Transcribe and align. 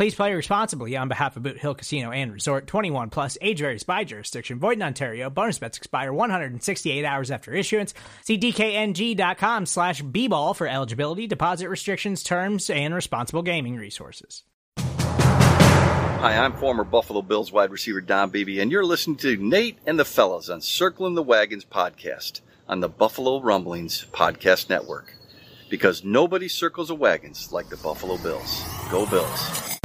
Please 0.00 0.14
play 0.14 0.32
responsibly 0.32 0.96
on 0.96 1.08
behalf 1.08 1.36
of 1.36 1.42
Boot 1.42 1.58
Hill 1.58 1.74
Casino 1.74 2.10
and 2.10 2.32
Resort 2.32 2.66
21 2.66 3.10
plus 3.10 3.36
age 3.42 3.60
varies 3.60 3.82
by 3.82 4.02
jurisdiction. 4.02 4.58
Void 4.58 4.78
in 4.78 4.82
Ontario. 4.82 5.28
Bonus 5.28 5.58
bets 5.58 5.76
expire 5.76 6.10
168 6.10 7.04
hours 7.04 7.30
after 7.30 7.52
issuance. 7.52 7.92
See 8.22 8.38
DKNG.com 8.38 9.66
slash 9.66 10.00
B 10.00 10.26
ball 10.26 10.54
for 10.54 10.66
eligibility, 10.66 11.26
deposit 11.26 11.68
restrictions, 11.68 12.22
terms, 12.22 12.70
and 12.70 12.94
responsible 12.94 13.42
gaming 13.42 13.76
resources. 13.76 14.44
Hi, 14.78 16.34
I'm 16.34 16.54
former 16.54 16.84
Buffalo 16.84 17.20
Bills 17.20 17.52
wide 17.52 17.70
receiver 17.70 18.00
Don 18.00 18.30
Beebe, 18.30 18.58
and 18.58 18.72
you're 18.72 18.86
listening 18.86 19.18
to 19.18 19.36
Nate 19.36 19.76
and 19.84 19.98
the 19.98 20.06
Fellas 20.06 20.48
on 20.48 20.62
Circling 20.62 21.14
the 21.14 21.22
Wagons 21.22 21.66
podcast 21.66 22.40
on 22.66 22.80
the 22.80 22.88
Buffalo 22.88 23.38
Rumblings 23.42 24.06
Podcast 24.12 24.70
Network. 24.70 25.12
Because 25.68 26.02
nobody 26.02 26.48
circles 26.48 26.88
the 26.88 26.94
wagons 26.94 27.52
like 27.52 27.68
the 27.68 27.76
Buffalo 27.76 28.16
Bills. 28.16 28.64
Go 28.90 29.04
Bills. 29.04 29.79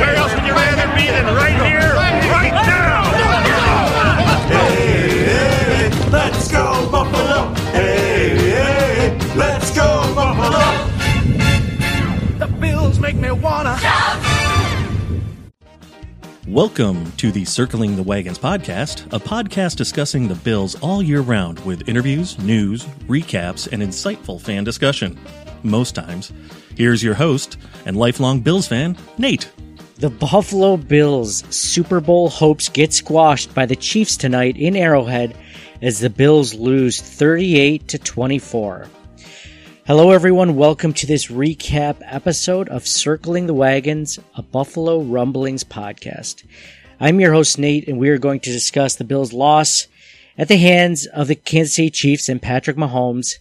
Where 0.00 0.14
else 0.16 0.34
would 0.34 0.46
you 0.46 0.54
rather 0.54 0.86
be 0.96 1.08
than 1.08 1.26
right 1.26 1.60
here, 1.62 1.92
right 1.92 2.54
now? 2.66 3.02
Hey, 4.48 5.24
hey, 5.26 5.90
let's 6.10 6.50
go 6.50 6.90
Buffalo. 6.90 7.52
Hey, 7.72 8.38
hey, 8.38 9.18
let's 9.36 9.76
go 9.76 10.14
Buffalo. 10.14 10.58
The 12.38 12.46
Bills 12.58 12.98
make 12.98 13.16
me 13.16 13.30
wanna. 13.30 13.78
Welcome 16.48 17.12
to 17.18 17.30
the 17.30 17.44
Circling 17.44 17.96
the 17.96 18.02
Wagons 18.02 18.38
podcast, 18.38 19.04
a 19.12 19.20
podcast 19.20 19.76
discussing 19.76 20.28
the 20.28 20.34
Bills 20.36 20.76
all 20.76 21.02
year 21.02 21.20
round 21.20 21.58
with 21.66 21.86
interviews, 21.90 22.38
news, 22.38 22.86
recaps, 23.06 23.70
and 23.70 23.82
insightful 23.82 24.40
fan 24.40 24.64
discussion. 24.64 25.20
Most 25.62 25.94
times. 25.94 26.32
Here's 26.74 27.02
your 27.02 27.12
host 27.12 27.58
and 27.84 27.98
lifelong 27.98 28.40
Bills 28.40 28.66
fan, 28.66 28.96
Nate. 29.18 29.50
The 30.00 30.08
Buffalo 30.08 30.78
Bills 30.78 31.44
Super 31.54 32.00
Bowl 32.00 32.30
hopes 32.30 32.70
get 32.70 32.94
squashed 32.94 33.54
by 33.54 33.66
the 33.66 33.76
Chiefs 33.76 34.16
tonight 34.16 34.56
in 34.56 34.74
Arrowhead 34.74 35.36
as 35.82 36.00
the 36.00 36.08
Bills 36.08 36.54
lose 36.54 37.02
38 37.02 37.86
to 37.88 37.98
24. 37.98 38.88
Hello 39.86 40.10
everyone, 40.10 40.56
welcome 40.56 40.94
to 40.94 41.06
this 41.06 41.26
recap 41.26 41.96
episode 42.00 42.70
of 42.70 42.86
Circling 42.86 43.46
the 43.46 43.52
Wagons, 43.52 44.18
a 44.36 44.40
Buffalo 44.40 45.02
Rumblings 45.02 45.64
podcast. 45.64 46.46
I'm 46.98 47.20
your 47.20 47.34
host 47.34 47.58
Nate 47.58 47.86
and 47.86 47.98
we 47.98 48.08
are 48.08 48.16
going 48.16 48.40
to 48.40 48.52
discuss 48.52 48.94
the 48.94 49.04
Bills 49.04 49.34
loss 49.34 49.86
at 50.38 50.48
the 50.48 50.56
hands 50.56 51.04
of 51.08 51.28
the 51.28 51.34
Kansas 51.34 51.74
City 51.74 51.90
Chiefs 51.90 52.30
and 52.30 52.40
Patrick 52.40 52.78
Mahomes 52.78 53.34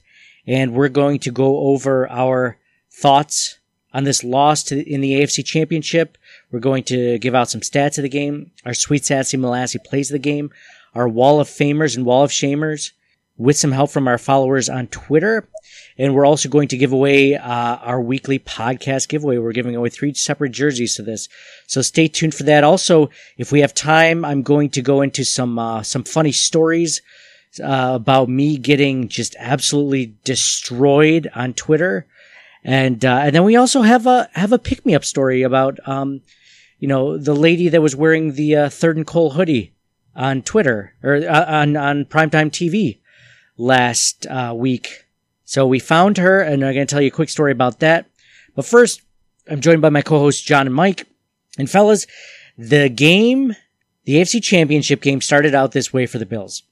and 0.46 0.74
we're 0.74 0.90
going 0.90 1.20
to 1.20 1.32
go 1.32 1.60
over 1.70 2.12
our 2.12 2.58
thoughts 2.92 3.60
on 3.94 4.04
this 4.04 4.26
loss 4.26 4.64
to, 4.64 4.88
in 4.88 5.00
the 5.02 5.14
AFC 5.14 5.46
Championship. 5.46 6.18
We're 6.52 6.60
going 6.60 6.84
to 6.86 7.20
give 7.20 7.36
out 7.36 7.50
some 7.50 7.62
stats 7.62 7.98
of 7.98 8.04
the 8.04 8.10
game, 8.10 8.52
our 8.66 8.74
sweet 8.74 9.06
sassy 9.06 9.38
Molassy 9.38 9.84
plays 9.84 10.10
of 10.10 10.14
the 10.14 10.20
game, 10.20 10.52
our 10.96 11.08
wall 11.08 11.40
of 11.40 11.48
famers 11.48 11.96
and 11.96 12.06
wall 12.06 12.24
of 12.24 12.32
shamers, 12.32 12.92
with 13.38 13.56
some 13.56 13.72
help 13.72 13.90
from 13.90 14.08
our 14.08 14.18
followers 14.18 14.68
on 14.68 14.88
Twitter. 14.88 15.48
And 15.98 16.14
we're 16.14 16.26
also 16.26 16.50
going 16.50 16.68
to 16.70 16.78
give 16.78 16.92
away 16.92 17.36
uh, 17.36 17.76
our 17.78 18.02
weekly 18.02 18.40
podcast 18.40 19.10
giveaway. 19.10 19.38
We're 19.38 19.54
giving 19.54 19.76
away 19.76 19.90
three 19.90 20.14
separate 20.14 20.52
jerseys 20.52 20.96
to 20.96 21.04
this, 21.04 21.30
so 21.68 21.82
stay 21.82 22.08
tuned 22.08 22.34
for 22.34 22.44
that. 22.44 22.64
Also, 22.64 23.10
if 23.38 23.52
we 23.52 23.62
have 23.62 23.74
time, 23.74 24.26
I'm 24.26 24.42
going 24.42 24.70
to 24.72 24.82
go 24.82 25.02
into 25.02 25.24
some 25.24 25.60
uh, 25.60 25.84
some 25.84 26.04
funny 26.04 26.32
stories 26.32 27.02
uh, 27.64 27.92
about 27.96 28.30
me 28.30 28.58
getting 28.58 29.08
just 29.08 29.36
absolutely 29.40 30.16
destroyed 30.24 31.30
on 31.36 31.54
Twitter, 31.54 32.08
and 32.64 33.04
uh, 33.06 33.22
and 33.24 33.36
then 33.36 33.44
we 33.44 33.56
also 33.56 33.82
have 33.82 34.08
a 34.08 34.30
have 34.34 34.52
a 34.52 34.60
pick 34.60 34.86
me 34.86 34.96
up 34.96 35.06
story 35.06 35.44
about 35.44 35.80
um, 35.88 36.22
you 36.80 36.88
know 36.88 37.18
the 37.18 37.36
lady 37.36 37.70
that 37.70 37.82
was 37.82 37.96
wearing 37.96 38.34
the 38.34 38.56
uh, 38.56 38.70
third 38.70 38.98
and 38.98 39.06
Cole 39.06 39.32
hoodie 39.32 39.74
on 40.16 40.42
Twitter 40.42 40.96
or 41.04 41.16
uh, 41.16 41.46
on 41.46 41.78
on 41.78 42.06
primetime 42.06 42.50
TV 42.50 43.00
last 43.58 44.26
uh, 44.28 44.54
week. 44.56 45.06
So 45.44 45.66
we 45.66 45.80
found 45.80 46.18
her, 46.18 46.42
and 46.42 46.64
I'm 46.64 46.74
going 46.74 46.86
to 46.86 46.92
tell 46.92 47.02
you 47.02 47.08
a 47.08 47.12
quick 47.12 47.30
story 47.30 47.52
about 47.52 47.80
that. 47.80 48.06
But 48.56 48.66
first, 48.66 49.02
I'm 49.50 49.62
joined 49.62 49.82
by 49.82 49.90
my 49.90 50.02
co-hosts 50.02 50.42
John 50.42 50.68
and 50.68 50.76
Mike. 50.76 51.08
And 51.58 51.70
fellas, 51.70 52.06
the 52.58 52.88
game, 52.88 53.56
the 54.06 54.16
AFC 54.16 54.44
Championship 54.44 55.02
game, 55.02 55.22
started 55.22 55.56
out 55.56 55.72
this 55.72 55.92
way 55.92 56.06
for 56.06 56.20
the 56.20 56.26
Bills. 56.26 56.64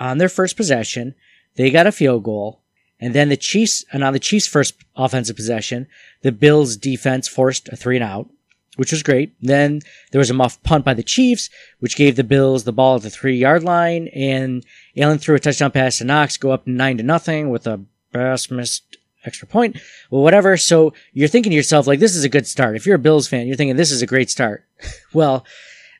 On 0.00 0.18
their 0.18 0.28
first 0.28 0.56
possession, 0.56 1.14
they 1.54 1.70
got 1.70 1.86
a 1.86 1.92
field 1.92 2.24
goal, 2.24 2.60
and 3.00 3.14
then 3.14 3.28
the 3.28 3.36
Chiefs, 3.36 3.84
and 3.92 4.02
on 4.02 4.12
the 4.12 4.18
Chiefs' 4.18 4.46
first 4.46 4.74
offensive 4.96 5.36
possession, 5.36 5.86
the 6.22 6.32
Bills' 6.32 6.76
defense 6.76 7.28
forced 7.28 7.68
a 7.68 7.76
three 7.76 7.96
and 7.96 8.04
out, 8.04 8.28
which 8.78 8.92
was 8.92 9.02
great. 9.02 9.34
Then 9.42 9.80
there 10.12 10.20
was 10.20 10.30
a 10.30 10.34
muff 10.34 10.62
punt 10.62 10.84
by 10.84 10.94
the 10.94 11.02
Chiefs, 11.02 11.50
which 11.80 11.96
gave 11.96 12.14
the 12.14 12.22
Bills 12.22 12.62
the 12.62 12.72
ball 12.72 12.94
at 12.94 13.02
the 13.02 13.10
three 13.10 13.36
yard 13.36 13.64
line, 13.64 14.06
and 14.14 14.64
Allen 14.96 15.18
threw 15.18 15.34
a 15.34 15.40
touchdown 15.40 15.72
pass 15.72 15.98
to 15.98 16.04
Knox, 16.04 16.36
go 16.36 16.52
up 16.52 16.64
nine 16.64 16.96
to 16.98 17.02
nothing 17.02 17.50
with 17.50 17.66
a 17.66 17.80
pass 18.12 18.52
missed 18.52 18.96
extra 19.24 19.48
point. 19.48 19.80
Well, 20.10 20.22
whatever. 20.22 20.56
So 20.56 20.94
you're 21.12 21.26
thinking 21.26 21.50
to 21.50 21.56
yourself, 21.56 21.88
like, 21.88 21.98
this 21.98 22.14
is 22.14 22.22
a 22.22 22.28
good 22.28 22.46
start. 22.46 22.76
If 22.76 22.86
you're 22.86 22.94
a 22.94 23.00
Bills 23.00 23.26
fan, 23.26 23.48
you're 23.48 23.56
thinking 23.56 23.74
this 23.74 23.90
is 23.90 24.00
a 24.00 24.06
great 24.06 24.30
start. 24.30 24.64
well, 25.12 25.44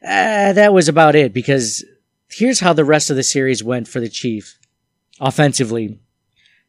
uh, 0.05 0.53
that 0.53 0.73
was 0.73 0.89
about 0.89 1.17
it 1.17 1.33
because 1.33 1.85
here's 2.31 2.61
how 2.61 2.73
the 2.73 2.85
rest 2.85 3.11
of 3.11 3.17
the 3.17 3.25
series 3.25 3.65
went 3.65 3.89
for 3.89 3.99
the 3.99 4.09
Chiefs 4.09 4.57
offensively 5.21 5.99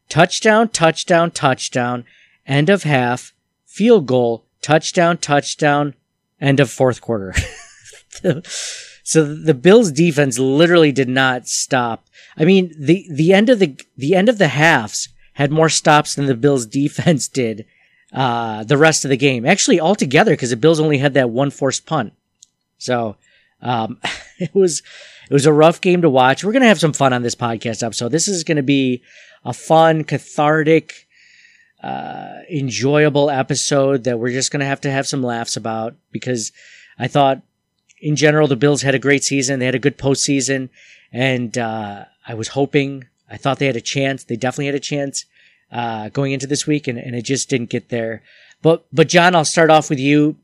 touchdown, 0.10 0.70
touchdown, 0.70 1.30
touchdown, 1.30 2.04
end 2.48 2.68
of 2.68 2.82
half, 2.82 3.32
field 3.68 4.08
goal, 4.08 4.44
touchdown, 4.62 5.18
touchdown, 5.18 5.94
end 6.42 6.60
of 6.60 6.70
fourth 6.70 7.02
quarter. 7.02 7.34
so 9.04 9.34
the 9.36 9.54
Bills 9.54 9.92
defense 9.92 10.40
literally 10.40 10.92
did 10.92 11.10
not 11.10 11.48
stop. 11.48 12.08
I 12.38 12.46
mean, 12.46 12.74
the, 12.78 13.06
the 13.12 13.34
end 13.34 13.50
of 13.50 13.60
the, 13.60 13.78
the 13.98 14.16
end 14.16 14.30
of 14.30 14.38
the 14.38 14.48
halves 14.48 15.10
had 15.34 15.52
more 15.52 15.70
stops 15.70 16.16
than 16.16 16.26
the 16.26 16.36
Bills 16.36 16.66
defense 16.66 17.28
did, 17.42 17.66
uh, 18.14 18.64
the 18.64 18.78
rest 18.78 19.06
of 19.06 19.10
the 19.10 19.18
game. 19.18 19.46
Actually, 19.46 19.80
altogether, 19.80 20.32
because 20.32 20.50
the 20.50 20.58
Bills 20.58 20.80
only 20.80 20.98
had 20.98 21.14
that 21.14 21.30
one 21.30 21.52
forced 21.52 21.86
punt. 21.86 22.14
So, 22.78 23.18
um, 23.62 24.00
it 24.40 24.54
was, 24.54 24.82
it 25.30 25.34
was 25.34 25.46
a 25.46 25.54
rough 25.54 25.82
game 25.82 26.02
to 26.02 26.10
watch. 26.10 26.44
We're 26.44 26.54
going 26.54 26.64
to 26.64 26.68
have 26.68 26.80
some 26.80 26.94
fun 26.94 27.14
on 27.14 27.24
this 27.24 27.36
podcast 27.36 27.84
episode. 27.84 28.10
This 28.10 28.28
is 28.28 28.44
going 28.44 28.58
to 28.58 28.64
be 28.64 29.04
a 29.46 29.54
fun, 29.54 30.04
cathartic, 30.04 31.08
uh, 31.84 32.40
enjoyable 32.52 33.30
episode 33.30 34.04
that 34.04 34.20
we're 34.20 34.32
just 34.32 34.52
going 34.52 34.60
to 34.60 34.66
have 34.66 34.82
to 34.82 34.92
have 34.92 35.08
some 35.08 35.24
laughs 35.24 35.56
about 35.56 35.96
because 36.12 36.52
I 36.98 37.08
thought 37.08 37.42
in 38.02 38.16
general 38.16 38.48
the 38.48 38.56
Bills 38.56 38.82
had 38.82 38.96
a 38.96 39.00
great 39.00 39.24
season. 39.24 39.60
They 39.60 39.66
had 39.66 39.76
a 39.76 39.80
good 39.80 39.98
postseason 39.98 40.70
and, 41.12 41.58
uh, 41.58 42.06
I 42.28 42.34
was 42.34 42.50
hoping, 42.50 43.06
I 43.30 43.38
thought 43.38 43.60
they 43.60 43.66
had 43.66 43.76
a 43.76 43.82
chance. 43.82 44.24
They 44.24 44.36
definitely 44.36 44.68
had 44.68 44.76
a 44.76 44.80
chance, 44.80 45.26
uh, 45.72 46.10
going 46.10 46.34
into 46.34 46.48
this 46.48 46.68
week 46.68 46.88
and, 46.88 46.98
and 46.98 47.16
it 47.16 47.24
just 47.24 47.50
didn't 47.50 47.70
get 47.70 47.90
there. 47.90 48.24
But, 48.62 48.86
but 48.92 49.08
John, 49.08 49.36
I'll 49.36 49.46
start 49.46 49.70
off 49.70 49.90
with 49.90 50.00
you. 50.00 50.36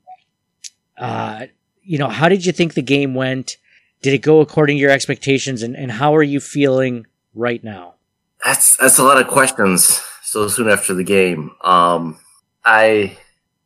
Uh, 0.98 1.48
you 1.84 1.98
know, 1.98 2.08
how 2.08 2.30
did 2.30 2.46
you 2.46 2.52
think 2.52 2.74
the 2.74 2.82
game 2.82 3.14
went? 3.14 3.58
Did 4.02 4.14
it 4.14 4.20
go 4.20 4.40
according 4.40 4.78
to 4.78 4.82
your 4.82 4.92
expectations 4.92 5.64
and, 5.64 5.76
and 5.76 5.92
how 5.92 6.16
are 6.16 6.24
you 6.24 6.40
feeling 6.40 7.06
right 7.34 7.64
now? 7.64 7.96
That's 8.44 8.78
that's 8.78 9.00
a 9.00 9.04
lot 9.04 9.20
of 9.20 9.28
questions 9.28 10.02
so 10.36 10.50
soon 10.50 10.70
after 10.70 10.94
the 10.94 11.06
game. 11.06 11.52
Um, 11.62 12.20
I 12.66 13.18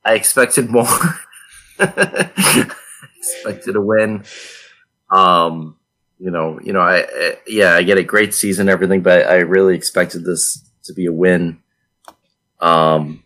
I 0.06 0.14
expected 0.14 0.70
more. 0.70 0.86
expected 1.80 3.76
a 3.76 3.82
win. 3.82 4.24
Um, 5.10 5.78
you 6.20 6.30
know, 6.30 6.60
you 6.62 6.72
know, 6.72 6.82
I, 6.82 7.08
I 7.12 7.38
yeah, 7.48 7.74
I 7.74 7.82
get 7.82 7.98
a 7.98 8.04
great 8.04 8.36
season, 8.36 8.70
everything, 8.70 9.02
but 9.02 9.26
I 9.26 9.38
really 9.38 9.74
expected 9.74 10.26
this 10.26 10.64
to 10.84 10.94
be 10.94 11.08
a 11.08 11.12
win. 11.12 11.58
Um, 12.60 13.24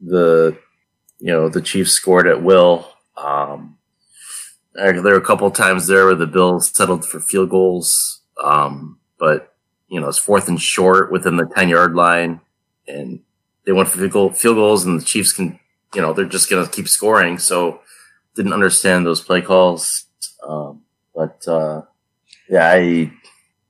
the 0.00 0.56
you 1.18 1.32
know 1.32 1.48
the 1.48 1.60
Chiefs 1.60 1.90
scored 1.90 2.28
at 2.28 2.44
will. 2.44 2.88
Um, 3.16 3.76
there 4.74 5.02
were 5.02 5.14
a 5.16 5.20
couple 5.20 5.50
times 5.50 5.88
there 5.88 6.06
where 6.06 6.14
the 6.14 6.28
Bills 6.28 6.70
settled 6.70 7.04
for 7.04 7.18
field 7.18 7.50
goals, 7.50 8.20
um, 8.40 9.00
but 9.18 9.49
you 9.90 10.00
know 10.00 10.08
it's 10.08 10.18
fourth 10.18 10.48
and 10.48 10.60
short 10.60 11.12
within 11.12 11.36
the 11.36 11.44
ten 11.44 11.68
yard 11.68 11.94
line, 11.94 12.40
and 12.88 13.20
they 13.66 13.72
went 13.72 13.88
for 13.88 13.98
field, 13.98 14.12
goal, 14.12 14.30
field 14.30 14.56
goals, 14.56 14.86
and 14.86 14.98
the 15.00 15.04
Chiefs 15.04 15.32
can, 15.32 15.58
you 15.94 16.00
know, 16.00 16.12
they're 16.12 16.24
just 16.24 16.48
going 16.48 16.64
to 16.64 16.70
keep 16.70 16.88
scoring. 16.88 17.38
So 17.38 17.80
didn't 18.34 18.52
understand 18.52 19.04
those 19.04 19.20
play 19.20 19.42
calls, 19.42 20.06
um, 20.46 20.82
but 21.14 21.46
uh, 21.46 21.82
yeah, 22.48 22.70
I. 22.72 23.12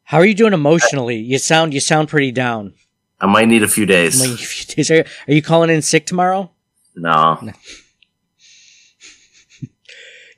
How 0.04 0.18
are 0.18 0.26
you 0.26 0.34
doing 0.34 0.52
emotionally? 0.52 1.16
You 1.16 1.38
sound 1.38 1.72
you 1.72 1.80
sound 1.80 2.08
pretty 2.08 2.32
down. 2.32 2.74
I 3.20 3.26
might 3.26 3.48
need 3.48 3.62
a 3.62 3.68
few 3.68 3.86
days. 3.86 4.20
A 4.20 4.36
few 4.36 4.74
days. 4.74 4.90
Are, 4.90 5.04
are 5.28 5.32
you 5.32 5.42
calling 5.42 5.70
in 5.70 5.82
sick 5.82 6.06
tomorrow? 6.06 6.50
No. 6.96 7.38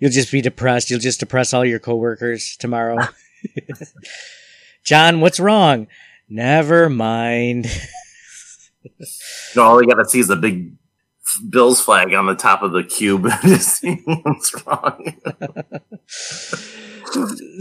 You'll 0.01 0.11
just 0.11 0.33
be 0.33 0.41
depressed. 0.41 0.91
You'll 0.91 0.99
just 1.01 1.21
depress 1.21 1.55
all 1.55 1.65
your 1.65 1.79
coworkers 1.79 2.57
tomorrow. 2.57 2.99
John, 4.85 5.21
what's 5.21 5.41
wrong? 5.41 5.87
Never 6.29 6.89
mind. 6.89 7.67
No, 9.55 9.63
all 9.63 9.83
you 9.83 9.89
got 9.89 10.03
to 10.03 10.09
see 10.09 10.19
is 10.19 10.29
the 10.29 10.37
big 10.37 10.73
Bills 11.49 11.81
flag 11.81 12.13
on 12.15 12.27
the 12.27 12.35
top 12.35 12.63
of 12.63 12.73
the 12.73 12.83
cube 12.83 13.29
to 13.43 13.59
see 13.59 14.03
what's 14.05 14.55
wrong. 14.67 15.15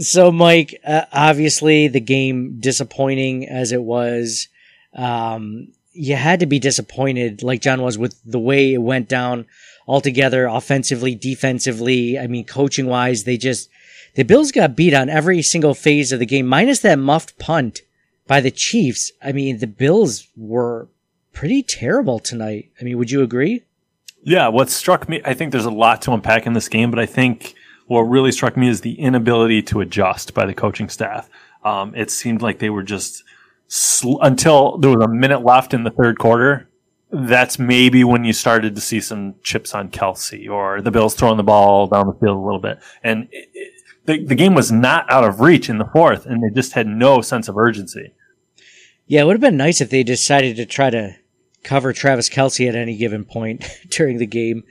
so, 0.00 0.32
Mike, 0.32 0.80
uh, 0.84 1.04
obviously 1.12 1.88
the 1.88 2.00
game 2.00 2.58
disappointing 2.60 3.48
as 3.48 3.72
it 3.72 3.82
was. 3.82 4.48
Um, 4.94 5.68
you 5.92 6.16
had 6.16 6.40
to 6.40 6.46
be 6.46 6.58
disappointed, 6.58 7.42
like 7.42 7.60
John 7.60 7.82
was, 7.82 7.98
with 7.98 8.20
the 8.24 8.40
way 8.40 8.74
it 8.74 8.78
went 8.78 9.08
down 9.08 9.46
altogether, 9.86 10.46
offensively, 10.46 11.14
defensively. 11.14 12.18
I 12.18 12.26
mean, 12.26 12.44
coaching 12.44 12.86
wise, 12.86 13.24
they 13.24 13.36
just 13.36 13.68
the 14.14 14.24
Bills 14.24 14.52
got 14.52 14.76
beat 14.76 14.94
on 14.94 15.08
every 15.08 15.42
single 15.42 15.74
phase 15.74 16.12
of 16.12 16.18
the 16.18 16.26
game, 16.26 16.46
minus 16.46 16.80
that 16.80 16.98
muffed 16.98 17.38
punt 17.38 17.82
by 18.26 18.40
the 18.40 18.50
Chiefs. 18.50 19.12
I 19.22 19.32
mean, 19.32 19.58
the 19.58 19.66
Bills 19.66 20.28
were 20.36 20.88
pretty 21.32 21.62
terrible 21.62 22.18
tonight. 22.18 22.70
I 22.80 22.84
mean, 22.84 22.98
would 22.98 23.10
you 23.10 23.22
agree? 23.22 23.62
Yeah, 24.22 24.48
what 24.48 24.70
struck 24.70 25.08
me, 25.08 25.20
I 25.24 25.34
think 25.34 25.50
there's 25.50 25.64
a 25.64 25.70
lot 25.70 26.02
to 26.02 26.12
unpack 26.12 26.46
in 26.46 26.52
this 26.52 26.68
game, 26.68 26.90
but 26.90 27.00
I 27.00 27.06
think 27.06 27.54
what 27.86 28.02
really 28.02 28.32
struck 28.32 28.56
me 28.56 28.68
is 28.68 28.82
the 28.82 28.98
inability 29.00 29.62
to 29.62 29.80
adjust 29.80 30.34
by 30.34 30.46
the 30.46 30.54
coaching 30.54 30.88
staff. 30.88 31.28
Um, 31.64 31.94
it 31.94 32.10
seemed 32.10 32.42
like 32.42 32.58
they 32.58 32.70
were 32.70 32.82
just 32.82 33.24
sl- 33.68 34.20
until 34.20 34.78
there 34.78 34.90
was 34.90 35.04
a 35.04 35.08
minute 35.08 35.42
left 35.42 35.74
in 35.74 35.84
the 35.84 35.90
third 35.90 36.18
quarter. 36.18 36.68
That's 37.10 37.58
maybe 37.58 38.04
when 38.04 38.24
you 38.24 38.32
started 38.32 38.74
to 38.74 38.80
see 38.80 39.00
some 39.00 39.34
chips 39.42 39.74
on 39.74 39.90
Kelce 39.90 40.48
or 40.48 40.80
the 40.80 40.90
Bills 40.90 41.14
throwing 41.14 41.36
the 41.36 41.42
ball 41.42 41.86
down 41.86 42.06
the 42.06 42.14
field 42.14 42.38
a 42.38 42.40
little 42.40 42.60
bit. 42.60 42.78
And 43.02 43.28
it, 43.30 43.50
the, 44.04 44.24
the 44.24 44.34
game 44.34 44.54
was 44.54 44.72
not 44.72 45.10
out 45.10 45.24
of 45.24 45.40
reach 45.40 45.68
in 45.68 45.78
the 45.78 45.84
fourth, 45.92 46.26
and 46.26 46.42
they 46.42 46.54
just 46.54 46.72
had 46.72 46.86
no 46.86 47.20
sense 47.20 47.48
of 47.48 47.56
urgency. 47.56 48.12
Yeah, 49.06 49.22
it 49.22 49.24
would 49.24 49.34
have 49.34 49.40
been 49.40 49.56
nice 49.56 49.80
if 49.80 49.90
they 49.90 50.02
decided 50.02 50.56
to 50.56 50.66
try 50.66 50.90
to 50.90 51.16
cover 51.62 51.92
Travis 51.92 52.28
Kelce 52.28 52.68
at 52.68 52.74
any 52.74 52.96
given 52.96 53.24
point 53.24 53.64
during 53.88 54.18
the 54.18 54.26
game 54.26 54.64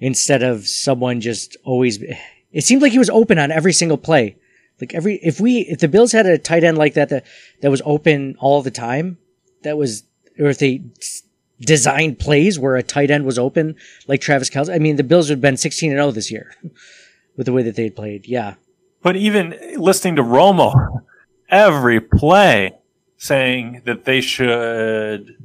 instead 0.00 0.42
of 0.42 0.66
someone 0.66 1.20
just 1.20 1.56
always. 1.64 2.02
It 2.52 2.64
seemed 2.64 2.82
like 2.82 2.92
he 2.92 2.98
was 2.98 3.10
open 3.10 3.38
on 3.38 3.50
every 3.50 3.72
single 3.72 3.98
play. 3.98 4.36
Like 4.80 4.94
every 4.94 5.16
if 5.22 5.40
we 5.40 5.60
if 5.60 5.78
the 5.78 5.88
Bills 5.88 6.12
had 6.12 6.26
a 6.26 6.38
tight 6.38 6.64
end 6.64 6.78
like 6.78 6.94
that 6.94 7.08
that 7.10 7.24
that 7.62 7.70
was 7.70 7.82
open 7.84 8.36
all 8.40 8.62
the 8.62 8.70
time, 8.70 9.18
that 9.62 9.78
was 9.78 10.02
or 10.38 10.48
if 10.48 10.58
they 10.58 10.82
designed 11.60 12.18
plays 12.18 12.58
where 12.58 12.76
a 12.76 12.82
tight 12.82 13.10
end 13.10 13.24
was 13.24 13.38
open 13.38 13.76
like 14.08 14.20
Travis 14.20 14.50
Kelce. 14.50 14.74
I 14.74 14.78
mean, 14.78 14.96
the 14.96 15.04
Bills 15.04 15.28
would 15.28 15.36
have 15.36 15.40
been 15.40 15.56
sixteen 15.56 15.92
and 15.92 15.98
zero 15.98 16.10
this 16.10 16.30
year 16.30 16.54
with 17.36 17.46
the 17.46 17.52
way 17.52 17.62
that 17.62 17.76
they 17.76 17.88
played. 17.88 18.26
Yeah, 18.26 18.54
but 19.04 19.16
even 19.16 19.54
listening 19.76 20.16
to 20.16 20.22
Romo, 20.22 21.02
every 21.50 22.00
play 22.00 22.72
saying 23.18 23.82
that 23.84 24.06
they 24.06 24.20
should 24.20 25.36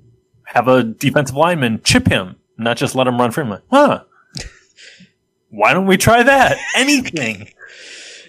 have 0.46 0.68
a 0.68 0.82
defensive 0.82 1.36
lineman 1.36 1.82
chip 1.84 2.08
him, 2.08 2.38
not 2.58 2.78
just 2.78 2.96
let 2.96 3.06
him 3.06 3.20
run 3.20 3.32
free. 3.32 3.44
him. 3.44 3.60
huh? 3.70 4.04
Why 5.50 5.74
don't 5.74 5.88
we 5.88 5.98
try 5.98 6.24
that? 6.24 6.58
Anything. 6.76 7.50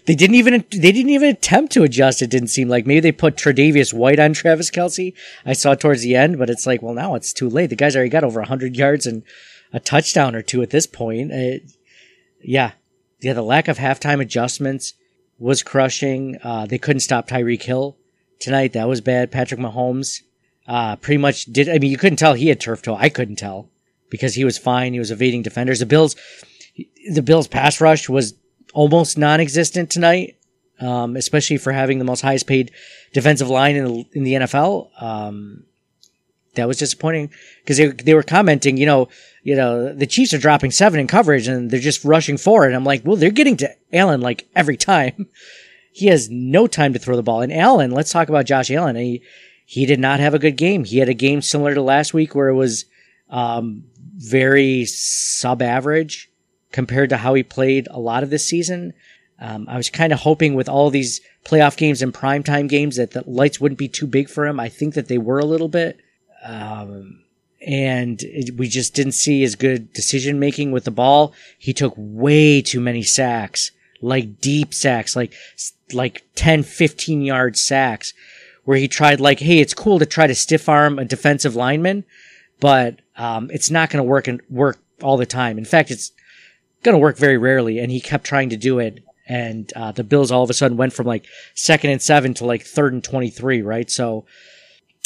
They 0.06 0.14
didn't 0.16 0.36
even 0.36 0.64
they 0.70 0.90
didn't 0.90 1.10
even 1.10 1.28
attempt 1.28 1.72
to 1.74 1.84
adjust. 1.84 2.22
It 2.22 2.30
didn't 2.30 2.48
seem 2.48 2.68
like 2.68 2.86
maybe 2.86 3.00
they 3.00 3.12
put 3.12 3.36
Tre'Davious 3.36 3.92
White 3.94 4.18
on 4.18 4.32
Travis 4.32 4.70
Kelce. 4.70 5.14
I 5.46 5.52
saw 5.52 5.74
towards 5.74 6.02
the 6.02 6.16
end, 6.16 6.38
but 6.38 6.50
it's 6.50 6.66
like, 6.66 6.82
well, 6.82 6.94
now 6.94 7.14
it's 7.14 7.32
too 7.32 7.48
late. 7.48 7.70
The 7.70 7.76
guy's 7.76 7.94
already 7.94 8.10
got 8.10 8.24
over 8.24 8.42
hundred 8.42 8.76
yards 8.76 9.06
and 9.06 9.22
a 9.72 9.78
touchdown 9.78 10.34
or 10.34 10.42
two 10.42 10.62
at 10.62 10.70
this 10.70 10.88
point. 10.88 11.30
It, 11.30 11.70
yeah, 12.42 12.72
yeah. 13.20 13.34
The 13.34 13.42
lack 13.42 13.68
of 13.68 13.78
halftime 13.78 14.20
adjustments 14.20 14.94
was 15.40 15.64
crushing. 15.64 16.38
Uh, 16.44 16.66
they 16.66 16.78
couldn't 16.78 17.00
stop 17.00 17.26
Tyreek 17.26 17.62
Hill 17.62 17.96
tonight. 18.38 18.74
That 18.74 18.88
was 18.88 19.00
bad. 19.00 19.32
Patrick 19.32 19.58
Mahomes 19.58 20.20
uh, 20.68 20.94
pretty 20.96 21.18
much 21.18 21.46
did. 21.46 21.68
I 21.68 21.78
mean, 21.78 21.90
you 21.90 21.98
couldn't 21.98 22.18
tell 22.18 22.34
he 22.34 22.48
had 22.48 22.60
turf 22.60 22.82
toe. 22.82 22.94
I 22.94 23.08
couldn't 23.08 23.36
tell 23.36 23.68
because 24.10 24.34
he 24.34 24.44
was 24.44 24.58
fine. 24.58 24.92
He 24.92 24.98
was 24.98 25.10
evading 25.10 25.42
defenders. 25.42 25.80
The 25.80 25.86
Bills, 25.86 26.14
the 27.12 27.22
Bills 27.22 27.48
pass 27.48 27.80
rush 27.80 28.08
was 28.08 28.34
almost 28.74 29.18
non-existent 29.18 29.90
tonight, 29.90 30.36
um, 30.78 31.16
especially 31.16 31.56
for 31.56 31.72
having 31.72 31.98
the 31.98 32.04
most 32.04 32.20
highest 32.20 32.46
paid 32.46 32.70
defensive 33.12 33.48
line 33.48 33.76
in 33.76 33.84
the, 33.84 34.04
in 34.12 34.24
the 34.24 34.34
NFL. 34.34 35.02
Um, 35.02 35.64
that 36.54 36.68
was 36.68 36.78
disappointing 36.78 37.30
because 37.62 37.76
they, 37.76 37.86
they 37.86 38.14
were 38.14 38.22
commenting, 38.22 38.76
you 38.76 38.86
know, 38.86 39.08
you 39.42 39.56
know, 39.56 39.92
the 39.92 40.06
Chiefs 40.06 40.34
are 40.34 40.38
dropping 40.38 40.70
seven 40.70 41.00
in 41.00 41.06
coverage 41.06 41.48
and 41.48 41.70
they're 41.70 41.80
just 41.80 42.04
rushing 42.04 42.36
forward. 42.36 42.74
I'm 42.74 42.84
like, 42.84 43.04
well, 43.04 43.16
they're 43.16 43.30
getting 43.30 43.56
to 43.58 43.74
Allen 43.92 44.20
like 44.20 44.48
every 44.54 44.76
time. 44.76 45.26
he 45.92 46.06
has 46.06 46.28
no 46.30 46.66
time 46.66 46.92
to 46.92 46.98
throw 46.98 47.16
the 47.16 47.22
ball. 47.22 47.40
And 47.40 47.52
Allen, 47.52 47.90
let's 47.90 48.12
talk 48.12 48.28
about 48.28 48.46
Josh 48.46 48.70
Allen. 48.70 48.96
He, 48.96 49.22
he 49.64 49.86
did 49.86 50.00
not 50.00 50.20
have 50.20 50.34
a 50.34 50.38
good 50.38 50.56
game. 50.56 50.84
He 50.84 50.98
had 50.98 51.08
a 51.08 51.14
game 51.14 51.42
similar 51.42 51.74
to 51.74 51.82
last 51.82 52.14
week 52.14 52.34
where 52.34 52.48
it 52.48 52.54
was, 52.54 52.84
um, 53.28 53.84
very 54.16 54.84
sub 54.84 55.62
average 55.62 56.28
compared 56.72 57.08
to 57.08 57.16
how 57.16 57.34
he 57.34 57.42
played 57.42 57.88
a 57.90 57.98
lot 57.98 58.22
of 58.22 58.30
this 58.30 58.44
season. 58.44 58.92
Um, 59.40 59.66
I 59.68 59.76
was 59.76 59.88
kind 59.88 60.12
of 60.12 60.20
hoping 60.20 60.54
with 60.54 60.68
all 60.68 60.90
these 60.90 61.20
playoff 61.44 61.76
games 61.76 62.02
and 62.02 62.12
primetime 62.12 62.68
games 62.68 62.96
that 62.96 63.12
the 63.12 63.24
lights 63.26 63.60
wouldn't 63.60 63.78
be 63.78 63.88
too 63.88 64.06
big 64.06 64.28
for 64.28 64.46
him. 64.46 64.60
I 64.60 64.68
think 64.68 64.94
that 64.94 65.08
they 65.08 65.16
were 65.16 65.38
a 65.38 65.46
little 65.46 65.68
bit. 65.68 65.98
Um, 66.44 67.24
and 67.66 68.22
it, 68.22 68.56
we 68.56 68.68
just 68.68 68.94
didn't 68.94 69.12
see 69.12 69.44
as 69.44 69.54
good 69.54 69.92
decision 69.92 70.38
making 70.38 70.72
with 70.72 70.84
the 70.84 70.90
ball. 70.90 71.34
He 71.58 71.72
took 71.72 71.94
way 71.96 72.62
too 72.62 72.80
many 72.80 73.02
sacks, 73.02 73.70
like 74.00 74.40
deep 74.40 74.72
sacks, 74.72 75.14
like, 75.14 75.32
like 75.92 76.24
10, 76.36 76.62
15 76.62 77.22
yard 77.22 77.56
sacks 77.56 78.14
where 78.64 78.78
he 78.78 78.88
tried 78.88 79.20
like, 79.20 79.40
Hey, 79.40 79.58
it's 79.58 79.74
cool 79.74 79.98
to 79.98 80.06
try 80.06 80.26
to 80.26 80.34
stiff 80.34 80.68
arm 80.68 80.98
a 80.98 81.04
defensive 81.04 81.56
lineman, 81.56 82.04
but, 82.60 83.00
um, 83.16 83.50
it's 83.52 83.70
not 83.70 83.90
going 83.90 84.02
to 84.02 84.08
work 84.08 84.28
and 84.28 84.40
work 84.48 84.78
all 85.02 85.16
the 85.16 85.26
time. 85.26 85.58
In 85.58 85.64
fact, 85.64 85.90
it's 85.90 86.12
going 86.82 86.94
to 86.94 86.98
work 86.98 87.18
very 87.18 87.36
rarely. 87.36 87.78
And 87.78 87.90
he 87.90 88.00
kept 88.00 88.24
trying 88.24 88.50
to 88.50 88.56
do 88.56 88.78
it. 88.78 89.02
And 89.26 89.72
uh, 89.76 89.92
the 89.92 90.02
Bills 90.02 90.32
all 90.32 90.42
of 90.42 90.50
a 90.50 90.54
sudden 90.54 90.76
went 90.76 90.92
from 90.92 91.06
like 91.06 91.26
second 91.54 91.90
and 91.90 92.02
seven 92.02 92.34
to 92.34 92.44
like 92.44 92.62
third 92.62 92.92
and 92.92 93.04
23, 93.04 93.62
right? 93.62 93.90
So. 93.90 94.24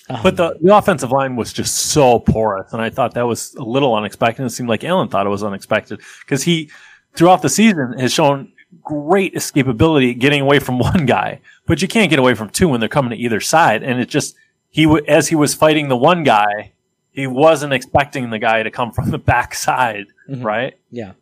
Um, 0.08 0.20
but 0.23 0.37
the, 0.37 0.58
the 0.61 0.76
offensive 0.76 1.11
line 1.11 1.37
was 1.37 1.52
just 1.52 1.75
so 1.75 2.18
porous. 2.18 2.73
And 2.73 2.82
I 2.82 2.90
thought 2.90 3.14
that 3.14 3.26
was 3.26 3.54
a 3.54 3.62
little 3.62 3.94
unexpected. 3.94 4.44
It 4.44 4.50
seemed 4.50 4.68
like 4.68 4.84
Allen 4.84 5.08
thought 5.08 5.26
it 5.26 5.30
was 5.30 5.42
unexpected 5.42 6.00
because 6.20 6.42
he, 6.42 6.70
throughout 7.14 7.42
the 7.42 7.49
season, 7.49 7.99
has 7.99 8.12
shown 8.12 8.52
great 8.82 9.34
escapability 9.34 10.18
getting 10.18 10.40
away 10.40 10.58
from 10.58 10.78
one 10.78 11.06
guy, 11.06 11.40
but 11.66 11.80
you 11.80 11.88
can't 11.88 12.11
get 12.11 12.18
away 12.18 12.34
from 12.34 12.50
two 12.50 12.68
when 12.68 12.80
they're 12.80 12.88
coming 12.88 13.11
to 13.11 13.16
either 13.16 13.40
side. 13.40 13.82
And 13.82 14.00
it 14.00 14.08
just, 14.08 14.37
he, 14.70 14.84
w- 14.84 15.04
as 15.08 15.28
he 15.28 15.34
was 15.34 15.54
fighting 15.54 15.88
the 15.88 15.96
one 15.96 16.23
guy, 16.23 16.73
he 17.11 17.26
wasn't 17.26 17.73
expecting 17.73 18.30
the 18.30 18.38
guy 18.38 18.62
to 18.62 18.70
come 18.70 18.92
from 18.92 19.11
the 19.11 19.18
backside, 19.18 20.06
mm-hmm. 20.28 20.42
right? 20.42 20.78
Yeah. 20.90 21.12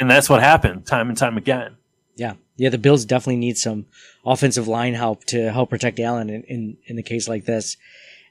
And 0.00 0.10
that's 0.10 0.28
what 0.28 0.40
happened 0.40 0.86
time 0.86 1.08
and 1.08 1.18
time 1.18 1.36
again. 1.36 1.76
Yeah. 2.16 2.34
Yeah. 2.56 2.70
The 2.70 2.78
Bills 2.78 3.04
definitely 3.04 3.36
need 3.36 3.56
some 3.58 3.86
offensive 4.24 4.66
line 4.66 4.94
help 4.94 5.24
to 5.26 5.52
help 5.52 5.70
protect 5.70 6.00
Allen 6.00 6.30
in, 6.30 6.42
in, 6.44 6.76
in 6.86 6.96
the 6.96 7.02
case 7.02 7.28
like 7.28 7.44
this. 7.44 7.76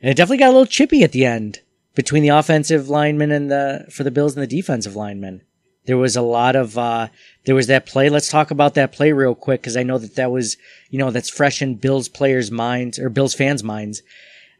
And 0.01 0.09
it 0.09 0.17
definitely 0.17 0.37
got 0.37 0.49
a 0.49 0.53
little 0.53 0.65
chippy 0.65 1.03
at 1.03 1.11
the 1.11 1.25
end 1.25 1.59
between 1.95 2.23
the 2.23 2.29
offensive 2.29 2.89
linemen 2.89 3.31
and 3.31 3.51
the, 3.51 3.85
for 3.91 4.03
the 4.03 4.11
Bills 4.11 4.35
and 4.35 4.43
the 4.43 4.47
defensive 4.47 4.95
linemen. 4.95 5.41
There 5.85 5.97
was 5.97 6.15
a 6.15 6.21
lot 6.21 6.55
of, 6.55 6.77
uh, 6.77 7.07
there 7.45 7.55
was 7.55 7.67
that 7.67 7.85
play. 7.85 8.09
Let's 8.09 8.29
talk 8.29 8.51
about 8.51 8.75
that 8.75 8.91
play 8.91 9.11
real 9.11 9.35
quick 9.35 9.61
because 9.61 9.77
I 9.77 9.83
know 9.83 9.97
that 9.97 10.15
that 10.15 10.31
was, 10.31 10.57
you 10.89 10.99
know, 10.99 11.11
that's 11.11 11.29
fresh 11.29 11.61
in 11.61 11.75
Bills 11.75 12.07
players' 12.07 12.51
minds 12.51 12.99
or 12.99 13.09
Bills 13.09 13.33
fans' 13.33 13.63
minds, 13.63 14.01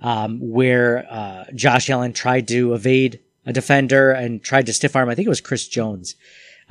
um, 0.02 0.40
where, 0.42 1.06
uh, 1.10 1.46
Josh 1.54 1.90
Allen 1.90 2.14
tried 2.14 2.48
to 2.48 2.74
evade 2.74 3.20
a 3.46 3.54
defender 3.54 4.12
and 4.12 4.44
tried 4.44 4.66
to 4.66 4.74
stiff 4.74 4.96
arm. 4.96 5.10
I 5.10 5.16
think 5.16 5.28
it 5.28 5.30
was 5.30 5.42
Chris 5.42 5.68
Jones 5.68 6.16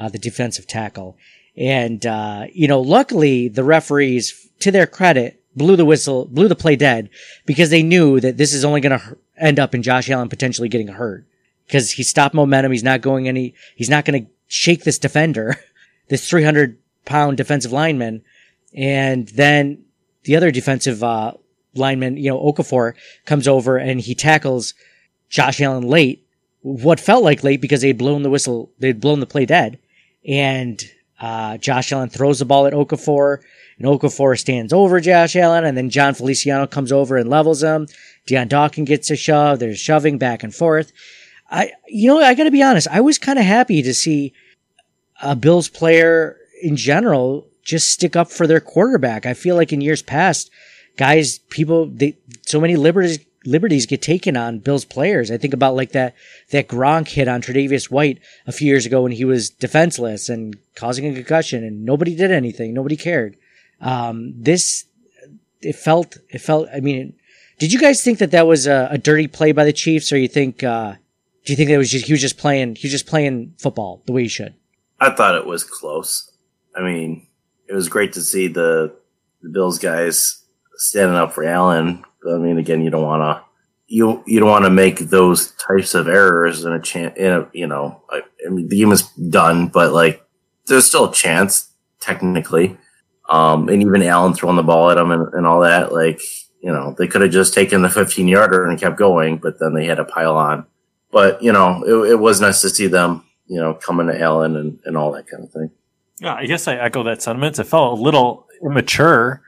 uh, 0.01 0.09
the 0.09 0.19
defensive 0.19 0.67
tackle. 0.67 1.17
And, 1.57 2.05
uh, 2.07 2.47
you 2.53 2.67
know, 2.67 2.81
luckily 2.81 3.49
the 3.49 3.65
referees 3.65 4.49
to 4.61 4.71
their 4.71 4.87
credit, 4.87 5.40
blew 5.55 5.77
the 5.77 5.85
whistle, 5.85 6.27
blew 6.27 6.49
the 6.49 6.57
play 6.57 6.77
dead 6.77 7.11
because 7.47 7.71
they 7.71 7.83
knew 7.83 8.21
that 8.21 8.37
this 8.37 8.53
is 8.53 8.65
only 8.65 8.81
going 8.81 8.99
to 8.99 9.17
end 9.37 9.59
up 9.59 9.75
in 9.75 9.83
Josh 9.83 10.11
Allen 10.11 10.29
potentially 10.29 10.69
getting 10.69 10.89
hurt 10.89 11.27
because 11.67 11.93
he 11.93 12.03
stopped 12.03 12.35
momentum. 12.35 12.73
He's 12.73 12.83
not 12.83 13.01
going 13.01 13.29
any, 13.29 13.55
he's 13.75 13.91
not 13.91 14.05
going 14.05 14.25
to 14.25 14.31
shake 14.47 14.85
this 14.85 14.99
defender, 14.99 15.57
this 16.09 16.29
300 16.29 16.79
pound 17.05 17.37
defensive 17.37 17.73
lineman. 17.73 18.23
And 18.75 19.29
then 19.29 19.85
the 20.25 20.37
other 20.37 20.51
defensive, 20.51 21.03
uh, 21.03 21.33
lineman, 21.75 22.17
you 22.17 22.31
know, 22.31 22.41
Okafor 22.41 22.95
comes 23.25 23.49
over 23.49 23.77
and 23.77 24.01
he 24.01 24.15
tackles 24.15 24.75
Josh 25.29 25.61
Allen 25.61 25.85
late, 25.85 26.27
what 26.63 27.01
felt 27.01 27.25
like 27.25 27.45
late 27.45 27.61
because 27.61 27.81
they'd 27.81 27.99
blown 27.99 28.23
the 28.23 28.31
whistle, 28.31 28.73
they'd 28.79 29.01
blown 29.01 29.21
the 29.21 29.27
play 29.27 29.47
dead. 29.47 29.79
And, 30.27 30.83
uh, 31.21 31.59
Josh 31.59 31.93
Allen 31.93 32.11
throws 32.11 32.39
the 32.39 32.45
ball 32.45 32.67
at 32.67 32.73
Okafor 32.73 33.39
and 33.81 33.89
Okafor 33.89 34.39
stands 34.39 34.75
over 34.75 35.01
Josh 35.01 35.35
Allen 35.35 35.65
and 35.65 35.77
then 35.77 35.89
Jon 35.89 36.13
Feliciano 36.13 36.67
comes 36.67 36.93
over 36.93 37.17
and 37.17 37.31
levels 37.31 37.63
him. 37.63 37.89
Dion 38.27 38.47
Dawkins 38.47 38.87
gets 38.87 39.11
a 39.11 39.17
shove. 39.17 39.59
There's 39.59 39.79
shoving 39.79 40.19
back 40.19 40.43
and 40.43 40.55
forth. 40.55 40.93
I, 41.51 41.73
you 41.89 42.09
know, 42.09 42.21
I 42.21 42.35
gotta 42.35 42.51
be 42.51 42.63
honest. 42.63 42.89
I 42.89 43.01
was 43.01 43.19
kind 43.19 43.39
of 43.39 43.47
happy 43.47 43.83
to 43.83 43.95
see 43.95 44.35
a 45.23 45.35
Bills 45.35 45.71
player 45.71 46.37
in 46.63 46.77
general 46.77 47.49
just 47.63 47.91
stick 47.91 48.17
up 48.17 48.31
for 48.31 48.47
their 48.47 48.61
quarterback. 48.61 49.25
I 49.25 49.33
feel 49.33 49.57
like 49.57 49.73
in 49.73 49.81
years 49.81 50.03
past, 50.03 50.51
guys, 50.99 51.39
people, 51.39 51.87
they, 51.87 52.19
so 52.47 52.61
many 52.61 52.77
liberties, 52.77 53.19
liberties 53.47 53.87
get 53.87 54.03
taken 54.03 54.37
on 54.37 54.59
Bills 54.59 54.85
players. 54.85 55.31
I 55.31 55.39
think 55.39 55.55
about 55.55 55.75
like 55.75 55.93
that, 55.93 56.15
that 56.51 56.69
Gronk 56.69 57.09
hit 57.09 57.29
on 57.29 57.41
Tre'Davious 57.41 57.91
White 57.91 58.21
a 58.47 58.53
few 58.53 58.67
years 58.67 58.85
ago 58.85 59.03
when 59.03 59.13
he 59.13 59.25
was 59.25 59.49
defenseless 59.49 60.29
and 60.29 60.59
causing 60.75 61.07
a 61.07 61.15
concussion 61.15 61.65
and 61.65 61.87
nobody 61.87 62.15
did 62.15 62.31
anything. 62.31 62.75
Nobody 62.75 62.97
cared. 62.97 63.37
Um, 63.81 64.35
this, 64.37 64.85
it 65.61 65.77
felt, 65.77 66.17
it 66.29 66.41
felt, 66.41 66.69
I 66.75 66.81
mean, 66.81 67.15
did 67.59 67.73
you 67.73 67.79
guys 67.79 68.03
think 68.03 68.19
that 68.19 68.31
that 68.31 68.47
was 68.47 68.67
a, 68.67 68.89
a 68.93 68.99
dirty 68.99 69.27
play 69.27 69.53
by 69.53 69.65
the 69.65 69.73
Chiefs 69.73 70.13
or 70.13 70.19
you 70.19 70.29
think, 70.29 70.63
uh, 70.63 70.95
do 71.45 71.53
you 71.53 71.57
think 71.57 71.71
that 71.71 71.79
was 71.79 71.91
just, 71.91 72.07
he 72.07 72.13
was 72.13 72.21
just 72.21 72.39
playing, 72.39 72.77
he 72.77 72.87
was 72.87 72.93
just 72.93 73.07
playing 73.07 73.55
football 73.59 74.03
the 74.07 74.13
way 74.13 74.23
he 74.23 74.29
should? 74.29 74.55
I 74.99 75.11
thought 75.11 75.35
it 75.35 75.47
was 75.47 75.65
close. 75.65 76.31
I 76.77 76.83
mean, 76.83 77.27
it 77.69 77.75
was 77.75 77.89
great 77.89 78.13
to 78.15 78.21
see 78.21 78.49
the, 78.49 78.95
the 79.43 79.49
Bills 79.49 79.79
guys 79.79 80.45
standing 80.77 81.17
up 81.17 81.33
for 81.33 81.45
Allen. 81.45 82.05
But 82.23 82.35
I 82.35 82.39
mean, 82.39 82.59
again, 82.59 82.83
you 82.83 82.91
don't 82.91 83.03
want 83.03 83.23
to, 83.23 83.45
you, 83.87 84.23
you 84.27 84.41
don't 84.41 84.51
want 84.51 84.65
to 84.67 84.71
make 84.71 84.99
those 84.99 85.53
types 85.53 85.95
of 85.95 86.07
errors 86.07 86.65
in 86.65 86.73
a 86.73 86.81
chance, 86.81 87.17
in 87.17 87.33
a, 87.33 87.49
you 87.53 87.67
know, 87.67 88.03
I, 88.11 88.23
I 88.47 88.51
mean, 88.51 88.69
the 88.69 88.77
game 88.77 88.93
is 88.93 89.03
done, 89.03 89.69
but 89.69 89.93
like, 89.93 90.25
there's 90.67 90.87
still 90.87 91.11
a 91.11 91.15
chance, 91.15 91.71
technically. 92.01 92.77
Um, 93.31 93.69
and 93.69 93.81
even 93.81 94.03
Allen 94.03 94.35
throwing 94.35 94.57
the 94.57 94.63
ball 94.65 94.91
at 94.91 94.99
him 94.99 95.13
and, 95.13 95.33
and 95.35 95.47
all 95.47 95.61
that, 95.61 95.93
like, 95.93 96.21
you 96.61 96.73
know, 96.73 96.95
they 96.99 97.07
could 97.07 97.23
have 97.23 97.31
just 97.31 97.55
taken 97.55 97.81
the 97.81 97.89
15 97.89 98.27
yarder 98.27 98.67
and 98.67 98.79
kept 98.79 98.99
going, 98.99 99.39
but 99.39 99.59
then 99.61 99.73
they 99.73 99.87
had 99.87 99.97
to 99.97 100.05
pile 100.05 100.37
on. 100.37 100.67
But, 101.13 101.43
you 101.43 101.53
know, 101.53 101.83
it, 101.85 102.13
it 102.13 102.17
was 102.17 102.41
nice 102.41 102.61
to 102.63 102.71
see 102.71 102.89
them, 102.89 103.25
you 103.47 103.61
know, 103.61 103.75
coming 103.75 104.09
to 104.09 104.21
Allen 104.21 104.57
and, 104.57 104.79
and 104.85 104.97
all 104.97 105.13
that 105.13 105.29
kind 105.29 105.45
of 105.45 105.51
thing. 105.51 105.71
Yeah, 106.21 106.35
I 106.35 106.47
guess 106.47 106.69
I 106.69 106.75
echo 106.75 107.05
that 107.05 107.23
sentiment. 107.23 107.59
It 107.59 107.65
felt 107.65 107.99
a 107.99 108.03
little 108.03 108.47
immature. 108.63 109.43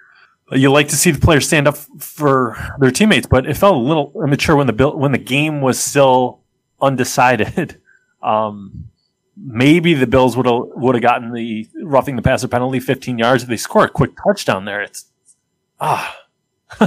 You 0.53 0.71
like 0.71 0.89
to 0.89 0.97
see 0.97 1.11
the 1.11 1.21
players 1.21 1.47
stand 1.47 1.67
up 1.67 1.77
for 1.77 2.57
their 2.79 2.91
teammates, 2.91 3.27
but 3.27 3.47
it 3.47 3.57
felt 3.57 3.75
a 3.75 3.79
little 3.79 4.13
immature 4.23 4.57
when 4.57 4.67
the 4.67 4.89
when 4.91 5.13
the 5.13 5.19
game 5.19 5.61
was 5.61 5.79
still 5.79 6.41
undecided. 6.81 7.81
Um, 8.23 8.92
maybe 9.37 9.95
the 9.95 10.07
Bills 10.07 10.37
would 10.37 10.47
have 10.47 10.63
would 10.75 10.95
have 10.95 11.03
gotten 11.03 11.33
the 11.33 11.69
roughing 11.83 12.17
the 12.17 12.23
passer 12.23 12.49
penalty, 12.49 12.81
15 12.81 13.19
yards. 13.19 13.43
If 13.43 13.49
they 13.49 13.57
score 13.57 13.85
a 13.85 13.89
quick 13.89 14.13
touchdown 14.23 14.65
there, 14.65 14.83
it's 14.83 15.07
ah. 15.81 16.19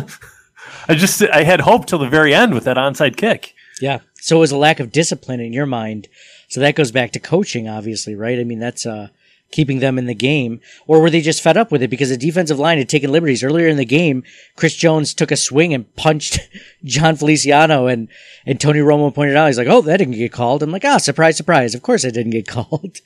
I 0.87 0.95
just 0.95 1.21
I 1.21 1.43
had 1.43 1.61
hope 1.61 1.85
till 1.85 1.99
the 1.99 2.09
very 2.09 2.33
end 2.33 2.53
with 2.53 2.63
that 2.65 2.77
onside 2.77 3.17
kick. 3.17 3.53
Yeah. 3.81 3.99
So 4.15 4.37
it 4.37 4.39
was 4.39 4.51
a 4.51 4.57
lack 4.57 4.79
of 4.79 4.91
discipline 4.91 5.39
in 5.39 5.53
your 5.53 5.65
mind. 5.65 6.07
So 6.47 6.59
that 6.59 6.75
goes 6.75 6.91
back 6.91 7.11
to 7.11 7.19
coaching, 7.19 7.67
obviously, 7.67 8.15
right? 8.15 8.39
I 8.39 8.43
mean, 8.43 8.59
that's 8.59 8.85
uh, 8.85 9.09
keeping 9.51 9.79
them 9.79 9.97
in 9.97 10.05
the 10.05 10.15
game. 10.15 10.59
Or 10.87 10.99
were 10.99 11.09
they 11.09 11.21
just 11.21 11.41
fed 11.41 11.57
up 11.57 11.71
with 11.71 11.81
it 11.81 11.89
because 11.89 12.09
the 12.09 12.17
defensive 12.17 12.59
line 12.59 12.77
had 12.77 12.89
taken 12.89 13.11
liberties 13.11 13.43
earlier 13.43 13.67
in 13.67 13.77
the 13.77 13.85
game? 13.85 14.23
Chris 14.55 14.75
Jones 14.75 15.13
took 15.13 15.31
a 15.31 15.37
swing 15.37 15.73
and 15.73 15.93
punched 15.95 16.39
Jon 16.83 17.15
Feliciano, 17.15 17.87
and 17.87 18.07
and 18.45 18.59
Tony 18.59 18.79
Romo 18.79 19.13
pointed 19.13 19.35
out, 19.35 19.47
he's 19.47 19.57
like, 19.57 19.67
"Oh, 19.67 19.81
that 19.81 19.97
didn't 19.97 20.15
get 20.15 20.31
called." 20.31 20.63
I'm 20.63 20.71
like, 20.71 20.85
"Ah, 20.85 20.95
oh, 20.95 20.97
surprise, 20.97 21.37
surprise! 21.37 21.75
Of 21.75 21.81
course, 21.81 22.03
it 22.03 22.13
didn't 22.13 22.31
get 22.31 22.47
called." 22.47 22.99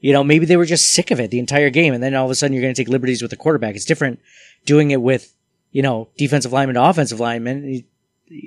you 0.00 0.12
know, 0.12 0.22
maybe 0.22 0.46
they 0.46 0.56
were 0.56 0.64
just 0.64 0.92
sick 0.92 1.10
of 1.10 1.20
it 1.20 1.30
the 1.30 1.38
entire 1.38 1.70
game, 1.70 1.92
and 1.92 2.02
then 2.02 2.14
all 2.14 2.24
of 2.24 2.30
a 2.30 2.34
sudden 2.34 2.54
you're 2.54 2.62
going 2.62 2.74
to 2.74 2.80
take 2.80 2.88
liberties 2.88 3.22
with 3.22 3.30
the 3.30 3.36
quarterback. 3.36 3.74
It's 3.74 3.84
different 3.84 4.20
doing 4.64 4.90
it 4.90 5.02
with 5.02 5.34
you 5.72 5.82
know 5.82 6.08
defensive 6.16 6.52
lineman 6.52 6.74
to 6.74 6.84
offensive 6.84 7.20
lineman 7.20 7.84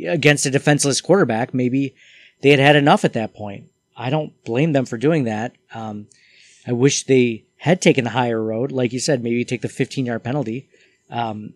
against 0.08 0.46
a 0.46 0.52
defenseless 0.52 1.02
quarterback. 1.02 1.54
Maybe 1.54 1.96
they 2.42 2.52
had 2.52 2.60
had 2.60 2.76
enough 2.76 3.06
at 3.06 3.14
that 3.14 3.34
point. 3.34 3.66
I 3.98 4.10
don't 4.10 4.42
blame 4.44 4.72
them 4.72 4.86
for 4.86 4.98
doing 4.98 5.26
that. 5.26 5.54
Um, 5.74 6.08
I 6.68 6.74
wish 6.74 7.04
they 7.04 7.46
had 7.58 7.82
taken 7.82 8.04
the 8.04 8.10
higher 8.12 8.42
road. 8.42 8.72
Like 8.72 8.94
you 8.94 9.00
said, 9.00 9.24
maybe 9.24 9.46
take 9.46 9.62
the 9.62 9.70
15 9.70 10.06
yard 10.06 10.24
penalty. 10.24 10.70
Um, 11.10 11.54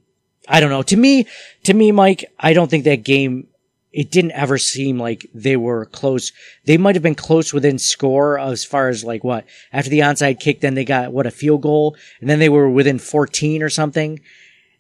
I 0.48 0.60
don't 0.60 0.70
know. 0.70 0.84
To 0.84 0.98
me, 0.98 1.28
to 1.64 1.74
me, 1.74 1.92
Mike, 1.92 2.26
I 2.40 2.54
don't 2.54 2.70
think 2.70 2.84
that 2.84 3.04
game, 3.04 3.48
it 3.92 4.12
didn't 4.12 4.34
ever 4.34 4.58
seem 4.58 5.00
like 5.00 5.26
they 5.34 5.56
were 5.56 5.86
close. 5.86 6.32
They 6.66 6.78
might 6.78 6.96
have 6.96 7.02
been 7.02 7.16
close 7.16 7.54
within 7.54 7.80
score 7.80 8.38
as 8.38 8.66
far 8.66 8.90
as 8.90 9.04
like 9.04 9.24
what? 9.24 9.46
After 9.72 9.90
the 9.90 10.00
onside 10.00 10.40
kick, 10.40 10.60
then 10.60 10.76
they 10.76 10.86
got 10.86 11.14
what 11.14 11.26
a 11.26 11.32
field 11.32 11.62
goal 11.62 11.96
and 12.20 12.30
then 12.30 12.40
they 12.40 12.50
were 12.50 12.70
within 12.70 13.00
14 13.00 13.64
or 13.64 13.70
something. 13.70 14.20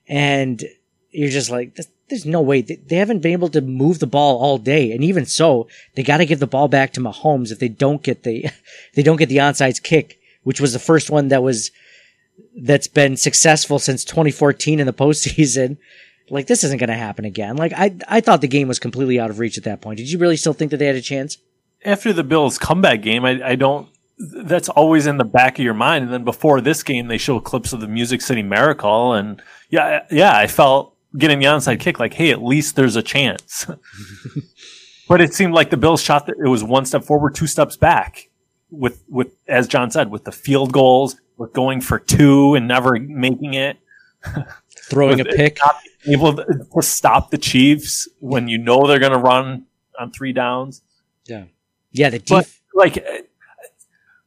And 0.08 0.63
you're 1.12 1.32
just 1.32 1.50
like, 1.50 1.79
there's 2.10 2.26
no 2.26 2.42
way 2.42 2.62
they 2.62 2.96
haven't 2.96 3.22
been 3.22 3.32
able 3.32 3.50
to 3.50 3.62
move 3.62 4.00
the 4.00 4.08
ball 4.08 4.38
all 4.38 4.58
day. 4.58 4.92
And 4.92 5.04
even 5.04 5.26
so, 5.26 5.68
they 5.96 6.04
got 6.04 6.18
to 6.18 6.26
give 6.26 6.40
the 6.40 6.48
ball 6.48 6.68
back 6.68 6.94
to 6.94 7.02
Mahomes 7.02 7.52
if 7.52 7.60
they 7.60 7.68
don't 7.68 8.04
get 8.04 8.24
the, 8.24 8.46
they 8.94 9.04
don't 9.04 9.18
get 9.18 9.30
the 9.30 9.38
onside 9.38 9.82
kick, 9.84 10.20
which 10.44 10.62
was 10.62 10.74
the 10.74 10.80
first 10.80 11.10
one 11.10 11.30
that 11.30 11.44
was, 11.44 11.72
that's 12.56 12.88
been 12.88 13.18
successful 13.18 13.80
since 13.80 14.04
2014 14.04 14.80
in 14.80 14.86
the 14.86 14.94
postseason. 14.94 15.78
Like 16.28 16.48
this 16.48 16.64
isn't 16.64 16.80
going 16.80 16.90
to 16.90 16.96
happen 16.96 17.24
again. 17.24 17.56
Like 17.56 17.72
I, 17.74 17.96
I 18.08 18.20
thought 18.20 18.42
the 18.42 18.48
game 18.48 18.68
was 18.68 18.80
completely 18.80 19.20
out 19.20 19.30
of 19.30 19.38
reach 19.38 19.60
at 19.60 19.64
that 19.66 19.82
point. 19.82 19.98
Did 20.00 20.12
you 20.12 20.18
really 20.18 20.38
still 20.38 20.54
think 20.54 20.72
that 20.72 20.78
they 20.78 20.88
had 20.88 20.96
a 20.96 21.02
chance? 21.02 21.38
After 21.86 22.12
the 22.12 22.24
Bills 22.24 22.58
comeback 22.58 23.04
game, 23.04 23.24
I, 23.26 23.50
I 23.50 23.56
don't, 23.56 23.88
that's 24.18 24.68
always 24.70 25.06
in 25.06 25.18
the 25.18 25.24
back 25.24 25.60
of 25.60 25.64
your 25.64 25.76
mind. 25.76 26.06
And 26.06 26.12
then 26.12 26.24
before 26.24 26.62
this 26.62 26.82
game, 26.82 27.10
they 27.10 27.20
show 27.20 27.40
clips 27.40 27.74
of 27.74 27.80
the 27.80 27.88
Music 27.88 28.22
City 28.22 28.42
Miracle. 28.42 29.14
And 29.14 29.40
yeah, 29.70 30.08
yeah, 30.10 30.36
I 30.36 30.48
felt, 30.48 30.95
getting 31.17 31.39
the 31.39 31.45
onside 31.45 31.79
kick, 31.79 32.00
like, 32.00 32.13
hey, 32.13 32.31
at 32.31 32.43
least 32.43 32.75
there's 32.75 32.95
a 32.95 33.03
chance. 33.03 33.65
but 35.07 35.22
it 35.22 35.34
seemed 35.34 35.53
like 35.53 35.69
the 35.69 35.77
Bills 35.77 36.01
shot 36.01 36.25
that 36.27 36.36
it 36.43 36.48
was 36.48 36.63
one 36.63 36.86
step 36.86 37.03
forward, 37.03 37.36
two 37.36 37.48
steps 37.48 37.77
back. 37.77 38.29
With 38.72 39.03
with 39.07 39.31
as 39.48 39.67
John 39.67 39.91
said, 39.91 40.10
with 40.10 40.25
the 40.25 40.31
field 40.31 40.74
goals, 40.74 41.15
with 41.38 41.53
going 41.53 41.81
for 41.81 42.00
two 42.00 42.55
and 42.55 42.67
never 42.67 43.00
making 43.00 43.53
it, 43.53 43.77
throwing 44.89 45.19
a 45.19 45.25
pick, 45.25 45.60
able 46.07 46.36
to 46.36 46.81
stop 46.81 47.29
the 47.29 47.38
Chiefs 47.38 48.10
when 48.19 48.48
you 48.48 48.57
know 48.57 48.88
they're 48.88 49.00
going 49.00 49.12
to 49.12 49.19
run 49.19 49.65
on 50.00 50.12
three 50.12 50.34
downs. 50.34 50.81
Yeah, 51.25 51.45
yeah. 51.91 52.10
The 52.10 52.19
def- 52.19 52.27
but 52.27 52.50
like 52.74 53.05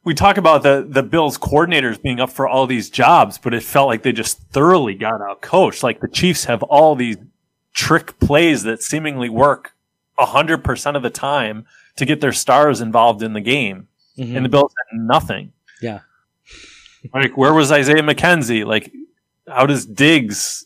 we 0.03 0.13
talk 0.13 0.37
about 0.37 0.63
the 0.63 0.85
the 0.87 1.03
Bills 1.03 1.37
coordinators 1.37 2.01
being 2.01 2.19
up 2.19 2.29
for 2.29 2.47
all 2.47 2.67
these 2.67 2.89
jobs, 2.89 3.37
but 3.37 3.53
it 3.53 3.63
felt 3.63 3.87
like 3.87 4.03
they 4.03 4.11
just 4.11 4.39
thoroughly 4.51 4.95
got 4.95 5.21
out 5.21 5.41
coached. 5.41 5.83
Like 5.83 5.99
the 5.99 6.07
Chiefs 6.07 6.45
have 6.45 6.63
all 6.63 6.95
these 6.95 7.17
trick 7.73 8.19
plays 8.19 8.63
that 8.63 8.81
seemingly 8.81 9.29
work 9.29 9.73
hundred 10.17 10.63
percent 10.63 10.97
of 10.97 11.03
the 11.03 11.09
time 11.09 11.65
to 11.95 12.05
get 12.05 12.19
their 12.19 12.33
stars 12.33 12.81
involved 12.81 13.23
in 13.23 13.33
the 13.33 13.41
game, 13.41 13.87
mm-hmm. 14.17 14.35
and 14.35 14.45
the 14.45 14.49
Bills 14.49 14.73
had 14.91 14.99
nothing. 14.99 15.53
Yeah, 15.81 15.99
like 17.13 17.37
where 17.37 17.53
was 17.53 17.71
Isaiah 17.71 18.01
McKenzie? 18.01 18.65
Like 18.65 18.91
how 19.47 19.65
does 19.65 19.85
Diggs? 19.85 20.65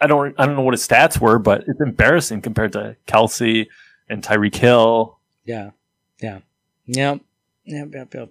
I 0.00 0.06
don't 0.06 0.34
I 0.38 0.46
don't 0.46 0.56
know 0.56 0.62
what 0.62 0.74
his 0.74 0.86
stats 0.86 1.20
were, 1.20 1.38
but 1.38 1.64
it's 1.66 1.80
embarrassing 1.80 2.42
compared 2.42 2.72
to 2.72 2.96
Kelce 3.06 3.68
and 4.08 4.22
Tyreek 4.22 4.54
Hill. 4.54 5.18
Yeah, 5.44 5.70
yeah, 6.20 6.40
yep, 6.86 7.20
yep, 7.64 7.88
yep, 7.92 8.14
yep 8.14 8.30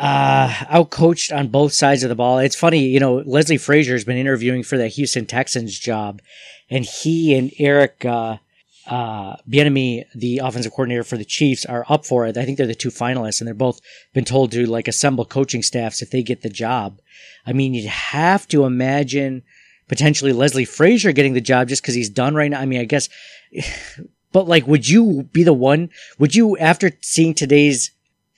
uh, 0.00 0.48
outcoached 0.48 1.36
on 1.36 1.48
both 1.48 1.74
sides 1.74 2.02
of 2.02 2.08
the 2.08 2.14
ball. 2.14 2.38
It's 2.38 2.56
funny, 2.56 2.86
you 2.86 2.98
know, 2.98 3.16
Leslie 3.26 3.58
Frazier 3.58 3.92
has 3.92 4.04
been 4.04 4.16
interviewing 4.16 4.62
for 4.62 4.78
the 4.78 4.88
Houston 4.88 5.26
Texans 5.26 5.78
job, 5.78 6.22
and 6.70 6.86
he 6.86 7.34
and 7.34 7.52
Eric 7.58 8.02
uh, 8.06 8.38
uh, 8.86 9.36
Bieniemy, 9.46 10.04
the 10.14 10.38
offensive 10.38 10.72
coordinator 10.72 11.04
for 11.04 11.18
the 11.18 11.24
Chiefs, 11.24 11.66
are 11.66 11.84
up 11.90 12.06
for 12.06 12.26
it. 12.26 12.38
I 12.38 12.46
think 12.46 12.56
they're 12.56 12.66
the 12.66 12.74
two 12.74 12.88
finalists, 12.88 13.42
and 13.42 13.46
they're 13.46 13.54
both 13.54 13.82
been 14.14 14.24
told 14.24 14.52
to 14.52 14.64
like 14.64 14.88
assemble 14.88 15.26
coaching 15.26 15.62
staffs 15.62 16.00
if 16.00 16.10
they 16.10 16.22
get 16.22 16.40
the 16.40 16.48
job. 16.48 16.98
I 17.46 17.52
mean, 17.52 17.74
you'd 17.74 17.84
have 17.84 18.48
to 18.48 18.64
imagine 18.64 19.42
potentially 19.86 20.32
Leslie 20.32 20.64
Frazier 20.64 21.12
getting 21.12 21.34
the 21.34 21.42
job 21.42 21.68
just 21.68 21.82
because 21.82 21.94
he's 21.94 22.08
done 22.08 22.34
right 22.34 22.50
now. 22.50 22.60
I 22.60 22.64
mean, 22.64 22.80
I 22.80 22.84
guess, 22.84 23.10
but 24.32 24.48
like, 24.48 24.66
would 24.66 24.88
you 24.88 25.24
be 25.30 25.42
the 25.42 25.52
one? 25.52 25.90
Would 26.18 26.34
you, 26.34 26.56
after 26.56 26.92
seeing 27.02 27.34
today's 27.34 27.90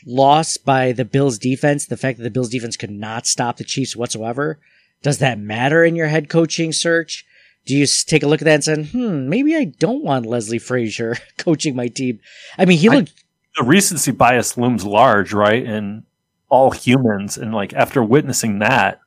loss 0.06 0.56
by 0.56 0.92
the 0.92 1.04
Bills 1.04 1.38
defense, 1.38 1.87
the 1.87 1.97
fact 1.97 2.18
that 2.18 2.25
the 2.25 2.30
Bills 2.30 2.49
defense 2.50 2.76
could 2.76 2.90
not 2.90 3.26
stop 3.26 3.56
the 3.56 3.64
Chiefs 3.64 3.94
whatsoever, 3.97 4.59
Does 5.02 5.18
that 5.18 5.38
matter 5.38 5.85
in 5.85 5.97
your 5.97 6.09
head 6.09 6.28
coaching 6.28 6.73
search? 6.73 7.25
Do 7.66 7.76
you 7.76 7.87
take 7.87 8.23
a 8.23 8.26
look 8.26 8.42
at 8.42 8.44
that 8.47 8.66
and 8.68 8.87
say, 8.88 8.99
hmm, 8.99 9.28
maybe 9.28 9.54
I 9.56 9.64
don't 9.64 10.02
want 10.04 10.26
Leslie 10.26 10.59
Frazier 10.59 11.16
coaching 11.38 11.76
my 11.76 11.88
team? 11.88 12.18
I 12.59 12.64
mean, 12.64 12.78
he 12.78 12.88
I- 12.88 12.94
looked, 12.97 13.12
The 13.56 13.64
recency 13.64 14.11
bias 14.12 14.56
looms 14.56 14.85
large, 14.85 15.32
right? 15.32 15.64
In 15.64 16.04
all 16.49 16.71
humans. 16.73 17.37
And 17.38 17.54
like 17.54 17.73
after 17.73 18.02
witnessing 18.02 18.59
that, 18.61 19.00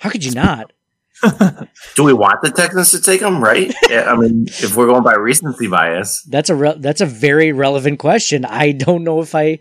how 0.00 0.10
could 0.10 0.24
you 0.24 0.32
not? 0.32 0.72
Do 1.96 2.04
we 2.04 2.12
want 2.12 2.42
the 2.42 2.50
Texans 2.50 2.90
to 2.92 3.00
take 3.00 3.20
him? 3.20 3.42
Right? 3.42 3.74
I 3.90 4.16
mean, 4.16 4.46
if 4.48 4.76
we're 4.76 4.86
going 4.86 5.02
by 5.02 5.14
recency 5.14 5.66
bias, 5.66 6.22
That's 6.22 6.50
a 6.50 6.54
re- 6.54 6.76
that's 6.78 7.00
a 7.00 7.06
very 7.06 7.52
relevant 7.52 7.98
question. 7.98 8.44
I 8.44 8.72
don't 8.72 9.04
know 9.04 9.20
if 9.20 9.34
I 9.34 9.58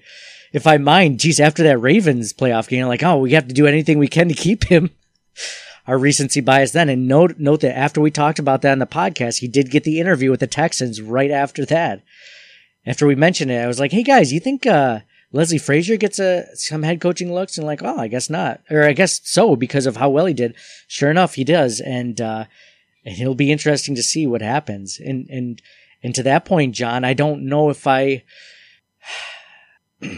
if 0.54 0.66
I 0.66 0.78
mind. 0.78 1.20
Geez, 1.20 1.40
after 1.40 1.64
that 1.64 1.80
Ravens 1.80 2.34
playoff 2.34 2.68
game, 2.68 2.86
like, 2.88 3.04
oh, 3.04 3.18
we 3.18 3.34
have 3.34 3.48
to 3.48 3.54
do 3.54 3.68
anything 3.68 3.98
we 4.00 4.08
can 4.08 4.30
to 4.30 4.34
keep 4.34 4.66
him. 4.66 4.92
Our 5.88 5.98
recency 5.98 6.40
bias 6.40 6.72
then, 6.72 6.88
and 6.88 7.08
note 7.08 7.40
note 7.40 7.62
that 7.62 7.78
after 7.78 8.00
we 8.00 8.12
talked 8.12 8.40
about 8.40 8.62
that 8.62 8.74
in 8.74 8.80
the 8.80 8.86
podcast, 8.86 9.40
he 9.40 9.48
did 9.48 9.72
get 9.72 9.84
the 9.84 10.00
interview 10.00 10.30
with 10.30 10.40
the 10.40 10.48
Texans 10.48 11.02
right 11.02 11.32
after 11.32 11.66
that. 11.66 12.04
After 12.86 13.08
we 13.08 13.16
mentioned 13.16 13.52
it, 13.52 13.62
I 13.62 13.68
was 13.68 13.80
like, 13.80 13.92
"Hey 13.92 14.04
guys, 14.04 14.32
you 14.32 14.40
think 14.40 14.68
uh, 14.68 15.00
Leslie 15.32 15.60
Frazier 15.60 15.98
gets 15.98 16.20
a 16.20 16.46
some 16.56 16.84
head 16.84 17.02
coaching 17.02 17.34
looks?" 17.34 17.58
And 17.58 17.68
like, 17.68 17.82
"Oh, 17.84 17.98
I 17.98 18.08
guess 18.08 18.30
not, 18.30 18.62
or 18.70 18.84
I 18.84 18.94
guess 18.94 19.22
so 19.24 19.56
because 19.56 19.86
of 19.86 19.98
how 19.98 20.10
well 20.10 20.26
he 20.26 20.34
did." 20.34 20.56
Sure 20.88 21.12
enough, 21.12 21.36
he 21.36 21.44
does, 21.44 21.80
and 21.80 22.20
uh, 22.20 22.46
and 23.06 23.20
it'll 23.20 23.36
be 23.36 23.52
interesting 23.52 23.96
to 23.96 24.04
see 24.04 24.26
what 24.26 24.42
happens. 24.42 25.00
And 25.00 25.28
and 25.30 25.62
and 26.04 26.16
to 26.16 26.24
that 26.24 26.46
point, 26.46 26.76
John, 26.76 27.04
I 27.04 27.14
don't 27.14 27.46
know 27.46 27.70
if 27.70 27.86
I 27.86 28.24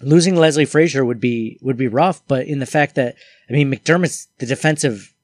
losing 0.00 0.36
Leslie 0.36 0.64
Frazier 0.64 1.04
would 1.04 1.20
be 1.20 1.58
would 1.62 1.76
be 1.76 1.88
rough, 1.88 2.22
but 2.26 2.46
in 2.46 2.58
the 2.58 2.66
fact 2.66 2.94
that 2.96 3.16
I 3.48 3.52
mean 3.52 3.72
McDermott's 3.72 4.28
the 4.38 4.46
defensive 4.46 5.14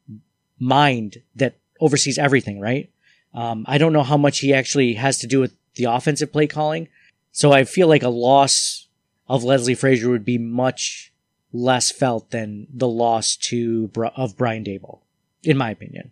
mind 0.59 1.23
that 1.35 1.57
oversees 1.81 2.19
everything, 2.19 2.61
right? 2.61 2.91
Um, 3.33 3.65
I 3.69 3.79
don't 3.79 3.93
know 3.93 4.03
how 4.03 4.17
much 4.17 4.41
he 4.41 4.53
actually 4.53 4.95
has 4.95 5.19
to 5.19 5.27
do 5.27 5.41
with 5.41 5.55
the 5.77 5.85
offensive 5.85 6.33
play 6.33 6.47
calling, 6.47 6.89
so 7.33 7.53
I 7.53 7.65
feel 7.65 7.87
like 7.87 8.03
a 8.03 8.09
loss 8.09 8.89
of 9.31 9.45
Leslie 9.45 9.77
Frazier 9.77 10.11
would 10.11 10.25
be 10.25 10.39
much 10.39 11.13
less 11.53 11.93
felt 11.93 12.33
than 12.33 12.67
the 12.73 12.89
loss 12.89 13.37
to 13.37 13.89
of 14.17 14.37
Brian 14.37 14.65
Daboll, 14.65 14.99
in 15.45 15.57
my 15.57 15.71
opinion. 15.71 16.11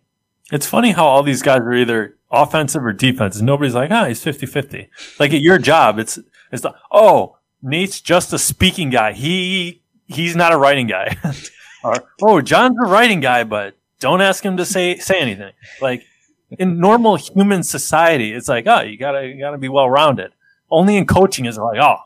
it's 0.53 0.65
funny 0.65 0.91
how 0.91 1.05
all 1.05 1.21
these 1.21 1.41
guys 1.41 1.59
are 1.59 1.73
either 1.73 2.15
offensive 2.31 2.83
or 2.83 2.93
defensive. 2.93 3.41
Nobody's 3.41 3.75
like, 3.75 3.91
ah, 3.91 4.05
he's 4.05 4.23
50 4.23 4.45
50. 4.45 4.89
Like 5.19 5.33
at 5.33 5.41
your 5.41 5.57
job, 5.57 5.99
it's, 5.99 6.17
it's 6.49 6.61
the, 6.61 6.73
oh, 6.93 7.37
Nate's 7.61 7.99
just 7.99 8.31
a 8.31 8.39
speaking 8.39 8.89
guy. 8.89 9.11
He, 9.11 9.81
he's 10.07 10.37
not 10.37 10.53
a 10.53 10.57
writing 10.57 10.87
guy. 10.87 11.17
or, 11.83 11.95
oh, 12.21 12.39
John's 12.39 12.77
a 12.81 12.87
writing 12.87 13.19
guy, 13.19 13.43
but 13.43 13.75
don't 13.99 14.21
ask 14.21 14.45
him 14.45 14.55
to 14.55 14.65
say, 14.65 14.97
say 14.97 15.19
anything. 15.19 15.51
Like 15.81 16.05
in 16.51 16.79
normal 16.79 17.17
human 17.17 17.63
society, 17.63 18.31
it's 18.31 18.47
like, 18.47 18.65
oh, 18.65 18.79
you 18.79 18.97
gotta, 18.97 19.27
you 19.27 19.39
gotta 19.39 19.57
be 19.57 19.67
well 19.67 19.89
rounded. 19.89 20.31
Only 20.71 20.95
in 20.95 21.05
coaching 21.05 21.45
is 21.45 21.57
like, 21.57 21.79
oh, 21.81 21.97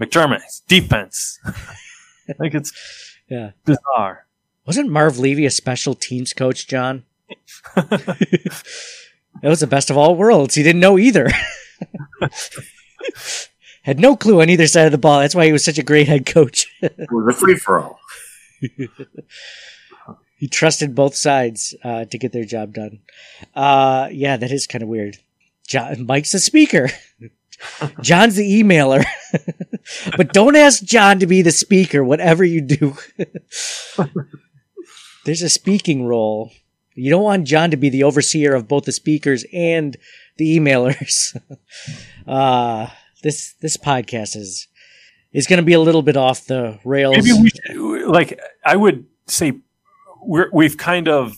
McDermott, 0.00 0.42
it's 0.44 0.60
defense. 0.60 1.38
like 2.38 2.54
it's 2.54 2.72
Yeah. 3.28 3.50
bizarre. 3.64 4.26
Wasn't 4.66 4.90
Marv 4.90 5.18
Levy 5.18 5.46
a 5.46 5.50
special 5.50 5.94
teams 5.94 6.32
coach, 6.32 6.66
John? 6.66 7.04
it 7.76 8.52
was 9.42 9.60
the 9.60 9.66
best 9.66 9.90
of 9.90 9.96
all 9.96 10.16
worlds. 10.16 10.54
He 10.54 10.62
didn't 10.62 10.80
know 10.80 10.98
either. 10.98 11.28
Had 13.82 14.00
no 14.00 14.16
clue 14.16 14.40
on 14.40 14.50
either 14.50 14.66
side 14.66 14.86
of 14.86 14.92
the 14.92 14.98
ball. 14.98 15.20
That's 15.20 15.34
why 15.36 15.46
he 15.46 15.52
was 15.52 15.64
such 15.64 15.78
a 15.78 15.82
great 15.84 16.08
head 16.08 16.26
coach. 16.26 16.66
it 16.82 17.08
was 17.12 17.36
a 17.36 17.38
free 17.38 17.54
for 17.54 17.80
all. 17.80 18.00
he 20.38 20.48
trusted 20.48 20.94
both 20.96 21.14
sides 21.14 21.74
uh, 21.84 22.04
to 22.06 22.18
get 22.18 22.32
their 22.32 22.44
job 22.44 22.74
done. 22.74 23.00
Uh, 23.54 24.08
yeah, 24.10 24.36
that 24.36 24.50
is 24.50 24.66
kind 24.66 24.82
of 24.82 24.88
weird. 24.88 25.18
John, 25.68 26.06
Mike's 26.06 26.34
a 26.34 26.40
speaker. 26.40 26.90
John's 28.00 28.36
the 28.36 28.62
emailer. 28.62 29.04
but 30.16 30.32
don't 30.32 30.56
ask 30.56 30.82
John 30.82 31.18
to 31.20 31.26
be 31.26 31.42
the 31.42 31.52
speaker, 31.52 32.04
whatever 32.04 32.44
you 32.44 32.60
do. 32.60 32.96
There's 35.24 35.42
a 35.42 35.48
speaking 35.48 36.04
role. 36.04 36.52
You 36.94 37.10
don't 37.10 37.22
want 37.22 37.46
John 37.46 37.70
to 37.70 37.76
be 37.76 37.90
the 37.90 38.04
overseer 38.04 38.54
of 38.54 38.68
both 38.68 38.84
the 38.84 38.92
speakers 38.92 39.44
and 39.52 39.96
the 40.36 40.58
emailers. 40.58 41.36
uh, 42.26 42.88
this 43.22 43.54
this 43.60 43.76
podcast 43.76 44.36
is 44.36 44.68
is 45.32 45.46
going 45.46 45.58
to 45.58 45.64
be 45.64 45.74
a 45.74 45.80
little 45.80 46.02
bit 46.02 46.16
off 46.16 46.46
the 46.46 46.78
rails. 46.84 47.16
Maybe 47.16 47.32
we 47.42 47.50
should, 47.50 48.08
like 48.08 48.40
I 48.64 48.76
would 48.76 49.06
say 49.26 49.52
we're, 50.22 50.48
we've 50.52 50.78
kind 50.78 51.08
of 51.08 51.36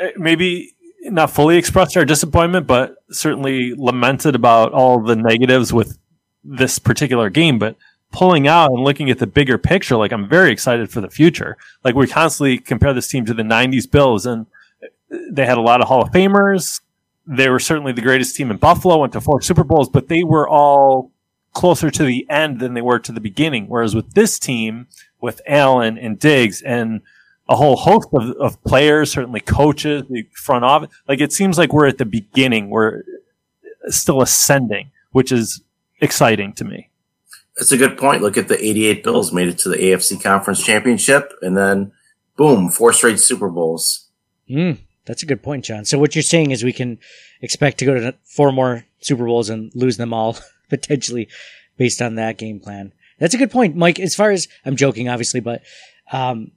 eh, 0.00 0.12
maybe 0.16 0.74
not 1.10 1.30
fully 1.30 1.56
expressed 1.56 1.96
our 1.96 2.04
disappointment, 2.04 2.66
but 2.66 2.96
certainly 3.10 3.74
lamented 3.74 4.34
about 4.34 4.72
all 4.72 5.00
the 5.02 5.16
negatives 5.16 5.72
with 5.72 5.98
this 6.44 6.78
particular 6.78 7.30
game. 7.30 7.58
But 7.58 7.76
pulling 8.12 8.46
out 8.48 8.70
and 8.70 8.82
looking 8.82 9.10
at 9.10 9.18
the 9.18 9.26
bigger 9.26 9.58
picture, 9.58 9.96
like 9.96 10.12
I'm 10.12 10.28
very 10.28 10.50
excited 10.50 10.90
for 10.90 11.00
the 11.00 11.10
future. 11.10 11.56
Like 11.84 11.94
we 11.94 12.06
constantly 12.06 12.58
compare 12.58 12.94
this 12.94 13.08
team 13.08 13.24
to 13.26 13.34
the 13.34 13.42
'90s 13.42 13.90
Bills, 13.90 14.26
and 14.26 14.46
they 15.30 15.46
had 15.46 15.58
a 15.58 15.62
lot 15.62 15.80
of 15.80 15.88
Hall 15.88 16.02
of 16.02 16.10
Famers. 16.10 16.80
They 17.26 17.48
were 17.48 17.58
certainly 17.58 17.92
the 17.92 18.02
greatest 18.02 18.36
team 18.36 18.50
in 18.50 18.56
Buffalo. 18.56 18.98
Went 18.98 19.12
to 19.14 19.20
four 19.20 19.40
Super 19.40 19.64
Bowls, 19.64 19.88
but 19.88 20.08
they 20.08 20.24
were 20.24 20.48
all 20.48 21.12
closer 21.52 21.90
to 21.90 22.04
the 22.04 22.26
end 22.28 22.60
than 22.60 22.74
they 22.74 22.82
were 22.82 22.98
to 22.98 23.12
the 23.12 23.20
beginning. 23.20 23.66
Whereas 23.66 23.94
with 23.94 24.12
this 24.12 24.38
team, 24.38 24.86
with 25.20 25.40
Allen 25.46 25.98
and 25.98 26.18
Diggs 26.18 26.62
and 26.62 27.00
a 27.48 27.56
whole 27.56 27.76
host 27.76 28.08
of, 28.12 28.30
of 28.36 28.62
players, 28.64 29.12
certainly 29.12 29.40
coaches, 29.40 30.04
the 30.10 30.26
front 30.34 30.64
office, 30.64 30.90
like 31.08 31.20
it 31.20 31.32
seems 31.32 31.58
like 31.58 31.72
we're 31.72 31.86
at 31.86 31.98
the 31.98 32.04
beginning. 32.04 32.70
We're 32.70 33.02
still 33.88 34.20
ascending, 34.20 34.90
which 35.12 35.30
is 35.30 35.62
exciting 36.00 36.52
to 36.54 36.64
me. 36.64 36.90
That's 37.56 37.72
a 37.72 37.78
good 37.78 37.96
point. 37.96 38.22
Look 38.22 38.36
at 38.36 38.48
the 38.48 38.62
88 38.62 39.02
Bills 39.02 39.32
made 39.32 39.48
it 39.48 39.58
to 39.58 39.68
the 39.68 39.76
AFC 39.76 40.22
Conference 40.22 40.62
Championship 40.62 41.32
and 41.40 41.56
then 41.56 41.92
boom, 42.36 42.68
four 42.68 42.92
straight 42.92 43.18
Super 43.18 43.48
Bowls. 43.48 44.08
Mm, 44.50 44.78
that's 45.06 45.22
a 45.22 45.26
good 45.26 45.42
point, 45.42 45.64
John. 45.64 45.84
So 45.84 45.98
what 45.98 46.14
you're 46.14 46.22
saying 46.22 46.50
is 46.50 46.62
we 46.62 46.72
can 46.72 46.98
expect 47.40 47.78
to 47.78 47.84
go 47.84 47.94
to 47.94 48.14
four 48.24 48.52
more 48.52 48.84
Super 49.00 49.24
Bowls 49.24 49.48
and 49.48 49.72
lose 49.74 49.96
them 49.96 50.12
all 50.12 50.36
potentially 50.68 51.28
based 51.76 52.02
on 52.02 52.16
that 52.16 52.38
game 52.38 52.60
plan. 52.60 52.92
That's 53.18 53.34
a 53.34 53.38
good 53.38 53.50
point, 53.50 53.76
Mike. 53.76 53.98
As 53.98 54.14
far 54.14 54.30
as 54.30 54.48
I'm 54.66 54.76
joking, 54.76 55.08
obviously, 55.08 55.40
but 55.40 55.62
um, 56.12 56.52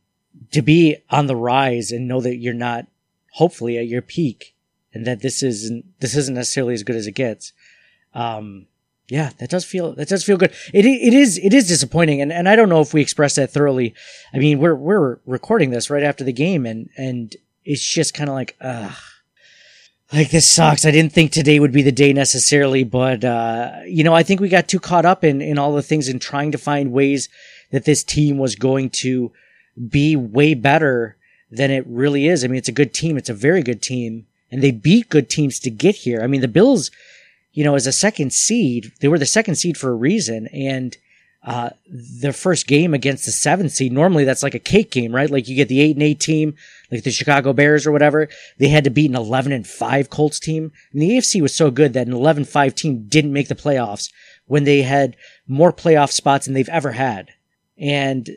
to 0.51 0.61
be 0.61 0.97
on 1.09 1.27
the 1.27 1.35
rise 1.35 1.91
and 1.91 2.07
know 2.07 2.21
that 2.21 2.37
you're 2.37 2.53
not, 2.53 2.87
hopefully, 3.33 3.77
at 3.77 3.87
your 3.87 4.01
peak, 4.01 4.55
and 4.93 5.05
that 5.05 5.21
this 5.21 5.43
isn't 5.43 5.85
this 5.99 6.15
isn't 6.15 6.35
necessarily 6.35 6.73
as 6.73 6.83
good 6.83 6.95
as 6.95 7.07
it 7.07 7.13
gets. 7.13 7.53
Um, 8.13 8.67
yeah, 9.09 9.31
that 9.39 9.49
does 9.49 9.65
feel 9.65 9.93
that 9.95 10.07
does 10.07 10.23
feel 10.23 10.37
good. 10.37 10.53
It 10.73 10.85
it 10.85 11.13
is 11.13 11.37
it 11.39 11.53
is 11.53 11.67
disappointing, 11.67 12.21
and, 12.21 12.31
and 12.31 12.47
I 12.47 12.55
don't 12.55 12.69
know 12.69 12.81
if 12.81 12.93
we 12.93 13.01
expressed 13.01 13.37
that 13.37 13.51
thoroughly. 13.51 13.95
I 14.33 14.37
mean, 14.37 14.59
we're 14.59 14.75
we're 14.75 15.19
recording 15.25 15.71
this 15.71 15.89
right 15.89 16.03
after 16.03 16.23
the 16.23 16.33
game, 16.33 16.65
and 16.65 16.89
and 16.95 17.35
it's 17.65 17.85
just 17.85 18.13
kind 18.13 18.29
of 18.29 18.35
like, 18.35 18.55
ugh, 18.61 18.95
like 20.13 20.29
this 20.29 20.49
sucks. 20.49 20.85
I 20.85 20.91
didn't 20.91 21.13
think 21.13 21.31
today 21.31 21.59
would 21.59 21.71
be 21.71 21.81
the 21.81 21.91
day 21.91 22.13
necessarily, 22.13 22.83
but 22.83 23.25
uh, 23.25 23.79
you 23.85 24.03
know, 24.03 24.13
I 24.13 24.23
think 24.23 24.41
we 24.41 24.49
got 24.49 24.67
too 24.67 24.79
caught 24.79 25.05
up 25.05 25.23
in 25.23 25.41
in 25.41 25.57
all 25.57 25.73
the 25.73 25.83
things 25.83 26.07
and 26.07 26.21
trying 26.21 26.51
to 26.51 26.57
find 26.59 26.91
ways 26.91 27.29
that 27.71 27.85
this 27.85 28.03
team 28.03 28.37
was 28.37 28.55
going 28.55 28.89
to 28.89 29.31
be 29.87 30.15
way 30.15 30.53
better 30.53 31.15
than 31.51 31.71
it 31.71 31.85
really 31.87 32.27
is. 32.27 32.43
I 32.43 32.47
mean, 32.47 32.57
it's 32.57 32.69
a 32.69 32.73
good 32.73 32.93
team. 32.93 33.17
It's 33.17 33.29
a 33.29 33.33
very 33.33 33.63
good 33.63 33.81
team, 33.81 34.27
and 34.51 34.61
they 34.61 34.71
beat 34.71 35.09
good 35.09 35.29
teams 35.29 35.59
to 35.59 35.69
get 35.69 35.95
here. 35.95 36.21
I 36.21 36.27
mean, 36.27 36.41
the 36.41 36.47
Bills, 36.47 36.91
you 37.53 37.63
know, 37.63 37.75
as 37.75 37.87
a 37.87 37.91
second 37.91 38.33
seed, 38.33 38.91
they 38.99 39.07
were 39.07 39.19
the 39.19 39.25
second 39.25 39.55
seed 39.55 39.77
for 39.77 39.89
a 39.89 39.95
reason, 39.95 40.47
and 40.47 40.97
uh, 41.43 41.69
their 41.87 42.33
first 42.33 42.67
game 42.67 42.93
against 42.93 43.25
the 43.25 43.31
seventh 43.31 43.71
seed. 43.71 43.93
Normally, 43.93 44.25
that's 44.25 44.43
like 44.43 44.55
a 44.55 44.59
cake 44.59 44.91
game, 44.91 45.15
right? 45.15 45.29
Like 45.29 45.47
you 45.47 45.55
get 45.55 45.69
the 45.69 45.81
eight 45.81 45.95
and 45.95 46.03
eight 46.03 46.19
team, 46.19 46.55
like 46.91 47.03
the 47.03 47.11
Chicago 47.11 47.53
Bears 47.53 47.87
or 47.87 47.91
whatever. 47.91 48.27
They 48.57 48.67
had 48.67 48.83
to 48.83 48.89
beat 48.89 49.09
an 49.09 49.15
eleven 49.15 49.51
and 49.51 49.65
five 49.65 50.09
Colts 50.09 50.39
team, 50.39 50.71
and 50.91 51.01
the 51.01 51.11
AFC 51.11 51.41
was 51.41 51.55
so 51.55 51.71
good 51.71 51.93
that 51.93 52.07
an 52.07 52.13
11-5 52.13 52.75
team 52.75 53.07
didn't 53.07 53.33
make 53.33 53.47
the 53.47 53.55
playoffs 53.55 54.11
when 54.47 54.65
they 54.65 54.81
had 54.81 55.15
more 55.47 55.71
playoff 55.71 56.11
spots 56.11 56.45
than 56.45 56.53
they've 56.53 56.67
ever 56.69 56.91
had. 56.91 57.31
And 57.77 58.29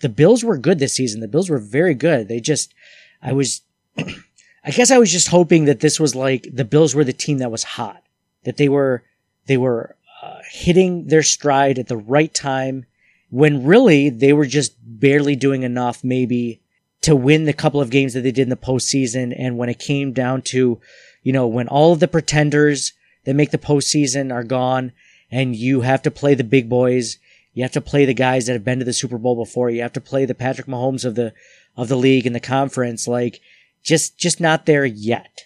the 0.00 0.08
Bills 0.08 0.44
were 0.44 0.58
good 0.58 0.78
this 0.78 0.94
season. 0.94 1.20
The 1.20 1.28
Bills 1.28 1.50
were 1.50 1.58
very 1.58 1.94
good. 1.94 2.28
They 2.28 2.40
just, 2.40 2.74
I 3.22 3.32
was, 3.32 3.62
I 3.98 4.70
guess 4.72 4.90
I 4.90 4.98
was 4.98 5.12
just 5.12 5.28
hoping 5.28 5.66
that 5.66 5.80
this 5.80 6.00
was 6.00 6.14
like 6.14 6.48
the 6.52 6.64
Bills 6.64 6.94
were 6.94 7.04
the 7.04 7.12
team 7.12 7.38
that 7.38 7.50
was 7.50 7.62
hot, 7.62 8.02
that 8.44 8.56
they 8.56 8.68
were, 8.68 9.04
they 9.46 9.56
were 9.56 9.96
uh, 10.22 10.38
hitting 10.50 11.06
their 11.06 11.22
stride 11.22 11.78
at 11.78 11.88
the 11.88 11.96
right 11.96 12.32
time 12.32 12.86
when 13.30 13.64
really 13.64 14.10
they 14.10 14.32
were 14.32 14.46
just 14.46 14.74
barely 14.82 15.36
doing 15.36 15.62
enough 15.62 16.02
maybe 16.02 16.60
to 17.02 17.16
win 17.16 17.44
the 17.44 17.52
couple 17.52 17.80
of 17.80 17.90
games 17.90 18.12
that 18.12 18.20
they 18.20 18.32
did 18.32 18.42
in 18.42 18.48
the 18.50 18.56
postseason. 18.56 19.34
And 19.36 19.56
when 19.56 19.68
it 19.68 19.78
came 19.78 20.12
down 20.12 20.42
to, 20.42 20.80
you 21.22 21.32
know, 21.32 21.46
when 21.46 21.68
all 21.68 21.92
of 21.92 22.00
the 22.00 22.08
pretenders 22.08 22.92
that 23.24 23.34
make 23.34 23.50
the 23.50 23.58
postseason 23.58 24.32
are 24.32 24.44
gone 24.44 24.92
and 25.30 25.56
you 25.56 25.82
have 25.82 26.02
to 26.02 26.10
play 26.10 26.34
the 26.34 26.44
big 26.44 26.68
boys, 26.68 27.18
you 27.52 27.62
have 27.62 27.72
to 27.72 27.80
play 27.80 28.04
the 28.04 28.14
guys 28.14 28.46
that 28.46 28.52
have 28.52 28.64
been 28.64 28.78
to 28.78 28.84
the 28.84 28.92
Super 28.92 29.18
Bowl 29.18 29.36
before. 29.36 29.70
You 29.70 29.82
have 29.82 29.92
to 29.94 30.00
play 30.00 30.24
the 30.24 30.34
Patrick 30.34 30.66
Mahomes 30.66 31.04
of 31.04 31.14
the, 31.14 31.32
of 31.76 31.88
the 31.88 31.96
league 31.96 32.26
and 32.26 32.34
the 32.34 32.40
conference. 32.40 33.08
Like, 33.08 33.40
just 33.82 34.18
just 34.18 34.40
not 34.40 34.66
there 34.66 34.84
yet. 34.84 35.44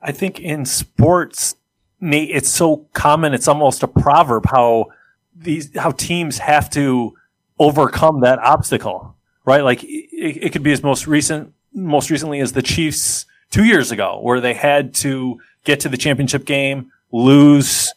I 0.00 0.12
think 0.12 0.40
in 0.40 0.64
sports, 0.64 1.56
Nate, 2.00 2.30
it's 2.30 2.48
so 2.48 2.88
common. 2.92 3.34
It's 3.34 3.48
almost 3.48 3.82
a 3.82 3.88
proverb 3.88 4.46
how 4.46 4.86
these 5.34 5.76
how 5.76 5.92
teams 5.92 6.38
have 6.38 6.70
to 6.70 7.14
overcome 7.58 8.20
that 8.20 8.38
obstacle, 8.38 9.16
right? 9.44 9.62
Like 9.62 9.82
it, 9.84 10.44
it 10.44 10.52
could 10.52 10.62
be 10.62 10.72
as 10.72 10.82
most 10.82 11.06
recent, 11.06 11.52
most 11.72 12.10
recently 12.10 12.40
as 12.40 12.52
the 12.52 12.62
Chiefs 12.62 13.26
two 13.50 13.64
years 13.64 13.90
ago, 13.90 14.20
where 14.22 14.40
they 14.40 14.54
had 14.54 14.94
to 14.94 15.40
get 15.64 15.80
to 15.80 15.88
the 15.88 15.96
championship 15.96 16.44
game, 16.44 16.90
lose 17.12 17.92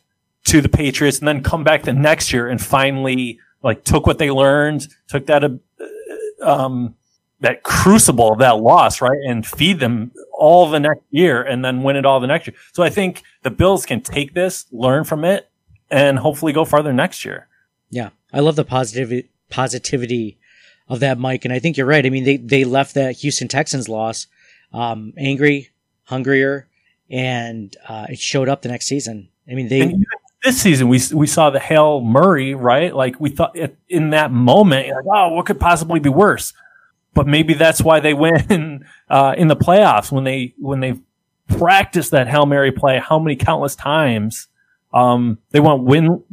to 0.45 0.62
the 0.62 0.69
Patriots, 0.69 1.19
and 1.19 1.27
then 1.27 1.43
come 1.43 1.63
back 1.63 1.84
the 1.84 1.93
next 1.93 2.34
year 2.34 2.47
and 2.47 2.62
finally 2.62 3.39
like 3.63 3.84
took 3.84 4.08
what 4.08 4.17
they 4.17 4.32
learned, 4.32 4.88
took 5.08 5.25
that 5.27 5.43
uh, 5.43 5.49
um, 6.41 6.95
that 7.41 7.63
crucible 7.63 8.34
of 8.34 8.39
that 8.39 8.60
loss, 8.60 9.01
right, 9.01 9.19
and 9.27 9.45
feed 9.45 9.80
them 9.80 10.12
all 10.34 10.69
the 10.69 10.80
next 10.80 11.04
year, 11.10 11.41
and 11.41 11.63
then 11.63 11.84
win 11.84 11.95
it 11.95 12.06
all 12.06 12.19
the 12.19 12.27
next 12.27 12.47
year. 12.47 12.56
So 12.73 12.84
I 12.84 12.89
think 12.89 13.23
the 13.43 13.51
Bills 13.51 13.86
can 13.86 14.01
take 14.01 14.34
this, 14.34 14.65
learn 14.71 15.04
from 15.04 15.23
it, 15.23 15.49
and 15.89 16.19
hopefully 16.19 16.54
go 16.54 16.65
farther 16.65 16.93
next 16.93 17.25
year. 17.25 17.47
Yeah, 17.89 18.10
I 18.32 18.39
love 18.39 18.56
the 18.56 18.65
positivity 18.65 19.30
positivity 19.49 20.38
of 20.88 20.99
that, 21.01 21.17
Mike, 21.17 21.45
and 21.45 21.54
I 21.54 21.60
think 21.60 21.77
you're 21.77 21.86
right. 21.86 22.06
I 22.06 22.10
mean, 22.10 22.23
they 22.23 22.38
they 22.38 22.63
left 22.63 22.95
that 22.95 23.17
Houston 23.17 23.47
Texans 23.47 23.89
loss 23.89 24.27
um, 24.73 25.13
angry, 25.17 25.69
hungrier, 26.04 26.67
and 27.10 27.75
uh, 27.88 28.08
it 28.10 28.19
showed 28.19 28.49
up 28.49 28.62
the 28.62 28.69
next 28.69 28.88
season. 28.88 29.30
I 29.49 29.56
mean, 29.56 29.67
they 29.67 29.93
this 30.43 30.60
season 30.60 30.88
we 30.88 30.99
we 31.13 31.27
saw 31.27 31.49
the 31.49 31.60
Hail 31.60 32.01
Murray, 32.01 32.56
right? 32.56 32.95
Like 32.95 33.19
we 33.19 33.30
thought 33.30 33.56
in 33.89 34.10
that 34.12 34.32
moment, 34.32 34.88
like, 34.88 35.06
oh, 35.08 35.34
what 35.34 35.45
could 35.45 35.60
possibly 35.60 35.99
be 35.99 36.10
worse? 36.10 36.54
But 37.13 37.27
maybe 37.27 37.54
that's 37.54 37.82
why 37.82 37.99
they 37.99 38.13
win 38.15 38.86
uh, 39.10 39.36
in 39.38 39.47
the 39.47 39.56
playoffs 39.56 40.12
when 40.12 40.23
they 40.23 40.54
when 40.58 40.80
they 40.80 40.99
practiced 41.47 42.12
that 42.12 42.27
Hail 42.27 42.45
Mary 42.45 42.71
play 42.71 42.99
how 42.99 43.19
many 43.19 43.36
countless 43.36 43.75
times. 43.75 44.47
Um, 44.93 45.38
they 45.51 45.60
won 45.60 45.86
win 45.86 46.23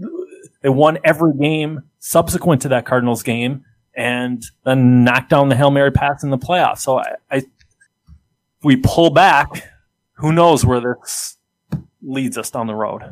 they 0.62 0.68
won 0.68 0.98
every 1.04 1.34
game 1.34 1.82
subsequent 1.98 2.62
to 2.62 2.68
that 2.68 2.86
Cardinals 2.86 3.22
game 3.22 3.64
and 3.94 4.44
then 4.64 5.04
knocked 5.04 5.30
down 5.30 5.48
the 5.48 5.56
Hail 5.56 5.70
Mary 5.70 5.90
pass 5.90 6.22
in 6.22 6.30
the 6.30 6.38
playoffs. 6.38 6.78
So 6.78 6.98
I, 6.98 7.14
I 7.30 7.42
we 8.62 8.76
pull 8.76 9.10
back, 9.10 9.70
who 10.14 10.32
knows 10.32 10.64
where 10.64 10.80
this 10.80 11.36
leads 12.02 12.38
us 12.38 12.50
down 12.50 12.66
the 12.66 12.74
road. 12.74 13.02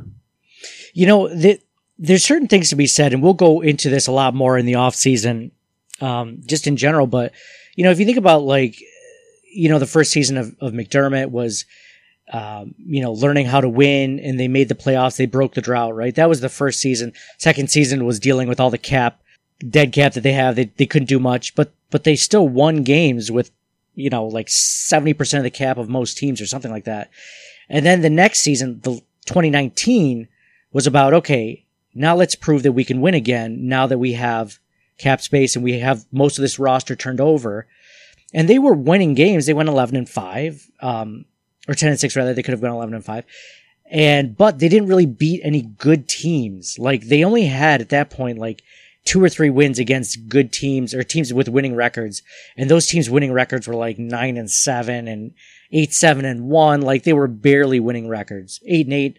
You 0.97 1.07
know, 1.07 1.29
the, 1.29 1.61
there's 1.99 2.25
certain 2.25 2.49
things 2.49 2.71
to 2.71 2.77
be 2.77 2.87
said, 2.87 3.13
and 3.13 3.23
we'll 3.23 3.35
go 3.35 3.61
into 3.61 3.91
this 3.91 4.07
a 4.07 4.13
lot 4.13 4.35
more 4.35 4.57
in 4.57 4.65
the 4.65 4.77
off 4.77 4.95
season, 4.95 5.51
um, 6.01 6.41
just 6.47 6.67
in 6.67 6.79
general. 6.79 7.07
But 7.07 7.33
you 7.75 7.85
know, 7.85 7.91
if 7.91 8.01
you 8.01 8.07
think 8.07 8.17
about 8.17 8.45
like, 8.45 8.79
you 9.53 9.69
know, 9.69 9.79
the 9.79 9.85
first 9.85 10.11
season 10.11 10.39
of, 10.39 10.57
of 10.59 10.73
McDermott 10.73 11.31
was, 11.31 11.67
um, 12.33 12.75
you 12.79 13.03
know, 13.03 13.13
learning 13.13 13.45
how 13.45 13.61
to 13.61 13.69
win, 13.69 14.19
and 14.21 14.41
they 14.41 14.49
made 14.49 14.71
the 14.71 14.75
playoffs. 14.75 15.19
They 15.19 15.27
broke 15.27 15.53
the 15.53 15.61
drought, 15.61 15.95
right? 15.95 16.15
That 16.15 16.31
was 16.31 16.41
the 16.41 16.49
first 16.49 16.81
season. 16.81 17.13
Second 17.37 17.71
season 17.71 18.07
was 18.07 18.19
dealing 18.19 18.49
with 18.49 18.59
all 18.59 18.71
the 18.71 18.79
cap, 18.79 19.21
dead 19.69 19.93
cap 19.93 20.15
that 20.15 20.23
they 20.23 20.33
have. 20.33 20.57
They 20.57 20.73
they 20.79 20.87
couldn't 20.87 21.11
do 21.11 21.21
much, 21.21 21.55
but 21.55 21.75
but 21.91 22.05
they 22.05 22.17
still 22.17 22.49
won 22.49 22.85
games 22.85 23.31
with, 23.31 23.51
you 23.95 24.09
know, 24.09 24.25
like 24.25 24.49
seventy 24.49 25.13
percent 25.13 25.41
of 25.41 25.45
the 25.45 25.59
cap 25.59 25.77
of 25.77 25.91
most 25.91 26.17
teams 26.17 26.41
or 26.41 26.47
something 26.47 26.71
like 26.71 26.85
that. 26.85 27.11
And 27.69 27.85
then 27.85 28.01
the 28.01 28.09
next 28.09 28.41
season, 28.41 28.81
the 28.81 29.03
2019 29.27 30.29
was 30.77 30.87
about, 30.87 31.15
okay, 31.15 31.65
now 31.95 32.15
let's 32.15 32.35
prove 32.35 32.63
that 32.63 32.73
we 32.73 32.85
can 32.85 33.01
win 33.01 33.15
again 33.15 33.67
now 33.67 33.87
that 33.87 33.97
we 33.97 34.13
have 34.13 34.59
cap 34.99 35.23
space 35.23 35.57
and 35.57 35.65
we 35.65 35.79
have 35.79 36.05
most 36.13 36.37
of 36.37 36.43
this 36.43 36.59
roster 36.59 36.95
turned 36.95 37.19
over. 37.19 37.67
And 38.35 38.47
they 38.47 38.59
were 38.59 38.75
winning 38.75 39.15
games. 39.15 39.47
They 39.47 39.55
went 39.55 39.71
11 39.71 39.97
and 39.97 40.07
5, 40.07 40.71
um, 40.83 41.25
or 41.67 41.73
10 41.73 41.89
and 41.89 41.99
6 41.99 42.15
rather. 42.15 42.35
They 42.35 42.43
could 42.43 42.53
have 42.53 42.61
gone 42.61 42.73
11 42.73 42.93
and 42.93 43.03
5. 43.03 43.25
And, 43.91 44.37
but 44.37 44.59
they 44.59 44.69
didn't 44.69 44.89
really 44.89 45.07
beat 45.07 45.41
any 45.43 45.63
good 45.63 46.11
teams. 46.11 46.79
Like 46.79 47.07
they 47.07 47.25
only 47.25 47.47
had 47.47 47.81
at 47.81 47.89
that 47.89 48.11
point, 48.11 48.37
like 48.37 48.63
two 49.07 49.25
or 49.25 49.31
three 49.31 49.49
wins 49.49 49.79
against 49.79 50.29
good 50.29 50.53
teams 50.53 50.93
or 50.93 51.03
teams 51.03 51.33
with 51.33 51.49
winning 51.49 51.75
records. 51.75 52.21
And 52.55 52.71
those 52.71 52.87
teams 52.87 53.09
winning 53.09 53.33
records 53.33 53.67
were 53.67 53.75
like 53.75 53.99
9 53.99 54.37
and 54.37 54.51
7 54.51 55.09
and 55.09 55.33
8, 55.73 55.95
7 55.95 56.27
and 56.27 56.51
1. 56.51 56.83
Like 56.83 57.05
they 57.05 57.15
were 57.15 57.29
barely 57.29 57.81
winning 57.81 58.09
records. 58.09 58.61
8 58.67 58.85
and 58.85 58.93
8. 58.93 59.19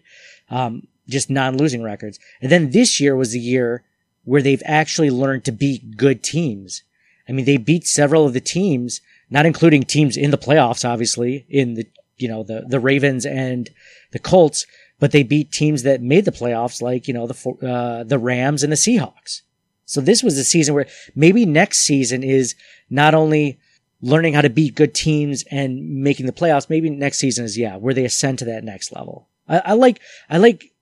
Um, 0.50 0.82
just 1.08 1.30
non-losing 1.30 1.82
records. 1.82 2.18
And 2.40 2.52
then 2.52 2.70
this 2.70 3.00
year 3.00 3.16
was 3.16 3.32
the 3.32 3.40
year 3.40 3.84
where 4.24 4.42
they've 4.42 4.62
actually 4.64 5.10
learned 5.10 5.44
to 5.46 5.52
beat 5.52 5.96
good 5.96 6.22
teams. 6.22 6.82
I 7.28 7.32
mean, 7.32 7.44
they 7.44 7.56
beat 7.56 7.86
several 7.86 8.26
of 8.26 8.34
the 8.34 8.40
teams, 8.40 9.00
not 9.30 9.46
including 9.46 9.82
teams 9.82 10.16
in 10.16 10.30
the 10.30 10.38
playoffs, 10.38 10.88
obviously, 10.88 11.46
in 11.48 11.74
the, 11.74 11.86
you 12.16 12.28
know, 12.28 12.42
the, 12.42 12.64
the 12.68 12.80
Ravens 12.80 13.24
and 13.24 13.70
the 14.12 14.18
Colts, 14.18 14.66
but 14.98 15.12
they 15.12 15.22
beat 15.22 15.52
teams 15.52 15.82
that 15.84 16.02
made 16.02 16.24
the 16.24 16.32
playoffs, 16.32 16.82
like, 16.82 17.06
you 17.06 17.14
know, 17.14 17.26
the, 17.26 17.66
uh, 17.66 18.04
the 18.04 18.18
Rams 18.18 18.62
and 18.62 18.72
the 18.72 18.76
Seahawks. 18.76 19.42
So 19.84 20.00
this 20.00 20.22
was 20.22 20.36
a 20.36 20.44
season 20.44 20.74
where 20.74 20.88
maybe 21.14 21.46
next 21.46 21.78
season 21.78 22.22
is 22.22 22.54
not 22.90 23.14
only 23.14 23.58
learning 24.02 24.34
how 24.34 24.42
to 24.42 24.50
beat 24.50 24.74
good 24.74 24.94
teams 24.94 25.44
and 25.50 26.02
making 26.02 26.26
the 26.26 26.32
playoffs. 26.32 26.70
Maybe 26.70 26.90
next 26.90 27.18
season 27.18 27.44
is, 27.44 27.56
yeah, 27.56 27.76
where 27.76 27.94
they 27.94 28.04
ascend 28.04 28.38
to 28.40 28.44
that 28.46 28.64
next 28.64 28.92
level. 28.92 29.28
I, 29.48 29.58
I 29.58 29.72
like, 29.74 30.00
I 30.28 30.38
like 30.38 30.72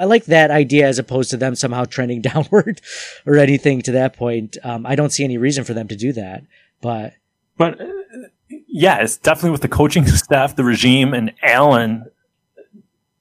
I 0.00 0.04
like 0.04 0.24
that 0.24 0.50
idea 0.50 0.88
as 0.88 0.98
opposed 0.98 1.28
to 1.30 1.36
them 1.36 1.54
somehow 1.54 1.84
trending 1.84 2.22
downward 2.22 2.80
or 3.26 3.36
anything 3.36 3.82
to 3.82 3.92
that 3.92 4.16
point. 4.16 4.56
Um, 4.64 4.86
I 4.86 4.96
don't 4.96 5.10
see 5.10 5.24
any 5.24 5.36
reason 5.36 5.62
for 5.62 5.74
them 5.74 5.88
to 5.88 5.96
do 5.96 6.12
that, 6.14 6.44
but 6.80 7.12
but 7.58 7.78
uh, 7.78 7.86
yeah, 8.66 9.02
it's 9.02 9.18
definitely 9.18 9.50
with 9.50 9.60
the 9.60 9.68
coaching 9.68 10.06
staff, 10.06 10.56
the 10.56 10.64
regime, 10.64 11.12
and 11.12 11.34
Allen, 11.42 12.06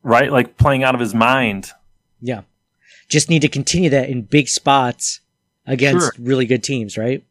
right? 0.03 0.31
Like 0.31 0.57
playing 0.57 0.83
out 0.83 0.95
of 0.95 1.01
his 1.01 1.13
mind. 1.13 1.71
Yeah, 2.21 2.43
just 3.09 3.29
need 3.29 3.41
to 3.41 3.49
continue 3.49 3.89
that 3.89 4.09
in 4.09 4.21
big 4.21 4.47
spots 4.47 5.19
against 5.65 6.15
sure. 6.15 6.25
really 6.25 6.45
good 6.45 6.63
teams, 6.63 6.97
right? 6.97 7.25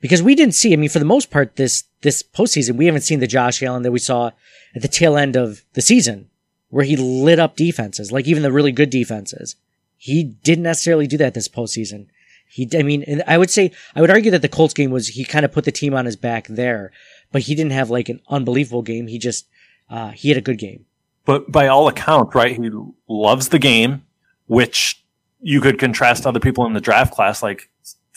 Because 0.00 0.22
we 0.22 0.34
didn't 0.34 0.54
see. 0.54 0.72
I 0.72 0.76
mean, 0.76 0.90
for 0.90 0.98
the 0.98 1.04
most 1.04 1.30
part, 1.30 1.54
this 1.54 1.84
this 2.00 2.24
postseason, 2.24 2.74
we 2.74 2.86
haven't 2.86 3.02
seen 3.02 3.20
the 3.20 3.28
Josh 3.28 3.62
Allen 3.62 3.84
that 3.84 3.92
we 3.92 4.00
saw 4.00 4.32
at 4.74 4.82
the 4.82 4.88
tail 4.88 5.16
end 5.16 5.36
of 5.36 5.64
the 5.74 5.80
season 5.80 6.28
where 6.74 6.84
he 6.84 6.96
lit 6.96 7.38
up 7.38 7.54
defenses, 7.54 8.10
like 8.10 8.26
even 8.26 8.42
the 8.42 8.50
really 8.50 8.72
good 8.72 8.90
defenses. 8.90 9.54
He 9.96 10.24
didn't 10.24 10.64
necessarily 10.64 11.06
do 11.06 11.16
that 11.18 11.32
this 11.32 11.46
postseason. 11.46 12.06
He, 12.48 12.68
I 12.76 12.82
mean, 12.82 13.22
I 13.28 13.38
would 13.38 13.48
say, 13.48 13.70
I 13.94 14.00
would 14.00 14.10
argue 14.10 14.32
that 14.32 14.42
the 14.42 14.48
Colts 14.48 14.74
game 14.74 14.90
was, 14.90 15.06
he 15.06 15.24
kind 15.24 15.44
of 15.44 15.52
put 15.52 15.66
the 15.66 15.70
team 15.70 15.94
on 15.94 16.04
his 16.04 16.16
back 16.16 16.48
there, 16.48 16.90
but 17.30 17.42
he 17.42 17.54
didn't 17.54 17.70
have 17.70 17.90
like 17.90 18.08
an 18.08 18.20
unbelievable 18.28 18.82
game. 18.82 19.06
He 19.06 19.20
just, 19.20 19.46
uh, 19.88 20.10
he 20.10 20.30
had 20.30 20.36
a 20.36 20.40
good 20.40 20.58
game. 20.58 20.84
But 21.24 21.52
by 21.52 21.68
all 21.68 21.86
accounts, 21.86 22.34
right, 22.34 22.60
he 22.60 22.68
loves 23.08 23.50
the 23.50 23.60
game, 23.60 24.04
which 24.48 25.00
you 25.40 25.60
could 25.60 25.78
contrast 25.78 26.26
other 26.26 26.40
people 26.40 26.66
in 26.66 26.72
the 26.72 26.80
draft 26.80 27.14
class. 27.14 27.40
Like 27.40 27.70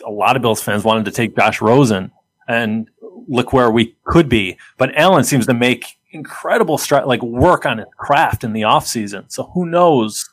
a 0.03 0.09
lot 0.09 0.35
of 0.35 0.41
Bills 0.41 0.63
fans 0.63 0.83
wanted 0.83 1.05
to 1.05 1.11
take 1.11 1.35
Josh 1.35 1.61
Rosen 1.61 2.09
and 2.47 2.89
look 3.27 3.53
where 3.53 3.69
we 3.69 3.95
could 4.03 4.27
be. 4.27 4.57
But 4.79 4.95
Allen 4.95 5.25
seems 5.25 5.45
to 5.45 5.53
make 5.53 5.96
incredible 6.11 6.77
stri- 6.77 7.05
like 7.05 7.21
work 7.21 7.65
on 7.65 7.79
his 7.79 7.87
craft 7.97 8.43
in 8.43 8.53
the 8.53 8.63
off 8.63 8.87
season. 8.87 9.29
So 9.29 9.43
who 9.53 9.65
knows 9.65 10.29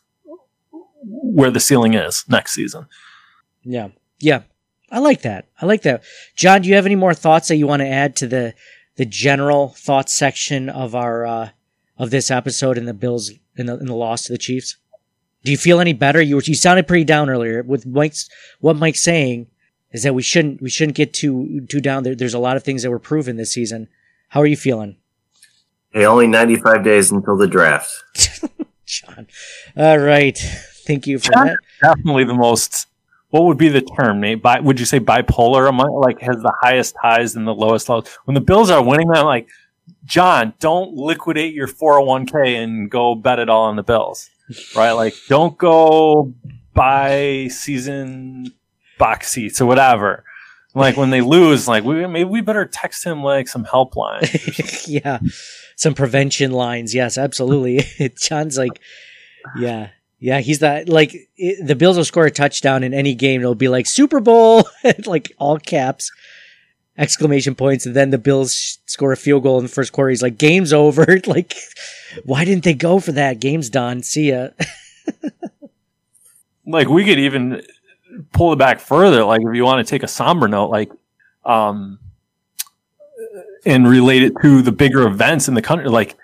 where 1.03 1.51
the 1.51 1.61
ceiling 1.61 1.95
is 1.95 2.25
next 2.29 2.53
season? 2.55 2.87
Yeah, 3.63 3.89
yeah, 4.21 4.43
I 4.91 4.99
like 4.99 5.23
that. 5.23 5.47
I 5.61 5.67
like 5.67 5.83
that. 5.83 6.03
John, 6.37 6.63
do 6.63 6.69
you 6.69 6.75
have 6.77 6.87
any 6.87 6.97
more 6.97 7.15
thoughts 7.15 7.49
that 7.49 7.57
you 7.57 7.67
want 7.67 7.81
to 7.81 7.89
add 7.89 8.17
to 8.17 8.27
the 8.27 8.55
the 8.97 9.05
general 9.05 9.71
thoughts 9.71 10.13
section 10.13 10.69
of 10.69 10.95
our 10.95 11.27
uh, 11.27 11.49
of 11.99 12.11
this 12.11 12.31
episode 12.31 12.79
in 12.79 12.85
the 12.85 12.95
Bills 12.95 13.33
in 13.57 13.67
the 13.67 13.79
in 13.79 13.87
the 13.87 13.95
loss 13.95 14.25
to 14.27 14.33
the 14.33 14.39
Chiefs? 14.39 14.77
Do 15.43 15.51
you 15.51 15.59
feel 15.59 15.81
any 15.81 15.93
better? 15.93 16.23
You 16.23 16.37
were, 16.37 16.43
you 16.43 16.55
sounded 16.55 16.87
pretty 16.87 17.05
down 17.05 17.29
earlier 17.29 17.63
with 17.63 17.87
Mike's 17.87 18.29
what 18.61 18.77
Mike's 18.77 19.03
saying 19.03 19.49
is 19.93 20.03
that 20.03 20.15
we 20.15 20.23
shouldn't 20.23 20.63
we 20.63 20.71
shouldn't 20.71 20.97
get 20.97 21.13
too 21.13 21.67
too 21.69 21.81
down. 21.81 22.03
There, 22.03 22.15
there's 22.15 22.35
a 22.35 22.39
lot 22.39 22.57
of 22.57 22.65
things 22.65 22.83
that 22.83 22.91
were 22.91 22.99
proven 22.99 23.37
this 23.37 23.53
season. 23.53 23.89
How 24.29 24.41
are 24.41 24.47
you 24.47 24.57
feeling? 24.57 24.97
Hey, 25.95 26.07
only 26.07 26.27
95 26.27 26.83
days 26.83 27.13
until 27.13 27.37
the 27.37 27.47
draft. 27.47 27.89
John. 28.85 29.29
All 29.77 29.99
right. 29.99 30.37
Thank 30.37 31.07
you 31.07 31.21
for 31.21 31.31
John 31.31 31.47
that. 31.47 31.59
Definitely 31.81 32.25
the 32.25 32.35
most, 32.35 32.89
what 33.31 33.45
would 33.45 33.59
be 33.59 33.69
the 33.69 33.81
term, 33.81 34.21
Nate? 34.21 34.43
Bi- 34.43 34.59
would 34.59 34.81
you 34.81 34.87
say 34.87 34.99
bipolar? 34.99 35.69
Among, 35.69 35.93
like, 36.01 36.21
has 36.21 36.35
the 36.43 36.53
highest 36.61 36.97
highs 37.01 37.37
and 37.37 37.47
the 37.47 37.55
lowest 37.55 37.89
lows. 37.89 38.09
When 38.25 38.35
the 38.35 38.41
Bills 38.41 38.71
are 38.71 38.83
winning, 38.83 39.09
I'm 39.15 39.25
like, 39.25 39.49
John, 40.05 40.53
don't 40.59 40.95
liquidate 40.95 41.55
your 41.55 41.69
401k 41.69 42.61
and 42.61 42.91
go 42.91 43.15
bet 43.15 43.39
it 43.39 43.49
all 43.49 43.67
on 43.67 43.77
the 43.77 43.85
Bills, 43.85 44.31
right? 44.75 44.93
Like, 44.93 45.15
don't 45.29 45.57
go 45.57 46.35
buy 46.75 47.47
season 47.53 48.53
box 48.99 49.31
seats 49.31 49.61
or 49.61 49.67
whatever. 49.67 50.25
Like 50.75 50.97
when 50.97 51.11
they 51.11 51.21
lose, 51.21 51.69
like 51.69 51.85
we 51.85 52.05
maybe 52.09 52.29
we 52.29 52.41
better 52.41 52.65
text 52.65 53.05
him 53.05 53.23
like 53.23 53.47
some 53.47 53.65
helpline. 53.65 54.27
yeah 54.89 55.21
some 55.77 55.95
prevention 55.95 56.51
lines. 56.51 56.95
Yes, 56.95 57.19
absolutely. 57.19 57.81
John's 58.17 58.59
like, 58.59 58.81
yeah, 59.57 59.91
yeah, 60.19 60.41
he's 60.41 60.61
that 60.61 60.89
like 60.89 61.15
it, 61.37 61.67
the 61.67 61.75
Bills 61.75 61.97
will 61.97 62.05
score 62.05 62.25
a 62.25 62.31
touchdown 62.31 62.83
in 62.83 62.95
any 62.95 63.15
game. 63.15 63.41
It'll 63.43 63.55
be 63.55 63.69
like 63.69 63.87
Super 63.87 64.21
Bowl, 64.21 64.67
like 65.07 65.33
all 65.39 65.59
caps. 65.59 66.11
exclamation 66.97 67.55
points, 67.55 67.87
and 67.87 67.95
then 67.95 68.11
the 68.11 68.19
Bills 68.19 68.79
score 68.87 69.13
a 69.13 69.17
field 69.17 69.43
goal 69.43 69.59
in 69.59 69.65
the 69.65 69.71
first 69.71 69.93
quarter. 69.93 70.11
He's 70.11 70.23
like, 70.23 70.39
"Game's 70.39 70.73
over!" 70.73 71.21
like, 71.27 71.55
why 72.25 72.45
didn't 72.45 72.65
they 72.65 72.75
go 72.75 73.01
for 73.01 73.13
that? 73.13 73.41
Game's 73.41 73.69
done. 73.69 74.03
See 74.03 74.31
ya. 74.31 74.49
like 76.67 76.89
we 76.89 77.05
could 77.05 77.19
even 77.19 77.63
pull 78.33 78.53
it 78.53 78.59
back 78.59 78.81
further. 78.81 79.25
Like 79.25 79.43
if 79.43 79.55
you 79.55 79.65
want 79.65 79.87
to 79.87 79.91
take 79.91 80.03
a 80.03 80.09
somber 80.09 80.49
note, 80.49 80.71
like 80.71 80.91
um, 81.45 81.99
and 83.67 83.89
relate 83.89 84.23
it 84.23 84.33
to 84.43 84.63
the 84.63 84.73
bigger 84.73 85.07
events 85.07 85.49
in 85.49 85.55
the 85.55 85.63
country, 85.63 85.89
like 85.89 86.17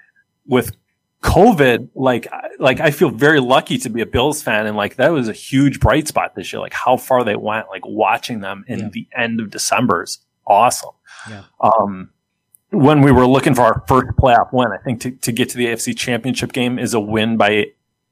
with 0.47 0.77
COVID, 1.23 1.91
like 1.95 2.27
like 2.59 2.81
I 2.81 2.91
feel 2.91 3.11
very 3.11 3.41
lucky 3.41 3.77
to 3.79 3.91
be 3.91 4.01
a 4.01 4.07
Bills 4.07 4.43
fan, 4.43 4.67
and 4.67 4.77
like 4.77 4.97
that 4.97 5.11
was 5.13 5.29
a 5.29 5.33
huge 5.33 5.79
bright 5.81 6.09
spot 6.09 6.35
this 6.35 6.53
year. 6.53 6.61
Like 6.61 6.73
how 6.73 6.97
far 6.97 7.25
they 7.25 7.37
went, 7.37 7.69
like 7.69 7.85
watching 7.87 8.41
them 8.41 8.65
in 8.69 8.79
Yeah. 8.81 8.89
the 8.93 9.07
end 9.17 9.41
of 9.41 9.51
December 9.51 10.03
is 10.05 10.19
awesome. 10.47 10.91
Yeah. 11.29 11.43
Um, 11.61 12.11
when 12.71 13.03
we 13.03 13.11
were 13.13 13.27
looking 13.27 13.55
for 13.55 13.63
our 13.63 13.85
first 13.89 14.17
playoff 14.17 14.53
win, 14.53 14.69
I 14.73 14.79
think 14.83 15.01
to, 15.03 15.11
to 15.11 15.33
get 15.33 15.49
to 15.51 15.57
the 15.59 15.67
AFC 15.67 15.97
Championship 15.97 16.53
game 16.53 16.79
is 16.79 16.95
a 16.95 17.01
win 17.01 17.37
by 17.37 17.67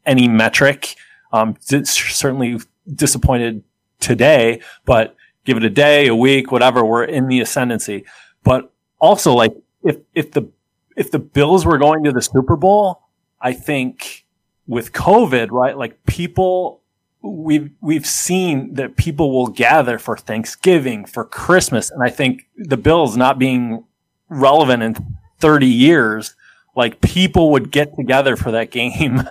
any 0.05 0.29
metric. 0.29 0.95
Um, 1.33 1.57
certainly 1.61 2.59
disappointed 2.93 3.63
today, 4.01 4.61
but 4.85 5.15
give 5.45 5.57
it 5.57 5.63
a 5.65 5.71
day, 5.71 6.09
a 6.09 6.15
week, 6.15 6.51
whatever, 6.51 6.85
we're 6.85 7.05
in 7.05 7.29
the 7.29 7.41
ascendancy. 7.41 8.05
But 8.43 8.73
also, 8.99 9.33
like 9.33 9.55
if 9.83 9.99
if 10.15 10.33
the 10.33 10.49
if 10.97 11.11
the 11.11 11.19
Bills 11.19 11.65
were 11.65 11.79
going 11.79 12.05
to 12.05 12.13
the 12.13 12.23
Super 12.23 12.57
Bowl, 12.57 13.03
I 13.41 13.53
think 13.53 14.25
with 14.67 14.93
COVID, 14.93 15.51
right, 15.51 15.77
like 15.77 16.05
people 16.07 16.83
we've 17.23 17.71
we've 17.81 18.07
seen 18.07 18.75
that 18.75 18.97
people 18.97 19.33
will 19.33 19.49
gather 19.49 19.99
for 19.99 20.17
Thanksgiving, 20.17 21.05
for 21.05 21.25
Christmas, 21.25 21.91
and 21.91 22.03
I 22.03 22.11
think 22.11 22.49
the 22.57 22.77
Bills 22.77 23.17
not 23.17 23.39
being 23.39 23.85
relevant 24.29 24.83
in 24.83 24.97
30 25.39 25.67
years, 25.67 26.35
like 26.77 27.01
people 27.01 27.51
would 27.53 27.71
get 27.71 27.95
together 27.97 28.37
for 28.37 28.51
that 28.53 28.71
game 28.73 29.29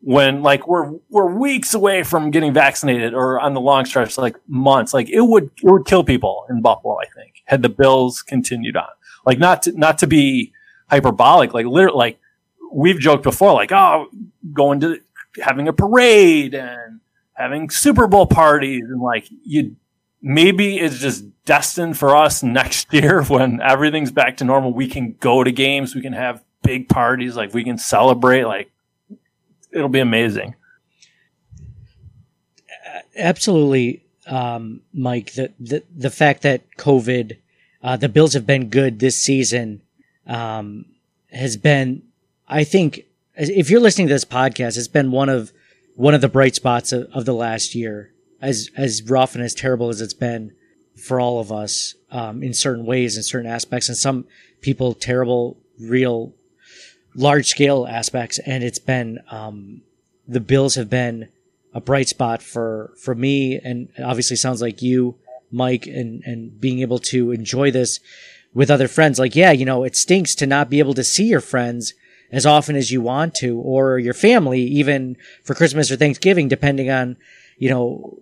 when 0.00 0.42
like 0.42 0.68
we're 0.68 0.92
we're 1.08 1.34
weeks 1.34 1.74
away 1.74 2.02
from 2.02 2.30
getting 2.30 2.52
vaccinated 2.52 3.14
or 3.14 3.40
on 3.40 3.54
the 3.54 3.60
long 3.60 3.84
stretch 3.84 4.16
like 4.18 4.36
months 4.46 4.92
like 4.94 5.08
it 5.08 5.22
would 5.22 5.50
it 5.62 5.70
would 5.70 5.86
kill 5.86 6.04
people 6.04 6.46
in 6.50 6.60
buffalo 6.60 6.96
i 7.00 7.06
think 7.14 7.36
had 7.46 7.62
the 7.62 7.68
bills 7.68 8.22
continued 8.22 8.76
on. 8.76 8.88
Like 9.24 9.38
not 9.38 9.62
to 9.62 9.72
not 9.72 9.98
to 9.98 10.06
be 10.06 10.52
hyperbolic 10.88 11.54
like 11.54 11.66
literally 11.66 11.96
like 11.96 12.18
we've 12.72 13.00
joked 13.00 13.24
before 13.24 13.54
like 13.54 13.72
oh 13.72 14.08
going 14.52 14.78
to 14.80 15.00
having 15.42 15.66
a 15.66 15.72
parade 15.72 16.54
and 16.54 17.00
having 17.32 17.70
super 17.70 18.06
bowl 18.06 18.26
parties 18.26 18.84
and 18.84 19.00
like 19.00 19.26
you 19.42 19.74
maybe 20.22 20.78
it's 20.78 20.98
just 20.98 21.24
destined 21.44 21.98
for 21.98 22.14
us 22.14 22.42
next 22.42 22.92
year 22.92 23.24
when 23.24 23.60
everything's 23.60 24.12
back 24.12 24.36
to 24.36 24.44
normal. 24.44 24.72
We 24.72 24.86
can 24.86 25.16
go 25.18 25.42
to 25.42 25.50
games 25.50 25.94
we 25.94 26.02
can 26.02 26.12
have 26.12 26.44
big 26.62 26.88
parties 26.88 27.36
like 27.36 27.54
we 27.54 27.64
can 27.64 27.78
celebrate 27.78 28.44
like 28.44 28.70
it'll 29.76 29.88
be 29.88 30.00
amazing. 30.00 30.54
Absolutely, 33.16 34.02
um, 34.26 34.80
Mike. 34.92 35.32
The, 35.34 35.52
the 35.60 35.82
the 35.94 36.10
fact 36.10 36.42
that 36.42 36.62
COVID, 36.76 37.38
uh, 37.82 37.96
the 37.96 38.08
Bills 38.08 38.34
have 38.34 38.46
been 38.46 38.68
good 38.68 38.98
this 38.98 39.16
season, 39.16 39.82
um, 40.26 40.86
has 41.32 41.56
been, 41.56 42.02
I 42.48 42.64
think, 42.64 43.04
if 43.34 43.70
you're 43.70 43.80
listening 43.80 44.08
to 44.08 44.14
this 44.14 44.24
podcast, 44.24 44.76
it's 44.76 44.88
been 44.88 45.10
one 45.10 45.28
of 45.28 45.52
one 45.94 46.14
of 46.14 46.20
the 46.20 46.28
bright 46.28 46.54
spots 46.54 46.92
of, 46.92 47.08
of 47.12 47.24
the 47.24 47.34
last 47.34 47.74
year. 47.74 48.12
As 48.40 48.70
as 48.76 49.02
rough 49.02 49.34
and 49.34 49.42
as 49.42 49.54
terrible 49.54 49.88
as 49.88 50.00
it's 50.00 50.12
been 50.12 50.52
for 50.94 51.20
all 51.20 51.40
of 51.40 51.50
us, 51.50 51.94
um, 52.10 52.42
in 52.42 52.52
certain 52.52 52.84
ways, 52.84 53.16
in 53.16 53.22
certain 53.22 53.50
aspects, 53.50 53.88
and 53.88 53.96
some 53.96 54.26
people 54.60 54.92
terrible, 54.92 55.56
real, 55.80 56.34
large 57.16 57.46
scale 57.46 57.86
aspects. 57.88 58.38
And 58.38 58.62
it's 58.62 58.78
been 58.78 59.18
um, 59.30 59.82
the 60.28 60.40
Bills 60.40 60.74
have 60.76 60.90
been 60.90 61.28
a 61.76 61.80
bright 61.80 62.08
spot 62.08 62.42
for 62.42 62.94
for 62.98 63.14
me 63.14 63.60
and 63.62 63.90
obviously 64.02 64.34
sounds 64.34 64.62
like 64.62 64.80
you 64.80 65.14
mike 65.52 65.86
and 65.86 66.22
and 66.24 66.58
being 66.58 66.80
able 66.80 66.98
to 66.98 67.32
enjoy 67.32 67.70
this 67.70 68.00
with 68.54 68.70
other 68.70 68.88
friends 68.88 69.18
like 69.18 69.36
yeah 69.36 69.52
you 69.52 69.66
know 69.66 69.84
it 69.84 69.94
stinks 69.94 70.34
to 70.34 70.46
not 70.46 70.70
be 70.70 70.78
able 70.78 70.94
to 70.94 71.04
see 71.04 71.26
your 71.26 71.42
friends 71.42 71.92
as 72.32 72.46
often 72.46 72.76
as 72.76 72.90
you 72.90 73.02
want 73.02 73.34
to 73.34 73.58
or 73.58 73.98
your 73.98 74.14
family 74.14 74.62
even 74.62 75.18
for 75.44 75.54
christmas 75.54 75.90
or 75.90 75.96
thanksgiving 75.96 76.48
depending 76.48 76.90
on 76.90 77.14
you 77.58 77.68
know 77.68 78.18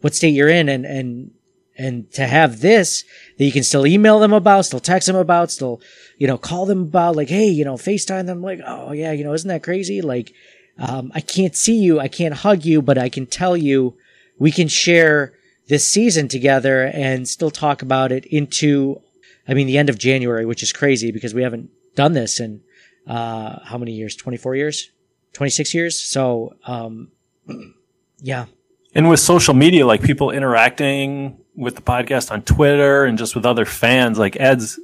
what 0.00 0.14
state 0.14 0.30
you're 0.30 0.48
in 0.48 0.68
and 0.68 0.86
and 0.86 1.32
and 1.76 2.12
to 2.12 2.24
have 2.24 2.60
this 2.60 3.02
that 3.36 3.44
you 3.44 3.50
can 3.50 3.64
still 3.64 3.84
email 3.84 4.20
them 4.20 4.32
about 4.32 4.64
still 4.64 4.78
text 4.78 5.08
them 5.08 5.16
about 5.16 5.50
still 5.50 5.80
you 6.20 6.28
know 6.28 6.38
call 6.38 6.66
them 6.66 6.82
about 6.82 7.16
like 7.16 7.28
hey 7.28 7.48
you 7.48 7.64
know 7.64 7.74
facetime 7.74 8.26
them 8.26 8.40
like 8.40 8.60
oh 8.64 8.92
yeah 8.92 9.10
you 9.10 9.24
know 9.24 9.32
isn't 9.32 9.48
that 9.48 9.64
crazy 9.64 10.00
like 10.00 10.32
um, 10.80 11.12
I 11.14 11.20
can't 11.20 11.54
see 11.54 11.78
you, 11.78 12.00
I 12.00 12.08
can't 12.08 12.34
hug 12.34 12.64
you, 12.64 12.80
but 12.80 12.96
I 12.96 13.10
can 13.10 13.26
tell 13.26 13.56
you 13.56 13.96
we 14.38 14.50
can 14.50 14.66
share 14.66 15.34
this 15.68 15.86
season 15.86 16.26
together 16.26 16.86
and 16.86 17.28
still 17.28 17.50
talk 17.50 17.82
about 17.82 18.10
it 18.10 18.24
into, 18.24 19.00
I 19.46 19.52
mean, 19.52 19.66
the 19.66 19.76
end 19.76 19.90
of 19.90 19.98
January, 19.98 20.46
which 20.46 20.62
is 20.62 20.72
crazy 20.72 21.12
because 21.12 21.34
we 21.34 21.42
haven't 21.42 21.70
done 21.94 22.14
this 22.14 22.40
in 22.40 22.62
uh, 23.06 23.60
how 23.62 23.76
many 23.76 23.92
years? 23.92 24.16
24 24.16 24.56
years? 24.56 24.90
26 25.34 25.74
years? 25.74 26.02
So, 26.02 26.56
um, 26.64 27.08
yeah. 28.18 28.46
And 28.94 29.08
with 29.08 29.20
social 29.20 29.54
media, 29.54 29.86
like 29.86 30.02
people 30.02 30.30
interacting 30.30 31.38
with 31.54 31.76
the 31.76 31.82
podcast 31.82 32.30
on 32.30 32.42
Twitter 32.42 33.04
and 33.04 33.18
just 33.18 33.36
with 33.36 33.44
other 33.44 33.66
fans, 33.66 34.18
like 34.18 34.36
adds, 34.36 34.80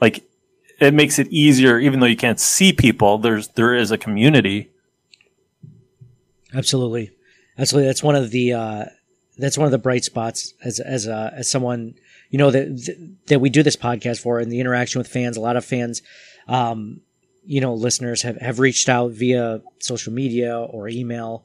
like 0.00 0.28
it 0.78 0.94
makes 0.94 1.18
it 1.18 1.28
easier, 1.28 1.78
even 1.78 2.00
though 2.00 2.06
you 2.06 2.16
can't 2.16 2.40
see 2.40 2.72
people. 2.72 3.18
There's 3.18 3.48
there 3.48 3.74
is 3.74 3.90
a 3.90 3.98
community. 3.98 4.70
Absolutely, 6.54 7.10
absolutely. 7.58 7.88
That's 7.88 8.02
one 8.02 8.14
of 8.14 8.30
the 8.30 8.52
uh, 8.52 8.84
that's 9.36 9.58
one 9.58 9.66
of 9.66 9.72
the 9.72 9.78
bright 9.78 10.04
spots 10.04 10.54
as 10.64 10.80
as 10.80 11.06
uh, 11.08 11.30
as 11.34 11.50
someone 11.50 11.94
you 12.30 12.38
know 12.38 12.50
that 12.50 13.16
that 13.26 13.40
we 13.40 13.50
do 13.50 13.62
this 13.62 13.76
podcast 13.76 14.20
for 14.20 14.38
and 14.38 14.50
the 14.50 14.60
interaction 14.60 14.98
with 14.98 15.08
fans. 15.08 15.36
A 15.36 15.40
lot 15.40 15.56
of 15.56 15.64
fans, 15.64 16.02
um, 16.46 17.00
you 17.44 17.60
know, 17.60 17.74
listeners 17.74 18.22
have 18.22 18.36
have 18.40 18.58
reached 18.60 18.88
out 18.88 19.12
via 19.12 19.60
social 19.80 20.12
media 20.12 20.58
or 20.58 20.88
email 20.88 21.44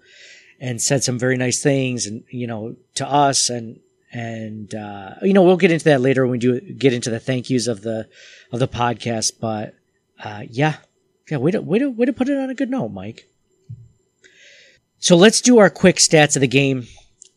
and 0.59 0.81
said 0.81 1.03
some 1.03 1.17
very 1.17 1.37
nice 1.37 1.61
things, 1.61 2.05
and 2.05 2.23
you 2.29 2.47
know, 2.47 2.75
to 2.95 3.07
us 3.07 3.49
and 3.49 3.79
and 4.13 4.73
uh, 4.75 5.15
you 5.23 5.33
know 5.33 5.41
we'll 5.43 5.57
get 5.57 5.71
into 5.71 5.85
that 5.85 6.01
later 6.01 6.23
when 6.23 6.31
we 6.31 6.37
do 6.37 6.59
get 6.59 6.93
into 6.93 7.09
the 7.09 7.19
thank 7.19 7.49
yous 7.49 7.67
of 7.67 7.81
the 7.81 8.07
of 8.51 8.59
the 8.59 8.67
podcast. 8.67 9.33
But 9.41 9.75
uh, 10.23 10.43
yeah, 10.49 10.77
yeah, 11.29 11.37
way 11.37 11.51
to 11.51 11.61
way 11.61 11.79
to 11.79 11.89
way 11.89 12.05
to 12.05 12.13
put 12.13 12.29
it 12.29 12.37
on 12.37 12.49
a 12.49 12.55
good 12.55 12.69
note, 12.69 12.89
Mike. 12.89 13.27
So 14.99 15.17
let's 15.17 15.41
do 15.41 15.57
our 15.57 15.69
quick 15.69 15.97
stats 15.97 16.37
of 16.37 16.41
the 16.41 16.47
game 16.47 16.87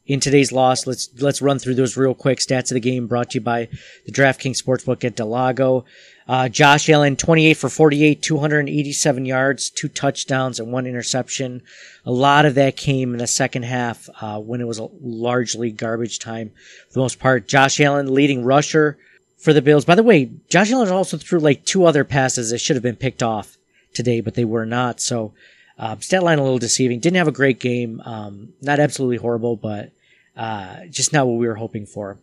in 0.06 0.20
today's 0.20 0.52
loss. 0.52 0.86
Let's 0.86 1.10
let's 1.18 1.42
run 1.42 1.58
through 1.58 1.74
those 1.74 1.96
real 1.96 2.14
quick 2.14 2.38
stats 2.38 2.70
of 2.70 2.74
the 2.74 2.80
game 2.80 3.06
brought 3.06 3.30
to 3.30 3.38
you 3.38 3.40
by 3.40 3.68
the 4.04 4.12
DraftKings 4.12 4.62
Sportsbook 4.62 5.04
at 5.04 5.16
del 5.16 5.28
Lago. 5.28 5.84
Uh, 6.28 6.48
Josh 6.48 6.88
Allen, 6.88 7.14
28 7.14 7.54
for 7.54 7.68
48, 7.68 8.20
287 8.20 9.26
yards, 9.26 9.70
two 9.70 9.88
touchdowns, 9.88 10.58
and 10.58 10.72
one 10.72 10.86
interception. 10.86 11.62
A 12.04 12.10
lot 12.10 12.46
of 12.46 12.56
that 12.56 12.76
came 12.76 13.12
in 13.12 13.18
the 13.18 13.28
second 13.28 13.64
half 13.64 14.08
uh, 14.20 14.40
when 14.40 14.60
it 14.60 14.66
was 14.66 14.80
a 14.80 14.88
largely 15.00 15.70
garbage 15.70 16.18
time 16.18 16.50
for 16.88 16.94
the 16.94 17.00
most 17.00 17.20
part. 17.20 17.46
Josh 17.46 17.80
Allen, 17.80 18.12
leading 18.12 18.44
rusher 18.44 18.98
for 19.38 19.52
the 19.52 19.62
Bills. 19.62 19.84
By 19.84 19.94
the 19.94 20.02
way, 20.02 20.30
Josh 20.48 20.72
Allen 20.72 20.88
also 20.88 21.16
threw 21.16 21.38
like 21.38 21.64
two 21.64 21.84
other 21.84 22.02
passes 22.02 22.50
that 22.50 22.58
should 22.58 22.74
have 22.74 22.82
been 22.82 22.96
picked 22.96 23.22
off 23.22 23.56
today, 23.94 24.20
but 24.20 24.34
they 24.34 24.44
were 24.44 24.66
not. 24.66 25.00
So 25.00 25.32
uh, 25.78 25.96
stat 26.00 26.24
line 26.24 26.38
a 26.38 26.42
little 26.42 26.58
deceiving. 26.58 26.98
Didn't 27.00 27.18
have 27.18 27.28
a 27.28 27.32
great 27.32 27.60
game. 27.60 28.00
Um, 28.04 28.54
not 28.62 28.80
absolutely 28.80 29.18
horrible, 29.18 29.54
but 29.54 29.92
uh, 30.36 30.86
just 30.90 31.12
not 31.12 31.26
what 31.26 31.38
we 31.38 31.46
were 31.46 31.54
hoping 31.54 31.86
for. 31.86 32.18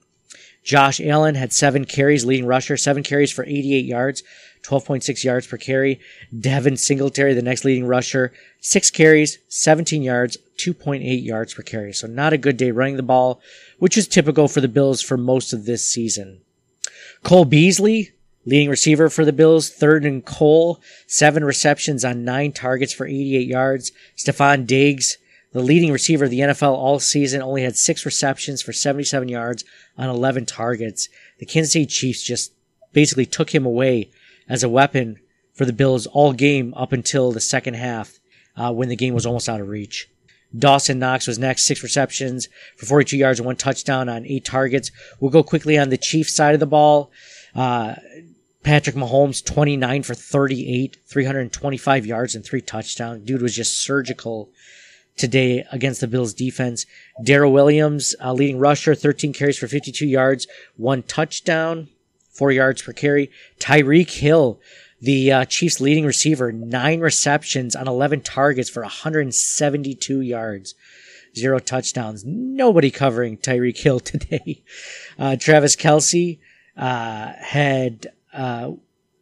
Josh 0.64 1.02
Allen 1.02 1.36
had 1.36 1.52
seven 1.52 1.86
carries, 1.86 2.26
leading 2.26 2.46
rusher, 2.46 2.78
seven 2.78 3.04
carries 3.04 3.32
for 3.32 3.44
88 3.44 3.86
yards, 3.86 4.24
12.6 4.64 5.24
yards 5.24 5.46
per 5.46 5.58
carry. 5.58 6.00
Devin 6.38 6.78
Singletary, 6.78 7.34
the 7.34 7.42
next 7.42 7.66
leading 7.66 7.86
rusher, 7.86 8.32
six 8.62 8.90
carries, 8.90 9.40
17 9.50 10.02
yards, 10.02 10.38
2.8 10.58 11.24
yards 11.24 11.54
per 11.54 11.64
carry. 11.64 11.92
So 11.94 12.08
not 12.08 12.34
a 12.34 12.38
good 12.38 12.56
day 12.56 12.72
running 12.72 12.96
the 12.96 13.04
ball, 13.04 13.42
which 13.80 13.98
is 13.98 14.08
typical 14.08 14.48
for 14.48 14.62
the 14.62 14.70
Bills 14.70 15.02
for 15.02 15.18
most 15.18 15.52
of 15.52 15.66
this 15.66 15.88
season. 15.88 16.40
Cole 17.24 17.46
Beasley, 17.46 18.12
leading 18.46 18.70
receiver 18.70 19.10
for 19.10 19.26
the 19.26 19.34
Bills, 19.34 19.70
third 19.70 20.06
and 20.06 20.26
Cole, 20.26 20.82
seven 21.08 21.44
receptions 21.44 22.06
on 22.06 22.24
nine 22.24 22.54
targets 22.54 22.94
for 22.94 23.06
88 23.06 23.48
yards. 23.48 23.92
Stefon 24.18 24.66
Diggs, 24.66 25.18
the 25.54 25.62
leading 25.62 25.92
receiver 25.92 26.26
of 26.26 26.32
the 26.32 26.40
NFL 26.40 26.74
all 26.74 27.00
season, 27.00 27.42
only 27.42 27.64
had 27.64 27.78
six 27.78 28.06
receptions 28.06 28.62
for 28.62 28.74
77 28.74 29.30
yards 29.30 29.64
on 29.98 30.10
11 30.10 30.46
targets. 30.48 31.08
The 31.38 31.46
Kansas 31.46 31.74
City 31.74 31.86
Chiefs 31.86 32.24
just 32.24 32.54
basically 32.92 33.26
took 33.26 33.54
him 33.54 33.66
away 33.66 34.10
as 34.50 34.64
a 34.64 34.70
weapon 34.70 35.20
for 35.54 35.66
the 35.66 35.74
Bills 35.74 36.08
all 36.08 36.34
game 36.34 36.74
up 36.76 36.92
until 36.92 37.32
the 37.32 37.40
second 37.40 37.76
half, 37.76 38.20
uh, 38.58 38.74
when 38.74 38.90
the 38.90 38.96
game 38.96 39.14
was 39.14 39.26
almost 39.26 39.48
out 39.48 39.62
of 39.62 39.70
reach. 39.70 40.10
Dawson 40.58 41.00
Knox 41.00 41.28
was 41.28 41.40
next, 41.40 41.66
six 41.66 41.82
receptions 41.82 42.48
for 42.78 42.86
42 42.86 43.18
yards 43.18 43.40
and 43.40 43.46
one 43.46 43.56
touchdown 43.56 44.10
on 44.10 44.26
eight 44.26 44.46
targets. 44.46 44.92
We'll 45.20 45.32
go 45.32 45.44
quickly 45.44 45.78
on 45.78 45.90
the 45.90 45.98
Chiefs 45.98 46.36
side 46.36 46.54
of 46.54 46.60
the 46.60 46.68
ball. 46.68 47.12
Uh, 47.56 47.96
Patrick 48.64 48.96
Mahomes, 48.96 49.44
29 49.44 50.04
for 50.04 50.16
38, 50.16 50.98
325 51.06 52.06
yards 52.06 52.36
and 52.36 52.46
three 52.46 52.62
touchdowns. 52.62 53.26
Dude 53.26 53.42
was 53.42 53.56
just 53.56 53.78
surgical 53.78 54.52
today 55.18 55.66
against 55.72 56.02
the 56.02 56.08
Bills 56.08 56.34
defense. 56.34 56.86
Darrel 57.24 57.54
Williams, 57.54 58.16
uh, 58.24 58.34
leading 58.34 58.60
rusher, 58.60 58.96
13 58.96 59.34
carries 59.34 59.58
for 59.58 59.68
52 59.68 60.06
yards, 60.06 60.48
one 60.76 61.04
touchdown, 61.04 61.90
four 62.32 62.52
yards 62.52 62.82
per 62.82 62.94
carry. 62.94 63.30
Tyreek 63.60 64.10
Hill, 64.10 64.60
the 65.00 65.32
uh, 65.32 65.46
Chiefs 65.46 65.80
leading 65.80 66.06
receiver, 66.06 66.52
nine 66.52 67.00
receptions 67.00 67.76
on 67.76 67.88
11 67.88 68.22
targets 68.22 68.70
for 68.70 68.82
172 68.82 70.22
yards, 70.22 70.76
zero 71.36 71.60
touchdowns. 71.60 72.24
Nobody 72.26 72.90
covering 72.90 73.38
Tyreek 73.38 73.78
Hill 73.78 74.00
today. 74.00 74.64
Uh, 75.20 75.36
Travis 75.36 75.76
Kelce 75.76 76.40
uh, 76.78 77.34
had, 77.38 78.08
uh, 78.34 78.72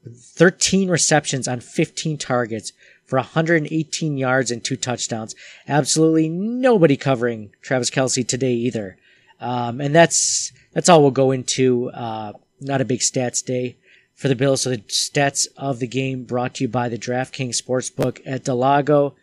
13 0.09 0.89
receptions 0.89 1.47
on 1.47 1.59
15 1.59 2.17
targets 2.17 2.73
for 3.11 3.17
118 3.17 4.17
yards 4.17 4.51
and 4.51 4.63
two 4.63 4.77
touchdowns. 4.77 5.35
Absolutely 5.67 6.29
nobody 6.29 6.95
covering 6.95 7.53
Travis 7.61 7.89
Kelce 7.89 8.25
today 8.25 8.53
either. 8.53 8.95
Um, 9.41 9.81
and 9.81 9.93
that's, 9.93 10.53
that's 10.71 10.87
all 10.87 11.01
we'll 11.01 11.11
go 11.11 11.31
into. 11.31 11.89
Uh, 11.89 12.31
not 12.61 12.79
a 12.79 12.85
big 12.85 13.01
stats 13.01 13.43
day 13.43 13.75
for 14.15 14.29
the 14.29 14.35
Bills. 14.35 14.61
So 14.61 14.69
the 14.69 14.77
stats 14.77 15.47
of 15.57 15.79
the 15.79 15.87
game 15.87 16.23
brought 16.23 16.55
to 16.55 16.63
you 16.63 16.69
by 16.69 16.87
the 16.87 16.97
DraftKings 16.97 17.61
Sportsbook 17.61 18.21
at 18.25 18.45
del 18.45 18.55
Lago. 18.55 19.15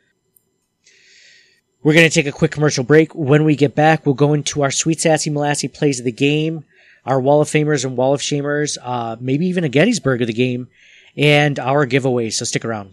We're 1.83 1.94
going 1.94 2.11
to 2.11 2.14
take 2.14 2.27
a 2.27 2.33
quick 2.33 2.51
commercial 2.51 2.85
break. 2.85 3.14
When 3.14 3.44
we 3.44 3.57
get 3.57 3.74
back, 3.74 4.05
we'll 4.05 4.14
go 4.14 4.35
into 4.35 4.61
our 4.61 4.70
Sweet 4.70 5.01
Sassy 5.01 5.31
Molassy 5.31 5.72
plays 5.72 5.98
of 5.98 6.05
the 6.05 6.12
game, 6.12 6.66
our 7.07 7.18
Wall 7.18 7.40
of 7.40 7.48
Famers 7.48 7.87
and 7.87 7.96
Wall 7.96 8.12
of 8.12 8.20
Shamers, 8.20 8.77
uh, 8.83 9.16
maybe 9.18 9.46
even 9.46 9.64
a 9.64 9.70
Gettysburg 9.70 10.20
of 10.20 10.27
the 10.27 10.35
game, 10.35 10.68
and 11.16 11.59
our 11.59 11.87
giveaways. 11.87 12.35
So 12.35 12.44
stick 12.44 12.66
around. 12.66 12.92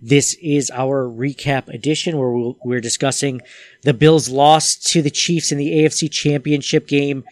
This 0.00 0.34
is 0.40 0.70
our 0.70 1.08
recap 1.08 1.68
edition 1.68 2.18
where 2.18 2.54
we're 2.64 2.80
discussing 2.80 3.40
the 3.82 3.94
Bills' 3.94 4.28
loss 4.28 4.76
to 4.76 5.02
the 5.02 5.10
Chiefs 5.10 5.50
in 5.50 5.58
the 5.58 5.72
AFC 5.72 6.10
Championship 6.10 6.86
game, 6.86 7.24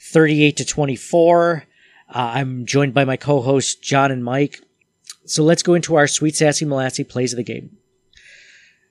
38 0.00 0.56
to 0.56 0.64
24. 0.64 1.64
Uh, 2.08 2.12
I'm 2.12 2.66
joined 2.66 2.94
by 2.94 3.04
my 3.04 3.16
co-hosts 3.16 3.76
John 3.76 4.10
and 4.10 4.24
Mike. 4.24 4.60
So 5.24 5.44
let's 5.44 5.62
go 5.62 5.74
into 5.74 5.94
our 5.94 6.08
Sweet 6.08 6.34
Sassy 6.34 6.64
Molassy 6.64 7.08
plays 7.08 7.32
of 7.32 7.36
the 7.36 7.44
game. 7.44 7.76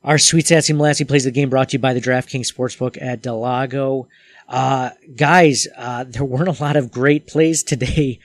Our 0.02 0.18
Sweet 0.18 0.48
Sassy 0.48 0.72
Molassy 0.72 1.06
plays 1.06 1.26
of 1.26 1.34
the 1.34 1.40
game 1.40 1.50
brought 1.50 1.70
to 1.70 1.74
you 1.74 1.80
by 1.80 1.94
the 1.94 2.00
DraftKings 2.00 2.50
Sportsbook 2.50 2.98
at 3.02 3.22
del 3.22 3.42
Lago. 3.42 4.08
Uh, 4.48 4.92
guys, 5.14 5.68
uh, 5.76 6.06
there 6.06 6.24
weren't 6.24 6.58
a 6.58 6.64
lot 6.64 6.78
of 6.78 6.90
great 6.90 7.28
plays 7.28 7.64
today 7.64 8.20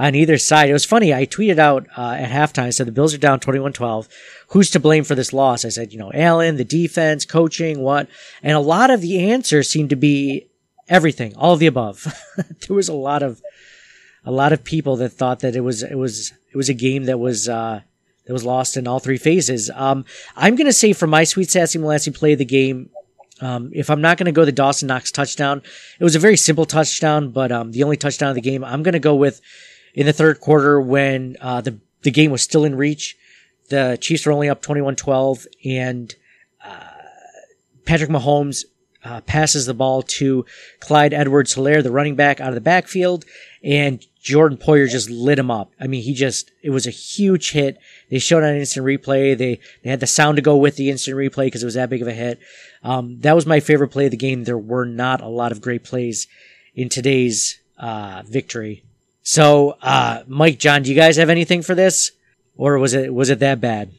on 0.00 0.14
either 0.14 0.38
side. 0.38 0.70
It 0.70 0.72
was 0.72 0.86
funny. 0.86 1.12
I 1.12 1.26
tweeted 1.26 1.58
out 1.58 1.86
uh, 1.96 2.12
at 2.18 2.30
halftime. 2.30 2.64
I 2.64 2.70
said 2.70 2.86
the 2.86 2.92
Bills 2.92 3.12
are 3.12 3.18
down 3.18 3.38
21-12. 3.38 4.08
Who's 4.48 4.70
to 4.70 4.80
blame 4.80 5.04
for 5.04 5.14
this 5.14 5.34
loss? 5.34 5.66
I 5.66 5.68
said, 5.68 5.92
you 5.92 5.98
know, 5.98 6.10
Allen, 6.14 6.56
the 6.56 6.64
defense, 6.64 7.26
coaching, 7.26 7.80
what? 7.80 8.08
And 8.42 8.56
a 8.56 8.60
lot 8.60 8.90
of 8.90 9.02
the 9.02 9.30
answers 9.30 9.68
seemed 9.68 9.90
to 9.90 9.96
be 9.96 10.48
everything, 10.88 11.36
all 11.36 11.52
of 11.52 11.58
the 11.58 11.66
above. 11.66 12.06
there 12.36 12.74
was 12.74 12.88
a 12.88 12.94
lot 12.94 13.22
of 13.22 13.42
a 14.24 14.32
lot 14.32 14.52
of 14.52 14.64
people 14.64 14.96
that 14.96 15.10
thought 15.10 15.40
that 15.40 15.54
it 15.54 15.60
was 15.60 15.82
it 15.82 15.96
was 15.96 16.32
it 16.50 16.56
was 16.56 16.70
a 16.70 16.74
game 16.74 17.04
that 17.04 17.18
was 17.18 17.46
uh, 17.46 17.82
that 18.26 18.32
was 18.32 18.44
lost 18.44 18.78
in 18.78 18.88
all 18.88 19.00
three 19.00 19.18
phases. 19.18 19.70
Um, 19.74 20.06
I'm 20.34 20.56
gonna 20.56 20.72
say 20.72 20.94
for 20.94 21.06
my 21.06 21.24
sweet 21.24 21.50
sassy 21.50 21.78
Molassy 21.78 22.14
play 22.14 22.32
of 22.32 22.38
the 22.38 22.46
game. 22.46 22.88
Um, 23.42 23.70
if 23.74 23.88
I'm 23.88 24.02
not 24.02 24.18
going 24.18 24.26
to 24.26 24.32
go 24.32 24.44
the 24.44 24.52
Dawson 24.52 24.88
Knox 24.88 25.10
touchdown, 25.10 25.62
it 25.98 26.04
was 26.04 26.14
a 26.14 26.18
very 26.18 26.36
simple 26.36 26.66
touchdown, 26.66 27.30
but 27.30 27.50
um, 27.50 27.72
the 27.72 27.84
only 27.84 27.96
touchdown 27.96 28.28
of 28.28 28.34
the 28.34 28.42
game, 28.42 28.62
I'm 28.62 28.82
going 28.82 28.92
to 28.92 28.98
go 28.98 29.14
with 29.14 29.40
in 29.94 30.06
the 30.06 30.12
third 30.12 30.40
quarter 30.40 30.80
when 30.80 31.36
uh, 31.40 31.60
the 31.60 31.78
the 32.02 32.10
game 32.10 32.30
was 32.30 32.42
still 32.42 32.64
in 32.64 32.74
reach. 32.74 33.16
The 33.68 33.98
Chiefs 34.00 34.26
were 34.26 34.32
only 34.32 34.48
up 34.48 34.62
21-12, 34.62 35.46
and 35.64 36.14
uh, 36.64 36.80
Patrick 37.84 38.10
Mahomes 38.10 38.64
uh, 39.04 39.20
passes 39.22 39.66
the 39.66 39.74
ball 39.74 40.02
to 40.02 40.44
Clyde 40.80 41.14
Edwards 41.14 41.54
Helaire, 41.54 41.82
the 41.82 41.90
running 41.90 42.16
back 42.16 42.40
out 42.40 42.48
of 42.48 42.54
the 42.54 42.60
backfield, 42.60 43.24
and 43.62 44.04
Jordan 44.20 44.58
Poyer 44.58 44.88
just 44.88 45.08
lit 45.08 45.38
him 45.38 45.50
up. 45.50 45.72
I 45.80 45.86
mean, 45.86 46.02
he 46.02 46.14
just, 46.14 46.50
it 46.62 46.70
was 46.70 46.86
a 46.86 46.90
huge 46.90 47.52
hit. 47.52 47.78
They 48.10 48.18
showed 48.18 48.42
on 48.42 48.54
instant 48.56 48.84
replay. 48.84 49.36
They, 49.36 49.60
they 49.82 49.90
had 49.90 50.00
the 50.00 50.06
sound 50.06 50.36
to 50.36 50.42
go 50.42 50.56
with 50.56 50.76
the 50.76 50.90
instant 50.90 51.16
replay 51.16 51.46
because 51.46 51.62
it 51.62 51.66
was 51.66 51.74
that 51.74 51.90
big 51.90 52.02
of 52.02 52.08
a 52.08 52.12
hit. 52.12 52.40
Um, 52.82 53.20
that 53.20 53.34
was 53.34 53.46
my 53.46 53.60
favorite 53.60 53.88
play 53.88 54.06
of 54.06 54.10
the 54.10 54.16
game. 54.16 54.44
There 54.44 54.58
were 54.58 54.84
not 54.84 55.22
a 55.22 55.28
lot 55.28 55.52
of 55.52 55.62
great 55.62 55.84
plays 55.84 56.26
in 56.74 56.88
today's, 56.88 57.58
uh, 57.78 58.22
victory. 58.26 58.84
So, 59.30 59.76
uh, 59.80 60.24
Mike, 60.26 60.58
John, 60.58 60.82
do 60.82 60.90
you 60.90 60.96
guys 60.96 61.16
have 61.16 61.30
anything 61.30 61.62
for 61.62 61.76
this? 61.76 62.10
Or 62.56 62.78
was 62.78 62.94
it, 62.94 63.14
was 63.14 63.30
it 63.30 63.38
that 63.38 63.60
bad? 63.60 63.92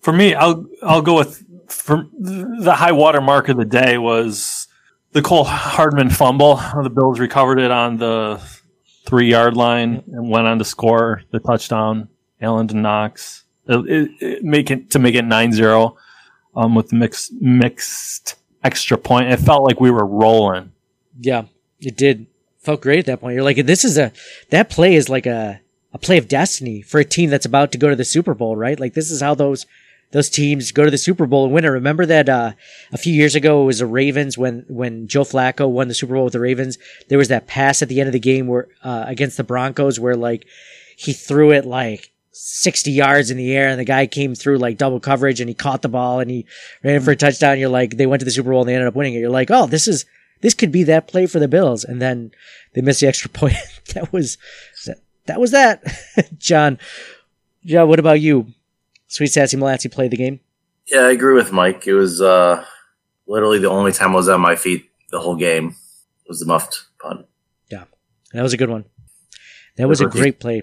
For 0.00 0.10
me, 0.10 0.34
I'll 0.34 0.64
I'll 0.82 1.02
go 1.02 1.16
with 1.16 1.44
for 1.70 2.06
the 2.18 2.72
high 2.74 2.92
water 2.92 3.20
mark 3.20 3.50
of 3.50 3.58
the 3.58 3.66
day 3.66 3.98
was 3.98 4.68
the 5.12 5.20
Mecole 5.20 5.44
Hardman 5.44 6.08
fumble. 6.08 6.56
The 6.82 6.88
Bills 6.88 7.20
recovered 7.20 7.58
it 7.58 7.70
on 7.70 7.98
the 7.98 8.40
three 9.04 9.28
yard 9.28 9.54
line 9.54 10.02
and 10.14 10.30
went 10.30 10.46
on 10.46 10.58
to 10.60 10.64
score 10.64 11.24
the 11.30 11.40
touchdown. 11.40 12.08
Allen 12.40 12.66
to 12.68 12.74
Knox, 12.74 13.44
it, 13.66 13.86
it, 13.86 14.10
it 14.20 14.42
make 14.42 14.70
it 14.70 14.92
to 14.92 14.98
make 14.98 15.14
it 15.14 15.26
9-0, 15.26 15.94
um, 16.56 16.74
with 16.74 16.88
the 16.88 16.96
mixed 16.96 17.34
mixed 17.34 18.36
extra 18.64 18.96
point. 18.96 19.30
It 19.30 19.40
felt 19.40 19.62
like 19.62 19.78
we 19.78 19.90
were 19.90 20.06
rolling. 20.06 20.72
Yeah, 21.18 21.44
it 21.80 21.98
did. 21.98 22.28
Felt 22.60 22.82
great 22.82 22.98
at 22.98 23.06
that 23.06 23.20
point. 23.20 23.34
You're 23.34 23.44
like, 23.44 23.64
this 23.64 23.84
is 23.84 23.96
a, 23.96 24.12
that 24.50 24.68
play 24.68 24.94
is 24.94 25.08
like 25.08 25.26
a, 25.26 25.60
a 25.92 25.98
play 25.98 26.18
of 26.18 26.28
destiny 26.28 26.82
for 26.82 27.00
a 27.00 27.04
team 27.04 27.30
that's 27.30 27.46
about 27.46 27.72
to 27.72 27.78
go 27.78 27.88
to 27.88 27.96
the 27.96 28.04
Super 28.04 28.34
Bowl, 28.34 28.54
right? 28.54 28.78
Like 28.78 28.94
this 28.94 29.10
is 29.10 29.22
how 29.22 29.34
those, 29.34 29.66
those 30.12 30.28
teams 30.28 30.70
go 30.70 30.84
to 30.84 30.90
the 30.90 30.98
Super 30.98 31.24
Bowl 31.24 31.44
and 31.44 31.54
win 31.54 31.64
it. 31.64 31.68
Remember 31.68 32.04
that, 32.04 32.28
uh, 32.28 32.52
a 32.92 32.98
few 32.98 33.14
years 33.14 33.34
ago 33.34 33.62
it 33.62 33.66
was 33.66 33.78
the 33.78 33.86
Ravens 33.86 34.36
when, 34.36 34.66
when 34.68 35.08
Joe 35.08 35.22
Flacco 35.22 35.70
won 35.70 35.88
the 35.88 35.94
Super 35.94 36.14
Bowl 36.14 36.24
with 36.24 36.34
the 36.34 36.40
Ravens. 36.40 36.76
There 37.08 37.18
was 37.18 37.28
that 37.28 37.46
pass 37.46 37.80
at 37.80 37.88
the 37.88 37.98
end 38.00 38.08
of 38.08 38.12
the 38.12 38.20
game 38.20 38.46
where, 38.46 38.68
uh, 38.84 39.04
against 39.06 39.38
the 39.38 39.44
Broncos 39.44 39.98
where 39.98 40.16
like 40.16 40.46
he 40.96 41.14
threw 41.14 41.52
it 41.52 41.64
like 41.64 42.12
60 42.32 42.90
yards 42.90 43.30
in 43.30 43.38
the 43.38 43.56
air 43.56 43.68
and 43.68 43.80
the 43.80 43.84
guy 43.84 44.06
came 44.06 44.34
through 44.34 44.58
like 44.58 44.76
double 44.76 45.00
coverage 45.00 45.40
and 45.40 45.48
he 45.48 45.54
caught 45.54 45.80
the 45.80 45.88
ball 45.88 46.20
and 46.20 46.30
he 46.30 46.44
ran 46.84 47.00
for 47.00 47.12
a 47.12 47.16
touchdown. 47.16 47.58
You're 47.58 47.70
like, 47.70 47.96
they 47.96 48.06
went 48.06 48.20
to 48.20 48.24
the 48.24 48.30
Super 48.30 48.50
Bowl 48.50 48.60
and 48.60 48.68
they 48.68 48.74
ended 48.74 48.88
up 48.88 48.94
winning 48.94 49.14
it. 49.14 49.18
You're 49.18 49.30
like, 49.30 49.50
oh, 49.50 49.66
this 49.66 49.88
is, 49.88 50.04
this 50.40 50.54
could 50.54 50.72
be 50.72 50.82
that 50.84 51.08
play 51.08 51.26
for 51.26 51.38
the 51.38 51.48
Bills. 51.48 51.84
And 51.84 52.00
then 52.00 52.30
they 52.74 52.80
missed 52.80 53.00
the 53.00 53.08
extra 53.08 53.30
point. 53.30 53.56
that 53.94 54.12
was, 54.12 54.38
that 55.26 55.40
was 55.40 55.50
that. 55.50 55.82
John, 56.38 56.78
John, 57.64 57.88
what 57.88 57.98
about 57.98 58.20
you? 58.20 58.46
Sweet 59.06 59.32
Sassy 59.32 59.56
Molassy 59.56 59.90
played 59.90 60.12
the 60.12 60.16
game. 60.16 60.40
Yeah, 60.86 61.00
I 61.00 61.10
agree 61.10 61.34
with 61.34 61.52
Mike. 61.52 61.86
It 61.86 61.94
was 61.94 62.20
uh, 62.20 62.64
literally 63.26 63.58
the 63.58 63.70
only 63.70 63.92
time 63.92 64.12
I 64.12 64.16
was 64.16 64.28
on 64.28 64.40
my 64.40 64.56
feet 64.56 64.90
the 65.10 65.20
whole 65.20 65.36
game 65.36 65.74
was 66.28 66.40
the 66.40 66.46
muffed 66.46 66.84
punt. 67.00 67.26
Yeah, 67.70 67.84
that 68.32 68.42
was 68.42 68.52
a 68.52 68.56
good 68.56 68.70
one. 68.70 68.84
That 69.76 69.88
was 69.88 70.00
a 70.00 70.06
great 70.06 70.40
play. 70.40 70.62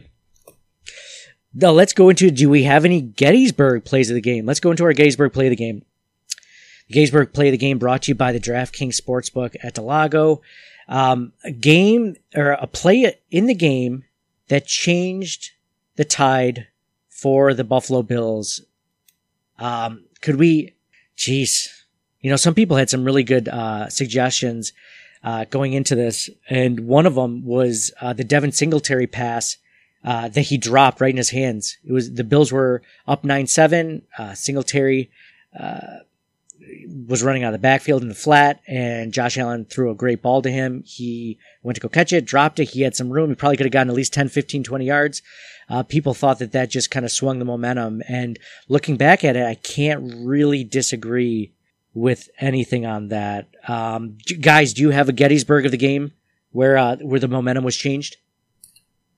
Now 1.54 1.72
let's 1.72 1.93
go 1.93 2.10
into. 2.10 2.30
Do 2.30 2.49
we 2.49 2.64
have 2.64 2.86
any 2.86 3.01
Gettysburg 3.01 3.84
plays 3.84 4.10
of 4.10 4.16
the 4.16 4.22
game? 4.22 4.45
Let's 4.45 4.60
go 4.60 4.72
into 4.72 4.84
our 4.84 4.93
Gettysburg 4.93 5.34
play 5.34 5.47
of 5.47 5.49
the 5.49 5.56
game. 5.56 5.84
The 6.88 6.94
Gettysburg 6.94 7.34
play 7.34 7.52
the 7.52 7.58
game 7.58 7.78
brought 7.80 8.04
to 8.04 8.12
you 8.12 8.16
by 8.16 8.32
the 8.32 8.40
DraftKings 8.40 9.00
Sportsbook 9.00 9.56
at 9.62 9.76
del 9.76 9.86
Lago. 9.86 10.42
Um, 10.88 11.34
a 11.44 11.52
game 11.52 12.16
or 12.34 12.52
a 12.52 12.68
play 12.68 13.14
in 13.30 13.48
the 13.48 13.54
game 13.54 14.06
that 14.48 14.66
changed 14.66 15.52
the 15.98 16.06
tide 16.06 16.68
for 17.10 17.54
the 17.54 17.66
Buffalo 17.66 18.04
Bills. 18.04 18.62
Um, 19.60 20.06
could 20.22 20.36
we, 20.36 20.76
jeez, 21.18 21.68
You 22.22 22.32
know, 22.32 22.38
some 22.38 22.56
people 22.56 22.78
had 22.78 22.90
some 22.90 23.06
really 23.06 23.24
good 23.24 23.48
uh, 23.48 23.90
suggestions 23.90 24.74
uh, 25.24 25.46
going 25.46 25.74
into 25.74 25.96
this, 25.96 26.30
and 26.50 26.82
one 26.82 27.06
of 27.06 27.16
them 27.16 27.46
was 27.46 27.92
uh, 28.02 28.14
the 28.14 28.24
Devin 28.24 28.52
Singletary 28.52 29.08
pass 29.08 29.58
uh, 30.04 30.28
that 30.30 30.42
he 30.42 30.58
dropped 30.58 31.02
right 31.02 31.12
in 31.12 31.18
his 31.18 31.30
hands. 31.30 31.78
It 31.84 31.92
was 31.92 32.14
the 32.14 32.24
Bills 32.24 32.52
were 32.52 32.82
up 33.08 33.24
nine 33.24 33.48
seven. 33.48 34.04
Uh, 34.18 34.34
Singletary 34.34 35.10
uh, 35.58 36.00
was 37.07 37.24
running 37.24 37.43
out 37.43 37.53
of 37.53 37.59
the 37.59 37.59
backfield 37.59 38.01
in 38.01 38.09
the 38.09 38.15
flat, 38.15 38.61
and 38.68 39.13
Josh 39.13 39.38
Allen 39.38 39.65
threw 39.65 39.91
a 39.91 39.95
great 39.95 40.22
ball 40.22 40.41
to 40.41 40.51
him. 40.51 40.84
He 40.86 41.38
went 41.63 41.76
to 41.76 41.82
go 41.82 41.89
catch 41.89 42.13
it, 42.13 42.26
dropped 42.26 42.59
it. 42.59 42.72
He 42.72 42.82
had 42.82 42.95
some 42.95 43.09
room. 43.09 43.30
He 43.30 43.36
probably 43.36 43.57
could 43.57 43.65
have 43.65 43.74
gotten 43.74 43.89
at 43.89 43.95
least 43.95 44.13
10, 44.13 44.30
15, 44.30 44.63
20 44.63 44.86
yards. 44.86 45.22
Uh, 45.70 45.84
people 45.84 46.13
thought 46.13 46.39
that 46.39 46.53
that 46.53 46.70
just 46.70 46.91
kind 46.91 47.05
of 47.05 47.11
swung 47.11 47.39
the 47.39 47.45
momentum. 47.45 48.01
And 48.07 48.39
looking 48.70 48.97
back 48.97 49.24
at 49.24 49.36
it, 49.36 49.45
I 49.45 49.55
can't 49.55 50.13
really 50.26 50.63
disagree 50.63 51.53
with 51.93 52.30
anything 52.39 52.86
on 52.86 53.09
that. 53.09 53.49
Um, 53.68 54.18
guys, 54.39 54.74
do 54.74 54.82
you 54.82 54.91
have 54.91 55.09
a 55.09 55.13
Gettysburg 55.13 55.65
of 55.65 55.72
the 55.72 55.78
game 55.78 56.11
where 56.51 56.78
uh, 56.78 56.97
where 56.97 57.20
the 57.20 57.28
momentum 57.28 57.63
was 57.63 57.76
changed? 57.76 58.18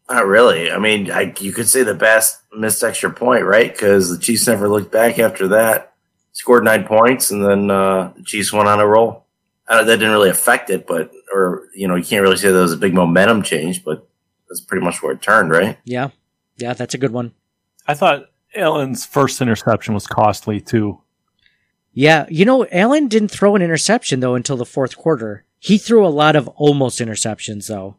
Not 0.10 0.26
really. 0.26 0.72
I 0.72 0.80
mean, 0.80 1.12
I, 1.12 1.34
you 1.40 1.52
could 1.52 1.70
say 1.70 1.84
the 1.84 1.94
best 1.94 2.42
missed 2.52 2.84
extra 2.84 3.12
point, 3.12 3.44
right? 3.44 3.72
Because 3.72 4.10
the 4.10 4.18
Chiefs 4.18 4.48
never 4.48 4.68
looked 4.68 4.92
back 4.92 5.20
after 5.20 5.50
that. 5.50 5.89
Scored 6.40 6.64
nine 6.64 6.86
points, 6.86 7.32
and 7.32 7.44
then 7.46 7.70
uh, 7.70 8.14
the 8.16 8.24
Chiefs 8.24 8.54
went 8.54 8.70
on 8.70 8.80
a 8.80 8.88
roll. 8.88 9.26
that 9.68 9.84
didn't 9.84 10.12
really 10.12 10.30
affect 10.30 10.70
it, 10.70 10.88
but 10.88 11.12
or 11.34 11.68
you 11.76 11.86
know, 11.86 11.96
you 11.96 12.04
can't 12.06 12.22
really 12.22 12.38
say 12.38 12.50
there 12.50 12.62
was 12.62 12.72
a 12.72 12.78
big 12.78 12.94
momentum 12.94 13.44
change, 13.44 13.84
but 13.84 14.08
that's 14.48 14.62
pretty 14.62 14.86
much 14.86 15.04
where 15.04 15.12
it 15.12 15.22
turned, 15.22 15.52
right? 15.52 15.78
Yeah, 15.84 16.12
yeah, 16.56 16.74
that's 16.74 16.94
a 16.94 16.98
good 16.98 17.12
one. 17.12 17.34
I 17.88 17.94
thought 17.94 18.30
Allen's 18.56 19.06
first 19.06 19.42
interception 19.42 19.94
was 19.94 20.08
costly 20.08 20.62
too. 20.62 21.02
Yeah, 21.92 22.26
you 22.30 22.46
know, 22.46 22.66
Allen 22.72 23.10
didn't 23.10 23.32
throw 23.32 23.58
an 23.58 23.62
interception 23.62 24.22
though 24.22 24.36
until 24.36 24.56
the 24.56 24.66
fourth 24.66 24.96
quarter. 24.96 25.44
He 25.60 25.78
threw 25.78 26.08
a 26.08 26.08
lot 26.08 26.38
of 26.38 26.48
almost 26.48 27.00
interceptions 27.00 27.68
though. 27.68 27.98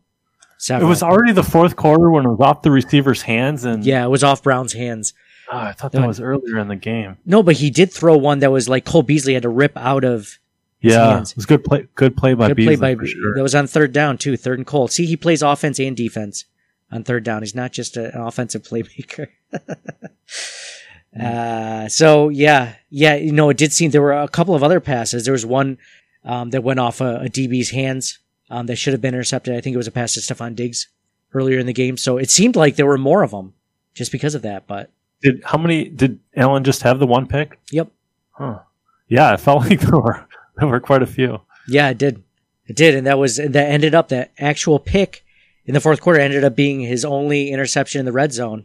Several. 0.56 0.88
It 0.88 0.88
was 0.88 1.02
already 1.02 1.32
the 1.32 1.42
fourth 1.42 1.76
quarter 1.76 2.10
when 2.10 2.24
it 2.24 2.30
was 2.30 2.40
off 2.40 2.62
the 2.62 2.70
receiver's 2.70 3.20
hands, 3.20 3.66
and 3.66 3.84
yeah, 3.84 4.02
it 4.02 4.08
was 4.08 4.24
off 4.24 4.42
Brown's 4.42 4.72
hands. 4.72 5.12
Oh, 5.52 5.58
I 5.58 5.72
thought 5.72 5.92
that 5.92 6.06
was 6.06 6.20
earlier 6.20 6.58
in 6.58 6.68
the 6.68 6.76
game. 6.76 7.16
No, 7.26 7.42
but 7.42 7.56
he 7.56 7.70
did 7.70 7.92
throw 7.92 8.16
one 8.16 8.38
that 8.38 8.52
was 8.52 8.68
like 8.68 8.84
Cole 8.84 9.02
Beasley 9.02 9.34
had 9.34 9.42
to 9.42 9.48
rip 9.48 9.76
out 9.76 10.04
of. 10.04 10.38
Yeah, 10.80 11.14
hands. 11.14 11.32
it 11.32 11.36
was 11.36 11.46
good 11.46 11.64
play. 11.64 11.88
Good 11.94 12.16
play 12.16 12.34
by 12.34 12.48
good 12.48 12.56
Beasley. 12.56 12.76
Play 12.76 12.94
by, 12.94 13.04
sure. 13.04 13.34
That 13.34 13.42
was 13.42 13.54
on 13.54 13.66
third 13.66 13.92
down 13.92 14.16
too. 14.16 14.36
Third 14.36 14.58
and 14.58 14.66
Cole. 14.66 14.88
See, 14.88 15.06
he 15.06 15.16
plays 15.16 15.42
offense 15.42 15.78
and 15.78 15.96
defense 15.96 16.44
on 16.90 17.04
third 17.04 17.24
down. 17.24 17.42
He's 17.42 17.54
not 17.54 17.72
just 17.72 17.96
a, 17.96 18.14
an 18.14 18.20
offensive 18.20 18.62
playmaker. 18.62 19.28
uh, 21.20 21.88
so 21.88 22.28
yeah, 22.28 22.76
yeah, 22.88 23.16
you 23.16 23.32
know, 23.32 23.50
it 23.50 23.56
did 23.56 23.72
seem 23.72 23.90
there 23.90 24.00
were 24.00 24.12
a 24.12 24.28
couple 24.28 24.54
of 24.54 24.62
other 24.62 24.80
passes. 24.80 25.24
There 25.24 25.32
was 25.32 25.44
one 25.44 25.78
um, 26.24 26.50
that 26.50 26.62
went 26.62 26.80
off 26.80 27.00
a, 27.00 27.16
a 27.16 27.28
DB's 27.28 27.70
hands 27.70 28.18
um, 28.50 28.66
that 28.66 28.76
should 28.76 28.92
have 28.92 29.00
been 29.00 29.14
intercepted. 29.14 29.54
I 29.54 29.60
think 29.60 29.74
it 29.74 29.78
was 29.78 29.88
a 29.88 29.92
pass 29.92 30.14
to 30.14 30.20
Stefon 30.20 30.54
Diggs 30.54 30.88
earlier 31.34 31.58
in 31.58 31.66
the 31.66 31.72
game. 31.72 31.96
So 31.96 32.16
it 32.16 32.30
seemed 32.30 32.56
like 32.56 32.76
there 32.76 32.86
were 32.86 32.98
more 32.98 33.22
of 33.22 33.30
them 33.30 33.54
just 33.94 34.12
because 34.12 34.34
of 34.34 34.42
that. 34.42 34.66
But 34.66 34.90
did 35.22 35.42
how 35.44 35.58
many 35.58 35.88
did 35.88 36.18
Allen 36.36 36.64
just 36.64 36.82
have 36.82 36.98
the 36.98 37.06
one 37.06 37.26
pick? 37.26 37.58
Yep. 37.70 37.90
Huh. 38.32 38.60
Yeah, 39.08 39.34
it 39.34 39.40
felt 39.40 39.62
like 39.68 39.80
there 39.80 39.98
were 39.98 40.26
there 40.56 40.68
were 40.68 40.80
quite 40.80 41.02
a 41.02 41.06
few. 41.06 41.40
Yeah, 41.68 41.90
it 41.90 41.98
did. 41.98 42.22
It 42.66 42.76
did, 42.76 42.94
and 42.94 43.06
that 43.06 43.18
was 43.18 43.36
that 43.36 43.56
ended 43.56 43.94
up 43.94 44.08
that 44.08 44.32
actual 44.38 44.78
pick 44.78 45.24
in 45.66 45.74
the 45.74 45.80
fourth 45.80 46.00
quarter 46.00 46.20
ended 46.20 46.44
up 46.44 46.56
being 46.56 46.80
his 46.80 47.04
only 47.04 47.50
interception 47.50 48.00
in 48.00 48.06
the 48.06 48.12
red 48.12 48.32
zone 48.32 48.64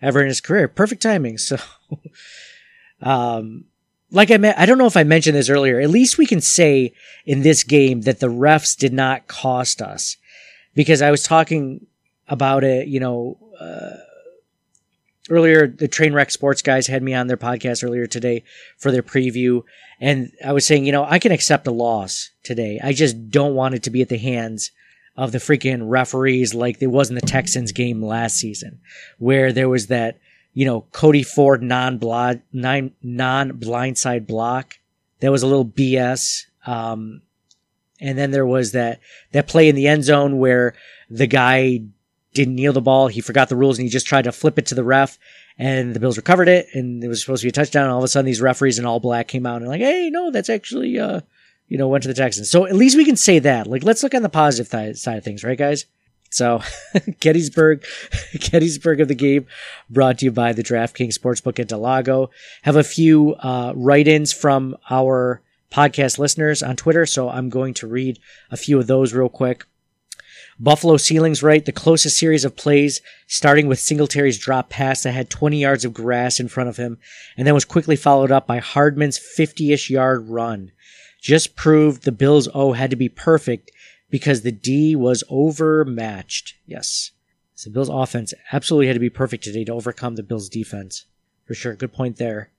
ever 0.00 0.20
in 0.20 0.28
his 0.28 0.40
career. 0.40 0.68
Perfect 0.68 1.02
timing. 1.02 1.38
So, 1.48 1.58
um, 3.02 3.64
like 4.10 4.30
I 4.30 4.36
meant, 4.36 4.58
I 4.58 4.66
don't 4.66 4.78
know 4.78 4.86
if 4.86 4.96
I 4.96 5.04
mentioned 5.04 5.36
this 5.36 5.50
earlier. 5.50 5.80
At 5.80 5.90
least 5.90 6.18
we 6.18 6.26
can 6.26 6.40
say 6.40 6.92
in 7.26 7.42
this 7.42 7.64
game 7.64 8.02
that 8.02 8.20
the 8.20 8.28
refs 8.28 8.76
did 8.76 8.92
not 8.92 9.26
cost 9.26 9.82
us 9.82 10.16
because 10.74 11.02
I 11.02 11.10
was 11.10 11.22
talking 11.22 11.86
about 12.28 12.64
it, 12.64 12.88
you 12.88 13.00
know, 13.00 13.36
uh, 13.60 13.96
earlier 15.30 15.66
the 15.66 15.88
Trainwreck 15.88 16.30
Sports 16.30 16.62
guys 16.62 16.86
had 16.86 17.02
me 17.02 17.14
on 17.14 17.26
their 17.26 17.36
podcast 17.36 17.84
earlier 17.84 18.06
today 18.06 18.44
for 18.76 18.90
their 18.90 19.02
preview. 19.02 19.62
And 20.00 20.32
I 20.44 20.52
was 20.52 20.66
saying, 20.66 20.84
you 20.84 20.92
know, 20.92 21.04
I 21.04 21.18
can 21.18 21.32
accept 21.32 21.66
a 21.66 21.72
loss 21.72 22.30
today. 22.42 22.80
I 22.82 22.92
just 22.92 23.30
don't 23.30 23.54
want 23.54 23.74
it 23.74 23.82
to 23.84 23.90
be 23.90 24.02
at 24.02 24.08
the 24.08 24.18
hands 24.18 24.70
of 25.16 25.32
the 25.32 25.38
freaking 25.38 25.88
referees 25.88 26.54
like 26.54 26.82
it 26.82 26.88
was 26.88 27.08
in 27.08 27.14
the 27.14 27.20
Texans 27.20 27.72
game 27.72 28.02
last 28.02 28.36
season, 28.36 28.80
where 29.18 29.52
there 29.52 29.68
was 29.68 29.86
that, 29.86 30.18
you 30.52 30.66
know, 30.66 30.82
Cody 30.92 31.22
Ford 31.22 31.62
non 31.62 31.98
non 32.00 32.92
blindside 33.52 34.26
block. 34.26 34.78
That 35.20 35.30
was 35.30 35.42
a 35.42 35.46
little 35.46 35.64
BS. 35.64 36.46
Um, 36.66 37.22
and 38.00 38.18
then 38.18 38.32
there 38.32 38.46
was 38.46 38.72
that, 38.72 39.00
that 39.32 39.46
play 39.46 39.68
in 39.68 39.76
the 39.76 39.86
end 39.86 40.04
zone 40.04 40.38
where 40.38 40.74
the 41.08 41.26
guy 41.26 41.80
didn't 42.34 42.56
kneel 42.56 42.72
the 42.72 42.80
ball. 42.80 43.08
He 43.08 43.20
forgot 43.20 43.48
the 43.48 43.56
rules 43.56 43.78
and 43.78 43.86
he 43.86 43.90
just 43.90 44.06
tried 44.06 44.24
to 44.24 44.32
flip 44.32 44.58
it 44.58 44.66
to 44.66 44.74
the 44.74 44.84
ref 44.84 45.18
and 45.56 45.94
the 45.94 46.00
Bills 46.00 46.16
recovered 46.16 46.48
it 46.48 46.66
and 46.74 47.02
it 47.02 47.08
was 47.08 47.20
supposed 47.20 47.40
to 47.40 47.46
be 47.46 47.50
a 47.50 47.52
touchdown. 47.52 47.88
All 47.88 47.98
of 47.98 48.04
a 48.04 48.08
sudden 48.08 48.26
these 48.26 48.40
referees 48.40 48.78
in 48.78 48.84
all 48.84 49.00
black 49.00 49.28
came 49.28 49.46
out 49.46 49.62
and 49.62 49.68
like, 49.68 49.80
Hey, 49.80 50.10
no, 50.12 50.30
that's 50.30 50.50
actually, 50.50 50.98
uh, 50.98 51.20
you 51.68 51.78
know, 51.78 51.88
went 51.88 52.02
to 52.02 52.08
the 52.08 52.14
Texans. 52.14 52.50
So 52.50 52.66
at 52.66 52.76
least 52.76 52.96
we 52.96 53.04
can 53.04 53.16
say 53.16 53.38
that. 53.38 53.66
Like, 53.66 53.84
let's 53.84 54.02
look 54.02 54.14
on 54.14 54.22
the 54.22 54.28
positive 54.28 54.70
th- 54.70 54.96
side 54.96 55.16
of 55.18 55.24
things, 55.24 55.44
right, 55.44 55.56
guys? 55.56 55.86
So, 56.30 56.62
Gettysburg, 57.20 57.84
Gettysburg 58.38 59.00
of 59.00 59.08
the 59.08 59.14
game, 59.14 59.46
brought 59.88 60.18
to 60.18 60.24
you 60.26 60.32
by 60.32 60.52
the 60.52 60.64
DraftKings 60.64 61.16
Sportsbook 61.16 61.60
at 61.60 61.68
del 61.68 61.78
Lago. 61.78 62.30
Have 62.62 62.76
a 62.76 62.82
few 62.82 63.34
uh, 63.34 63.72
write-ins 63.76 64.32
from 64.32 64.76
our 64.90 65.42
podcast 65.70 66.18
listeners 66.18 66.62
on 66.62 66.74
Twitter, 66.76 67.06
so 67.06 67.28
I'm 67.28 67.50
going 67.50 67.74
to 67.74 67.86
read 67.86 68.18
a 68.50 68.56
few 68.56 68.78
of 68.78 68.88
those 68.88 69.12
real 69.14 69.28
quick. 69.28 69.64
Buffalo 70.58 70.96
ceilings 70.96 71.42
right, 71.42 71.64
the 71.64 71.72
closest 71.72 72.18
series 72.18 72.44
of 72.44 72.56
plays, 72.56 73.00
starting 73.26 73.66
with 73.66 73.80
Singletary's 73.80 74.38
drop 74.38 74.70
pass 74.70 75.02
that 75.02 75.12
had 75.12 75.30
20 75.30 75.60
yards 75.60 75.84
of 75.84 75.94
grass 75.94 76.38
in 76.38 76.48
front 76.48 76.68
of 76.68 76.76
him, 76.76 76.98
and 77.36 77.46
then 77.46 77.54
was 77.54 77.64
quickly 77.64 77.96
followed 77.96 78.30
up 78.30 78.46
by 78.46 78.58
Hardman's 78.58 79.18
50-ish 79.18 79.90
yard 79.90 80.28
run 80.28 80.70
just 81.24 81.56
proved 81.56 82.02
the 82.02 82.12
Bills' 82.12 82.50
O 82.52 82.74
had 82.74 82.90
to 82.90 82.96
be 82.96 83.08
perfect 83.08 83.72
because 84.10 84.42
the 84.42 84.52
D 84.52 84.94
was 84.94 85.24
overmatched. 85.30 86.52
Yes. 86.66 87.12
So 87.54 87.70
Bills' 87.70 87.88
offense 87.88 88.34
absolutely 88.52 88.88
had 88.88 88.92
to 88.92 89.00
be 89.00 89.08
perfect 89.08 89.42
today 89.42 89.64
to 89.64 89.72
overcome 89.72 90.16
the 90.16 90.22
Bills' 90.22 90.50
defense. 90.50 91.06
For 91.46 91.54
sure. 91.54 91.76
Good 91.76 91.94
point 91.94 92.18
there. 92.18 92.50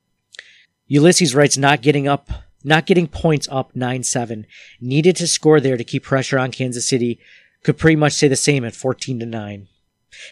Ulysses 0.87 1.35
writes, 1.35 1.57
not 1.57 1.83
getting 1.83 2.07
up, 2.07 2.31
not 2.63 2.87
getting 2.87 3.07
points 3.07 3.47
up 3.51 3.75
9-7. 3.75 4.45
Needed 4.81 5.15
to 5.17 5.27
score 5.27 5.59
there 5.59 5.77
to 5.77 5.83
keep 5.83 6.03
pressure 6.03 6.39
on 6.39 6.51
Kansas 6.51 6.89
City. 6.89 7.19
Could 7.65 7.79
pretty 7.79 7.95
much 7.95 8.13
say 8.13 8.27
the 8.27 8.35
same 8.35 8.63
at 8.63 8.75
14 8.75 9.19
to 9.19 9.25
9. 9.25 9.67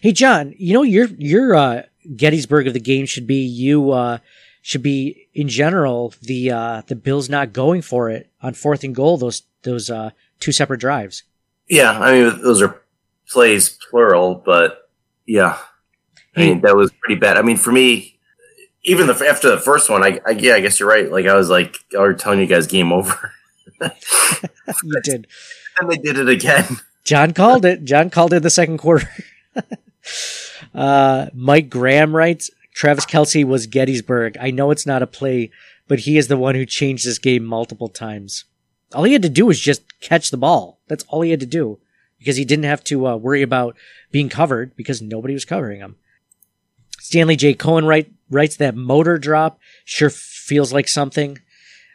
Hey, 0.01 0.11
John, 0.11 0.53
you 0.55 0.73
know, 0.73 0.83
your, 0.83 1.07
your, 1.17 1.55
uh, 1.55 1.81
Gettysburg 2.15 2.67
of 2.67 2.73
the 2.73 2.79
game 2.79 3.07
should 3.07 3.25
be 3.25 3.43
you, 3.43 3.91
uh, 3.91 4.19
should 4.61 4.83
be 4.83 5.27
in 5.33 5.49
general 5.49 6.13
the 6.21 6.49
uh, 6.51 6.81
the 6.87 6.95
Bills 6.95 7.29
not 7.29 7.53
going 7.53 7.81
for 7.81 8.09
it 8.09 8.29
on 8.41 8.53
fourth 8.53 8.83
and 8.83 8.95
goal 8.95 9.17
those 9.17 9.43
those 9.63 9.89
uh, 9.89 10.11
two 10.39 10.51
separate 10.51 10.79
drives. 10.79 11.23
Yeah, 11.67 11.91
I 11.91 12.13
mean 12.13 12.41
those 12.41 12.61
are 12.61 12.81
plays 13.29 13.77
plural, 13.89 14.35
but 14.35 14.89
yeah, 15.27 15.57
I 16.35 16.39
mean 16.39 16.61
that 16.61 16.75
was 16.75 16.91
pretty 16.91 17.19
bad. 17.19 17.37
I 17.37 17.41
mean 17.41 17.57
for 17.57 17.71
me, 17.71 18.17
even 18.83 19.07
the 19.07 19.25
after 19.29 19.49
the 19.49 19.59
first 19.59 19.89
one, 19.89 20.01
I, 20.01 20.21
I 20.25 20.31
yeah, 20.31 20.53
I 20.53 20.61
guess 20.61 20.79
you're 20.79 20.89
right. 20.89 21.11
Like 21.11 21.25
I 21.25 21.35
was 21.35 21.49
like, 21.49 21.77
I 21.97 22.01
was 22.01 22.21
telling 22.21 22.39
you 22.39 22.47
guys, 22.47 22.65
game 22.65 22.93
over. 22.93 23.33
you 23.81 25.01
did, 25.03 25.27
and 25.79 25.91
they 25.91 25.97
did 25.97 26.17
it 26.17 26.29
again. 26.29 26.79
John 27.03 27.33
called 27.33 27.65
it. 27.65 27.83
John 27.83 28.09
called 28.09 28.33
it 28.33 28.41
the 28.41 28.49
second 28.49 28.77
quarter. 28.77 29.09
uh, 30.73 31.27
Mike 31.33 31.69
Graham 31.69 32.15
writes, 32.15 32.49
Travis 32.73 33.05
Kelce 33.05 33.45
was 33.45 33.67
Gettysburg. 33.67 34.37
I 34.39 34.51
know 34.51 34.71
it's 34.71 34.85
not 34.85 35.03
a 35.03 35.07
play, 35.07 35.51
but 35.87 35.99
he 35.99 36.17
is 36.17 36.27
the 36.27 36.37
one 36.37 36.55
who 36.55 36.65
changed 36.65 37.05
this 37.05 37.19
game 37.19 37.43
multiple 37.43 37.89
times. 37.89 38.45
All 38.93 39.03
he 39.03 39.13
had 39.13 39.21
to 39.23 39.29
do 39.29 39.45
was 39.45 39.59
just 39.59 39.99
catch 40.01 40.31
the 40.31 40.37
ball. 40.37 40.79
That's 40.87 41.03
all 41.07 41.21
he 41.21 41.31
had 41.31 41.39
to 41.41 41.45
do 41.45 41.79
because 42.19 42.37
he 42.37 42.45
didn't 42.45 42.65
have 42.65 42.83
to 42.85 43.07
uh, 43.07 43.15
worry 43.15 43.41
about 43.41 43.75
being 44.11 44.29
covered 44.29 44.75
because 44.75 45.01
nobody 45.01 45.33
was 45.33 45.45
covering 45.45 45.81
him. 45.81 45.97
Stanley 46.99 47.35
J. 47.35 47.53
Cohen 47.53 47.85
write, 47.85 48.11
writes 48.29 48.55
that 48.57 48.75
motor 48.75 49.17
drop 49.17 49.59
sure 49.83 50.09
feels 50.09 50.71
like 50.71 50.87
something. 50.87 51.39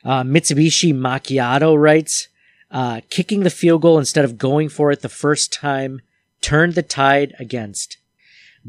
Uh, 0.05 0.23
Mitsubishi 0.23 0.93
Macchiato 0.93 1.81
writes, 1.81 2.29
uh, 2.71 3.01
kicking 3.11 3.43
the 3.43 3.51
field 3.51 3.83
goal 3.83 3.99
instead 3.99 4.25
of 4.25 4.39
going 4.39 4.69
for 4.69 4.91
it 4.91 5.01
the 5.01 5.09
first 5.09 5.53
time 5.53 6.01
turned 6.41 6.75
the 6.75 6.83
tide 6.83 7.35
against. 7.39 7.99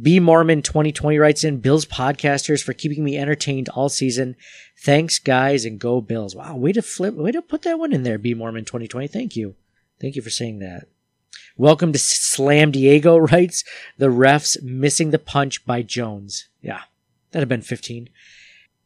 B 0.02 0.20
Mormon 0.20 0.62
2020 0.62 1.18
writes 1.18 1.44
in 1.44 1.60
Bills 1.60 1.86
podcasters 1.86 2.64
for 2.64 2.74
keeping 2.74 3.04
me 3.04 3.18
entertained 3.18 3.70
all 3.70 3.90
season. 3.90 4.36
Thanks, 4.78 5.20
guys, 5.20 5.66
and 5.66 5.80
go 5.80 6.00
Bills. 6.00 6.36
Wow, 6.36 6.56
way 6.56 6.72
to 6.72 6.82
flip, 6.82 7.16
way 7.16 7.32
to 7.32 7.42
put 7.42 7.64
that 7.64 7.80
one 7.80 7.92
in 7.92 8.04
there, 8.04 8.18
B 8.18 8.34
Mormon 8.34 8.66
2020. 8.66 9.08
Thank 9.08 9.36
you. 9.36 9.56
Thank 10.00 10.16
you 10.16 10.22
for 10.22 10.30
saying 10.30 10.60
that. 10.60 10.88
Welcome 11.58 11.92
to 11.92 12.00
Slam 12.00 12.72
Diego 12.72 13.18
writes 13.18 13.66
the 13.98 14.08
refs 14.08 14.62
missing 14.62 15.12
the 15.12 15.20
punch 15.20 15.66
by 15.66 15.82
Jones. 15.82 16.48
Yeah, 16.62 16.82
that'd 17.32 17.42
have 17.42 17.50
been 17.50 17.62
15. 17.62 18.10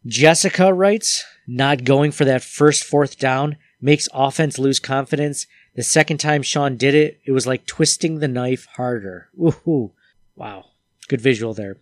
Jessica 0.06 0.74
writes, 0.74 1.24
not 1.48 1.84
going 1.84 2.12
for 2.12 2.26
that 2.26 2.44
first 2.44 2.84
fourth 2.84 3.20
down 3.20 3.58
makes 3.84 4.08
offense 4.14 4.58
lose 4.58 4.80
confidence. 4.80 5.46
The 5.76 5.84
second 5.84 6.20
time 6.20 6.42
Sean 6.42 6.78
did 6.78 6.96
it, 6.96 7.20
it 7.26 7.32
was 7.32 7.46
like 7.46 7.66
twisting 7.66 8.20
the 8.20 8.28
knife 8.28 8.66
harder. 8.78 9.28
Woohoo. 9.38 9.92
Wow. 10.36 10.66
Good 11.10 11.20
visual 11.20 11.54
there. 11.54 11.78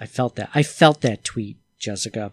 I 0.00 0.06
felt 0.06 0.34
that. 0.36 0.50
I 0.54 0.64
felt 0.64 1.00
that 1.02 1.22
tweet, 1.22 1.56
Jessica. 1.78 2.32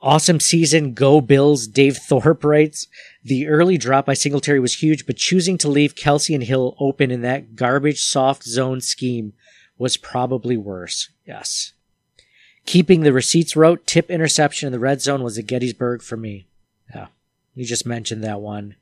Awesome 0.00 0.38
season. 0.38 0.94
Go 0.94 1.20
Bills. 1.20 1.66
Dave 1.66 1.96
Thorpe 1.96 2.44
writes, 2.44 2.86
the 3.24 3.48
early 3.48 3.76
drop 3.76 4.06
by 4.06 4.14
Singletary 4.14 4.60
was 4.60 4.80
huge, 4.80 5.04
but 5.04 5.16
choosing 5.16 5.58
to 5.58 5.68
leave 5.68 5.94
Kelce 5.96 6.34
and 6.34 6.44
Hill 6.44 6.76
open 6.78 7.10
in 7.10 7.22
that 7.22 7.56
garbage 7.56 8.00
soft 8.00 8.44
zone 8.44 8.80
scheme 8.80 9.32
was 9.76 9.96
probably 9.96 10.56
worse. 10.56 11.10
Yes. 11.26 11.72
Keeping 12.66 13.00
the 13.00 13.12
receipts 13.12 13.56
wrote, 13.56 13.86
tip 13.86 14.10
interception 14.10 14.68
in 14.68 14.72
the 14.72 14.78
red 14.78 15.00
zone 15.00 15.24
was 15.24 15.36
a 15.36 15.42
Gettysburg 15.42 16.02
for 16.02 16.16
me. 16.16 16.46
Yeah. 16.94 17.08
You 17.54 17.64
just 17.64 17.86
mentioned 17.86 18.24
that 18.24 18.40
one. 18.40 18.76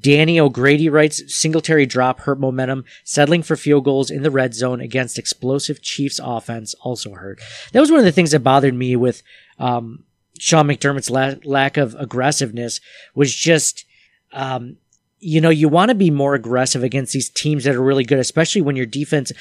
Danny 0.00 0.40
O'Grady 0.40 0.88
writes, 0.88 1.22
Singletary 1.32 1.86
drop 1.86 2.20
hurt 2.20 2.40
momentum, 2.40 2.84
settling 3.04 3.42
for 3.42 3.54
field 3.54 3.84
goals 3.84 4.10
in 4.10 4.22
the 4.22 4.32
red 4.32 4.52
zone 4.52 4.80
against 4.80 5.18
explosive 5.18 5.80
Chiefs 5.80 6.20
offense 6.22 6.74
also 6.80 7.12
hurt. 7.12 7.40
That 7.72 7.80
was 7.80 7.90
one 7.90 8.00
of 8.00 8.04
the 8.04 8.12
things 8.12 8.32
that 8.32 8.40
bothered 8.40 8.74
me 8.74 8.96
with, 8.96 9.22
um, 9.58 10.04
Sean 10.38 10.66
McDermott's 10.66 11.08
la- 11.08 11.34
lack 11.44 11.76
of 11.76 11.94
aggressiveness 11.98 12.80
was 13.14 13.34
just, 13.34 13.84
um, 14.32 14.76
you 15.18 15.40
know, 15.40 15.50
you 15.50 15.68
want 15.68 15.90
to 15.90 15.94
be 15.94 16.10
more 16.10 16.34
aggressive 16.34 16.82
against 16.82 17.12
these 17.12 17.30
teams 17.30 17.64
that 17.64 17.74
are 17.74 17.82
really 17.82 18.04
good, 18.04 18.18
especially 18.18 18.60
when 18.62 18.76
your 18.76 18.86
defense 18.86 19.32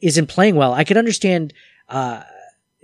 isn't 0.00 0.28
playing 0.28 0.54
well. 0.54 0.72
I 0.72 0.84
could 0.84 0.96
understand, 0.96 1.52
uh, 1.88 2.22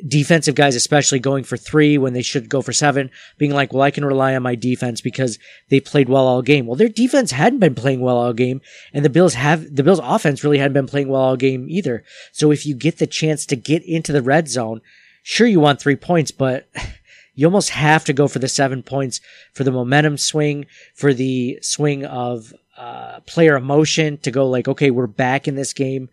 defensive 0.07 0.55
guys, 0.55 0.75
especially 0.75 1.19
going 1.19 1.45
for 1.45 1.57
three 1.57 1.97
when 1.97 2.13
they 2.13 2.23
should 2.23 2.49
go 2.49 2.61
for 2.63 2.73
seven, 2.73 3.11
being 3.39 3.53
like, 3.53 3.73
well, 3.73 3.83
I 3.83 3.91
can 3.91 4.05
rely 4.05 4.35
on 4.35 4.43
my 4.43 4.55
defense 4.55 5.01
because 5.01 5.39
they 5.69 5.81
played 5.81 6.09
well 6.09 6.27
all 6.27 6.43
game. 6.43 6.67
Well, 6.67 6.77
their 6.77 6.89
defense 6.89 7.31
hadn't 7.31 7.61
been 7.61 7.75
playing 7.75 8.01
well 8.01 8.17
all 8.17 8.33
game 8.33 8.61
and 8.93 9.05
the 9.05 9.11
Bills 9.11 9.35
have, 9.35 9.75
the 9.75 9.83
Bills 9.83 10.01
offense 10.03 10.43
really 10.43 10.59
hadn't 10.59 10.75
been 10.75 10.87
playing 10.87 11.09
well 11.09 11.23
all 11.23 11.37
game 11.37 11.67
either. 11.69 12.05
So 12.33 12.51
if 12.51 12.67
you 12.67 12.75
get 12.75 12.99
the 12.99 13.07
chance 13.07 13.47
to 13.47 13.57
get 13.57 13.85
into 13.85 14.13
the 14.13 14.23
red 14.23 14.49
zone, 14.49 14.81
sure 15.23 15.47
you 15.47 15.61
want 15.61 15.81
three 15.81 15.97
points, 15.97 16.31
but 16.31 16.69
you 17.35 17.47
almost 17.47 17.71
have 17.71 18.05
to 18.07 18.13
go 18.13 18.27
for 18.27 18.41
the 18.41 18.49
seven 18.49 18.83
points 18.83 19.21
for 19.53 19.65
the 19.65 19.73
momentum 19.73 20.19
swing, 20.19 20.67
for 20.95 21.15
the 21.15 21.59
swing 21.63 22.05
of, 22.05 22.53
uh, 22.77 23.21
player 23.21 23.55
emotion 23.55 24.19
to 24.19 24.33
go 24.33 24.49
like, 24.49 24.67
okay, 24.67 24.91
we're 24.91 25.07
back 25.07 25.47
in 25.47 25.55
this 25.55 25.73
game. 25.73 26.09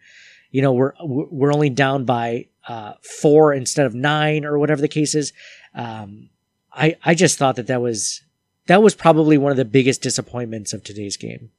You 0.51 0.61
know, 0.61 0.73
we're, 0.73 0.93
we're 1.01 1.51
only 1.51 1.71
down 1.71 2.05
by 2.05 2.45
uh, 2.71 2.93
four 3.01 3.53
instead 3.53 3.85
of 3.85 3.93
nine 3.93 4.45
or 4.45 4.57
whatever 4.57 4.79
the 4.79 4.87
case 4.87 5.13
is. 5.13 5.33
Um, 5.75 6.29
I, 6.71 6.95
I 7.03 7.15
just 7.15 7.37
thought 7.37 7.57
that 7.57 7.67
that 7.67 7.81
was, 7.81 8.21
that 8.67 8.81
was 8.81 8.95
probably 8.95 9.37
one 9.37 9.51
of 9.51 9.57
the 9.57 9.65
biggest 9.65 10.01
disappointments 10.01 10.71
of 10.71 10.81
today's 10.81 11.17
game. 11.17 11.51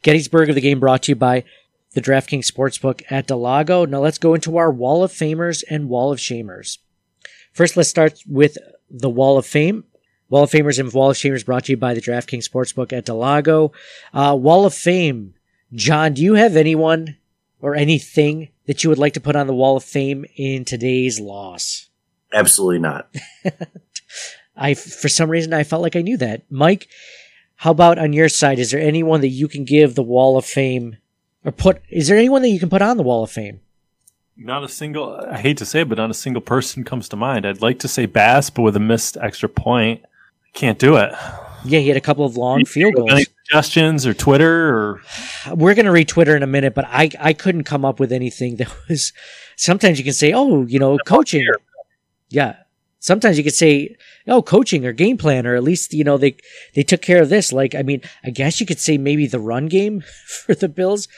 Gettysburg 0.00 0.48
of 0.48 0.54
the 0.54 0.62
game 0.62 0.80
brought 0.80 1.02
to 1.02 1.12
you 1.12 1.16
by 1.16 1.44
the 1.92 2.00
DraftKings 2.00 2.50
Sportsbook 2.50 3.02
at 3.10 3.26
del 3.26 3.40
Lago. 3.40 3.84
Now 3.84 4.00
let's 4.00 4.16
go 4.16 4.32
into 4.32 4.56
our 4.56 4.70
Wall 4.70 5.02
of 5.02 5.12
Famers 5.12 5.62
and 5.68 5.90
Wall 5.90 6.12
of 6.12 6.18
Shamers. 6.18 6.78
First, 7.52 7.76
let's 7.76 7.90
start 7.90 8.22
with 8.26 8.56
the 8.90 9.10
Wall 9.10 9.36
of 9.36 9.44
Fame. 9.44 9.84
Wall 10.30 10.44
of 10.44 10.50
Famers 10.50 10.78
and 10.78 10.90
Wall 10.92 11.10
of 11.10 11.16
Shamers 11.16 11.44
brought 11.44 11.64
to 11.66 11.72
you 11.72 11.76
by 11.76 11.92
the 11.92 12.00
DraftKings 12.00 12.48
Sportsbook 12.48 12.90
at 12.92 13.04
del 13.04 13.18
Lago. 13.18 13.72
Uh, 14.14 14.34
Wall 14.38 14.64
of 14.64 14.72
Fame. 14.72 15.34
John, 15.74 16.14
do 16.14 16.22
you 16.22 16.34
have 16.34 16.56
anyone 16.56 17.18
or 17.60 17.74
anything 17.74 18.48
that 18.68 18.84
you 18.84 18.90
would 18.90 18.98
like 18.98 19.14
to 19.14 19.20
put 19.20 19.34
on 19.34 19.48
the 19.48 19.54
wall 19.54 19.76
of 19.76 19.82
fame 19.82 20.24
in 20.36 20.64
today's 20.64 21.18
loss? 21.18 21.88
Absolutely 22.32 22.78
not. 22.78 23.08
I, 24.56 24.74
for 24.74 25.08
some 25.08 25.30
reason, 25.30 25.52
I 25.52 25.64
felt 25.64 25.82
like 25.82 25.96
I 25.96 26.02
knew 26.02 26.18
that. 26.18 26.42
Mike, 26.50 26.86
how 27.56 27.70
about 27.70 27.98
on 27.98 28.12
your 28.12 28.28
side? 28.28 28.58
Is 28.58 28.70
there 28.70 28.80
anyone 28.80 29.22
that 29.22 29.28
you 29.28 29.48
can 29.48 29.64
give 29.64 29.94
the 29.94 30.02
wall 30.02 30.36
of 30.36 30.44
fame 30.44 30.98
or 31.44 31.50
put, 31.50 31.80
is 31.88 32.08
there 32.08 32.18
anyone 32.18 32.42
that 32.42 32.50
you 32.50 32.60
can 32.60 32.68
put 32.68 32.82
on 32.82 32.98
the 32.98 33.02
wall 33.02 33.24
of 33.24 33.30
fame? 33.30 33.60
Not 34.36 34.62
a 34.62 34.68
single, 34.68 35.14
I 35.14 35.38
hate 35.38 35.56
to 35.58 35.64
say 35.64 35.80
it, 35.80 35.88
but 35.88 35.98
not 35.98 36.10
a 36.10 36.14
single 36.14 36.42
person 36.42 36.84
comes 36.84 37.08
to 37.08 37.16
mind. 37.16 37.46
I'd 37.46 37.62
like 37.62 37.78
to 37.80 37.88
say 37.88 38.06
Bass, 38.06 38.50
but 38.50 38.62
with 38.62 38.76
a 38.76 38.80
missed 38.80 39.16
extra 39.16 39.48
point, 39.48 40.04
can't 40.52 40.78
do 40.78 40.96
it. 40.96 41.12
Yeah, 41.64 41.80
he 41.80 41.88
had 41.88 41.96
a 41.96 42.02
couple 42.02 42.24
of 42.24 42.36
long 42.36 42.64
field 42.64 42.94
goals. 42.94 43.26
Suggestions 43.48 44.06
or 44.06 44.12
Twitter 44.12 44.68
or? 44.68 45.02
We're 45.54 45.74
gonna 45.74 45.92
read 45.92 46.08
Twitter 46.08 46.36
in 46.36 46.42
a 46.42 46.46
minute, 46.46 46.74
but 46.74 46.84
I 46.86 47.10
I 47.18 47.32
couldn't 47.32 47.64
come 47.64 47.84
up 47.84 47.98
with 47.98 48.12
anything 48.12 48.56
that 48.56 48.68
was. 48.88 49.12
Sometimes 49.56 49.98
you 49.98 50.04
can 50.04 50.12
say, 50.12 50.32
oh, 50.32 50.66
you 50.66 50.78
know, 50.78 50.98
coaching. 51.06 51.46
Yeah. 52.28 52.56
Sometimes 53.00 53.38
you 53.38 53.44
could 53.44 53.54
say, 53.54 53.96
oh, 54.26 54.42
coaching 54.42 54.84
or 54.84 54.92
game 54.92 55.16
plan, 55.16 55.46
or 55.46 55.54
at 55.54 55.62
least 55.62 55.94
you 55.94 56.04
know 56.04 56.18
they 56.18 56.36
they 56.74 56.82
took 56.82 57.00
care 57.00 57.22
of 57.22 57.30
this. 57.30 57.52
Like, 57.52 57.74
I 57.74 57.82
mean, 57.82 58.02
I 58.22 58.30
guess 58.30 58.60
you 58.60 58.66
could 58.66 58.80
say 58.80 58.98
maybe 58.98 59.26
the 59.26 59.40
run 59.40 59.66
game 59.66 60.02
for 60.26 60.54
the 60.54 60.68
Bills. 60.68 61.08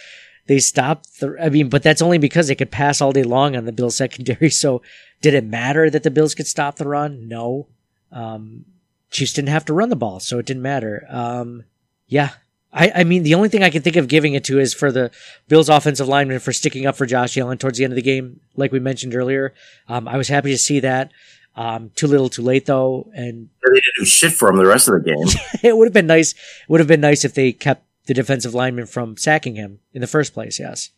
They 0.47 0.61
stopped 0.61 1.21
the. 1.21 1.37
I 1.41 1.49
mean, 1.49 1.69
but 1.69 1.83
that's 1.83 2.03
only 2.03 2.19
because 2.19 2.49
they 2.49 2.55
could 2.55 2.71
pass 2.71 3.01
all 3.01 3.13
day 3.13 3.25
long 3.25 3.57
on 3.57 3.65
the 3.65 3.73
Bills 3.73 3.97
secondary. 3.97 4.51
So, 4.51 4.83
did 5.21 5.35
it 5.35 5.45
matter 5.45 5.91
that 5.91 6.05
the 6.05 6.11
Bills 6.11 6.35
could 6.35 6.47
stop 6.47 6.77
the 6.77 6.89
run? 6.89 7.27
No. 7.27 7.67
Um, 8.13 8.67
Chiefs 9.11 9.33
didn't 9.33 9.49
have 9.49 9.65
to 9.65 9.75
run 9.75 9.89
the 9.89 9.97
ball, 9.97 10.21
so 10.21 10.39
it 10.39 10.47
didn't 10.47 10.63
matter. 10.63 11.05
Um, 11.09 11.65
yeah. 12.11 12.31
I, 12.73 12.93
I 12.97 13.05
mean, 13.05 13.23
the 13.23 13.35
only 13.35 13.49
thing 13.49 13.63
I 13.63 13.71
can 13.71 13.83
think 13.83 13.97
of 13.97 14.07
giving 14.07 14.35
it 14.35 14.45
to 14.45 14.61
is 14.61 14.75
for 14.75 14.93
the 14.93 15.11
Bills 15.49 15.69
offensive 15.69 16.07
lineman 16.07 16.39
for 16.39 16.53
sticking 16.53 16.87
up 16.87 16.97
for 16.97 17.07
Josh 17.07 17.37
Allen 17.37 17.59
towards 17.59 17.79
the 17.79 17.85
end 17.85 17.93
of 17.93 17.97
the 17.97 18.03
game, 18.03 18.41
like 18.55 18.71
we 18.71 18.79
mentioned 18.79 19.15
earlier. 19.15 19.55
Um, 19.89 20.07
I 20.07 20.17
was 20.17 20.29
happy 20.29 20.51
to 20.51 20.59
see 20.59 20.81
that. 20.81 21.11
Um, 21.57 21.91
too 21.97 22.07
little, 22.07 22.29
too 22.29 22.43
late 22.43 22.67
though, 22.67 23.11
and 23.13 23.49
they 23.65 23.75
didn't 23.75 23.85
do 23.99 24.05
shit 24.05 24.33
for 24.33 24.49
him 24.49 24.57
the 24.57 24.67
rest 24.67 24.89
of 24.89 24.95
the 24.95 25.01
game. 25.01 25.43
it 25.63 25.77
would 25.77 25.87
have 25.87 25.93
been 25.93 26.07
nice. 26.07 26.35
Would 26.69 26.79
have 26.81 26.87
been 26.87 27.01
nice 27.01 27.25
if 27.25 27.35
they 27.35 27.53
kept 27.53 27.85
the 28.07 28.15
defensive 28.15 28.55
lineman 28.55 28.87
from 28.87 29.17
sacking 29.17 29.57
him 29.57 29.81
in 29.93 30.01
the 30.01 30.07
first 30.07 30.33
place. 30.33 30.61
Yes. 30.61 30.91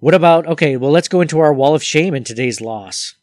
What 0.00 0.14
about 0.14 0.46
okay? 0.46 0.76
Well, 0.76 0.90
let's 0.90 1.08
go 1.08 1.20
into 1.20 1.38
our 1.38 1.54
wall 1.54 1.76
of 1.76 1.82
shame 1.82 2.14
in 2.14 2.24
today's 2.24 2.60
loss. 2.60 3.14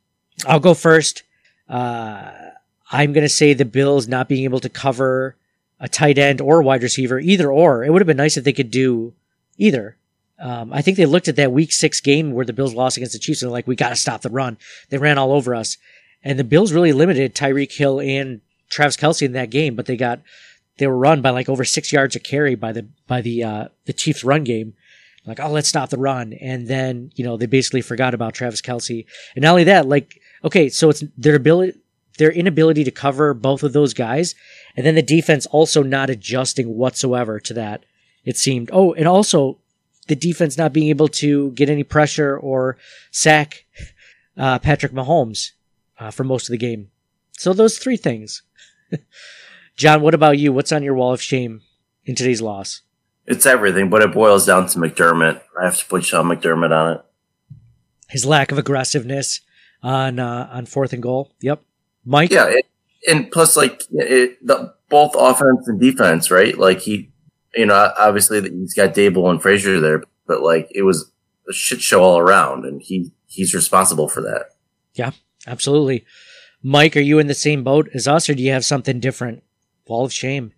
I'll 0.45 0.61
go 0.61 0.73
first. 0.73 1.23
Uh, 1.67 2.31
I'm 2.89 3.11
going 3.11 3.25
to 3.25 3.29
say 3.29 3.53
the 3.53 3.65
Bills 3.65 4.07
not 4.07 4.29
being 4.29 4.45
able 4.45 4.61
to 4.61 4.69
cover 4.69 5.35
a 5.79 5.87
tight 5.87 6.17
end 6.17 6.41
or 6.41 6.61
wide 6.61 6.83
receiver, 6.83 7.19
either 7.19 7.51
or. 7.51 7.83
It 7.83 7.91
would 7.91 8.01
have 8.01 8.07
been 8.07 8.17
nice 8.17 8.37
if 8.37 8.43
they 8.43 8.53
could 8.53 8.71
do 8.71 9.13
either. 9.57 9.97
Um, 10.39 10.71
I 10.71 10.81
think 10.81 10.97
they 10.97 11.05
looked 11.05 11.27
at 11.27 11.35
that 11.37 11.51
week 11.51 11.71
six 11.71 11.99
game 11.99 12.31
where 12.31 12.45
the 12.45 12.53
Bills 12.53 12.73
lost 12.73 12.97
against 12.97 13.13
the 13.13 13.19
Chiefs 13.19 13.41
and 13.41 13.49
they're 13.49 13.53
like, 13.53 13.67
we 13.67 13.75
got 13.75 13.89
to 13.89 13.95
stop 13.95 14.21
the 14.21 14.29
run. 14.29 14.57
They 14.89 14.97
ran 14.97 15.17
all 15.17 15.31
over 15.31 15.55
us. 15.55 15.77
And 16.23 16.37
the 16.37 16.43
Bills 16.43 16.73
really 16.73 16.93
limited 16.93 17.33
Tyreek 17.33 17.75
Hill 17.75 17.99
and 17.99 18.41
Travis 18.69 18.97
Kelce 18.97 19.23
in 19.23 19.31
that 19.33 19.49
game, 19.49 19.75
but 19.75 19.85
they 19.85 19.97
got, 19.97 20.21
they 20.77 20.87
were 20.87 20.97
run 20.97 21.21
by 21.21 21.31
like 21.31 21.49
over 21.49 21.63
six 21.63 21.91
yards 21.91 22.15
a 22.15 22.19
carry 22.19 22.55
by 22.55 22.71
the, 22.71 22.87
by 23.07 23.21
the, 23.21 23.43
uh, 23.43 23.67
the 23.85 23.93
Chiefs 23.93 24.23
run 24.23 24.43
game. 24.43 24.73
Like, 25.25 25.39
oh, 25.41 25.51
let's 25.51 25.67
stop 25.67 25.89
the 25.89 25.97
run. 25.97 26.33
And 26.33 26.67
then, 26.67 27.11
you 27.15 27.25
know, 27.25 27.35
they 27.35 27.47
basically 27.47 27.81
forgot 27.81 28.13
about 28.13 28.33
Travis 28.33 28.61
Kelce. 28.61 29.05
And 29.35 29.43
not 29.43 29.51
only 29.51 29.65
that, 29.65 29.87
like, 29.87 30.21
okay, 30.43 30.69
so 30.69 30.89
it's 30.89 31.03
their 31.17 31.35
ability, 31.35 31.77
their 32.17 32.31
inability 32.31 32.83
to 32.83 32.91
cover 32.91 33.33
both 33.33 33.63
of 33.63 33.73
those 33.73 33.93
guys, 33.93 34.35
and 34.75 34.85
then 34.85 34.95
the 34.95 35.01
defense 35.01 35.45
also 35.47 35.83
not 35.83 36.09
adjusting 36.09 36.75
whatsoever 36.75 37.39
to 37.39 37.53
that. 37.53 37.85
It 38.25 38.37
seemed. 38.37 38.69
Oh, 38.73 38.93
and 38.93 39.07
also 39.07 39.59
the 40.07 40.15
defense 40.15 40.57
not 40.57 40.73
being 40.73 40.89
able 40.89 41.07
to 41.07 41.51
get 41.51 41.69
any 41.69 41.83
pressure 41.83 42.37
or 42.37 42.77
sack 43.11 43.65
uh, 44.37 44.59
Patrick 44.59 44.91
Mahomes 44.91 45.51
uh, 45.99 46.11
for 46.11 46.23
most 46.23 46.47
of 46.47 46.51
the 46.51 46.57
game. 46.57 46.89
So 47.37 47.53
those 47.53 47.77
three 47.77 47.97
things. 47.97 48.43
John, 49.77 50.01
what 50.01 50.13
about 50.13 50.39
you? 50.39 50.51
What's 50.51 50.71
on 50.71 50.83
your 50.83 50.95
wall 50.95 51.13
of 51.13 51.21
shame 51.21 51.61
in 52.05 52.15
today's 52.15 52.41
loss? 52.41 52.81
It's 53.25 53.45
everything, 53.45 53.89
but 53.89 54.01
it 54.01 54.13
boils 54.13 54.45
down 54.45 54.67
to 54.67 54.79
McDermott. 54.79 55.41
I 55.59 55.65
have 55.65 55.77
to 55.77 55.85
put 55.85 56.05
Sean 56.05 56.25
McDermott 56.25 56.71
on 56.71 56.93
it. 56.93 57.01
His 58.09 58.25
lack 58.25 58.51
of 58.51 58.57
aggressiveness 58.57 59.41
on 59.83 60.17
uh, 60.17 60.49
on 60.51 60.65
fourth 60.65 60.93
and 60.93 61.03
goal. 61.03 61.33
Yep. 61.41 61.61
Mike. 62.07 62.31
Yeah, 62.31 62.47
it, 62.47 62.65
and 63.07 63.29
plus, 63.29 63.57
like 63.57 63.83
it, 63.91 64.45
the, 64.45 64.73
both 64.89 65.11
offense 65.17 65.67
and 65.67 65.79
defense, 65.79 66.31
right? 66.31 66.57
Like 66.57 66.79
he, 66.79 67.11
you 67.53 67.65
know, 67.65 67.91
obviously 67.99 68.41
he's 68.41 68.73
got 68.73 68.95
Daboll 68.95 69.29
and 69.29 69.41
Frazier 69.41 69.79
there, 69.81 70.03
but 70.25 70.41
like 70.41 70.69
it 70.73 70.83
was 70.83 71.11
a 71.49 71.53
shit 71.53 71.81
show 71.81 72.01
all 72.01 72.17
around, 72.17 72.65
and 72.65 72.81
he 72.81 73.11
he's 73.27 73.53
responsible 73.53 74.07
for 74.07 74.21
that. 74.21 74.51
Yeah, 74.93 75.11
absolutely. 75.45 76.05
Mike, 76.63 76.95
are 76.95 77.01
you 77.01 77.19
in 77.19 77.27
the 77.27 77.33
same 77.33 77.63
boat 77.63 77.89
as 77.93 78.07
us, 78.07 78.29
or 78.29 78.33
do 78.33 78.41
you 78.41 78.51
have 78.51 78.65
something 78.65 78.99
different? 78.99 79.43
Wall 79.85 80.05
of 80.05 80.13
shame. 80.13 80.53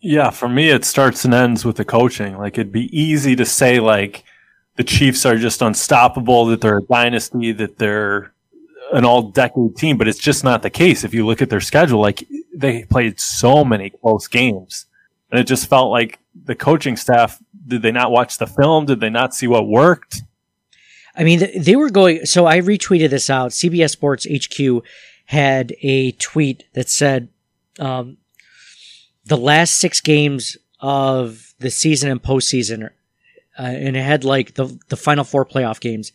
Yeah, 0.00 0.30
for 0.30 0.48
me, 0.48 0.70
it 0.70 0.84
starts 0.84 1.24
and 1.24 1.34
ends 1.34 1.64
with 1.64 1.76
the 1.76 1.84
coaching. 1.84 2.38
Like 2.38 2.54
it'd 2.54 2.72
be 2.72 2.88
easy 2.98 3.36
to 3.36 3.44
say 3.44 3.80
like 3.80 4.24
the 4.76 4.84
Chiefs 4.84 5.26
are 5.26 5.36
just 5.36 5.60
unstoppable, 5.60 6.46
that 6.46 6.62
they're 6.62 6.78
a 6.78 6.82
dynasty, 6.82 7.52
that 7.52 7.78
they're 7.78 8.31
an 8.92 9.04
all 9.04 9.22
decade 9.22 9.76
team, 9.76 9.96
but 9.96 10.06
it's 10.06 10.18
just 10.18 10.44
not 10.44 10.62
the 10.62 10.70
case. 10.70 11.04
If 11.04 11.14
you 11.14 11.26
look 11.26 11.42
at 11.42 11.50
their 11.50 11.60
schedule, 11.60 12.00
like 12.00 12.26
they 12.54 12.84
played 12.84 13.18
so 13.18 13.64
many 13.64 13.90
close 13.90 14.28
games 14.28 14.86
and 15.30 15.40
it 15.40 15.44
just 15.44 15.68
felt 15.68 15.90
like 15.90 16.18
the 16.44 16.54
coaching 16.54 16.96
staff, 16.96 17.42
did 17.66 17.82
they 17.82 17.92
not 17.92 18.10
watch 18.10 18.38
the 18.38 18.46
film? 18.46 18.86
Did 18.86 19.00
they 19.00 19.10
not 19.10 19.34
see 19.34 19.46
what 19.46 19.66
worked? 19.66 20.22
I 21.16 21.24
mean, 21.24 21.46
they 21.56 21.76
were 21.76 21.90
going, 21.90 22.26
so 22.26 22.46
I 22.46 22.60
retweeted 22.60 23.10
this 23.10 23.28
out. 23.28 23.50
CBS 23.50 23.90
Sports 23.90 24.26
HQ 24.26 24.84
had 25.26 25.74
a 25.82 26.12
tweet 26.12 26.64
that 26.74 26.88
said, 26.88 27.28
um, 27.78 28.18
the 29.24 29.36
last 29.36 29.74
six 29.74 30.00
games 30.00 30.56
of 30.80 31.54
the 31.58 31.70
season 31.70 32.10
and 32.10 32.22
postseason, 32.22 32.84
uh, 33.58 33.62
and 33.62 33.96
it 33.96 34.02
had 34.02 34.24
like 34.24 34.54
the, 34.54 34.78
the 34.88 34.96
final 34.96 35.24
four 35.24 35.44
playoff 35.44 35.80
games. 35.80 36.12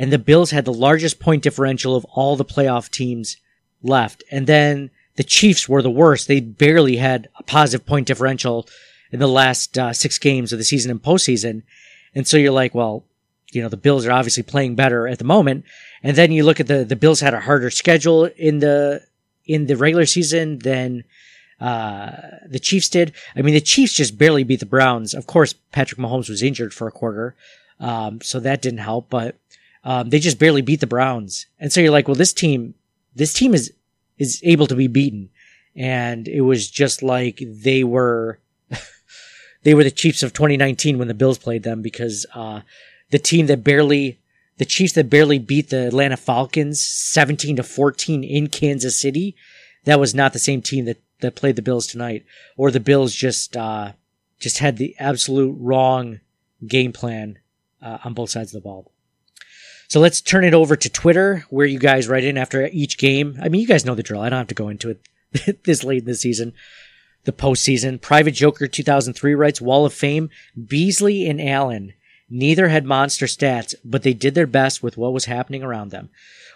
And 0.00 0.10
the 0.10 0.18
Bills 0.18 0.50
had 0.50 0.64
the 0.64 0.72
largest 0.72 1.20
point 1.20 1.42
differential 1.42 1.94
of 1.94 2.06
all 2.06 2.34
the 2.34 2.44
playoff 2.44 2.90
teams 2.90 3.36
left. 3.82 4.24
And 4.30 4.46
then 4.46 4.90
the 5.16 5.22
Chiefs 5.22 5.68
were 5.68 5.82
the 5.82 5.90
worst. 5.90 6.26
They 6.26 6.40
barely 6.40 6.96
had 6.96 7.28
a 7.36 7.42
positive 7.42 7.86
point 7.86 8.06
differential 8.06 8.66
in 9.12 9.18
the 9.18 9.28
last 9.28 9.76
uh, 9.76 9.92
six 9.92 10.16
games 10.18 10.52
of 10.52 10.58
the 10.58 10.64
season 10.64 10.90
and 10.90 11.02
postseason. 11.02 11.64
And 12.14 12.26
so 12.26 12.38
you're 12.38 12.50
like, 12.50 12.74
well, 12.74 13.04
you 13.52 13.60
know, 13.60 13.68
the 13.68 13.76
Bills 13.76 14.06
are 14.06 14.12
obviously 14.12 14.42
playing 14.42 14.74
better 14.74 15.06
at 15.06 15.18
the 15.18 15.24
moment. 15.24 15.66
And 16.02 16.16
then 16.16 16.32
you 16.32 16.44
look 16.44 16.60
at 16.60 16.66
the, 16.66 16.82
the 16.82 16.96
Bills 16.96 17.20
had 17.20 17.34
a 17.34 17.40
harder 17.40 17.68
schedule 17.68 18.24
in 18.24 18.60
the, 18.60 19.02
in 19.44 19.66
the 19.66 19.76
regular 19.76 20.06
season 20.06 20.60
than, 20.60 21.04
uh, 21.60 22.12
the 22.48 22.58
Chiefs 22.58 22.88
did. 22.88 23.12
I 23.36 23.42
mean, 23.42 23.52
the 23.52 23.60
Chiefs 23.60 23.92
just 23.92 24.16
barely 24.16 24.44
beat 24.44 24.60
the 24.60 24.66
Browns. 24.66 25.12
Of 25.12 25.26
course, 25.26 25.52
Patrick 25.72 26.00
Mahomes 26.00 26.30
was 26.30 26.42
injured 26.42 26.72
for 26.72 26.88
a 26.88 26.92
quarter. 26.92 27.36
Um, 27.78 28.22
so 28.22 28.40
that 28.40 28.62
didn't 28.62 28.78
help, 28.78 29.10
but, 29.10 29.36
um, 29.84 30.10
they 30.10 30.18
just 30.18 30.38
barely 30.38 30.62
beat 30.62 30.80
the 30.80 30.86
Browns. 30.86 31.46
And 31.58 31.72
so 31.72 31.80
you're 31.80 31.90
like, 31.90 32.08
well, 32.08 32.14
this 32.14 32.32
team, 32.32 32.74
this 33.14 33.32
team 33.32 33.54
is, 33.54 33.72
is 34.18 34.40
able 34.44 34.66
to 34.66 34.74
be 34.74 34.88
beaten. 34.88 35.30
And 35.74 36.28
it 36.28 36.42
was 36.42 36.70
just 36.70 37.02
like 37.02 37.42
they 37.42 37.84
were, 37.84 38.38
they 39.62 39.74
were 39.74 39.84
the 39.84 39.90
Chiefs 39.90 40.22
of 40.22 40.32
2019 40.32 40.98
when 40.98 41.08
the 41.08 41.14
Bills 41.14 41.38
played 41.38 41.62
them 41.62 41.82
because, 41.82 42.26
uh, 42.34 42.60
the 43.10 43.18
team 43.18 43.46
that 43.46 43.64
barely, 43.64 44.20
the 44.58 44.64
Chiefs 44.64 44.92
that 44.92 45.10
barely 45.10 45.38
beat 45.38 45.70
the 45.70 45.86
Atlanta 45.86 46.16
Falcons 46.16 46.80
17 46.80 47.56
to 47.56 47.62
14 47.62 48.22
in 48.22 48.48
Kansas 48.48 49.00
City, 49.00 49.34
that 49.84 49.98
was 49.98 50.14
not 50.14 50.32
the 50.32 50.38
same 50.38 50.62
team 50.62 50.84
that 50.84 51.00
that 51.20 51.36
played 51.36 51.56
the 51.56 51.62
Bills 51.62 51.86
tonight, 51.86 52.24
or 52.56 52.70
the 52.70 52.80
Bills 52.80 53.14
just 53.14 53.56
uh, 53.56 53.92
just 54.38 54.58
had 54.58 54.76
the 54.76 54.94
absolute 54.98 55.56
wrong 55.58 56.20
game 56.66 56.92
plan 56.92 57.38
uh, 57.82 57.98
on 58.04 58.14
both 58.14 58.30
sides 58.30 58.54
of 58.54 58.62
the 58.62 58.66
ball. 58.66 58.90
So 59.90 59.98
let's 59.98 60.20
turn 60.20 60.44
it 60.44 60.54
over 60.54 60.76
to 60.76 60.88
Twitter, 60.88 61.44
where 61.50 61.66
you 61.66 61.80
guys 61.80 62.06
write 62.06 62.22
in 62.22 62.38
after 62.38 62.64
each 62.68 62.96
game. 62.96 63.36
I 63.42 63.48
mean, 63.48 63.60
you 63.60 63.66
guys 63.66 63.84
know 63.84 63.96
the 63.96 64.04
drill. 64.04 64.20
I 64.20 64.28
don't 64.28 64.38
have 64.38 64.46
to 64.46 64.54
go 64.54 64.68
into 64.68 64.90
it 65.34 65.64
this 65.64 65.82
late 65.82 66.02
in 66.02 66.04
the 66.04 66.14
season, 66.14 66.52
the 67.24 67.32
postseason. 67.32 68.00
Private 68.00 68.30
Joker 68.30 68.68
2003 68.68 69.34
writes 69.34 69.60
Wall 69.60 69.84
of 69.84 69.92
Fame, 69.92 70.30
Beasley 70.68 71.28
and 71.28 71.40
Allen. 71.40 71.94
Neither 72.28 72.68
had 72.68 72.84
monster 72.84 73.26
stats, 73.26 73.74
but 73.84 74.04
they 74.04 74.14
did 74.14 74.36
their 74.36 74.46
best 74.46 74.80
with 74.80 74.96
what 74.96 75.12
was 75.12 75.24
happening 75.24 75.64
around 75.64 75.90
them. 75.90 76.10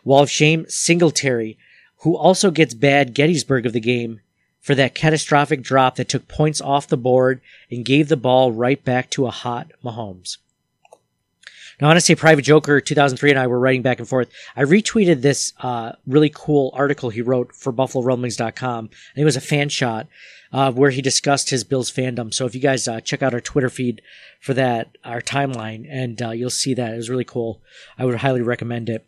Wall 0.04 0.22
of 0.22 0.30
Shame, 0.30 0.64
Singletary, 0.68 1.58
who 2.02 2.16
also 2.16 2.52
gets 2.52 2.72
bad 2.72 3.14
Gettysburg 3.14 3.66
of 3.66 3.72
the 3.72 3.80
game, 3.80 4.20
for 4.60 4.76
that 4.76 4.94
catastrophic 4.94 5.60
drop 5.60 5.96
that 5.96 6.08
took 6.08 6.28
points 6.28 6.60
off 6.60 6.86
the 6.86 6.96
board 6.96 7.40
and 7.68 7.84
gave 7.84 8.08
the 8.08 8.16
ball 8.16 8.52
right 8.52 8.84
back 8.84 9.10
to 9.10 9.26
a 9.26 9.32
hot 9.32 9.72
Mahomes. 9.82 10.36
Now, 11.80 11.86
I 11.86 11.90
want 11.90 11.98
to 11.98 12.00
say 12.00 12.14
Private 12.14 12.42
Joker 12.42 12.80
2003 12.80 13.30
and 13.30 13.38
I 13.38 13.46
were 13.46 13.58
writing 13.58 13.82
back 13.82 13.98
and 13.98 14.08
forth. 14.08 14.30
I 14.56 14.62
retweeted 14.62 15.22
this 15.22 15.52
uh, 15.60 15.92
really 16.06 16.30
cool 16.34 16.70
article 16.74 17.10
he 17.10 17.22
wrote 17.22 17.54
for 17.54 17.72
BuffaloRumblings.com. 17.72 18.78
And 18.78 19.22
it 19.22 19.24
was 19.24 19.36
a 19.36 19.40
fan 19.40 19.68
shot 19.68 20.06
uh, 20.52 20.72
where 20.72 20.90
he 20.90 21.02
discussed 21.02 21.50
his 21.50 21.64
Bills 21.64 21.90
fandom. 21.90 22.32
So 22.32 22.46
if 22.46 22.54
you 22.54 22.60
guys 22.60 22.86
uh, 22.86 23.00
check 23.00 23.22
out 23.22 23.34
our 23.34 23.40
Twitter 23.40 23.70
feed 23.70 24.02
for 24.40 24.54
that, 24.54 24.96
our 25.04 25.20
timeline, 25.20 25.86
and 25.90 26.20
uh, 26.22 26.30
you'll 26.30 26.50
see 26.50 26.74
that. 26.74 26.94
It 26.94 26.96
was 26.96 27.10
really 27.10 27.24
cool. 27.24 27.60
I 27.98 28.04
would 28.04 28.16
highly 28.16 28.42
recommend 28.42 28.88
it. 28.88 29.06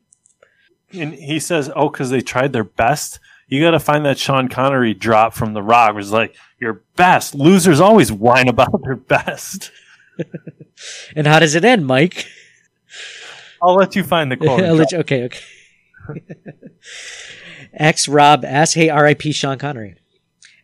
And 0.92 1.14
he 1.14 1.40
says, 1.40 1.70
oh, 1.74 1.88
because 1.88 2.10
they 2.10 2.20
tried 2.20 2.52
their 2.52 2.64
best 2.64 3.18
you 3.48 3.62
got 3.62 3.72
to 3.72 3.80
find 3.80 4.04
that 4.04 4.18
Sean 4.18 4.48
Connery 4.48 4.94
drop 4.94 5.32
from 5.32 5.52
The 5.52 5.62
Rock, 5.62 5.94
it's 5.96 6.10
like 6.10 6.34
your 6.58 6.82
best. 6.96 7.34
Losers 7.34 7.80
always 7.80 8.10
whine 8.10 8.48
about 8.48 8.82
their 8.82 8.96
best. 8.96 9.70
and 11.16 11.26
how 11.26 11.38
does 11.38 11.54
it 11.54 11.64
end, 11.64 11.86
Mike? 11.86 12.26
I'll 13.66 13.74
let 13.74 13.96
you 13.96 14.04
find 14.04 14.30
the 14.30 14.36
quote. 14.36 14.60
you, 14.92 14.98
okay, 14.98 15.24
okay. 15.24 15.40
X 17.74 18.08
Rob 18.08 18.44
S. 18.44 18.74
Hey, 18.74 18.88
R.I.P. 18.88 19.32
Sean 19.32 19.58
Connery. 19.58 19.96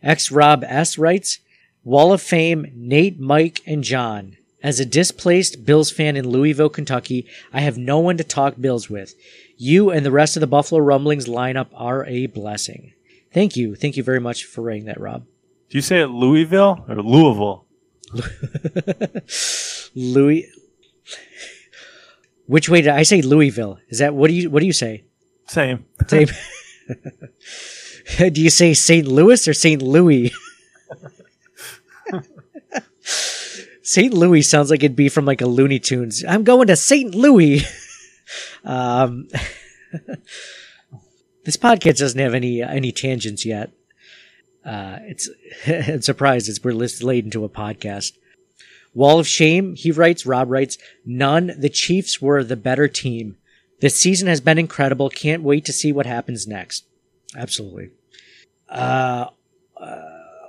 X 0.01 0.31
Rob 0.31 0.63
S. 0.63 0.97
writes, 0.97 1.39
Wall 1.83 2.13
of 2.13 2.21
Fame, 2.21 2.71
Nate, 2.73 3.19
Mike, 3.19 3.61
and 3.65 3.83
John. 3.83 4.37
As 4.61 4.79
a 4.79 4.85
displaced 4.85 5.65
Bills 5.65 5.91
fan 5.91 6.15
in 6.15 6.29
Louisville, 6.29 6.69
Kentucky, 6.69 7.27
I 7.51 7.59
have 7.59 7.77
no 7.77 7.99
one 7.99 8.15
to 8.17 8.23
talk 8.23 8.55
Bills 8.59 8.89
with. 8.89 9.13
You 9.57 9.89
and 9.89 10.05
the 10.05 10.11
rest 10.11 10.37
of 10.37 10.41
the 10.41 10.47
Buffalo 10.47 10.79
Rumblings 10.79 11.27
lineup 11.27 11.67
are 11.73 12.05
a 12.05 12.27
blessing. 12.27 12.93
Thank 13.33 13.57
you. 13.57 13.75
Thank 13.75 13.97
you 13.97 14.03
very 14.03 14.21
much 14.21 14.45
for 14.45 14.61
writing 14.61 14.85
that, 14.85 15.01
Rob. 15.01 15.25
Do 15.69 15.77
you 15.77 15.81
say 15.81 16.01
it 16.01 16.07
Louisville 16.07 16.85
or 16.87 16.95
Louisville? 17.01 17.65
Louis. 19.95 20.47
Which 22.45 22.69
way 22.69 22.81
did 22.81 22.91
I 22.91 23.03
say 23.03 23.21
Louisville? 23.21 23.79
Is 23.89 23.99
that 23.99 24.13
what 24.13 24.27
do 24.27 24.33
you 24.33 24.49
what 24.49 24.59
do 24.59 24.65
you 24.65 24.73
say? 24.73 25.05
Same. 25.47 25.85
Same. 26.07 26.27
do 28.17 28.41
you 28.41 28.49
say 28.49 28.73
St. 28.73 29.07
Louis 29.07 29.47
or 29.47 29.53
St. 29.53 29.81
Louis? 29.81 30.33
St. 33.81 34.13
Louis 34.13 34.41
sounds 34.41 34.69
like 34.69 34.83
it'd 34.83 34.95
be 34.95 35.09
from 35.09 35.25
like 35.25 35.41
a 35.41 35.45
Looney 35.45 35.79
Tunes. 35.79 36.23
I'm 36.25 36.43
going 36.43 36.67
to 36.67 36.75
St. 36.75 37.13
Louis. 37.13 37.63
Um, 38.63 39.27
this 41.43 41.57
podcast 41.57 41.97
doesn't 41.97 42.19
have 42.19 42.33
any 42.33 42.61
any 42.61 42.91
tangents 42.91 43.45
yet. 43.45 43.71
Uh, 44.65 44.99
it's 45.01 45.29
I'm 45.67 46.01
surprised 46.01 46.47
it's 46.47 46.63
we're 46.63 46.73
laid 46.73 47.25
into 47.25 47.43
a 47.43 47.49
podcast. 47.49 48.13
Wall 48.93 49.19
of 49.19 49.27
Shame, 49.27 49.75
he 49.75 49.91
writes, 49.91 50.25
Rob 50.25 50.49
writes, 50.49 50.77
none. 51.05 51.51
The 51.57 51.69
Chiefs 51.69 52.21
were 52.21 52.43
the 52.43 52.55
better 52.55 52.87
team. 52.87 53.37
This 53.81 53.95
season 53.95 54.27
has 54.27 54.39
been 54.39 54.59
incredible. 54.59 55.09
Can't 55.09 55.43
wait 55.43 55.65
to 55.65 55.73
see 55.73 55.91
what 55.91 56.05
happens 56.05 56.47
next. 56.47 56.85
Absolutely. 57.35 57.89
Uh, 58.69 59.27
uh, 59.75 60.01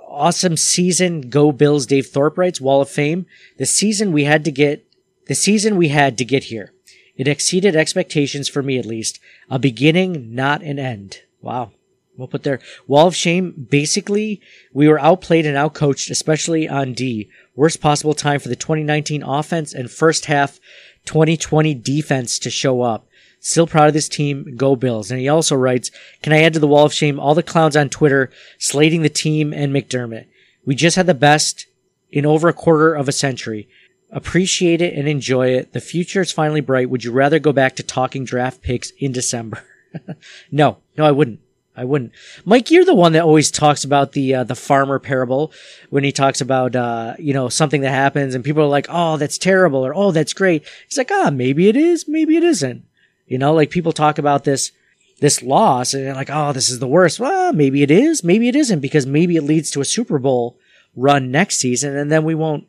awesome 0.07 0.57
season. 0.57 1.29
Go 1.29 1.51
Bills. 1.51 1.85
Dave 1.85 2.07
Thorpe 2.07 2.37
writes, 2.37 2.61
Wall 2.61 2.81
of 2.81 2.89
Fame. 2.89 3.25
The 3.57 3.65
season 3.65 4.11
we 4.11 4.23
had 4.23 4.45
to 4.45 4.51
get, 4.51 4.87
the 5.27 5.35
season 5.35 5.75
we 5.75 5.89
had 5.89 6.17
to 6.19 6.25
get 6.25 6.45
here. 6.45 6.71
It 7.17 7.27
exceeded 7.27 7.75
expectations 7.75 8.47
for 8.47 8.61
me 8.61 8.77
at 8.77 8.85
least. 8.85 9.19
A 9.49 9.57
beginning, 9.57 10.35
not 10.35 10.61
an 10.61 10.79
end. 10.79 11.21
Wow. 11.41 11.71
We'll 12.17 12.27
put 12.27 12.43
there. 12.43 12.59
Wall 12.87 13.07
of 13.07 13.15
shame. 13.15 13.67
Basically, 13.69 14.41
we 14.73 14.87
were 14.87 14.99
outplayed 14.99 15.45
and 15.45 15.57
outcoached, 15.57 16.09
especially 16.09 16.67
on 16.67 16.93
D. 16.93 17.29
Worst 17.55 17.81
possible 17.81 18.13
time 18.13 18.39
for 18.39 18.49
the 18.49 18.55
2019 18.55 19.23
offense 19.23 19.73
and 19.73 19.91
first 19.91 20.25
half 20.25 20.59
2020 21.05 21.73
defense 21.75 22.39
to 22.39 22.49
show 22.49 22.81
up. 22.81 23.07
Still 23.39 23.67
proud 23.67 23.87
of 23.87 23.93
this 23.93 24.09
team. 24.09 24.55
Go 24.55 24.75
Bills. 24.75 25.11
And 25.11 25.19
he 25.19 25.27
also 25.27 25.55
writes, 25.55 25.91
can 26.21 26.33
I 26.33 26.41
add 26.41 26.53
to 26.53 26.59
the 26.59 26.67
wall 26.67 26.85
of 26.85 26.93
shame 26.93 27.19
all 27.19 27.35
the 27.35 27.43
clowns 27.43 27.75
on 27.75 27.89
Twitter 27.89 28.31
slating 28.57 29.01
the 29.01 29.09
team 29.09 29.53
and 29.53 29.73
McDermott? 29.73 30.25
We 30.65 30.73
just 30.73 30.95
had 30.95 31.05
the 31.05 31.13
best 31.13 31.67
in 32.09 32.25
over 32.25 32.47
a 32.47 32.53
quarter 32.53 32.95
of 32.95 33.07
a 33.07 33.11
century. 33.11 33.67
Appreciate 34.09 34.81
it 34.81 34.93
and 34.93 35.07
enjoy 35.07 35.49
it. 35.49 35.73
The 35.73 35.81
future 35.81 36.21
is 36.21 36.31
finally 36.31 36.61
bright. 36.61 36.89
Would 36.89 37.03
you 37.03 37.11
rather 37.11 37.37
go 37.37 37.51
back 37.51 37.75
to 37.75 37.83
talking 37.83 38.23
draft 38.23 38.61
picks 38.61 38.91
in 38.91 39.11
December? 39.11 39.63
no, 40.51 40.77
no, 40.97 41.05
I 41.05 41.11
wouldn't. 41.11 41.41
I 41.77 41.83
wouldn't. 41.83 42.13
Mike, 42.45 42.71
you're 42.71 42.85
the 42.85 42.95
one 42.95 43.13
that 43.13 43.23
always 43.23 43.51
talks 43.51 43.83
about 43.83 44.13
the 44.13 44.35
uh, 44.35 44.43
the 44.43 44.55
farmer 44.55 44.97
parable 44.99 45.51
when 45.89 46.03
he 46.03 46.11
talks 46.11 46.41
about 46.41 46.75
uh, 46.75 47.15
you 47.19 47.33
know 47.33 47.49
something 47.49 47.81
that 47.81 47.91
happens 47.91 48.33
and 48.33 48.43
people 48.43 48.63
are 48.63 48.67
like, 48.67 48.87
"Oh, 48.89 49.17
that's 49.17 49.37
terrible," 49.37 49.85
or 49.85 49.93
"Oh, 49.93 50.11
that's 50.11 50.33
great." 50.33 50.65
He's 50.87 50.97
like, 50.97 51.11
"Ah, 51.11 51.29
maybe 51.31 51.67
it 51.67 51.75
is, 51.75 52.07
maybe 52.07 52.37
it 52.37 52.43
isn't." 52.43 52.85
You 53.27 53.37
know, 53.37 53.53
like 53.53 53.69
people 53.71 53.91
talk 53.91 54.17
about 54.17 54.43
this 54.43 54.71
this 55.19 55.41
loss 55.41 55.93
and 55.93 56.05
they're 56.05 56.13
like, 56.15 56.29
"Oh, 56.31 56.53
this 56.53 56.69
is 56.69 56.79
the 56.79 56.87
worst." 56.87 57.19
Well, 57.19 57.51
maybe 57.53 57.83
it 57.83 57.91
is, 57.91 58.23
maybe 58.23 58.47
it 58.47 58.55
isn't, 58.55 58.79
because 58.79 59.05
maybe 59.05 59.35
it 59.35 59.43
leads 59.43 59.69
to 59.71 59.81
a 59.81 59.85
Super 59.85 60.17
Bowl 60.19 60.57
run 60.95 61.31
next 61.31 61.57
season, 61.57 61.95
and 61.97 62.11
then 62.11 62.23
we 62.23 62.35
won't 62.35 62.67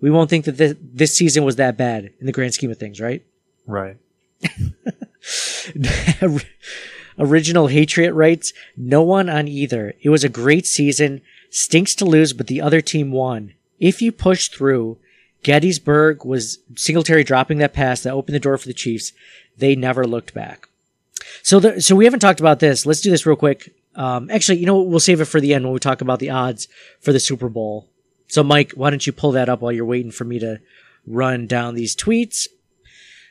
we 0.00 0.10
won't 0.10 0.30
think 0.30 0.46
that 0.46 0.56
this, 0.56 0.74
this 0.80 1.14
season 1.16 1.44
was 1.44 1.56
that 1.56 1.76
bad 1.76 2.10
in 2.20 2.26
the 2.26 2.32
grand 2.32 2.54
scheme 2.54 2.70
of 2.70 2.78
things, 2.78 3.00
right? 3.00 3.24
Right. 3.66 3.96
Original 7.18 7.68
Hatriot 7.68 8.14
writes, 8.14 8.52
no 8.76 9.02
one 9.02 9.28
on 9.28 9.48
either. 9.48 9.94
It 10.02 10.10
was 10.10 10.24
a 10.24 10.28
great 10.28 10.66
season. 10.66 11.22
Stinks 11.50 11.94
to 11.96 12.04
lose, 12.04 12.32
but 12.32 12.46
the 12.46 12.60
other 12.60 12.80
team 12.80 13.10
won. 13.12 13.54
If 13.78 14.02
you 14.02 14.12
push 14.12 14.48
through, 14.48 14.98
Gettysburg 15.42 16.24
was 16.24 16.58
Singletary 16.74 17.24
dropping 17.24 17.58
that 17.58 17.72
pass 17.72 18.02
that 18.02 18.12
opened 18.12 18.34
the 18.34 18.40
door 18.40 18.58
for 18.58 18.66
the 18.66 18.74
Chiefs. 18.74 19.12
They 19.56 19.76
never 19.76 20.04
looked 20.04 20.34
back. 20.34 20.68
So, 21.42 21.60
the, 21.60 21.80
so 21.80 21.94
we 21.94 22.04
haven't 22.04 22.20
talked 22.20 22.40
about 22.40 22.60
this. 22.60 22.84
Let's 22.84 23.00
do 23.00 23.10
this 23.10 23.26
real 23.26 23.36
quick. 23.36 23.74
Um, 23.94 24.30
actually, 24.30 24.58
you 24.58 24.66
know? 24.66 24.82
We'll 24.82 25.00
save 25.00 25.20
it 25.20 25.26
for 25.26 25.40
the 25.40 25.54
end 25.54 25.64
when 25.64 25.72
we 25.72 25.78
talk 25.78 26.00
about 26.00 26.18
the 26.18 26.30
odds 26.30 26.68
for 27.00 27.12
the 27.12 27.20
Super 27.20 27.48
Bowl. 27.48 27.88
So, 28.28 28.42
Mike, 28.42 28.72
why 28.72 28.90
don't 28.90 29.06
you 29.06 29.12
pull 29.12 29.32
that 29.32 29.48
up 29.48 29.60
while 29.60 29.72
you're 29.72 29.84
waiting 29.84 30.10
for 30.10 30.24
me 30.24 30.38
to 30.40 30.60
run 31.06 31.46
down 31.46 31.74
these 31.74 31.96
tweets? 31.96 32.48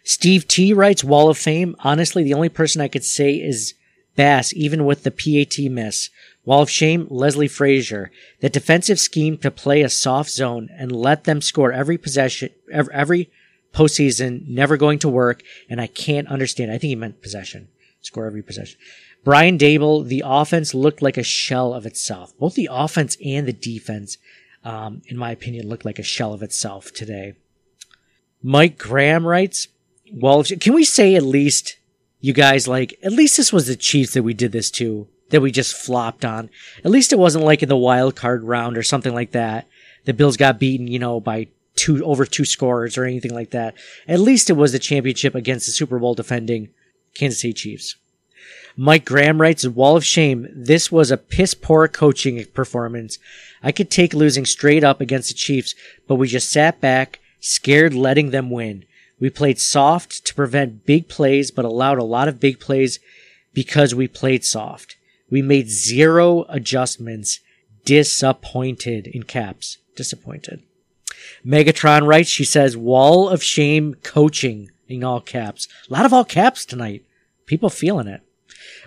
Steve 0.05 0.47
T 0.47 0.71
writes 0.71 1.03
Wall 1.03 1.29
of 1.29 1.37
Fame. 1.37 1.75
Honestly, 1.79 2.23
the 2.23 2.35
only 2.35 2.47
person 2.47 2.79
I 2.79 2.87
could 2.87 3.03
say 3.03 3.33
is 3.33 3.73
Bass, 4.15 4.53
even 4.53 4.85
with 4.85 5.03
the 5.03 5.09
PAT 5.09 5.57
miss. 5.71 6.11
Wall 6.45 6.61
of 6.61 6.69
shame, 6.69 7.07
Leslie 7.09 7.47
Frazier. 7.47 8.11
The 8.39 8.49
defensive 8.49 8.99
scheme 8.99 9.37
to 9.39 9.49
play 9.49 9.81
a 9.81 9.89
soft 9.89 10.29
zone 10.29 10.69
and 10.77 10.91
let 10.91 11.23
them 11.23 11.41
score 11.41 11.73
every 11.73 11.97
possession, 11.97 12.51
every 12.71 13.31
postseason, 13.73 14.47
never 14.47 14.77
going 14.77 14.99
to 14.99 15.09
work. 15.09 15.41
And 15.67 15.81
I 15.81 15.87
can't 15.87 16.27
understand. 16.27 16.71
I 16.71 16.77
think 16.77 16.89
he 16.89 16.95
meant 16.95 17.23
possession. 17.23 17.67
Score 18.01 18.27
every 18.27 18.43
possession. 18.43 18.79
Brian 19.23 19.57
Daboll, 19.57 20.07
the 20.07 20.21
offense 20.23 20.75
looked 20.75 21.01
like 21.01 21.17
a 21.17 21.23
shell 21.23 21.73
of 21.73 21.87
itself. 21.87 22.37
Both 22.37 22.53
the 22.53 22.69
offense 22.71 23.17
and 23.25 23.47
the 23.47 23.53
defense, 23.53 24.19
um, 24.63 25.01
in 25.07 25.17
my 25.17 25.31
opinion, 25.31 25.67
looked 25.67 25.83
like 25.83 25.97
a 25.97 26.03
shell 26.03 26.31
of 26.31 26.43
itself 26.43 26.93
today. 26.93 27.33
Mike 28.43 28.77
Graham 28.77 29.25
writes, 29.25 29.67
well, 30.13 30.43
can 30.43 30.73
we 30.73 30.83
say 30.83 31.15
at 31.15 31.23
least, 31.23 31.77
you 32.21 32.33
guys, 32.33 32.67
like, 32.67 32.97
at 33.03 33.11
least 33.11 33.37
this 33.37 33.53
was 33.53 33.67
the 33.67 33.75
Chiefs 33.75 34.13
that 34.13 34.23
we 34.23 34.33
did 34.33 34.51
this 34.51 34.71
to, 34.71 35.07
that 35.29 35.41
we 35.41 35.51
just 35.51 35.75
flopped 35.75 36.23
on. 36.23 36.49
At 36.83 36.91
least 36.91 37.11
it 37.11 37.19
wasn't 37.19 37.45
like 37.45 37.63
in 37.63 37.69
the 37.69 37.77
wild 37.77 38.15
card 38.15 38.43
round 38.43 38.77
or 38.77 38.83
something 38.83 39.13
like 39.13 39.31
that. 39.31 39.67
The 40.05 40.13
Bills 40.13 40.37
got 40.37 40.59
beaten, 40.59 40.87
you 40.87 40.99
know, 40.99 41.19
by 41.19 41.47
two, 41.75 42.03
over 42.05 42.25
two 42.25 42.45
scores 42.45 42.97
or 42.97 43.05
anything 43.05 43.33
like 43.33 43.51
that. 43.51 43.75
At 44.07 44.19
least 44.19 44.49
it 44.49 44.53
was 44.53 44.71
the 44.71 44.79
championship 44.79 45.35
against 45.35 45.65
the 45.65 45.71
Super 45.71 45.99
Bowl 45.99 46.13
defending 46.13 46.69
Kansas 47.15 47.41
City 47.41 47.53
Chiefs. 47.53 47.95
Mike 48.77 49.05
Graham 49.05 49.41
writes, 49.41 49.65
Wall 49.65 49.95
of 49.95 50.05
Shame. 50.05 50.47
This 50.53 50.91
was 50.91 51.09
a 51.09 51.17
piss 51.17 51.53
poor 51.53 51.87
coaching 51.87 52.45
performance. 52.53 53.17
I 53.63 53.71
could 53.71 53.89
take 53.89 54.13
losing 54.13 54.45
straight 54.45 54.83
up 54.83 55.01
against 55.01 55.29
the 55.29 55.33
Chiefs, 55.33 55.73
but 56.07 56.15
we 56.15 56.27
just 56.27 56.51
sat 56.51 56.81
back, 56.81 57.19
scared 57.39 57.93
letting 57.93 58.31
them 58.31 58.51
win. 58.51 58.85
We 59.19 59.29
played 59.29 59.59
soft 59.59 60.25
to 60.25 60.35
prevent 60.35 60.85
big 60.85 61.07
plays, 61.07 61.51
but 61.51 61.65
allowed 61.65 61.97
a 61.97 62.03
lot 62.03 62.27
of 62.27 62.39
big 62.39 62.59
plays 62.59 62.99
because 63.53 63.95
we 63.95 64.07
played 64.07 64.43
soft. 64.43 64.97
We 65.29 65.41
made 65.41 65.69
zero 65.69 66.45
adjustments. 66.49 67.39
Disappointed 67.85 69.07
in 69.07 69.23
caps. 69.23 69.77
Disappointed. 69.95 70.63
Megatron 71.45 72.07
writes, 72.07 72.29
she 72.29 72.43
says, 72.43 72.75
wall 72.75 73.29
of 73.29 73.43
shame 73.43 73.95
coaching 74.03 74.71
in 74.87 75.03
all 75.03 75.21
caps. 75.21 75.67
A 75.89 75.93
lot 75.93 76.05
of 76.05 76.13
all 76.13 76.25
caps 76.25 76.65
tonight. 76.65 77.03
People 77.45 77.69
feeling 77.69 78.07
it. 78.07 78.21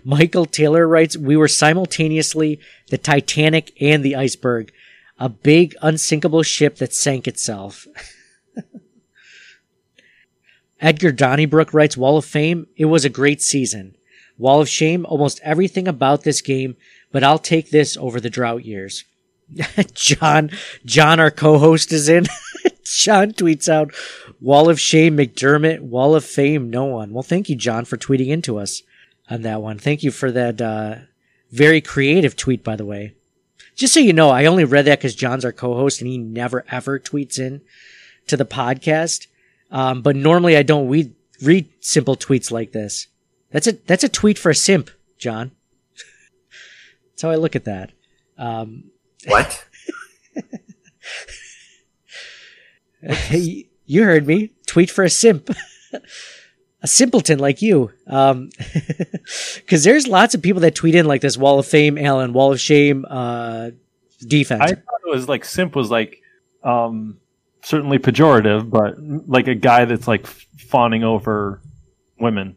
Michael 0.05 0.47
Taylor 0.47 0.87
writes, 0.87 1.17
We 1.17 1.37
were 1.37 1.49
simultaneously 1.49 2.61
the 2.89 2.99
Titanic 2.99 3.73
and 3.81 4.05
the 4.05 4.17
iceberg, 4.17 4.73
a 5.19 5.29
big 5.29 5.77
unsinkable 5.81 6.43
ship 6.43 6.77
that 6.77 6.95
sank 6.95 7.27
itself. 7.27 7.87
Edgar 10.81 11.13
Donnybrook 11.13 11.75
writes, 11.75 11.97
Wall 11.97 12.17
of 12.17 12.25
Fame, 12.25 12.67
it 12.77 12.87
was 12.87 13.05
a 13.05 13.11
great 13.11 13.43
season. 13.43 13.97
Wall 14.37 14.61
of 14.61 14.69
Shame, 14.69 15.05
almost 15.07 15.41
everything 15.43 15.89
about 15.89 16.23
this 16.23 16.41
game, 16.41 16.77
but 17.11 17.25
I'll 17.25 17.39
take 17.39 17.71
this 17.71 17.97
over 17.97 18.21
the 18.21 18.31
drought 18.31 18.65
years. 18.65 19.05
John, 19.95 20.51
John, 20.85 21.19
our 21.19 21.31
co-host 21.31 21.93
is 21.93 22.09
in. 22.09 22.27
John 22.85 23.33
tweets 23.33 23.69
out, 23.69 23.93
Wall 24.41 24.71
of 24.71 24.81
Shame, 24.81 25.17
McDermott, 25.17 25.81
Wall 25.81 26.15
of 26.15 26.25
Fame, 26.25 26.71
no 26.71 26.85
one. 26.85 27.13
Well, 27.13 27.23
thank 27.23 27.49
you, 27.49 27.57
John, 27.57 27.85
for 27.85 27.97
tweeting 27.97 28.29
into 28.29 28.59
us 28.59 28.83
on 29.29 29.43
that 29.43 29.61
one. 29.61 29.79
Thank 29.79 30.03
you 30.03 30.11
for 30.11 30.31
that 30.31 30.61
uh, 30.61 30.97
very 31.51 31.81
creative 31.81 32.37
tweet, 32.37 32.63
by 32.63 32.77
the 32.77 32.87
way. 32.87 33.15
Just 33.75 33.95
so 33.95 34.01
you 34.01 34.13
know, 34.13 34.31
I 34.31 34.47
only 34.47 34.65
read 34.65 34.87
that 34.87 34.99
because 34.99 35.15
John's 35.15 35.45
our 35.45 35.53
co-host 35.53 36.01
and 36.01 36.11
he 36.11 36.19
never 36.19 36.65
ever 36.69 36.99
tweets 36.99 37.39
in 37.39 37.61
to 38.27 38.37
the 38.37 38.45
podcast. 38.45 39.27
Um, 39.71 40.03
but 40.03 40.17
normally 40.17 40.57
I 40.57 40.63
don't 40.63 40.89
read, 40.89 41.15
read 41.43 41.69
simple 41.81 42.17
tweets 42.17 42.51
like 42.51 42.73
this. 42.73 43.07
That's 43.51 43.67
a 43.67 43.73
that's 43.73 44.05
a 44.05 44.09
tweet 44.09 44.39
for 44.39 44.51
a 44.51 44.55
simp, 44.55 44.91
John. 45.19 45.53
that's 47.11 47.23
how 47.23 47.31
I 47.31 47.37
look 47.37 47.57
at 47.57 47.65
that. 47.65 47.93
Um, 48.37 48.91
what? 49.27 49.65
you 53.87 54.05
heard 54.05 54.27
me. 54.27 54.53
Tweet 54.67 54.91
for 54.91 55.05
a 55.05 55.11
simp 55.11 55.51
a 56.83 56.87
simpleton 56.87 57.39
like 57.39 57.63
you. 57.63 57.91
Um, 58.07 58.51
cause 59.67 59.85
there's 59.85 60.07
lots 60.07 60.35
of 60.35 60.43
people 60.43 60.61
that 60.61 60.75
tweet 60.75 60.95
in 60.95 61.07
like 61.07 61.21
this 61.21 61.37
wall 61.37 61.59
of 61.59 61.67
fame, 61.67 61.99
Allen, 61.99 62.33
wall 62.33 62.53
of 62.53 62.61
shame, 62.61 63.05
uh, 63.09 63.71
defense. 64.27 64.63
I 64.63 64.75
thought 64.75 65.01
it 65.07 65.11
was 65.11 65.29
like 65.29 65.45
simp 65.45 65.75
was 65.75 65.91
like, 65.91 66.21
um, 66.63 67.19
certainly 67.69 67.99
pejorative, 67.99 68.71
but 68.71 68.95
like 69.29 69.47
a 69.47 69.55
guy 69.55 69.85
that's 69.85 70.09
like 70.09 70.27
fawning 70.27 71.05
over 71.05 71.61
women. 72.19 72.57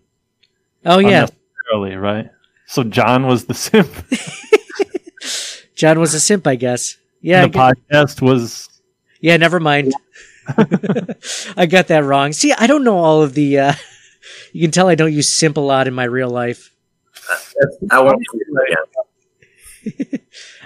Oh 0.85 0.99
yeah. 0.99 1.27
Right. 1.73 2.29
So 2.65 2.83
John 2.83 3.27
was 3.27 3.45
the 3.45 3.53
simp. 3.53 3.89
John 5.75 5.99
was 5.99 6.13
a 6.13 6.19
simp, 6.19 6.47
I 6.47 6.55
guess. 6.55 6.95
Yeah. 7.19 7.43
And 7.43 7.53
the 7.53 7.59
podcast 7.59 8.21
was. 8.21 8.69
Yeah, 9.19 9.35
never 9.35 9.59
mind. 9.59 9.93
I 11.57 11.65
got 11.65 11.87
that 11.87 12.03
wrong. 12.05 12.31
See, 12.31 12.53
I 12.53 12.65
don't 12.65 12.83
know 12.83 12.97
all 12.97 13.21
of 13.21 13.33
the, 13.33 13.59
uh, 13.59 13.73
you 14.53 14.61
can 14.61 14.71
tell 14.71 14.87
I 14.87 14.95
don't 14.95 15.13
use 15.13 15.27
simp 15.27 15.57
a 15.57 15.61
lot 15.61 15.87
in 15.87 15.93
my 15.93 16.05
real 16.05 16.29
life. 16.29 16.73
I 17.91 17.99
want 17.99 18.21
to 19.83 20.19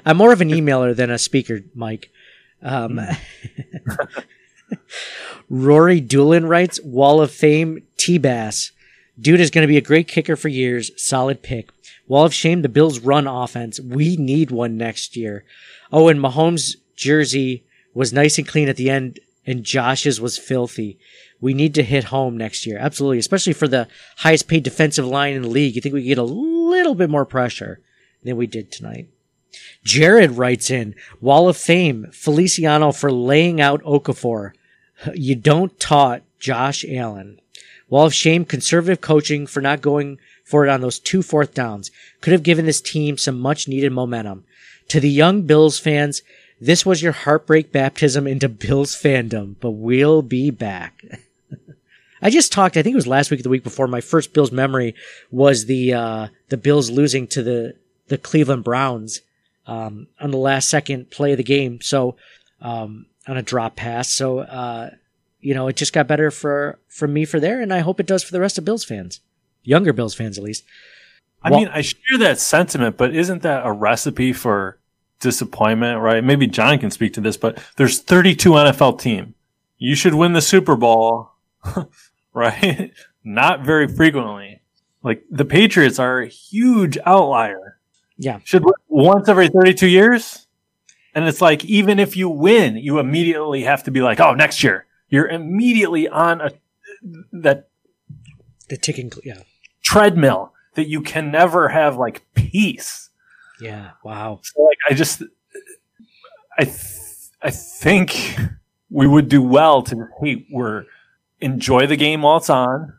I'm 0.06 0.18
more 0.18 0.32
of 0.32 0.42
an 0.42 0.50
emailer 0.50 0.96
than 0.96 1.10
a 1.10 1.18
speaker, 1.18 1.62
Mike. 1.74 2.12
Um, 2.62 3.00
Rory 5.50 6.00
Doolin 6.02 6.46
writes, 6.46 6.80
Wall 6.84 7.22
of 7.22 7.32
Fame, 7.32 7.84
T-Bass. 7.98 8.72
Dude 9.20 9.40
is 9.40 9.52
going 9.52 9.64
to 9.64 9.72
be 9.72 9.78
a 9.78 9.82
great 9.82 10.08
kicker 10.08 10.36
for 10.36 10.50
years. 10.50 10.92
Solid 11.02 11.42
pick. 11.42 11.70
Wall 12.08 12.26
of 12.26 12.34
Shame, 12.34 12.62
the 12.62 12.70
Bills 12.70 13.00
run 13.00 13.28
offense. 13.28 13.80
We 13.80 14.18
need 14.18 14.52
one 14.52 14.78
next 14.78 15.16
year. 15.16 15.46
Oh, 15.92 16.08
and 16.08 16.20
Mahomes' 16.20 16.76
jersey 16.96 17.64
was 17.94 18.14
nice 18.14 18.38
and 18.38 18.48
clean 18.48 18.70
at 18.70 18.76
the 18.76 18.90
end, 18.90 19.20
and 19.46 19.64
Josh's 19.64 20.20
was 20.20 20.38
filthy 20.38 21.00
we 21.42 21.54
need 21.54 21.76
to 21.76 21.84
hit 21.84 22.06
home 22.06 22.38
next 22.38 22.66
year. 22.66 22.78
Absolutely. 22.80 23.20
Especially 23.20 23.54
for 23.54 23.68
the 23.68 23.88
highest 24.18 24.48
paid 24.48 24.64
defensive 24.64 25.06
line 25.06 25.34
in 25.34 25.42
the 25.42 25.48
league. 25.48 25.76
You 25.76 25.82
think 25.82 25.94
we 25.94 26.02
could 26.02 26.08
get 26.08 26.18
a 26.18 26.24
little 26.24 26.96
bit 26.96 27.10
more 27.10 27.26
pressure 27.26 27.82
than 28.24 28.38
we 28.38 28.48
did 28.48 28.72
tonight. 28.72 29.10
Jared 29.84 30.32
writes 30.32 30.70
in, 30.70 30.96
Wall 31.22 31.48
of 31.48 31.58
Fame, 31.58 32.08
Feliciano 32.12 32.92
for 32.92 33.12
laying 33.12 33.62
out 33.62 33.84
Okafor. 33.84 34.54
You 35.14 35.36
don't 35.36 35.80
taught 35.80 36.24
Josh 36.40 36.86
Allen. 36.88 37.40
Wall 37.90 38.08
of 38.08 38.14
Shame, 38.14 38.46
conservative 38.46 39.02
coaching 39.02 39.46
for 39.46 39.62
not 39.62 39.82
going 39.82 40.18
for 40.44 40.66
it 40.66 40.70
on 40.70 40.82
those 40.82 41.00
two 41.00 41.22
fourth 41.22 41.54
downs. 41.54 41.92
Could 42.22 42.34
have 42.34 42.44
given 42.44 42.66
this 42.66 42.82
team 42.82 43.18
some 43.18 43.40
much 43.40 43.68
needed 43.68 43.92
momentum. 43.92 44.44
To 44.90 45.00
the 45.00 45.10
young 45.10 45.44
Bills 45.44 45.80
fans, 45.80 46.22
this 46.60 46.86
was 46.86 47.02
your 47.02 47.12
heartbreak 47.12 47.72
baptism 47.72 48.28
into 48.28 48.48
Bills 48.48 48.96
fandom, 48.96 49.56
but 49.60 49.72
we'll 49.72 50.22
be 50.22 50.52
back. 50.52 51.04
I 52.22 52.30
just 52.30 52.52
talked, 52.52 52.78
I 52.78 52.82
think 52.82 52.94
it 52.94 52.98
was 52.98 53.08
last 53.08 53.30
week 53.30 53.40
or 53.40 53.44
the 53.44 53.50
week 53.50 53.64
before, 53.64 53.88
my 53.88 54.02
first 54.02 54.34
Bills 54.34 54.52
memory 54.52 54.96
was 55.32 55.66
the, 55.66 55.94
uh, 55.94 56.28
the 56.50 56.58
Bills 56.58 56.90
losing 56.90 57.28
to 57.28 57.44
the, 57.44 57.76
the 58.08 58.18
Cleveland 58.18 58.64
Browns, 58.64 59.22
um, 59.68 60.08
on 60.20 60.32
the 60.32 60.38
last 60.38 60.70
second 60.70 61.12
play 61.12 61.32
of 61.32 61.38
the 61.38 61.44
game. 61.44 61.82
So, 61.82 62.16
um, 62.62 63.08
on 63.28 63.38
a 63.38 63.42
drop 63.42 63.76
pass. 63.76 64.10
So, 64.14 64.40
uh, 64.40 64.92
you 65.40 65.54
know, 65.54 65.68
it 65.68 65.76
just 65.76 65.94
got 65.94 66.08
better 66.08 66.32
for, 66.32 66.80
for 66.88 67.08
me 67.08 67.26
for 67.26 67.40
there. 67.40 67.62
And 67.62 67.74
I 67.74 67.80
hope 67.80 68.00
it 68.00 68.06
does 68.06 68.24
for 68.24 68.32
the 68.32 68.40
rest 68.40 68.58
of 68.58 68.66
Bills 68.66 68.84
fans, 68.84 69.20
younger 69.64 69.94
Bills 69.94 70.14
fans, 70.14 70.38
at 70.38 70.44
least. 70.44 70.64
I 71.42 71.52
well, 71.52 71.60
mean, 71.60 71.70
I 71.70 71.82
share 71.82 72.18
that 72.20 72.40
sentiment, 72.40 72.98
but 72.98 73.16
isn't 73.16 73.44
that 73.44 73.66
a 73.66 73.72
recipe 73.72 74.34
for 74.34 74.80
disappointment, 75.20 76.02
right? 76.02 76.24
Maybe 76.24 76.48
John 76.48 76.80
can 76.80 76.92
speak 76.92 77.14
to 77.14 77.22
this, 77.22 77.38
but 77.38 77.58
there's 77.78 78.00
32 78.00 78.50
NFL 78.52 79.00
team. 79.00 79.36
You 79.78 79.96
should 79.96 80.16
win 80.16 80.34
the 80.34 80.42
Super 80.42 80.76
Bowl 80.76 81.32
right? 82.34 82.92
Not 83.24 83.62
very 83.62 83.88
frequently. 83.88 84.62
Like 85.04 85.24
the 85.30 85.46
Patriots 85.46 86.00
are 86.00 86.20
a 86.20 86.28
huge 86.28 86.98
outlier. 87.06 87.80
Yeah. 88.18 88.40
Should 88.44 88.64
once 88.88 89.30
every 89.30 89.48
32 89.48 89.88
years? 89.88 90.48
And 91.14 91.28
it's 91.28 91.42
like, 91.42 91.64
even 91.66 92.00
if 92.00 92.18
you 92.18 92.30
win, 92.30 92.78
you 92.78 93.00
immediately 93.00 93.64
have 93.64 93.84
to 93.84 93.92
be 93.92 94.02
like, 94.02 94.20
oh, 94.20 94.34
next 94.34 94.64
year. 94.64 94.86
You're 95.10 95.28
immediately 95.28 96.08
on 96.08 96.42
a, 96.42 96.52
that, 97.32 97.70
the 98.70 98.78
ticking, 98.78 99.12
yeah. 99.24 99.40
Treadmill 99.82 100.52
that 100.74 100.90
you 100.90 101.02
can 101.02 101.32
never 101.32 101.70
have 101.70 101.98
like 101.98 102.26
peace. 102.34 103.10
Yeah. 103.62 103.92
Wow. 104.04 104.40
So 104.44 104.64
like, 104.64 104.78
I 104.90 104.94
just, 104.94 105.24
I, 106.58 106.66
th- 106.66 106.78
I 107.42 107.52
think 107.52 108.38
we 108.90 109.08
would 109.08 109.30
do 109.30 109.42
well 109.42 109.84
to, 109.84 110.08
hey, 110.22 110.46
we're, 110.52 110.86
enjoy 111.40 111.86
the 111.86 111.96
game 111.96 112.22
while 112.22 112.38
it's 112.38 112.50
on, 112.50 112.94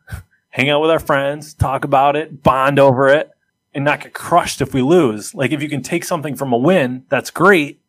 hang 0.51 0.71
out 0.71 0.81
with 0.81 0.91
our 0.91 0.99
friends, 0.99 1.55
talk 1.55 1.85
about 1.85 2.17
it, 2.17 2.43
bond 2.43 2.79
over 2.79 3.09
it, 3.09 3.31
and 3.77 3.85
not 3.85 4.01
get 4.01 4.15
crushed 4.15 4.63
if 4.63 4.73
we 4.73 4.81
lose. 4.81 5.35
Like 5.35 5.53
if 5.53 5.63
you 5.63 5.69
can 5.69 5.83
take 5.83 6.03
something 6.03 6.35
from 6.35 6.51
a 6.51 6.57
win, 6.57 7.05
that's 7.11 7.31
great, 7.31 7.83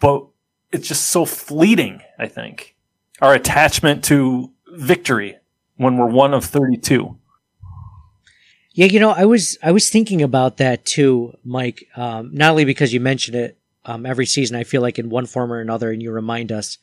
but 0.00 0.26
it's 0.72 0.88
just 0.88 1.06
so 1.06 1.24
fleeting, 1.24 2.02
I 2.18 2.26
think. 2.26 2.74
Our 3.22 3.34
attachment 3.34 4.02
to 4.06 4.50
victory 4.72 5.36
when 5.76 5.96
we're 5.96 6.06
one 6.06 6.34
of 6.34 6.44
32. 6.44 7.16
Yeah, 8.72 8.86
you 8.86 8.98
know, 8.98 9.10
I 9.10 9.24
was 9.24 9.56
I 9.62 9.70
was 9.70 9.88
thinking 9.88 10.20
about 10.20 10.56
that 10.56 10.84
too, 10.84 11.34
Mike. 11.44 11.86
Um, 11.96 12.30
not 12.32 12.50
only 12.50 12.64
because 12.64 12.92
you 12.92 12.98
mentioned 12.98 13.36
it 13.36 13.56
um, 13.84 14.06
every 14.06 14.26
season, 14.26 14.56
I 14.56 14.64
feel 14.64 14.82
like 14.82 14.98
in 14.98 15.10
one 15.10 15.26
form 15.26 15.52
or 15.52 15.60
another, 15.60 15.92
and 15.92 16.02
you 16.02 16.10
remind 16.10 16.50
us 16.50 16.78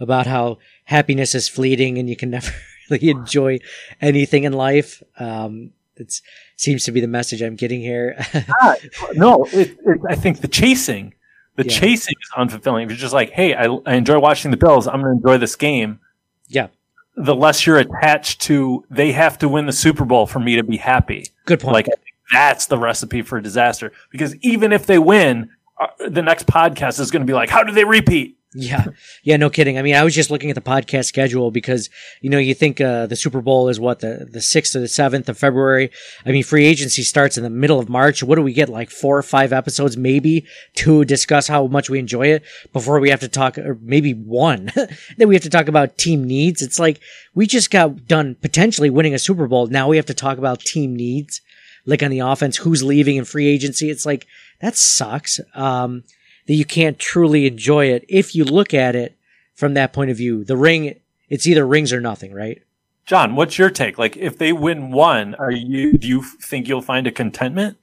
about 0.00 0.26
how 0.26 0.58
happiness 0.84 1.36
is 1.36 1.48
fleeting 1.48 1.98
and 1.98 2.08
you 2.08 2.16
can 2.16 2.30
never 2.30 2.50
really 2.90 3.10
enjoy 3.10 3.60
anything 4.00 4.42
in 4.42 4.52
life. 4.54 5.02
Um, 5.18 5.72
it 5.96 6.20
seems 6.56 6.84
to 6.84 6.92
be 6.92 7.00
the 7.00 7.08
message 7.08 7.42
I'm 7.42 7.56
getting 7.56 7.80
here. 7.80 8.16
ah, 8.62 8.76
no, 9.14 9.44
it, 9.52 9.76
it, 9.84 10.00
I 10.08 10.14
think 10.14 10.40
the 10.40 10.48
chasing, 10.48 11.14
the 11.56 11.64
Yeah. 11.64 11.78
chasing 11.78 12.14
is 12.22 12.30
unfulfilling. 12.36 12.84
If 12.84 12.90
you're 12.90 12.98
just 12.98 13.14
like, 13.14 13.30
hey, 13.30 13.54
I, 13.54 13.66
I 13.86 13.94
enjoy 13.94 14.18
watching 14.18 14.50
the 14.50 14.56
Bills, 14.56 14.86
I'm 14.86 15.00
going 15.00 15.12
to 15.14 15.16
enjoy 15.18 15.38
this 15.38 15.56
game. 15.56 16.00
yeah, 16.48 16.68
The 17.16 17.34
less 17.34 17.66
you're 17.66 17.78
attached 17.78 18.42
to, 18.42 18.84
they 18.90 19.12
have 19.12 19.38
to 19.38 19.48
win 19.48 19.66
the 19.66 19.72
Super 19.72 20.04
Bowl 20.04 20.26
for 20.26 20.38
me 20.38 20.56
to 20.56 20.62
be 20.62 20.76
happy. 20.76 21.28
good 21.46 21.60
point. 21.60 21.74
Like 21.74 21.88
that's 22.32 22.66
the 22.66 22.76
recipe 22.78 23.22
for 23.22 23.40
disaster. 23.40 23.92
Because 24.10 24.34
even 24.42 24.72
if 24.72 24.84
they 24.86 24.98
win, 24.98 25.48
uh, 25.80 25.86
the 26.08 26.22
next 26.22 26.46
podcast 26.46 26.98
is 27.00 27.10
going 27.10 27.20
to 27.22 27.26
be 27.26 27.32
like, 27.34 27.50
how 27.50 27.62
do 27.62 27.72
they 27.72 27.84
repeat? 27.84 28.35
Yeah. 28.58 28.86
Yeah, 29.22 29.36
no 29.36 29.50
kidding. 29.50 29.78
I 29.78 29.82
mean, 29.82 29.94
I 29.94 30.02
was 30.02 30.14
just 30.14 30.30
looking 30.30 30.48
at 30.48 30.54
the 30.54 30.62
podcast 30.62 31.04
schedule 31.04 31.50
because, 31.50 31.90
you 32.22 32.30
know, 32.30 32.38
you 32.38 32.54
think, 32.54 32.80
uh, 32.80 33.04
the 33.04 33.14
Super 33.14 33.42
Bowl 33.42 33.68
is 33.68 33.78
what, 33.78 34.00
the, 34.00 34.26
the 34.30 34.38
6th 34.38 34.74
or 34.74 34.80
the 34.80 34.86
7th 34.86 35.28
of 35.28 35.36
February. 35.36 35.90
I 36.24 36.32
mean, 36.32 36.42
free 36.42 36.64
agency 36.64 37.02
starts 37.02 37.36
in 37.36 37.44
the 37.44 37.50
middle 37.50 37.78
of 37.78 37.90
March. 37.90 38.22
What 38.22 38.36
do 38.36 38.42
we 38.42 38.54
get? 38.54 38.70
Like 38.70 38.88
four 38.88 39.18
or 39.18 39.22
five 39.22 39.52
episodes 39.52 39.98
maybe 39.98 40.46
to 40.76 41.04
discuss 41.04 41.48
how 41.48 41.66
much 41.66 41.90
we 41.90 41.98
enjoy 41.98 42.28
it 42.28 42.44
before 42.72 42.98
we 42.98 43.10
have 43.10 43.20
to 43.20 43.28
talk, 43.28 43.58
or 43.58 43.78
maybe 43.82 44.14
one. 44.14 44.72
then 45.18 45.28
we 45.28 45.34
have 45.34 45.42
to 45.42 45.50
talk 45.50 45.68
about 45.68 45.98
team 45.98 46.24
needs. 46.24 46.62
It's 46.62 46.78
like 46.78 47.00
we 47.34 47.46
just 47.46 47.70
got 47.70 48.06
done 48.06 48.36
potentially 48.36 48.88
winning 48.88 49.12
a 49.12 49.18
Super 49.18 49.46
Bowl. 49.46 49.66
Now 49.66 49.88
we 49.88 49.96
have 49.96 50.06
to 50.06 50.14
talk 50.14 50.38
about 50.38 50.60
team 50.60 50.96
needs, 50.96 51.42
like 51.84 52.02
on 52.02 52.10
the 52.10 52.20
offense, 52.20 52.56
who's 52.56 52.82
leaving 52.82 53.16
in 53.16 53.26
free 53.26 53.48
agency. 53.48 53.90
It's 53.90 54.06
like, 54.06 54.26
that 54.60 54.76
sucks. 54.76 55.40
Um, 55.54 56.04
that 56.46 56.54
you 56.54 56.64
can't 56.64 56.98
truly 56.98 57.46
enjoy 57.46 57.86
it 57.86 58.04
if 58.08 58.34
you 58.34 58.44
look 58.44 58.72
at 58.72 58.94
it 58.94 59.16
from 59.54 59.74
that 59.74 59.92
point 59.92 60.10
of 60.10 60.16
view. 60.16 60.44
The 60.44 60.56
ring, 60.56 60.98
it's 61.28 61.46
either 61.46 61.66
rings 61.66 61.92
or 61.92 62.00
nothing, 62.00 62.32
right? 62.32 62.62
John, 63.04 63.36
what's 63.36 63.56
your 63.58 63.70
take? 63.70 63.98
Like, 63.98 64.16
if 64.16 64.36
they 64.36 64.52
win 64.52 64.90
one, 64.90 65.34
are 65.36 65.50
you, 65.50 65.96
do 65.96 66.08
you 66.08 66.22
think 66.22 66.66
you'll 66.66 66.82
find 66.82 67.06
a 67.06 67.12
contentment? 67.12 67.78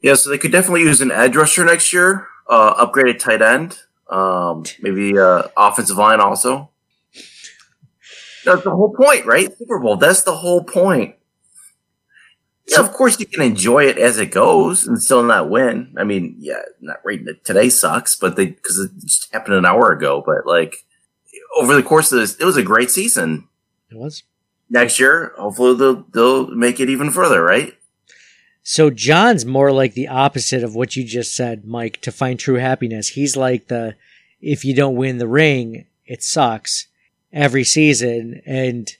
Yeah, 0.00 0.14
so 0.14 0.30
they 0.30 0.38
could 0.38 0.52
definitely 0.52 0.82
use 0.82 1.00
an 1.00 1.12
edge 1.12 1.36
rusher 1.36 1.64
next 1.64 1.92
year, 1.92 2.26
uh, 2.48 2.84
upgraded 2.84 3.18
tight 3.20 3.40
end, 3.40 3.78
um, 4.10 4.64
maybe 4.80 5.16
uh, 5.16 5.44
offensive 5.56 5.96
line 5.96 6.20
also. 6.20 6.70
That's 8.44 8.62
the 8.62 8.70
whole 8.70 8.92
point, 8.92 9.24
right? 9.24 9.56
Super 9.56 9.78
Bowl. 9.78 9.96
That's 9.96 10.22
the 10.22 10.36
whole 10.36 10.64
point. 10.64 11.14
Yeah, 12.66 12.80
of 12.80 12.92
course 12.92 13.20
you 13.20 13.26
can 13.26 13.42
enjoy 13.42 13.84
it 13.84 13.98
as 13.98 14.18
it 14.18 14.30
goes 14.30 14.86
and 14.86 15.00
still 15.02 15.22
not 15.22 15.50
win. 15.50 15.94
I 15.98 16.04
mean, 16.04 16.36
yeah, 16.38 16.62
not 16.80 16.96
right. 17.04 17.20
Today 17.44 17.68
sucks, 17.68 18.16
but 18.16 18.36
they 18.36 18.46
because 18.46 18.78
it 18.78 18.90
just 19.00 19.32
happened 19.32 19.56
an 19.56 19.66
hour 19.66 19.92
ago. 19.92 20.22
But 20.24 20.46
like 20.46 20.84
over 21.56 21.74
the 21.74 21.82
course 21.82 22.10
of 22.10 22.20
this, 22.20 22.36
it 22.36 22.44
was 22.44 22.56
a 22.56 22.62
great 22.62 22.90
season. 22.90 23.48
It 23.90 23.98
was. 23.98 24.22
Next 24.70 24.98
year, 24.98 25.34
hopefully 25.36 25.76
they'll 25.76 26.06
they'll 26.12 26.46
make 26.48 26.80
it 26.80 26.88
even 26.88 27.10
further, 27.10 27.42
right? 27.42 27.74
So 28.66 28.88
John's 28.88 29.44
more 29.44 29.70
like 29.70 29.92
the 29.92 30.08
opposite 30.08 30.64
of 30.64 30.74
what 30.74 30.96
you 30.96 31.04
just 31.04 31.36
said, 31.36 31.66
Mike, 31.66 32.00
to 32.00 32.10
find 32.10 32.40
true 32.40 32.54
happiness. 32.54 33.08
He's 33.08 33.36
like 33.36 33.68
the, 33.68 33.94
if 34.40 34.64
you 34.64 34.74
don't 34.74 34.96
win 34.96 35.18
the 35.18 35.28
ring, 35.28 35.84
it 36.06 36.22
sucks 36.22 36.86
every 37.30 37.62
season. 37.62 38.40
And, 38.46 38.90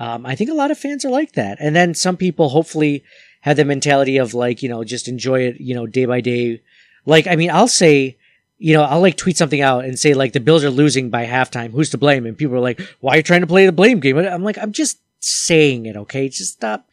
um, 0.00 0.24
I 0.24 0.34
think 0.34 0.48
a 0.48 0.54
lot 0.54 0.70
of 0.70 0.78
fans 0.78 1.04
are 1.04 1.10
like 1.10 1.32
that. 1.32 1.58
And 1.60 1.76
then 1.76 1.94
some 1.94 2.16
people 2.16 2.48
hopefully 2.48 3.04
have 3.42 3.58
the 3.58 3.66
mentality 3.66 4.16
of 4.16 4.32
like, 4.32 4.62
you 4.62 4.68
know, 4.68 4.82
just 4.82 5.08
enjoy 5.08 5.40
it, 5.40 5.60
you 5.60 5.74
know, 5.74 5.86
day 5.86 6.06
by 6.06 6.22
day. 6.22 6.62
Like, 7.04 7.26
I 7.26 7.36
mean, 7.36 7.50
I'll 7.50 7.68
say, 7.68 8.16
you 8.56 8.72
know, 8.72 8.82
I'll 8.82 9.02
like 9.02 9.18
tweet 9.18 9.36
something 9.36 9.60
out 9.60 9.84
and 9.84 9.98
say 9.98 10.14
like 10.14 10.32
the 10.32 10.40
Bills 10.40 10.64
are 10.64 10.70
losing 10.70 11.10
by 11.10 11.26
halftime. 11.26 11.70
Who's 11.70 11.90
to 11.90 11.98
blame? 11.98 12.24
And 12.24 12.36
people 12.36 12.56
are 12.56 12.60
like, 12.60 12.80
why 13.00 13.12
are 13.12 13.16
you 13.18 13.22
trying 13.22 13.42
to 13.42 13.46
play 13.46 13.66
the 13.66 13.72
blame 13.72 14.00
game? 14.00 14.16
I'm 14.16 14.42
like, 14.42 14.56
I'm 14.56 14.72
just 14.72 15.00
saying 15.18 15.84
it. 15.84 15.96
Okay. 15.96 16.30
Just 16.30 16.54
stop. 16.54 16.88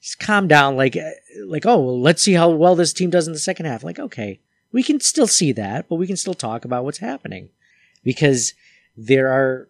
Just 0.00 0.20
calm 0.20 0.46
down. 0.46 0.76
Like, 0.76 0.96
uh, 0.96 1.10
like, 1.46 1.66
oh, 1.66 1.80
well, 1.80 2.00
let's 2.00 2.22
see 2.22 2.34
how 2.34 2.48
well 2.50 2.76
this 2.76 2.92
team 2.92 3.10
does 3.10 3.26
in 3.26 3.32
the 3.32 3.40
second 3.40 3.66
half. 3.66 3.82
Like, 3.82 3.98
okay, 3.98 4.38
we 4.70 4.84
can 4.84 5.00
still 5.00 5.26
see 5.26 5.50
that, 5.52 5.88
but 5.88 5.96
we 5.96 6.06
can 6.06 6.16
still 6.16 6.34
talk 6.34 6.64
about 6.64 6.84
what's 6.84 6.98
happening 6.98 7.48
because 8.04 8.54
there 8.96 9.32
are, 9.32 9.68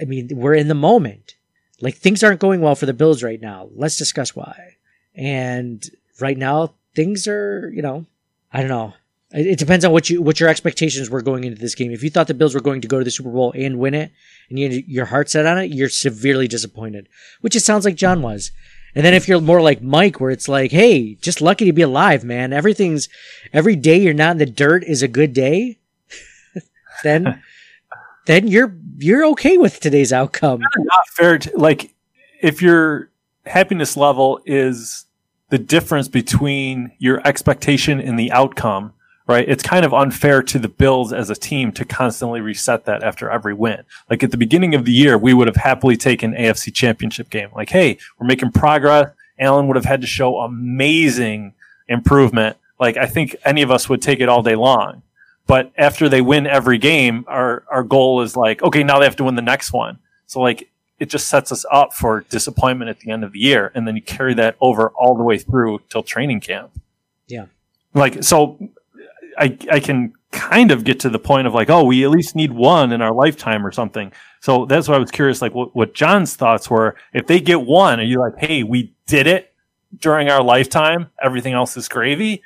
I 0.00 0.04
mean, 0.04 0.28
we're 0.32 0.54
in 0.54 0.68
the 0.68 0.74
moment. 0.74 1.34
Like 1.80 1.96
things 1.96 2.22
aren't 2.22 2.40
going 2.40 2.60
well 2.60 2.74
for 2.74 2.86
the 2.86 2.92
Bills 2.92 3.22
right 3.22 3.40
now. 3.40 3.68
Let's 3.74 3.96
discuss 3.96 4.34
why. 4.34 4.76
And 5.14 5.84
right 6.20 6.36
now 6.36 6.74
things 6.94 7.28
are, 7.28 7.70
you 7.74 7.82
know, 7.82 8.06
I 8.52 8.60
don't 8.60 8.68
know. 8.68 8.94
It, 9.30 9.58
depends 9.58 9.84
on 9.84 9.92
what 9.92 10.08
you 10.08 10.22
what 10.22 10.40
your 10.40 10.48
expectations 10.48 11.10
were 11.10 11.20
going 11.20 11.44
into 11.44 11.60
this 11.60 11.74
game. 11.74 11.92
If 11.92 12.02
you 12.02 12.08
thought 12.08 12.28
the 12.28 12.34
Bills 12.34 12.54
were 12.54 12.62
going 12.62 12.80
to 12.80 12.88
go 12.88 12.98
to 12.98 13.04
the 13.04 13.10
Super 13.10 13.30
Bowl 13.30 13.52
and 13.54 13.78
win 13.78 13.92
it, 13.92 14.10
and 14.48 14.58
you 14.58 14.82
your 14.86 15.04
heart 15.04 15.28
set 15.28 15.44
on 15.44 15.58
it, 15.58 15.70
you're 15.70 15.90
severely 15.90 16.48
disappointed. 16.48 17.10
Which 17.42 17.54
it 17.54 17.60
sounds 17.60 17.84
like 17.84 17.94
John 17.94 18.22
was. 18.22 18.52
And 18.94 19.04
then 19.04 19.12
if 19.12 19.28
you're 19.28 19.42
more 19.42 19.60
like 19.60 19.82
Mike, 19.82 20.18
where 20.18 20.30
it's 20.30 20.48
like, 20.48 20.70
hey, 20.70 21.16
just 21.16 21.42
lucky 21.42 21.66
to 21.66 21.74
be 21.74 21.82
alive, 21.82 22.24
man. 22.24 22.54
Everything's 22.54 23.10
every 23.52 23.76
day 23.76 24.00
you're 24.00 24.14
not 24.14 24.32
in 24.32 24.38
the 24.38 24.46
dirt 24.46 24.82
is 24.82 25.02
a 25.02 25.08
good 25.08 25.34
day. 25.34 25.78
then 27.02 27.42
then 28.28 28.46
you're 28.46 28.76
you're 28.98 29.26
okay 29.26 29.56
with 29.56 29.80
today's 29.80 30.12
outcome. 30.12 30.60
not 30.60 31.08
fair 31.16 31.38
to 31.38 31.50
like 31.56 31.94
if 32.40 32.62
your 32.62 33.10
happiness 33.46 33.96
level 33.96 34.40
is 34.44 35.06
the 35.48 35.58
difference 35.58 36.08
between 36.08 36.92
your 36.98 37.26
expectation 37.26 37.98
and 37.98 38.18
the 38.18 38.30
outcome 38.30 38.92
right 39.26 39.48
it's 39.48 39.62
kind 39.62 39.84
of 39.84 39.94
unfair 39.94 40.42
to 40.42 40.58
the 40.58 40.68
bills 40.68 41.12
as 41.12 41.30
a 41.30 41.34
team 41.34 41.72
to 41.72 41.86
constantly 41.86 42.40
reset 42.40 42.84
that 42.84 43.02
after 43.02 43.30
every 43.30 43.54
win. 43.54 43.82
Like 44.10 44.22
at 44.22 44.30
the 44.30 44.36
beginning 44.36 44.74
of 44.74 44.84
the 44.84 44.92
year 44.92 45.16
we 45.16 45.32
would 45.32 45.48
have 45.48 45.56
happily 45.56 45.96
taken 45.96 46.34
afc 46.34 46.72
championship 46.72 47.30
game. 47.30 47.48
Like 47.56 47.70
hey 47.70 47.98
we're 48.18 48.26
making 48.26 48.52
progress. 48.52 49.10
Allen 49.40 49.68
would 49.68 49.76
have 49.76 49.84
had 49.86 50.02
to 50.02 50.06
show 50.06 50.38
amazing 50.40 51.54
improvement. 51.88 52.58
Like 52.78 52.98
i 52.98 53.06
think 53.06 53.36
any 53.46 53.62
of 53.62 53.70
us 53.70 53.88
would 53.88 54.02
take 54.02 54.20
it 54.20 54.28
all 54.28 54.42
day 54.42 54.54
long 54.54 55.02
but 55.48 55.72
after 55.78 56.10
they 56.10 56.20
win 56.20 56.46
every 56.46 56.78
game, 56.78 57.24
our 57.26 57.64
our 57.68 57.82
goal 57.82 58.20
is 58.20 58.36
like, 58.36 58.62
okay, 58.62 58.84
now 58.84 58.98
they 59.00 59.06
have 59.06 59.16
to 59.16 59.24
win 59.24 59.34
the 59.34 59.42
next 59.42 59.72
one. 59.72 59.98
So 60.26 60.40
like 60.40 60.70
it 61.00 61.08
just 61.08 61.26
sets 61.28 61.50
us 61.50 61.64
up 61.72 61.94
for 61.94 62.24
disappointment 62.28 62.90
at 62.90 63.00
the 63.00 63.10
end 63.10 63.24
of 63.24 63.32
the 63.32 63.40
year, 63.40 63.72
and 63.74 63.88
then 63.88 63.96
you 63.96 64.02
carry 64.02 64.34
that 64.34 64.56
over 64.60 64.90
all 64.90 65.16
the 65.16 65.24
way 65.24 65.38
through 65.38 65.80
till 65.88 66.02
training 66.02 66.40
camp. 66.40 66.78
Yeah. 67.26 67.46
Like 67.94 68.22
so, 68.22 68.58
I 69.38 69.56
I 69.72 69.80
can 69.80 70.12
kind 70.32 70.70
of 70.70 70.84
get 70.84 71.00
to 71.00 71.08
the 71.08 71.18
point 71.18 71.46
of 71.46 71.54
like, 71.54 71.70
oh, 71.70 71.84
we 71.84 72.04
at 72.04 72.10
least 72.10 72.36
need 72.36 72.52
one 72.52 72.92
in 72.92 73.00
our 73.00 73.14
lifetime 73.14 73.66
or 73.66 73.72
something. 73.72 74.12
So 74.40 74.66
that's 74.66 74.86
why 74.86 74.96
I 74.96 74.98
was 74.98 75.10
curious, 75.10 75.40
like 75.40 75.54
what 75.54 75.74
what 75.74 75.94
John's 75.94 76.36
thoughts 76.36 76.68
were. 76.68 76.94
If 77.14 77.26
they 77.26 77.40
get 77.40 77.62
one, 77.62 78.00
are 78.00 78.04
you 78.04 78.20
like, 78.20 78.34
hey, 78.36 78.64
we 78.64 78.92
did 79.06 79.26
it 79.26 79.54
during 79.98 80.28
our 80.28 80.42
lifetime? 80.42 81.10
Everything 81.22 81.54
else 81.54 81.74
is 81.78 81.88
gravy 81.88 82.42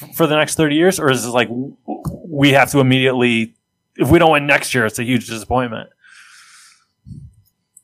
f- 0.00 0.14
for 0.14 0.26
the 0.26 0.36
next 0.36 0.54
30 0.56 0.74
years? 0.76 0.98
Or 0.98 1.10
is 1.10 1.24
it 1.24 1.30
like 1.30 1.48
w- 1.48 1.76
w- 1.86 2.02
we 2.26 2.52
have 2.52 2.70
to 2.70 2.80
immediately, 2.80 3.54
if 3.96 4.10
we 4.10 4.18
don't 4.18 4.32
win 4.32 4.46
next 4.46 4.74
year, 4.74 4.86
it's 4.86 4.98
a 4.98 5.04
huge 5.04 5.26
disappointment? 5.26 5.90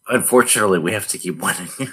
Unfortunately, 0.09 0.79
we 0.79 0.93
have 0.93 1.07
to 1.09 1.19
keep 1.19 1.39
winning. 1.39 1.69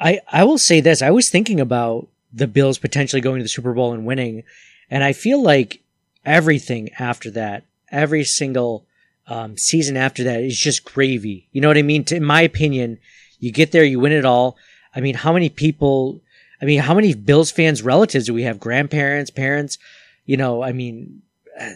I 0.00 0.20
I 0.30 0.44
will 0.44 0.58
say 0.58 0.80
this. 0.80 1.02
I 1.02 1.10
was 1.10 1.28
thinking 1.28 1.60
about 1.60 2.08
the 2.32 2.46
Bills 2.46 2.78
potentially 2.78 3.20
going 3.20 3.38
to 3.38 3.42
the 3.42 3.48
Super 3.48 3.74
Bowl 3.74 3.92
and 3.92 4.06
winning, 4.06 4.42
and 4.90 5.04
I 5.04 5.12
feel 5.12 5.42
like 5.42 5.82
everything 6.24 6.90
after 6.98 7.30
that, 7.32 7.64
every 7.90 8.24
single 8.24 8.86
um, 9.26 9.56
season 9.58 9.96
after 9.96 10.24
that, 10.24 10.40
is 10.42 10.58
just 10.58 10.84
gravy. 10.84 11.48
You 11.52 11.60
know 11.60 11.68
what 11.68 11.76
I 11.78 11.82
mean? 11.82 12.04
To, 12.04 12.16
in 12.16 12.24
my 12.24 12.40
opinion, 12.40 12.98
you 13.38 13.52
get 13.52 13.72
there, 13.72 13.84
you 13.84 14.00
win 14.00 14.12
it 14.12 14.24
all. 14.24 14.56
I 14.96 15.00
mean, 15.00 15.14
how 15.14 15.32
many 15.32 15.50
people? 15.50 16.20
I 16.62 16.64
mean, 16.64 16.80
how 16.80 16.94
many 16.94 17.12
Bills 17.14 17.50
fans, 17.50 17.82
relatives 17.82 18.26
do 18.26 18.34
we 18.34 18.44
have? 18.44 18.60
Grandparents, 18.60 19.30
parents? 19.30 19.78
You 20.24 20.36
know, 20.36 20.62
I 20.62 20.72
mean, 20.72 21.22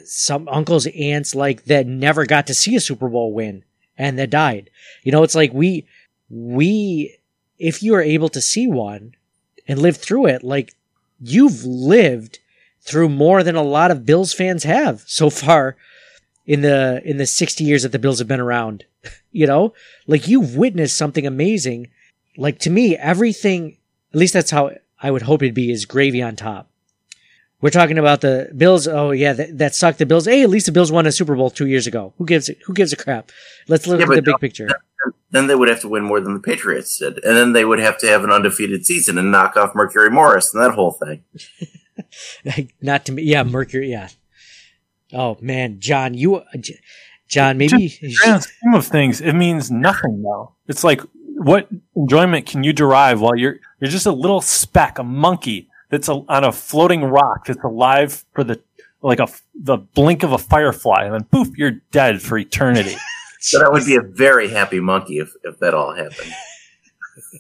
some 0.05 0.49
uncles, 0.49 0.87
aunts, 0.87 1.35
like 1.35 1.65
that 1.65 1.87
never 1.87 2.25
got 2.25 2.47
to 2.47 2.55
see 2.55 2.77
a 2.77 2.81
Super 2.81 3.09
Bowl 3.09 3.33
win 3.33 3.65
and 3.99 4.19
that 4.19 4.31
died. 4.31 4.71
You 5.03 5.13
know, 5.13 5.23
it's 5.23 5.35
like 5.35 5.53
we 5.53 5.87
we 6.31 7.19
if 7.59 7.83
you 7.83 7.95
are 7.95 8.03
able 8.03 8.29
to 8.31 8.41
see 8.41 8.67
one 8.67 9.15
and 9.67 9.81
live 9.81 9.97
through 9.97 10.27
it, 10.27 10.43
like 10.43 10.75
you've 11.21 11.65
lived 11.65 12.39
through 12.81 13.09
more 13.09 13.43
than 13.43 13.57
a 13.57 13.63
lot 13.63 13.91
of 13.91 14.07
Bills 14.07 14.33
fans 14.33 14.65
have 14.65 15.03
so 15.07 15.31
far 15.31 15.77
in 16.47 16.61
the 16.61 17.03
in 17.05 17.17
the 17.17 17.27
60 17.27 17.65
years 17.65 17.83
that 17.83 17.93
the 17.93 17.99
Bills 17.99 18.19
have 18.19 18.29
been 18.29 18.41
around. 18.41 18.85
you 19.33 19.47
know, 19.47 19.75
like 20.07 20.29
you've 20.29 20.57
witnessed 20.57 20.97
something 20.97 21.27
amazing. 21.27 21.89
Like 22.37 22.59
to 22.61 22.71
me, 22.71 22.97
everything, 22.97 23.79
at 24.13 24.19
least 24.19 24.33
that's 24.35 24.51
how 24.51 24.73
I 25.03 25.11
would 25.11 25.23
hope 25.23 25.43
it'd 25.43 25.55
be, 25.55 25.71
is 25.71 25.85
gravy 25.85 26.23
on 26.23 26.37
top. 26.37 26.71
We're 27.61 27.71
talking 27.71 27.99
about 27.99 28.21
the 28.21 28.51
Bills. 28.57 28.87
Oh 28.87 29.13
yeah, 29.13 29.33
that, 29.33 29.57
that 29.59 29.75
sucked. 29.75 29.99
The 29.99 30.07
Bills. 30.07 30.27
Hey, 30.27 30.43
at 30.43 30.51
least 30.51 30.67
the 30.67 30.73
Bills 30.73 30.93
won 30.93 31.07
a 31.07 31.13
Super 31.13 31.35
Bowl 31.35 31.49
two 31.51 31.67
years 31.67 31.87
ago. 31.87 32.13
Who 32.19 32.27
gives 32.27 32.49
it? 32.51 32.59
Who 32.67 32.75
gives 32.75 32.93
a 32.93 32.97
crap? 32.97 33.33
Let's 33.67 33.87
look 33.87 33.99
Yeah, 33.99 34.05
at 34.05 34.11
the 34.11 34.23
big 34.23 34.33
no, 34.33 34.39
picture. 34.39 34.69
then 35.31 35.47
they 35.47 35.55
would 35.55 35.69
have 35.69 35.81
to 35.81 35.89
win 35.89 36.05
more 36.05 36.21
than 36.21 36.35
the 36.35 36.41
Patriots 36.41 36.99
did, 36.99 37.25
and 37.25 37.35
then 37.37 37.55
they 37.55 37.65
would 37.65 37.79
have 37.79 37.97
to 37.99 38.09
have 38.09 38.25
an 38.25 38.31
undefeated 38.31 38.85
season 38.85 39.17
and 39.17 39.33
knock 39.33 39.57
off 39.57 39.75
Mercury 39.75 40.11
Morris 40.11 40.53
and 40.53 40.63
that 40.63 40.73
whole 40.75 40.93
thing. 40.93 41.25
Not 42.83 43.07
to 43.07 43.13
me. 43.13 43.23
Yeah, 43.23 43.43
Mercury. 43.43 43.91
Yeah. 43.91 44.09
Oh 45.13 45.39
man, 45.41 45.81
John, 45.81 46.13
you, 46.15 46.43
John, 47.29 47.57
maybe. 47.57 47.89
Just 47.89 48.21
grand 48.23 48.43
scheme 48.43 48.75
of 48.75 48.87
things, 48.87 49.21
it 49.23 49.33
means 49.33 49.71
nothing 49.71 50.23
though. 50.23 50.53
It's 50.69 50.85
like 50.85 51.01
what 51.25 51.69
enjoyment 51.97 52.47
can 52.47 52.65
you 52.65 52.73
derive 52.73 53.21
while 53.21 53.35
you're 53.37 53.61
you're 53.81 53.91
just 53.91 54.07
a 54.07 54.13
little 54.13 54.41
speck, 54.41 54.99
a 54.99 55.05
monkey 55.05 55.69
that's 55.91 56.09
a, 56.09 56.13
on 56.29 56.45
a 56.45 56.53
floating 56.53 57.05
rock 57.05 57.47
that's 57.47 57.63
alive 57.63 58.25
for 58.33 58.45
the 58.45 58.61
like 59.03 59.21
a 59.21 59.29
the 59.55 59.77
blink 59.77 60.23
of 60.23 60.33
a 60.33 60.39
firefly, 60.39 61.05
and 61.05 61.15
then 61.15 61.25
poof, 61.25 61.49
you're 61.57 61.83
dead 61.91 62.21
for 62.23 62.39
eternity. 62.39 62.97
So 63.39 63.61
that 63.61 63.71
would 63.71 63.85
be 63.85 63.95
a 63.95 64.01
very 64.01 64.49
happy 64.49 64.81
monkey 64.81 65.19
if, 65.19 65.33
if 65.45 65.61
that 65.61 65.73
all 65.73 65.95
happened. 65.95 66.33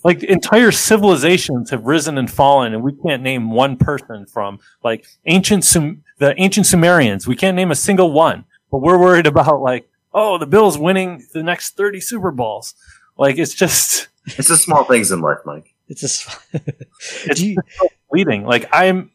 like 0.04 0.22
entire 0.22 0.70
civilizations 0.70 1.70
have 1.70 1.84
risen 1.84 2.16
and 2.16 2.30
fallen, 2.30 2.74
and 2.74 2.84
we 2.84 2.92
can't 2.92 3.24
name 3.24 3.50
one 3.50 3.76
person 3.76 4.24
from 4.26 4.60
like 4.84 5.04
ancient 5.24 5.64
Sum- 5.64 6.04
the 6.18 6.40
ancient 6.40 6.66
Sumerians. 6.66 7.26
We 7.26 7.34
can't 7.34 7.56
name 7.56 7.72
a 7.72 7.74
single 7.74 8.12
one, 8.12 8.44
but 8.70 8.82
we're 8.82 8.98
worried 8.98 9.26
about 9.26 9.60
like 9.62 9.88
oh 10.12 10.38
the 10.38 10.46
Bills 10.46 10.78
winning 10.78 11.26
the 11.32 11.42
next 11.42 11.76
thirty 11.76 11.98
Super 11.98 12.30
Bowls. 12.30 12.74
Like 13.18 13.38
it's 13.38 13.54
just 13.54 14.06
It's 14.26 14.48
the 14.48 14.56
small 14.56 14.84
things 14.84 15.10
in 15.10 15.20
life, 15.22 15.38
Mike. 15.44 15.74
It's 15.88 16.00
just 16.00 16.28
it's 16.52 17.40
just 17.40 17.58
so 17.78 17.88
fleeting. 18.10 18.44
Like 18.44 18.68
I'm, 18.72 19.10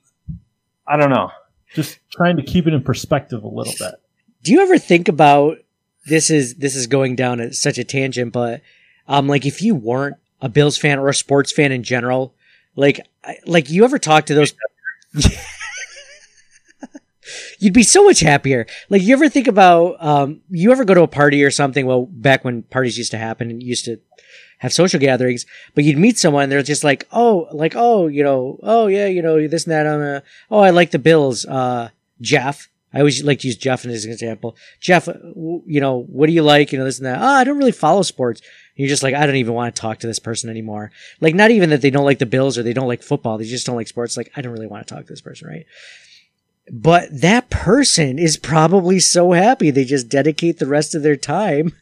I 0.88 0.98
don't 0.98 1.10
know, 1.10 1.32
just 1.74 2.00
trying 2.12 2.38
to 2.38 2.44
keep 2.44 2.68
it 2.68 2.74
in 2.74 2.82
perspective 2.84 3.44
a 3.44 3.48
little 3.48 3.74
bit. 3.78 3.96
Do 4.44 4.52
you 4.52 4.62
ever 4.62 4.78
think 4.78 5.08
about 5.08 5.58
this? 6.06 6.30
Is 6.30 6.56
this 6.56 6.76
is 6.76 6.88
going 6.88 7.16
down 7.16 7.40
at 7.40 7.56
such 7.56 7.78
a 7.78 7.84
tangent? 7.84 8.34
But 8.34 8.62
um, 9.08 9.28
like 9.28 9.46
if 9.46 9.62
you 9.62 9.76
weren't 9.76 10.18
a 10.42 10.50
Bills 10.50 10.78
fan 10.78 10.98
or 11.00 11.10
a 11.10 11.14
sports 11.14 11.52
fan 11.52 11.72
in 11.72 11.84
general, 11.84 12.34
like 12.76 13.00
I- 13.24 13.38
like 13.46 13.70
you 13.70 13.84
ever 13.84 14.00
talk 14.00 14.26
to 14.28 14.34
those? 14.34 14.54
You'd 17.60 17.74
be 17.74 17.84
so 17.84 18.04
much 18.04 18.20
happier. 18.22 18.66
Like 18.90 19.04
you 19.04 19.14
ever 19.14 19.30
think 19.30 19.48
about 19.48 20.04
um, 20.04 20.42
you 20.50 20.72
ever 20.72 20.84
go 20.84 20.96
to 20.96 21.04
a 21.04 21.08
party 21.08 21.44
or 21.44 21.52
something? 21.52 21.86
Well, 21.86 22.08
back 22.08 22.44
when 22.44 22.64
parties 22.64 22.98
used 22.98 23.12
to 23.12 23.18
happen 23.20 23.52
and 23.52 23.62
used 23.62 23.86
to 23.86 24.00
have 24.62 24.72
social 24.72 25.00
gatherings, 25.00 25.48
but 25.74 25.84
you'd 25.84 25.98
meet 25.98 26.20
someone 26.20 26.48
they're 26.48 26.62
just 26.62 26.84
like, 26.84 27.08
oh, 27.12 27.48
like, 27.52 27.74
oh, 27.76 28.06
you 28.06 28.24
know, 28.24 28.60
oh 28.62 28.86
yeah, 28.86 29.08
you 29.08 29.22
know, 29.22 29.48
this 29.48 29.66
and 29.66 29.74
that. 29.74 30.24
Oh, 30.52 30.60
I 30.60 30.70
like 30.70 30.92
the 30.92 31.00
Bills. 31.00 31.46
Uh, 31.46 31.90
Jeff. 32.22 32.70
I 32.94 33.00
always 33.00 33.24
like 33.24 33.40
to 33.40 33.48
use 33.48 33.58
Jeff 33.58 33.86
as 33.86 34.06
an 34.06 34.12
example. 34.12 34.56
Jeff, 34.80 35.06
w- 35.06 35.64
you 35.66 35.80
know, 35.80 36.04
what 36.04 36.28
do 36.28 36.34
you 36.34 36.44
like? 36.44 36.72
You 36.72 36.78
know, 36.78 36.86
this 36.86 37.00
and 37.00 37.08
that. 37.08 37.22
Oh, 37.22 37.26
I 37.26 37.44
don't 37.44 37.58
really 37.58 37.72
follow 37.72 38.04
sports. 38.04 38.42
And 38.42 38.50
you're 38.76 38.90
just 38.90 39.02
like, 39.02 39.16
I 39.16 39.26
don't 39.26 39.38
even 39.38 39.54
want 39.54 39.74
to 39.74 39.82
talk 39.82 40.00
to 40.00 40.08
this 40.08 40.20
person 40.20 40.50
anymore. 40.50 40.92
Like, 41.22 41.34
not 41.34 41.52
even 41.52 41.70
that 41.70 41.82
they 41.82 41.90
don't 41.90 42.06
like 42.06 42.20
the 42.20 42.26
Bills 42.26 42.58
or 42.58 42.64
they 42.64 42.74
don't 42.74 42.90
like 42.90 43.02
football. 43.02 43.38
They 43.38 43.46
just 43.46 43.66
don't 43.66 43.78
like 43.78 43.88
sports. 43.88 44.18
Like, 44.18 44.32
I 44.36 44.42
don't 44.42 44.52
really 44.52 44.68
want 44.68 44.86
to 44.86 44.94
talk 44.94 45.06
to 45.06 45.14
this 45.14 45.22
person, 45.22 45.48
right? 45.48 45.66
But 46.70 47.08
that 47.12 47.50
person 47.50 48.20
is 48.20 48.38
probably 48.38 49.00
so 49.00 49.32
happy 49.32 49.72
they 49.72 49.86
just 49.86 50.10
dedicate 50.10 50.60
the 50.60 50.68
rest 50.68 50.94
of 50.94 51.02
their 51.02 51.16
time 51.16 51.74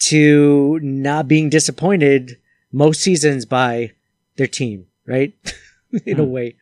to 0.00 0.78
not 0.80 1.28
being 1.28 1.50
disappointed 1.50 2.38
most 2.72 3.00
seasons 3.00 3.44
by 3.44 3.92
their 4.36 4.46
team, 4.46 4.86
right? 5.06 5.32
In 6.06 6.20
a 6.20 6.24
way. 6.24 6.56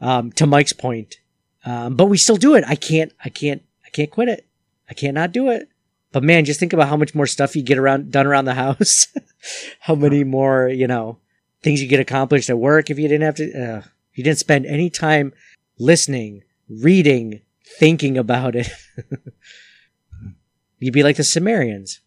Um, 0.00 0.32
to 0.32 0.46
Mike's 0.46 0.72
point. 0.72 1.18
Um, 1.64 1.96
but 1.96 2.06
we 2.06 2.18
still 2.18 2.36
do 2.36 2.54
it. 2.54 2.64
I 2.66 2.76
can't, 2.76 3.12
I 3.24 3.28
can't, 3.28 3.62
I 3.84 3.90
can't 3.90 4.10
quit 4.10 4.28
it. 4.28 4.46
I 4.88 4.94
can't 4.94 5.14
not 5.14 5.32
do 5.32 5.50
it. 5.50 5.68
But 6.12 6.22
man, 6.22 6.44
just 6.44 6.60
think 6.60 6.72
about 6.72 6.88
how 6.88 6.96
much 6.96 7.14
more 7.14 7.26
stuff 7.26 7.56
you 7.56 7.62
get 7.62 7.78
around, 7.78 8.12
done 8.12 8.26
around 8.26 8.44
the 8.44 8.54
house. 8.54 9.08
how 9.80 9.94
many 9.94 10.22
more, 10.24 10.68
you 10.68 10.86
know, 10.86 11.18
things 11.62 11.82
you 11.82 11.88
get 11.88 12.00
accomplished 12.00 12.50
at 12.50 12.58
work 12.58 12.90
if 12.90 12.98
you 12.98 13.08
didn't 13.08 13.24
have 13.24 13.34
to, 13.36 13.62
uh, 13.62 13.82
you 14.14 14.22
didn't 14.22 14.38
spend 14.38 14.66
any 14.66 14.90
time 14.90 15.32
listening, 15.78 16.44
reading, 16.68 17.40
thinking 17.78 18.16
about 18.16 18.54
it. 18.54 18.70
You'd 20.78 20.94
be 20.94 21.02
like 21.02 21.16
the 21.16 21.24
Sumerians. 21.24 22.00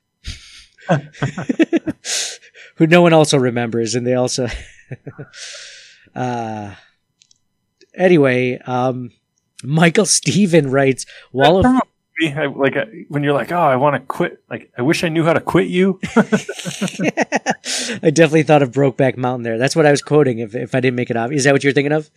Who 2.75 2.87
no 2.87 3.01
one 3.01 3.13
also 3.13 3.37
remembers, 3.37 3.95
and 3.95 4.05
they 4.05 4.13
also. 4.13 4.47
uh, 6.15 6.75
anyway, 7.95 8.59
um, 8.65 9.11
Michael 9.63 10.05
Steven 10.05 10.69
writes, 10.71 11.05
"Wall 11.31 11.57
of 11.59 11.65
I- 11.65 11.81
like 12.47 12.75
when 13.09 13.23
you're 13.23 13.33
like, 13.33 13.51
oh, 13.51 13.59
I 13.59 13.75
want 13.75 13.95
to 13.95 13.99
quit. 13.99 14.41
Like 14.49 14.71
I 14.77 14.81
wish 14.81 15.03
I 15.03 15.09
knew 15.09 15.23
how 15.23 15.33
to 15.33 15.39
quit 15.41 15.67
you. 15.67 15.99
I 16.15 18.09
definitely 18.11 18.41
thought 18.43 18.63
of 18.63 18.71
Brokeback 18.71 19.17
Mountain 19.17 19.43
there. 19.43 19.59
That's 19.59 19.75
what 19.75 19.85
I 19.85 19.91
was 19.91 20.01
quoting. 20.01 20.39
If 20.39 20.55
if 20.55 20.73
I 20.73 20.79
didn't 20.79 20.95
make 20.95 21.11
it 21.11 21.17
obvious, 21.17 21.41
is 21.41 21.43
that 21.45 21.53
what 21.53 21.63
you're 21.63 21.73
thinking 21.73 21.91
of? 21.91 22.09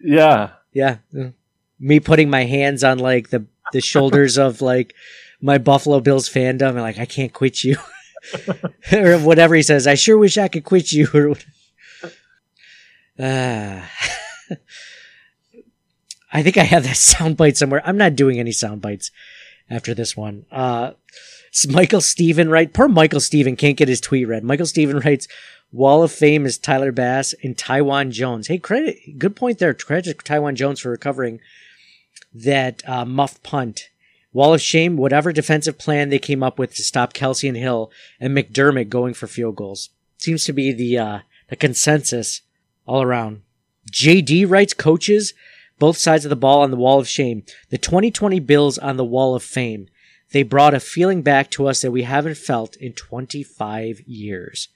yeah, 0.00 0.50
Yeah, 0.72 0.98
me 1.78 2.00
putting 2.00 2.30
my 2.30 2.44
hands 2.44 2.84
on 2.84 2.98
like 2.98 3.28
the 3.30 3.44
the 3.72 3.80
shoulders 3.82 4.38
of 4.38 4.62
like 4.62 4.94
my 5.40 5.58
Buffalo 5.58 6.00
Bills 6.00 6.28
fandom, 6.28 6.70
and 6.70 6.80
like 6.80 6.98
I 6.98 7.06
can't 7.06 7.32
quit 7.32 7.62
you, 7.64 7.76
or 8.92 9.18
whatever 9.18 9.54
he 9.54 9.62
says. 9.62 9.86
I 9.86 9.94
sure 9.94 10.18
wish 10.18 10.38
I 10.38 10.48
could 10.48 10.64
quit 10.64 10.92
you. 10.92 11.08
Or 11.14 11.34
Ah. 13.20 13.90
I 16.32 16.42
think 16.42 16.56
I 16.58 16.62
have 16.62 16.84
that 16.84 16.94
soundbite 16.96 17.56
somewhere. 17.56 17.82
I'm 17.84 17.96
not 17.96 18.16
doing 18.16 18.38
any 18.38 18.52
sound 18.52 18.80
bites 18.82 19.10
after 19.68 19.94
this 19.94 20.16
one. 20.16 20.46
Uh, 20.50 20.92
Michael 21.68 22.00
Steven 22.00 22.48
right? 22.48 22.72
Poor 22.72 22.88
Michael 22.88 23.20
Steven 23.20 23.56
can't 23.56 23.76
get 23.76 23.88
his 23.88 24.00
tweet 24.00 24.28
read. 24.28 24.44
Michael 24.44 24.66
Steven 24.66 24.98
writes, 24.98 25.26
Wall 25.72 26.02
of 26.02 26.12
Fame 26.12 26.46
is 26.46 26.58
Tyler 26.58 26.92
Bass 26.92 27.34
and 27.42 27.56
Taiwan 27.56 28.10
Jones. 28.10 28.46
Hey, 28.48 28.58
credit, 28.58 29.18
good 29.18 29.36
point 29.36 29.58
there. 29.58 29.74
Credit 29.74 30.24
Taiwan 30.24 30.56
Jones 30.56 30.80
for 30.80 30.90
recovering 30.90 31.40
that 32.32 32.86
uh, 32.88 33.04
muffed 33.04 33.42
punt. 33.42 33.88
Wall 34.32 34.54
of 34.54 34.60
Shame, 34.60 34.96
whatever 34.96 35.32
defensive 35.32 35.78
plan 35.78 36.10
they 36.10 36.18
came 36.18 36.42
up 36.42 36.58
with 36.58 36.74
to 36.74 36.82
stop 36.82 37.12
Kelce 37.12 37.48
and 37.48 37.56
Hill 37.56 37.90
and 38.20 38.36
McDermott 38.36 38.88
going 38.88 39.14
for 39.14 39.26
field 39.26 39.56
goals. 39.56 39.90
Seems 40.18 40.44
to 40.44 40.52
be 40.52 40.72
the, 40.72 40.98
uh, 40.98 41.18
the 41.48 41.56
consensus 41.56 42.42
all 42.86 43.02
around. 43.02 43.42
JD 43.90 44.48
writes 44.48 44.74
coaches, 44.74 45.32
both 45.78 45.96
sides 45.96 46.24
of 46.24 46.30
the 46.30 46.36
ball 46.36 46.62
on 46.62 46.70
the 46.70 46.76
wall 46.76 46.98
of 46.98 47.08
shame. 47.08 47.44
The 47.70 47.78
2020 47.78 48.40
Bills 48.40 48.78
on 48.78 48.96
the 48.96 49.04
wall 49.04 49.34
of 49.34 49.42
fame. 49.42 49.88
They 50.32 50.42
brought 50.42 50.74
a 50.74 50.80
feeling 50.80 51.22
back 51.22 51.50
to 51.52 51.66
us 51.68 51.80
that 51.80 51.90
we 51.90 52.02
haven't 52.02 52.36
felt 52.36 52.76
in 52.76 52.92
25 52.92 54.00
years. 54.02 54.68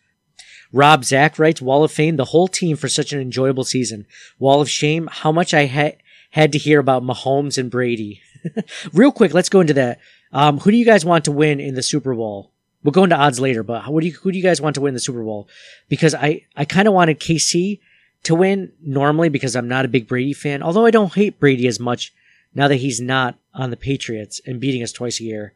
Rob 0.73 1.05
Zach 1.05 1.39
writes, 1.39 1.61
Wall 1.61 1.85
of 1.85 1.93
Fame, 1.93 2.17
the 2.17 2.27
whole 2.27 2.49
team 2.49 2.77
for 2.79 2.89
such 2.89 3.13
an 3.13 3.21
enjoyable 3.21 3.65
season. 3.65 4.07
Wall 4.39 4.63
of 4.63 4.71
Shame, 4.71 5.09
how 5.13 5.31
much 5.31 5.53
I 5.53 5.67
ha- 5.67 5.99
had 6.31 6.53
to 6.53 6.59
hear 6.59 6.81
about 6.81 7.03
Mahomes 7.03 7.59
and 7.59 7.71
Brady. 7.71 8.23
Real 8.93 9.13
quick, 9.13 9.35
let's 9.35 9.49
go 9.49 9.61
into 9.61 9.75
that. 9.75 10.01
Um, 10.33 10.59
who 10.59 10.71
do 10.71 10.77
you 10.77 10.85
guys 10.85 11.05
want 11.05 11.25
to 11.27 11.33
win 11.33 11.61
in 11.61 11.75
the 11.75 11.83
Super 11.83 12.15
Bowl? 12.15 12.51
We'll 12.83 12.93
go 12.93 13.05
into 13.05 13.17
odds 13.17 13.39
later, 13.39 13.63
but 13.63 13.85
do 13.87 14.07
you, 14.07 14.13
who 14.13 14.33
do 14.33 14.39
you 14.39 14.43
guys 14.43 14.61
want 14.61 14.75
to 14.75 14.81
win 14.81 14.95
the 14.95 15.01
Super 15.01 15.23
Bowl? 15.23 15.49
Because 15.89 16.15
I, 16.15 16.47
I 16.57 16.65
kind 16.65 16.89
of 16.89 16.95
wanted 16.95 17.21
KC 17.21 17.79
to 18.25 18.35
win 18.35 18.73
normally 18.83 19.29
because 19.29 19.55
I'm 19.55 19.69
not 19.69 19.85
a 19.85 19.89
big 19.89 20.09
Brady 20.09 20.33
fan, 20.33 20.63
although 20.63 20.87
I 20.87 20.91
don't 20.91 21.15
hate 21.15 21.39
Brady 21.39 21.67
as 21.67 21.79
much 21.79 22.13
now 22.55 22.69
that 22.69 22.77
he's 22.77 23.01
not 23.01 23.37
on 23.55 23.71
the 23.71 23.77
Patriots 23.77 24.41
and 24.47 24.61
beating 24.61 24.83
us 24.83 24.93
twice 24.93 25.21
a 25.21 25.25
year. 25.25 25.55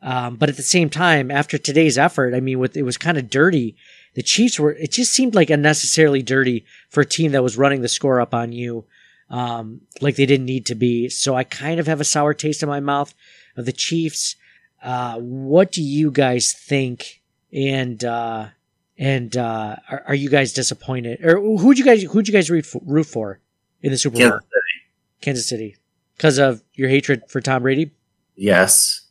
Um, 0.00 0.36
but 0.36 0.48
at 0.48 0.56
the 0.56 0.62
same 0.62 0.90
time, 0.90 1.30
after 1.30 1.58
today's 1.58 1.98
effort, 1.98 2.34
I 2.34 2.40
mean, 2.40 2.58
with 2.58 2.76
it 2.76 2.82
was 2.82 2.96
kind 2.96 3.18
of 3.18 3.30
dirty. 3.30 3.76
The 4.14 4.22
Chiefs 4.22 4.58
were. 4.58 4.72
It 4.72 4.92
just 4.92 5.12
seemed 5.12 5.34
like 5.34 5.50
unnecessarily 5.50 6.22
dirty 6.22 6.64
for 6.88 7.00
a 7.00 7.06
team 7.06 7.32
that 7.32 7.42
was 7.42 7.58
running 7.58 7.82
the 7.82 7.88
score 7.88 8.20
up 8.20 8.32
on 8.32 8.52
you, 8.52 8.84
um, 9.30 9.82
like 10.00 10.16
they 10.16 10.26
didn't 10.26 10.46
need 10.46 10.66
to 10.66 10.74
be. 10.74 11.08
So 11.08 11.34
I 11.34 11.44
kind 11.44 11.80
of 11.80 11.86
have 11.86 12.00
a 12.00 12.04
sour 12.04 12.34
taste 12.34 12.62
in 12.62 12.68
my 12.68 12.80
mouth 12.80 13.14
of 13.56 13.66
the 13.66 13.72
Chiefs. 13.72 14.36
Uh, 14.82 15.18
what 15.18 15.72
do 15.72 15.82
you 15.82 16.10
guys 16.10 16.52
think? 16.52 17.22
And 17.52 18.04
uh, 18.04 18.48
and 18.96 19.36
uh, 19.36 19.76
are, 19.90 20.04
are 20.08 20.14
you 20.14 20.28
guys 20.28 20.52
disappointed? 20.52 21.24
Or 21.24 21.40
who'd 21.40 21.78
you 21.78 21.84
guys 21.84 22.02
who'd 22.02 22.28
you 22.28 22.34
guys 22.34 22.50
root 22.50 22.66
for, 22.66 22.80
root 22.84 23.06
for 23.06 23.40
in 23.80 23.90
the 23.90 23.98
Super 23.98 24.18
Bowl? 24.18 24.28
Kansas 24.28 24.44
City. 24.44 24.88
Kansas 25.20 25.48
City, 25.48 25.76
because 26.16 26.38
of 26.38 26.62
your 26.74 26.88
hatred 26.88 27.22
for 27.28 27.40
Tom 27.40 27.62
Brady. 27.62 27.92
Yes. 28.36 29.06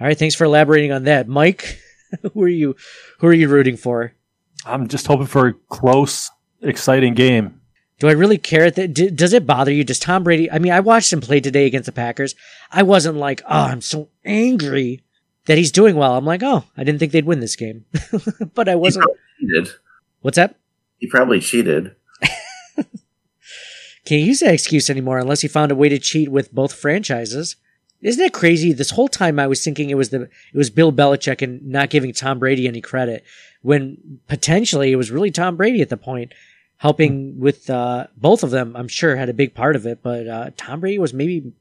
All 0.00 0.06
right, 0.06 0.18
thanks 0.18 0.34
for 0.34 0.44
elaborating 0.44 0.92
on 0.92 1.04
that, 1.04 1.26
Mike. 1.26 1.80
who 2.34 2.42
are 2.42 2.48
you? 2.48 2.76
Who 3.18 3.26
are 3.26 3.32
you 3.32 3.48
rooting 3.48 3.76
for? 3.76 4.12
I'm 4.64 4.88
just 4.88 5.06
hoping 5.06 5.26
for 5.26 5.48
a 5.48 5.52
close, 5.68 6.30
exciting 6.60 7.14
game. 7.14 7.60
Do 7.98 8.08
I 8.08 8.12
really 8.12 8.38
care? 8.38 8.70
That 8.70 8.92
d- 8.92 9.10
does 9.10 9.32
it 9.32 9.46
bother 9.46 9.72
you? 9.72 9.82
Does 9.82 9.98
Tom 9.98 10.22
Brady? 10.22 10.50
I 10.50 10.58
mean, 10.58 10.72
I 10.72 10.80
watched 10.80 11.12
him 11.12 11.20
play 11.20 11.40
today 11.40 11.66
against 11.66 11.86
the 11.86 11.92
Packers. 11.92 12.34
I 12.70 12.82
wasn't 12.82 13.16
like, 13.16 13.42
oh, 13.44 13.64
I'm 13.64 13.80
so 13.80 14.08
angry 14.24 15.02
that 15.46 15.56
he's 15.56 15.72
doing 15.72 15.96
well. 15.96 16.14
I'm 16.16 16.26
like, 16.26 16.42
oh, 16.42 16.64
I 16.76 16.84
didn't 16.84 16.98
think 16.98 17.12
they'd 17.12 17.24
win 17.24 17.40
this 17.40 17.56
game, 17.56 17.86
but 18.54 18.68
I 18.68 18.74
wasn't. 18.74 19.06
cheated. 19.40 19.70
What's 20.20 20.36
that? 20.36 20.56
He 20.98 21.06
probably 21.06 21.40
cheated. 21.40 21.94
Can't 24.04 24.22
use 24.22 24.40
that 24.40 24.54
excuse 24.54 24.90
anymore 24.90 25.18
unless 25.18 25.40
he 25.40 25.48
found 25.48 25.72
a 25.72 25.76
way 25.76 25.88
to 25.88 25.98
cheat 25.98 26.30
with 26.30 26.52
both 26.54 26.72
franchises. 26.72 27.56
Isn't 28.02 28.24
it 28.24 28.32
crazy? 28.32 28.72
This 28.72 28.90
whole 28.90 29.08
time 29.08 29.38
I 29.38 29.46
was 29.46 29.64
thinking 29.64 29.90
it 29.90 29.96
was 29.96 30.10
the 30.10 30.22
it 30.22 30.56
was 30.56 30.70
Bill 30.70 30.92
Belichick 30.92 31.42
and 31.42 31.64
not 31.66 31.90
giving 31.90 32.12
Tom 32.12 32.38
Brady 32.38 32.68
any 32.68 32.80
credit 32.80 33.24
when 33.62 34.20
potentially 34.28 34.92
it 34.92 34.96
was 34.96 35.10
really 35.10 35.30
Tom 35.30 35.56
Brady 35.56 35.80
at 35.80 35.88
the 35.88 35.96
point 35.96 36.32
helping 36.78 37.38
with 37.40 37.68
uh, 37.70 38.06
both 38.16 38.42
of 38.42 38.50
them. 38.50 38.76
I'm 38.76 38.88
sure 38.88 39.16
had 39.16 39.28
a 39.28 39.34
big 39.34 39.54
part 39.54 39.76
of 39.76 39.86
it, 39.86 40.00
but 40.02 40.26
uh, 40.26 40.50
Tom 40.56 40.80
Brady 40.80 40.98
was 40.98 41.14
maybe 41.14 41.52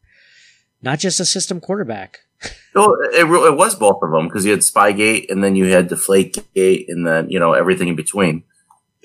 not 0.81 0.99
just 0.99 1.19
a 1.19 1.25
system 1.25 1.59
quarterback. 1.59 2.19
No, 2.75 2.93
it, 3.13 3.25
it 3.25 3.55
was 3.55 3.73
both 3.73 4.03
of 4.03 4.11
them 4.11 4.27
because 4.27 4.43
you 4.43 4.51
had 4.51 4.59
Spygate 4.59 5.27
and 5.29 5.41
then 5.41 5.55
you 5.55 5.63
had 5.67 5.87
Deflategate 5.87 6.87
and 6.89 7.07
then 7.07 7.29
you 7.29 7.39
know 7.39 7.53
everything 7.53 7.87
in 7.87 7.95
between. 7.95 8.43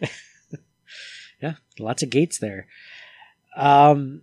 yeah, 1.40 1.54
lots 1.78 2.02
of 2.02 2.10
gates 2.10 2.38
there. 2.38 2.66
Um, 3.56 4.22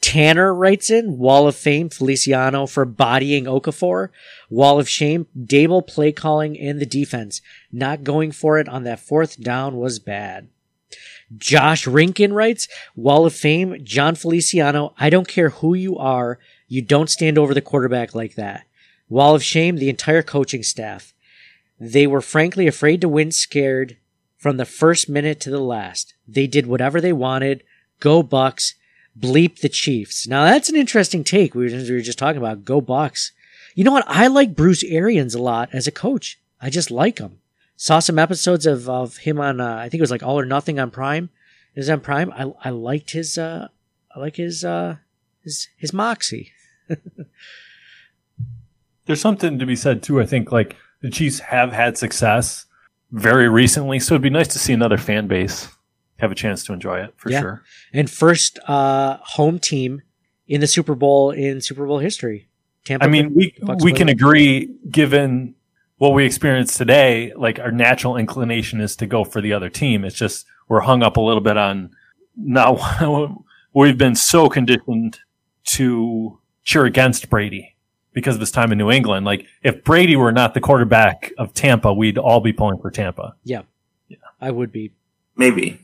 Tanner 0.00 0.52
writes 0.52 0.90
in 0.90 1.18
Wall 1.18 1.46
of 1.46 1.54
Fame 1.54 1.88
Feliciano 1.88 2.66
for 2.66 2.84
bodying 2.84 3.44
Okafor. 3.44 4.08
Wall 4.50 4.80
of 4.80 4.88
Shame 4.88 5.28
Daboll 5.38 5.86
play 5.86 6.10
calling 6.10 6.58
and 6.58 6.80
the 6.80 6.84
defense. 6.84 7.40
Not 7.70 8.02
going 8.02 8.32
for 8.32 8.58
it 8.58 8.68
on 8.68 8.82
that 8.82 8.98
fourth 8.98 9.40
down 9.40 9.76
was 9.76 10.00
bad. 10.00 10.48
Josh 11.36 11.86
Rinkin 11.86 12.32
writes 12.32 12.68
Wall 12.94 13.26
of 13.26 13.34
Fame 13.34 13.84
Jon 13.84 14.14
Feliciano. 14.14 14.94
I 14.98 15.10
don't 15.10 15.28
care 15.28 15.50
who 15.50 15.74
you 15.74 15.96
are. 15.98 16.38
You 16.68 16.82
don't 16.82 17.10
stand 17.10 17.38
over 17.38 17.54
the 17.54 17.60
quarterback 17.60 18.14
like 18.14 18.34
that. 18.34 18.64
Wall 19.08 19.34
of 19.34 19.44
Shame 19.44 19.76
the 19.76 19.88
entire 19.88 20.22
coaching 20.22 20.62
staff. 20.62 21.14
They 21.78 22.06
were 22.06 22.20
frankly 22.20 22.66
afraid 22.66 23.00
to 23.00 23.08
win 23.08 23.32
scared 23.32 23.96
from 24.36 24.56
the 24.56 24.64
first 24.64 25.08
minute 25.08 25.40
to 25.40 25.50
the 25.50 25.60
last. 25.60 26.14
They 26.26 26.46
did 26.46 26.66
whatever 26.66 27.00
they 27.00 27.12
wanted. 27.12 27.62
Go 28.00 28.22
Bucks 28.22 28.74
bleep 29.18 29.60
the 29.60 29.68
Chiefs. 29.68 30.26
Now 30.26 30.44
that's 30.44 30.68
an 30.68 30.76
interesting 30.76 31.24
take. 31.24 31.54
We 31.54 31.70
were, 31.70 31.78
we 31.78 31.92
were 31.92 32.00
just 32.00 32.18
talking 32.18 32.38
about 32.38 32.64
go 32.64 32.80
Bucks. 32.80 33.32
You 33.74 33.84
know 33.84 33.92
what? 33.92 34.04
I 34.06 34.28
like 34.28 34.54
Bruce 34.54 34.84
Arians 34.84 35.34
a 35.34 35.42
lot 35.42 35.68
as 35.72 35.86
a 35.86 35.92
coach. 35.92 36.40
I 36.60 36.70
just 36.70 36.90
like 36.90 37.18
him. 37.18 37.40
Saw 37.84 37.98
some 37.98 38.18
episodes 38.18 38.64
of, 38.64 38.88
of 38.88 39.18
him 39.18 39.38
on, 39.38 39.60
uh, 39.60 39.76
I 39.76 39.90
think 39.90 39.98
it 39.98 40.00
was 40.00 40.10
like 40.10 40.22
All 40.22 40.40
or 40.40 40.46
Nothing 40.46 40.80
on 40.80 40.90
Prime. 40.90 41.28
Is 41.74 41.90
on 41.90 42.00
Prime. 42.00 42.32
I, 42.32 42.50
I 42.64 42.70
liked 42.70 43.10
his, 43.10 43.36
uh, 43.36 43.68
I 44.16 44.20
like 44.20 44.36
his, 44.36 44.64
uh, 44.64 44.96
his, 45.42 45.68
his 45.76 45.92
moxie. 45.92 46.50
There's 49.04 49.20
something 49.20 49.58
to 49.58 49.66
be 49.66 49.76
said 49.76 50.02
too. 50.02 50.18
I 50.18 50.24
think 50.24 50.50
like 50.50 50.76
the 51.02 51.10
Chiefs 51.10 51.40
have 51.40 51.72
had 51.72 51.98
success 51.98 52.64
very 53.12 53.50
recently, 53.50 54.00
so 54.00 54.14
it'd 54.14 54.22
be 54.22 54.30
nice 54.30 54.48
to 54.48 54.58
see 54.58 54.72
another 54.72 54.96
fan 54.96 55.26
base 55.26 55.68
have 56.20 56.32
a 56.32 56.34
chance 56.34 56.64
to 56.64 56.72
enjoy 56.72 57.00
it 57.00 57.12
for 57.18 57.30
Yeah. 57.30 57.40
sure. 57.42 57.62
And 57.92 58.08
first, 58.08 58.58
uh, 58.66 59.18
home 59.20 59.58
team 59.58 60.00
in 60.48 60.62
the 60.62 60.66
Super 60.66 60.94
Bowl 60.94 61.32
in 61.32 61.60
Super 61.60 61.86
Bowl 61.86 61.98
history. 61.98 62.48
Tampa. 62.86 63.04
I 63.04 63.10
mean, 63.10 63.34
we 63.34 63.54
we 63.82 63.92
can 63.92 64.08
agree, 64.08 64.70
given 64.90 65.54
what 65.98 66.12
we 66.12 66.24
experience 66.24 66.76
today, 66.76 67.32
like 67.36 67.58
our 67.58 67.70
natural 67.70 68.16
inclination 68.16 68.80
is 68.80 68.96
to 68.96 69.06
go 69.06 69.24
for 69.24 69.40
the 69.40 69.52
other 69.52 69.70
team. 69.70 70.04
It's 70.04 70.16
just 70.16 70.46
we're 70.68 70.80
hung 70.80 71.02
up 71.02 71.16
a 71.16 71.20
little 71.20 71.40
bit 71.40 71.56
on 71.56 71.90
now. 72.36 73.44
we've 73.74 73.98
been 73.98 74.16
so 74.16 74.48
conditioned 74.48 75.18
to 75.64 76.38
cheer 76.62 76.84
against 76.84 77.30
Brady 77.30 77.76
because 78.12 78.36
of 78.36 78.40
his 78.40 78.50
time 78.50 78.72
in 78.72 78.78
New 78.78 78.90
England. 78.90 79.26
Like 79.26 79.46
if 79.62 79.84
Brady 79.84 80.16
were 80.16 80.32
not 80.32 80.54
the 80.54 80.60
quarterback 80.60 81.32
of 81.38 81.54
Tampa, 81.54 81.92
we'd 81.92 82.18
all 82.18 82.40
be 82.40 82.52
pulling 82.52 82.80
for 82.80 82.90
Tampa. 82.90 83.34
Yeah. 83.44 83.62
I 84.40 84.50
would 84.50 84.72
be. 84.72 84.92
Maybe. 85.36 85.80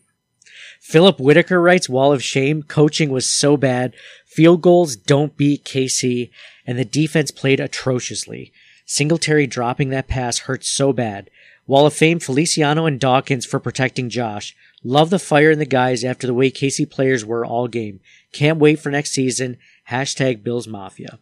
Philip 0.81 1.19
Whitaker 1.19 1.61
writes, 1.61 1.89
Wall 1.89 2.13
of 2.13 2.23
Shame. 2.23 2.63
Coaching 2.63 3.11
was 3.11 3.29
so 3.29 3.57
bad. 3.57 3.95
Field 4.27 4.63
goals 4.63 4.97
don't 4.97 5.37
beat 5.37 5.65
KC, 5.65 6.31
and 6.67 6.79
the 6.79 6.85
defense 6.85 7.31
played 7.31 7.61
atrociously. 7.61 8.53
Singletary 8.91 9.47
dropping 9.47 9.91
that 9.91 10.09
pass 10.09 10.41
hurts 10.41 10.69
so 10.69 10.93
bad. 10.93 11.31
Wall 11.65 11.87
of 11.87 11.95
Fame, 11.95 12.19
Feliciano 12.19 12.87
and 12.87 12.99
Dawkins 12.99 13.47
for 13.47 13.61
protecting 13.61 14.09
Josh. 14.09 14.57
Love 14.83 15.11
the 15.11 15.21
fire 15.21 15.53
in 15.53 15.61
the 15.61 15.65
guys 15.65 16.03
after 16.03 16.27
the 16.27 16.35
way 16.35 16.51
KC 16.51 16.91
players 16.91 17.25
were 17.25 17.47
all 17.47 17.69
game. 17.69 18.01
Can't 18.33 18.59
wait 18.59 18.81
for 18.81 18.91
next 18.91 19.13
season. 19.13 19.59
Hashtag 19.91 20.43
Bills 20.43 20.67
Mafia. 20.67 21.21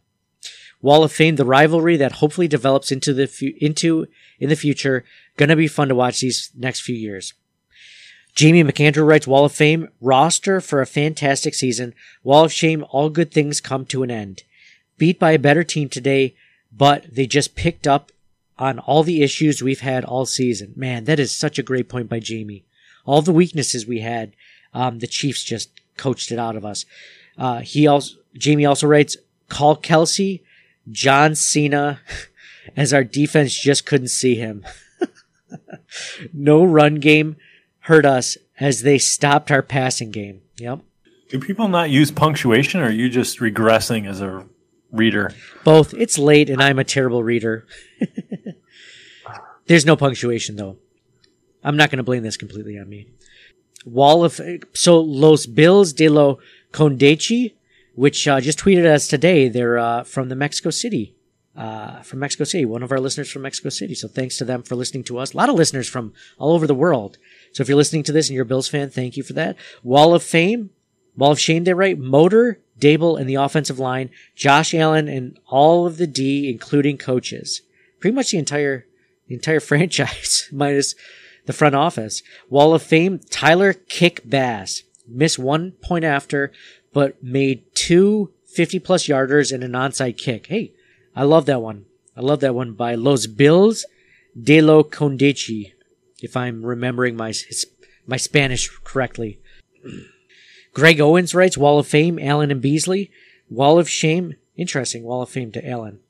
Wall 0.80 1.04
of 1.04 1.12
Fame, 1.12 1.36
the 1.36 1.44
rivalry 1.44 1.98
that 1.98 2.12
hopefully 2.12 2.48
develops 2.48 2.90
into 2.90 3.12
the 3.12 3.26
fu- 3.26 3.52
into 3.60 4.06
in 4.40 4.48
the 4.48 4.56
future. 4.56 5.04
Gonna 5.36 5.54
be 5.54 5.68
fun 5.68 5.88
to 5.88 5.94
watch 5.94 6.20
these 6.20 6.50
next 6.56 6.80
few 6.80 6.96
years. 6.96 7.34
Jamie 8.34 8.64
McAndrew 8.64 9.06
writes 9.06 9.26
Wall 9.26 9.44
of 9.44 9.52
Fame 9.52 9.90
roster 10.00 10.62
for 10.62 10.80
a 10.80 10.86
fantastic 10.86 11.52
season. 11.52 11.92
Wall 12.22 12.44
of 12.46 12.52
Shame, 12.52 12.86
all 12.88 13.10
good 13.10 13.30
things 13.30 13.60
come 13.60 13.84
to 13.84 14.02
an 14.02 14.10
end. 14.10 14.44
Beat 14.96 15.18
by 15.18 15.32
a 15.32 15.38
better 15.38 15.64
team 15.64 15.90
today, 15.90 16.34
but 16.72 17.06
they 17.12 17.26
just 17.26 17.54
picked 17.54 17.86
up 17.86 18.12
on 18.58 18.78
all 18.80 19.02
the 19.02 19.22
issues 19.22 19.62
we've 19.62 19.80
had 19.80 20.04
all 20.04 20.26
season. 20.26 20.72
Man, 20.76 21.04
that 21.04 21.20
is 21.20 21.32
such 21.32 21.58
a 21.58 21.62
great 21.62 21.88
point 21.88 22.08
by 22.08 22.18
Jamie. 22.18 22.64
All 23.04 23.22
the 23.22 23.32
weaknesses 23.32 23.86
we 23.86 24.00
had, 24.00 24.32
um, 24.74 24.98
the 24.98 25.06
Chiefs 25.06 25.44
just 25.44 25.70
coached 25.96 26.30
it 26.32 26.38
out 26.38 26.56
of 26.56 26.64
us. 26.64 26.84
Uh, 27.36 27.60
he 27.60 27.86
also, 27.86 28.16
Jamie 28.34 28.66
also 28.66 28.86
writes, 28.86 29.16
call 29.48 29.76
Kelce, 29.76 30.42
John 30.90 31.34
Cena, 31.34 32.00
as 32.76 32.92
our 32.92 33.04
defense 33.04 33.58
just 33.58 33.86
couldn't 33.86 34.08
see 34.08 34.34
him. 34.34 34.64
no 36.32 36.64
run 36.64 36.96
game 36.96 37.36
hurt 37.80 38.04
us 38.04 38.36
as 38.60 38.82
they 38.82 38.98
stopped 38.98 39.50
our 39.50 39.62
passing 39.62 40.10
game. 40.10 40.42
Yep. 40.58 40.80
Do 41.30 41.38
people 41.38 41.68
not 41.68 41.90
use 41.90 42.10
punctuation, 42.10 42.80
or 42.80 42.86
are 42.86 42.90
you 42.90 43.08
just 43.08 43.38
regressing 43.38 44.08
as 44.08 44.20
a 44.20 44.46
reader? 44.92 45.32
Both. 45.64 45.94
It's 45.94 46.18
late 46.18 46.50
and 46.50 46.62
I'm 46.62 46.78
a 46.78 46.84
terrible 46.84 47.22
reader. 47.22 47.66
There's 49.66 49.86
no 49.86 49.96
punctuation 49.96 50.56
though. 50.56 50.76
I'm 51.62 51.76
not 51.76 51.90
going 51.90 51.98
to 51.98 52.04
blame 52.04 52.22
this 52.22 52.36
completely 52.36 52.78
on 52.78 52.88
me. 52.88 53.08
Wall 53.84 54.24
of 54.24 54.40
so 54.74 55.00
Los 55.00 55.46
Bills 55.46 55.92
de 55.92 56.08
lo 56.08 56.38
Condechi, 56.72 57.54
which 57.94 58.26
uh, 58.28 58.40
just 58.40 58.58
tweeted 58.58 58.86
us 58.86 59.08
today. 59.08 59.48
They're 59.48 59.78
uh, 59.78 60.04
from 60.04 60.28
the 60.28 60.36
Mexico 60.36 60.70
City, 60.70 61.14
uh, 61.56 62.00
from 62.02 62.20
Mexico 62.20 62.44
City. 62.44 62.64
One 62.64 62.82
of 62.82 62.92
our 62.92 63.00
listeners 63.00 63.30
from 63.30 63.42
Mexico 63.42 63.68
City. 63.68 63.94
So 63.94 64.08
thanks 64.08 64.36
to 64.38 64.44
them 64.44 64.62
for 64.62 64.74
listening 64.74 65.04
to 65.04 65.18
us. 65.18 65.32
A 65.32 65.36
lot 65.36 65.48
of 65.48 65.54
listeners 65.54 65.88
from 65.88 66.12
all 66.38 66.52
over 66.52 66.66
the 66.66 66.74
world. 66.74 67.18
So 67.52 67.62
if 67.62 67.68
you're 67.68 67.76
listening 67.76 68.02
to 68.04 68.12
this 68.12 68.28
and 68.28 68.34
you're 68.34 68.44
a 68.44 68.46
Bills 68.46 68.68
fan, 68.68 68.90
thank 68.90 69.16
you 69.16 69.22
for 69.22 69.32
that. 69.34 69.56
Wall 69.82 70.14
of 70.14 70.22
Fame, 70.22 70.70
Wall 71.18 71.32
of 71.32 71.40
Shame, 71.40 71.64
they 71.64 71.74
write 71.74 71.98
Motor, 71.98 72.60
Daboll, 72.78 73.18
and 73.18 73.28
the 73.28 73.34
offensive 73.34 73.80
line, 73.80 74.10
Josh 74.36 74.72
Allen, 74.72 75.08
and 75.08 75.36
all 75.48 75.84
of 75.84 75.96
the 75.96 76.06
D, 76.06 76.48
including 76.48 76.96
coaches. 76.96 77.60
Pretty 77.98 78.14
much 78.14 78.30
the 78.30 78.38
entire 78.38 78.86
the 79.26 79.34
entire 79.34 79.60
franchise 79.70 80.48
minus 80.52 80.94
the 81.46 81.52
front 81.52 81.74
office. 81.74 82.22
Wall 82.48 82.72
of 82.72 82.84
Fame, 82.84 83.18
Tyler 83.30 83.72
Kick 83.72 84.22
Bass. 84.24 84.84
Missed 85.08 85.40
one 85.40 85.72
point 85.72 86.04
after, 86.04 86.52
but 86.92 87.22
made 87.22 87.64
two 87.74 88.30
50 88.46 88.78
plus 88.78 89.06
yarders 89.06 89.52
and 89.52 89.64
an 89.64 89.72
onside 89.72 90.18
kick. 90.18 90.46
Hey, 90.46 90.72
I 91.16 91.24
love 91.24 91.46
that 91.46 91.62
one. 91.62 91.86
I 92.16 92.20
love 92.20 92.40
that 92.40 92.54
one 92.54 92.74
by 92.74 92.94
Los 92.94 93.26
Bills 93.26 93.86
de 94.40 94.60
lo 94.60 94.84
Condechi, 94.84 95.72
if 96.22 96.36
I'm 96.36 96.64
remembering 96.64 97.16
my, 97.16 97.32
my 98.06 98.18
Spanish 98.18 98.68
correctly. 98.84 99.40
Greg 100.74 101.00
Owens 101.00 101.34
writes 101.34 101.58
Wall 101.58 101.78
of 101.78 101.86
Fame, 101.86 102.18
Allen 102.18 102.50
and 102.50 102.60
Beasley. 102.60 103.10
Wall 103.50 103.78
of 103.78 103.88
Shame, 103.88 104.34
interesting, 104.56 105.02
Wall 105.02 105.22
of 105.22 105.30
Fame 105.30 105.52
to 105.52 105.68
Allen. 105.68 106.00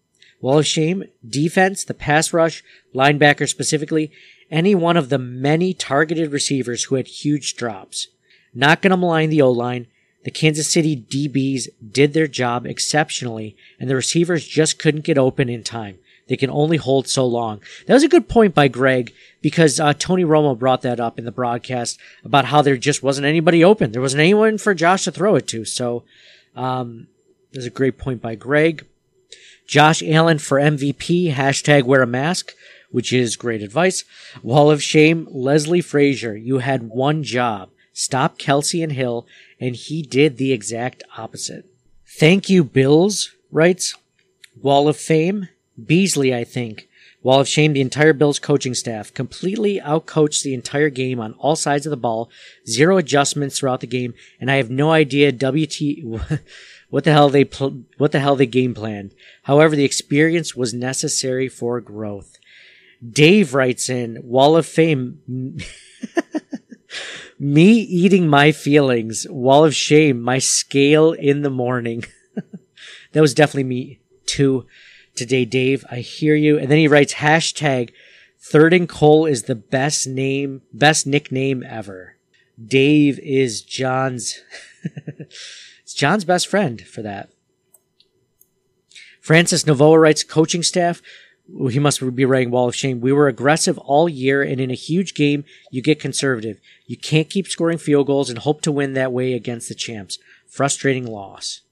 Wall 0.41 0.59
of 0.59 0.67
Shame, 0.67 1.05
defense, 1.27 1.85
the 1.85 1.95
pass 1.95 2.33
rush, 2.33 2.63
linebacker 2.95 3.49
specifically, 3.49 4.11
any 4.51 4.75
one 4.75 4.97
of 4.97 5.09
the 5.09 5.19
many 5.19 5.75
targeted 5.75 6.33
receivers 6.33 6.85
who 6.85 6.95
had 6.95 7.07
huge 7.07 7.55
drops. 7.57 8.09
Not 8.55 8.83
going 8.83 8.91
to 8.91 8.97
malign 8.97 9.31
the 9.31 9.43
O 9.43 9.51
line. 9.51 9.87
The 10.25 10.31
Kansas 10.31 10.71
City 10.71 10.97
DBs 10.97 11.69
did 11.93 12.13
their 12.13 12.27
job 12.27 12.67
exceptionally, 12.67 13.57
and 13.79 13.89
the 13.89 13.95
receivers 13.95 14.47
just 14.47 14.79
couldn't 14.79 15.05
get 15.05 15.19
open 15.19 15.49
in 15.49 15.63
time. 15.63 15.99
They 16.29 16.37
can 16.37 16.51
only 16.51 16.77
hold 16.77 17.09
so 17.09 17.27
long. 17.27 17.61
That 17.87 17.95
was 17.95 18.03
a 18.03 18.09
good 18.09 18.29
point 18.29 18.55
by 18.55 18.69
Greg 18.69 19.13
because 19.41 19.81
uh, 19.81 19.95
Tony 19.95 20.25
Romo 20.25 20.59
brought 20.59 20.83
that 20.83 21.01
up 21.01 21.19
in 21.19 21.25
the 21.25 21.33
broadcast 21.33 21.99
about 22.25 22.47
how 22.47 22.63
there 22.63 22.77
just 22.77 23.03
wasn't 23.03 23.27
anybody 23.27 23.65
open. 23.65 23.93
There 23.93 24.03
wasn't 24.03 24.21
anyone 24.21 24.59
for 24.59 24.75
Josh 24.75 25.05
to 25.05 25.13
throw 25.13 25.37
it 25.37 25.47
to. 25.49 25.65
So, 25.65 26.05
um, 26.55 27.09
there's 27.53 27.67
a 27.67 27.71
great 27.71 27.99
point 27.99 28.21
by 28.21 28.35
Greg. 28.35 28.87
Josh 29.67 30.03
Allen 30.03 30.39
for 30.39 30.59
MVP, 30.59 31.33
hashtag 31.33 31.85
wear 31.85 32.03
a 32.03 32.07
mask, 32.07 32.53
which 32.91 33.13
is 33.13 33.37
great 33.37 33.63
advice. 33.63 34.05
Wall 34.43 34.71
of 34.71 34.83
Shame, 34.83 35.29
Leslie 35.31 35.81
Frazier, 35.81 36.35
you 36.35 36.59
had 36.59 36.89
one 36.89 37.23
job. 37.23 37.71
Stop 37.93 38.39
Kelce 38.39 38.83
and 38.83 38.93
Hill, 38.93 39.27
and 39.61 39.75
he 39.77 40.03
did 40.03 40.37
the 40.37 40.53
exact 40.53 41.03
opposite. 41.17 41.67
Thank 42.07 42.49
you, 42.49 42.65
Bills, 42.65 43.35
writes. 43.51 43.95
Wall 44.61 44.89
of 44.89 44.97
Fame, 44.97 45.49
Beasley, 45.85 46.35
I 46.35 46.45
think. 46.45 46.89
Wall 47.23 47.41
of 47.41 47.49
Shame, 47.49 47.73
the 47.73 47.81
entire 47.81 48.13
Bills 48.13 48.39
coaching 48.39 48.75
staff 48.75 49.13
completely 49.13 49.81
outcoached 49.81 50.43
the 50.43 50.55
entire 50.55 50.89
game 50.89 51.19
on 51.19 51.33
all 51.35 51.57
sides 51.57 51.85
of 51.85 51.91
the 51.91 51.97
ball, 51.97 52.31
zero 52.67 52.97
adjustments 52.97 53.59
throughout 53.59 53.81
the 53.81 53.89
game, 53.89 54.15
and 54.41 54.51
I 54.51 54.57
have 54.57 54.71
no 54.71 54.93
idea 54.93 55.33
WT, 55.33 56.05
what 56.91 57.05
the 57.05 57.13
hell 57.13 57.29
they 57.29 57.45
pl- 57.45 57.83
what 57.97 58.13
the 58.13 58.21
hell 58.21 58.37
they 58.37 58.47
game 58.47 58.73
planned. 58.73 59.15
However, 59.43 59.75
the 59.75 59.85
experience 59.85 60.55
was 60.55 60.73
necessary 60.73 61.49
for 61.49 61.81
growth. 61.81 62.39
Dave 63.07 63.53
writes 63.53 63.89
in 63.89 64.19
Wall 64.23 64.57
of 64.57 64.67
Fame. 64.67 65.59
Me 67.41 67.73
eating 67.73 68.27
my 68.27 68.51
feelings. 68.51 69.27
Wall 69.29 69.65
of 69.65 69.75
shame. 69.75 70.21
My 70.21 70.39
scale 70.39 71.13
in 71.13 71.43
the 71.43 71.51
morning. 71.51 72.05
that 73.13 73.21
was 73.21 73.35
definitely 73.35 73.65
me 73.65 74.01
too 74.27 74.67
today, 75.19 75.45
Dave. 75.45 75.85
I 75.91 75.97
hear 75.97 76.35
you. 76.35 76.59
And 76.59 76.71
then 76.71 76.79
he 76.79 76.89
writes 76.89 77.15
hashtag 77.15 77.91
third 78.41 78.73
and 78.73 78.89
Cole 78.89 79.27
is 79.27 79.43
the 79.43 79.55
best 79.55 80.07
name, 80.07 80.63
best 80.73 81.07
nickname 81.07 81.63
ever. 81.63 82.17
Dave 82.65 83.19
is 83.21 83.63
John's, 83.63 84.41
it's 85.83 85.95
John's 85.95 86.25
best 86.25 86.47
friend 86.47 86.81
for 86.81 87.03
that. 87.03 87.31
Francis 89.21 89.65
Novoa 89.65 90.01
writes 90.01 90.25
coaching 90.25 90.63
staff. 90.63 91.03
He 91.71 91.79
must 91.79 92.15
be 92.15 92.25
writing 92.25 92.51
wall 92.51 92.69
of 92.69 92.75
shame. 92.75 93.01
We 93.01 93.13
were 93.13 93.29
aggressive 93.29 93.79
all 93.79 94.09
year 94.09 94.43
and 94.43 94.61
in 94.61 94.71
a 94.71 94.75
huge 94.75 95.15
game, 95.15 95.45
you 95.71 95.83
get 95.83 96.01
conservative. 96.01 96.61
You 96.87 96.97
can't 96.97 97.31
keep 97.31 97.47
scoring 97.47 97.79
field 97.79 98.07
goals 98.07 98.31
and 98.31 98.39
hope 98.39 98.61
to 98.63 98.73
win 98.73 98.95
that 98.95 99.13
way 99.13 99.35
against 99.35 99.69
the 99.69 99.75
champs. 99.75 100.19
Frustrating 100.47 101.07
loss. 101.07 101.63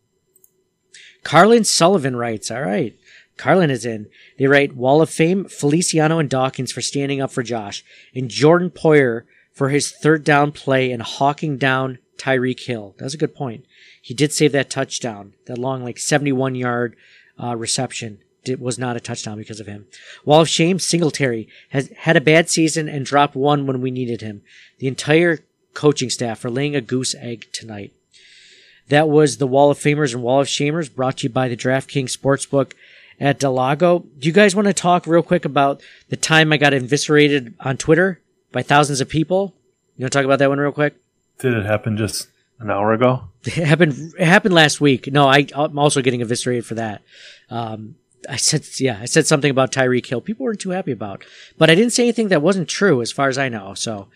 Carlin 1.26 1.64
Sullivan 1.64 2.14
writes, 2.14 2.50
all 2.50 2.62
right. 2.62 2.96
Carlin 3.36 3.70
is 3.70 3.84
in. 3.84 4.08
They 4.38 4.46
write 4.46 4.76
Wall 4.76 5.02
of 5.02 5.10
Fame, 5.10 5.44
Feliciano 5.44 6.18
and 6.18 6.30
Dawkins 6.30 6.72
for 6.72 6.80
standing 6.80 7.20
up 7.20 7.30
for 7.30 7.42
Josh, 7.42 7.84
and 8.14 8.30
Jordan 8.30 8.70
Poyer 8.70 9.24
for 9.52 9.68
his 9.68 9.90
third 9.90 10.24
down 10.24 10.52
play 10.52 10.90
and 10.90 11.02
hawking 11.02 11.56
down 11.56 11.98
Tyreek 12.18 12.60
Hill. 12.60 12.94
That 12.98 13.04
was 13.04 13.14
a 13.14 13.18
good 13.18 13.34
point. 13.34 13.64
He 14.00 14.14
did 14.14 14.32
save 14.32 14.52
that 14.52 14.70
touchdown, 14.70 15.34
that 15.46 15.58
long, 15.58 15.82
like 15.82 15.98
71 15.98 16.54
yard 16.54 16.96
uh, 17.42 17.56
reception. 17.56 18.18
It 18.44 18.60
was 18.60 18.78
not 18.78 18.96
a 18.96 19.00
touchdown 19.00 19.38
because 19.38 19.60
of 19.60 19.66
him. 19.66 19.86
Wall 20.24 20.42
of 20.42 20.48
Shame, 20.48 20.78
Singletary 20.78 21.48
has 21.70 21.90
had 21.98 22.16
a 22.16 22.20
bad 22.20 22.48
season 22.48 22.88
and 22.88 23.04
dropped 23.04 23.34
one 23.34 23.66
when 23.66 23.80
we 23.80 23.90
needed 23.90 24.20
him. 24.20 24.42
The 24.78 24.86
entire 24.86 25.40
coaching 25.74 26.10
staff 26.10 26.38
for 26.38 26.50
laying 26.50 26.76
a 26.76 26.80
goose 26.80 27.14
egg 27.18 27.46
tonight. 27.52 27.92
That 28.88 29.08
was 29.08 29.38
the 29.38 29.48
Wall 29.48 29.70
of 29.70 29.78
Famers 29.78 30.14
and 30.14 30.22
Wall 30.22 30.40
of 30.40 30.46
Shamers 30.46 30.94
brought 30.94 31.18
to 31.18 31.24
you 31.24 31.28
by 31.28 31.48
the 31.48 31.56
DraftKings 31.56 32.16
Sportsbook 32.16 32.72
at 33.20 33.38
del 33.38 33.52
Lago. 33.54 34.04
Do 34.18 34.26
you 34.28 34.32
guys 34.32 34.54
want 34.54 34.68
to 34.68 34.74
talk 34.74 35.06
real 35.06 35.22
quick 35.22 35.44
about 35.44 35.82
the 36.08 36.16
time 36.16 36.52
I 36.52 36.56
got 36.56 36.74
eviscerated 36.74 37.54
on 37.60 37.76
Twitter 37.76 38.20
by 38.52 38.62
thousands 38.62 39.00
of 39.00 39.08
people? 39.08 39.54
You 39.96 40.04
want 40.04 40.12
to 40.12 40.18
talk 40.18 40.24
about 40.24 40.38
that 40.38 40.48
one 40.48 40.58
real 40.58 40.72
quick? 40.72 40.96
Did 41.38 41.54
it 41.54 41.66
happen 41.66 41.96
just 41.96 42.28
an 42.58 42.70
hour 42.70 42.92
ago? 42.92 43.24
It 43.46 43.52
happened. 43.52 44.12
It 44.18 44.26
happened 44.26 44.54
last 44.54 44.80
week. 44.80 45.06
No, 45.12 45.28
I, 45.28 45.46
I'm 45.54 45.78
also 45.78 46.02
getting 46.02 46.20
eviscerated 46.20 46.66
for 46.66 46.74
that. 46.74 47.02
Um, 47.48 47.94
I 48.28 48.36
said, 48.36 48.66
yeah, 48.80 48.98
I 49.00 49.04
said 49.04 49.24
something 49.24 49.52
about 49.52 49.70
Tyreek 49.70 50.04
Hill. 50.04 50.20
People 50.20 50.44
weren't 50.44 50.58
too 50.58 50.70
happy 50.70 50.90
about, 50.90 51.24
but 51.56 51.70
I 51.70 51.76
didn't 51.76 51.92
say 51.92 52.02
anything 52.02 52.26
that 52.28 52.42
wasn't 52.42 52.68
true, 52.68 53.00
as 53.02 53.12
far 53.12 53.28
as 53.28 53.38
I 53.38 53.48
know. 53.48 53.74
So, 53.74 54.08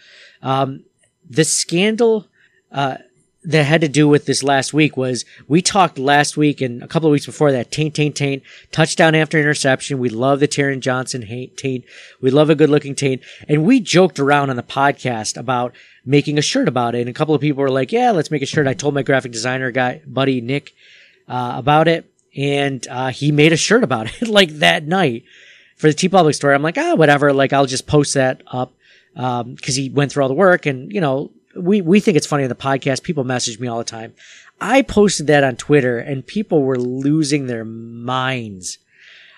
um, 0.42 0.84
the 1.28 1.44
scandal, 1.44 2.26
uh, 2.72 2.96
that 3.42 3.64
had 3.64 3.80
to 3.80 3.88
do 3.88 4.06
with 4.06 4.26
this 4.26 4.42
last 4.42 4.74
week 4.74 4.96
was 4.96 5.24
we 5.48 5.62
talked 5.62 5.98
last 5.98 6.36
week 6.36 6.60
and 6.60 6.82
a 6.82 6.86
couple 6.86 7.08
of 7.08 7.12
weeks 7.12 7.24
before 7.24 7.52
that 7.52 7.70
taint 7.70 7.94
taint 7.94 8.14
taint 8.14 8.42
touchdown 8.70 9.14
after 9.14 9.38
interception. 9.38 9.98
We 9.98 10.10
love 10.10 10.40
the 10.40 10.48
Taron 10.48 10.80
Johnson 10.80 11.26
taint. 11.56 11.84
We 12.20 12.30
love 12.30 12.50
a 12.50 12.54
good 12.54 12.68
looking 12.68 12.94
taint. 12.94 13.22
And 13.48 13.64
we 13.64 13.80
joked 13.80 14.18
around 14.18 14.50
on 14.50 14.56
the 14.56 14.62
podcast 14.62 15.38
about 15.38 15.74
making 16.04 16.36
a 16.36 16.42
shirt 16.42 16.68
about 16.68 16.94
it. 16.94 17.00
And 17.00 17.08
a 17.08 17.14
couple 17.14 17.34
of 17.34 17.40
people 17.40 17.62
were 17.62 17.70
like 17.70 17.92
yeah 17.92 18.10
let's 18.10 18.30
make 18.30 18.42
a 18.42 18.46
shirt. 18.46 18.66
I 18.66 18.74
told 18.74 18.94
my 18.94 19.02
graphic 19.02 19.32
designer 19.32 19.70
guy 19.70 20.02
buddy 20.06 20.42
Nick 20.42 20.74
uh, 21.26 21.54
about 21.56 21.88
it. 21.88 22.12
And 22.36 22.86
uh, 22.88 23.08
he 23.08 23.32
made 23.32 23.52
a 23.52 23.56
shirt 23.56 23.82
about 23.82 24.06
it 24.20 24.28
like 24.28 24.50
that 24.58 24.86
night. 24.86 25.24
For 25.76 25.86
the 25.86 25.94
TeePublic 25.94 26.34
story 26.34 26.54
I'm 26.54 26.62
like 26.62 26.76
ah 26.76 26.94
whatever. 26.94 27.32
Like 27.32 27.54
I'll 27.54 27.64
just 27.64 27.86
post 27.86 28.12
that 28.14 28.42
up 28.48 28.74
because 29.14 29.40
um, 29.40 29.56
he 29.64 29.88
went 29.88 30.12
through 30.12 30.24
all 30.24 30.28
the 30.28 30.34
work 30.34 30.66
and 30.66 30.92
you 30.92 31.00
know 31.00 31.30
we, 31.56 31.80
we 31.80 32.00
think 32.00 32.16
it's 32.16 32.26
funny 32.26 32.44
on 32.44 32.48
the 32.48 32.54
podcast. 32.54 33.02
People 33.02 33.24
message 33.24 33.58
me 33.58 33.68
all 33.68 33.78
the 33.78 33.84
time. 33.84 34.14
I 34.60 34.82
posted 34.82 35.26
that 35.28 35.44
on 35.44 35.56
Twitter 35.56 35.98
and 35.98 36.26
people 36.26 36.62
were 36.62 36.78
losing 36.78 37.46
their 37.46 37.64
minds 37.64 38.78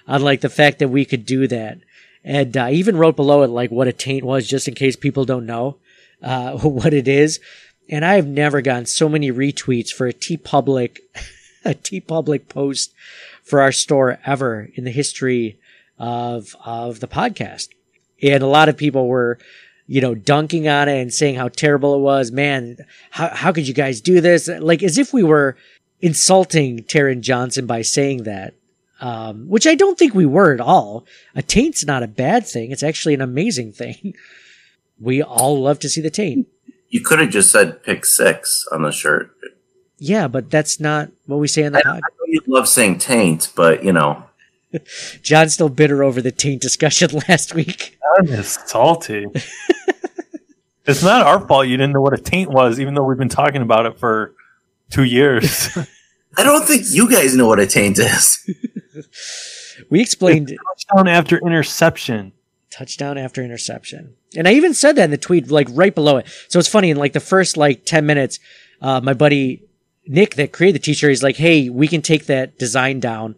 on 0.06 0.22
like 0.22 0.40
the 0.40 0.48
fact 0.48 0.80
that 0.80 0.88
we 0.88 1.04
could 1.04 1.24
do 1.24 1.46
that. 1.48 1.78
And 2.24 2.56
I 2.56 2.70
uh, 2.70 2.74
even 2.74 2.96
wrote 2.96 3.16
below 3.16 3.42
it 3.42 3.48
like 3.48 3.70
what 3.70 3.88
a 3.88 3.92
taint 3.92 4.24
was 4.24 4.46
just 4.46 4.68
in 4.68 4.74
case 4.74 4.96
people 4.96 5.24
don't 5.24 5.46
know, 5.46 5.78
uh, 6.22 6.58
what 6.58 6.94
it 6.94 7.08
is. 7.08 7.40
And 7.88 8.04
I 8.04 8.14
have 8.14 8.26
never 8.26 8.62
gotten 8.62 8.86
so 8.86 9.08
many 9.08 9.30
retweets 9.30 9.90
for 9.90 10.06
a 10.06 10.12
TeePublic, 10.12 10.98
a 11.64 11.74
TeePublic 11.74 12.48
post 12.48 12.92
for 13.42 13.60
our 13.60 13.72
store 13.72 14.18
ever 14.24 14.68
in 14.74 14.84
the 14.84 14.90
history 14.90 15.58
of, 15.98 16.56
of 16.64 17.00
the 17.00 17.08
podcast. 17.08 17.68
And 18.22 18.42
a 18.42 18.46
lot 18.46 18.68
of 18.68 18.76
people 18.76 19.08
were, 19.08 19.38
you 19.92 20.00
know, 20.00 20.14
dunking 20.14 20.68
on 20.68 20.88
it 20.88 21.02
and 21.02 21.12
saying 21.12 21.34
how 21.34 21.48
terrible 21.48 21.94
it 21.94 21.98
was. 21.98 22.32
Man, 22.32 22.78
how, 23.10 23.28
how 23.28 23.52
could 23.52 23.68
you 23.68 23.74
guys 23.74 24.00
do 24.00 24.22
this? 24.22 24.48
Like 24.48 24.82
as 24.82 24.96
if 24.96 25.12
we 25.12 25.22
were 25.22 25.54
insulting 26.00 26.78
Taron 26.84 27.20
Johnson 27.20 27.66
by 27.66 27.82
saying 27.82 28.22
that. 28.22 28.54
Um, 29.02 29.50
which 29.50 29.66
I 29.66 29.74
don't 29.74 29.98
think 29.98 30.14
we 30.14 30.24
were 30.24 30.54
at 30.54 30.60
all. 30.60 31.04
A 31.34 31.42
taint's 31.42 31.84
not 31.84 32.02
a 32.02 32.06
bad 32.06 32.46
thing. 32.46 32.70
It's 32.70 32.82
actually 32.82 33.12
an 33.12 33.20
amazing 33.20 33.72
thing. 33.72 34.14
We 35.00 35.20
all 35.20 35.60
love 35.60 35.80
to 35.80 35.88
see 35.88 36.00
the 36.00 36.10
taint. 36.10 36.46
You 36.88 37.00
could 37.00 37.18
have 37.18 37.30
just 37.30 37.50
said 37.50 37.82
pick 37.82 38.04
six 38.04 38.64
on 38.70 38.82
the 38.82 38.92
shirt. 38.92 39.34
Yeah, 39.98 40.28
but 40.28 40.48
that's 40.48 40.78
not 40.78 41.10
what 41.26 41.38
we 41.38 41.48
say 41.48 41.64
in 41.64 41.72
the 41.72 41.80
I, 41.80 41.82
podcast. 41.82 41.96
I 41.96 42.14
know 42.18 42.26
you 42.28 42.40
love 42.46 42.68
saying 42.68 42.98
taint, 42.98 43.50
but 43.56 43.82
you 43.82 43.92
know. 43.92 44.22
John's 45.22 45.54
still 45.54 45.68
bitter 45.68 46.02
over 46.02 46.20
the 46.20 46.32
taint 46.32 46.62
discussion 46.62 47.10
last 47.28 47.54
week. 47.54 47.98
I'm 48.18 48.26
just 48.26 48.68
salty. 48.68 49.26
It's 50.84 51.02
not 51.02 51.24
our 51.24 51.46
fault 51.46 51.68
you 51.68 51.76
didn't 51.76 51.92
know 51.92 52.00
what 52.00 52.12
a 52.12 52.20
taint 52.20 52.50
was, 52.50 52.80
even 52.80 52.94
though 52.94 53.04
we've 53.04 53.18
been 53.18 53.28
talking 53.28 53.62
about 53.62 53.86
it 53.86 53.98
for 53.98 54.34
two 54.90 55.04
years. 55.04 55.76
I 56.36 56.42
don't 56.42 56.66
think 56.66 56.82
you 56.90 57.08
guys 57.10 57.36
know 57.36 57.46
what 57.46 57.60
a 57.60 57.66
taint 57.66 57.98
is. 57.98 58.44
we 59.90 60.00
explained 60.00 60.48
touchdown 60.48 61.06
after 61.06 61.38
interception. 61.38 62.32
Touchdown 62.70 63.16
after 63.16 63.42
interception. 63.44 64.14
And 64.36 64.48
I 64.48 64.54
even 64.54 64.74
said 64.74 64.96
that 64.96 65.04
in 65.04 65.10
the 65.10 65.18
tweet, 65.18 65.50
like 65.50 65.68
right 65.70 65.94
below 65.94 66.16
it. 66.16 66.26
So 66.48 66.58
it's 66.58 66.68
funny, 66.68 66.90
in 66.90 66.96
like 66.96 67.12
the 67.12 67.20
first 67.20 67.56
like 67.56 67.84
10 67.84 68.04
minutes, 68.04 68.40
uh, 68.80 69.00
my 69.00 69.14
buddy 69.14 69.62
Nick 70.06 70.34
that 70.34 70.52
created 70.52 70.80
the 70.80 70.84
t-shirt, 70.84 71.10
he's 71.10 71.22
like, 71.22 71.36
Hey, 71.36 71.68
we 71.68 71.86
can 71.86 72.02
take 72.02 72.26
that 72.26 72.58
design 72.58 72.98
down 72.98 73.36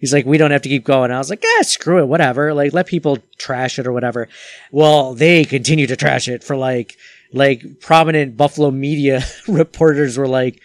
he's 0.00 0.12
like, 0.12 0.26
we 0.26 0.38
don't 0.38 0.50
have 0.50 0.62
to 0.62 0.68
keep 0.68 0.84
going. 0.84 1.10
I 1.10 1.18
was 1.18 1.30
like, 1.30 1.44
ah, 1.44 1.62
screw 1.62 2.00
it, 2.00 2.06
whatever. 2.06 2.54
Like, 2.54 2.72
let 2.72 2.86
people 2.86 3.18
trash 3.38 3.78
it 3.78 3.86
or 3.86 3.92
whatever. 3.92 4.28
Well, 4.70 5.14
they 5.14 5.44
continue 5.44 5.86
to 5.86 5.96
trash 5.96 6.28
it 6.28 6.44
for 6.44 6.56
like, 6.56 6.96
like 7.32 7.80
prominent 7.80 8.36
Buffalo 8.36 8.70
media 8.70 9.22
reporters 9.48 10.16
were 10.16 10.28
like, 10.28 10.60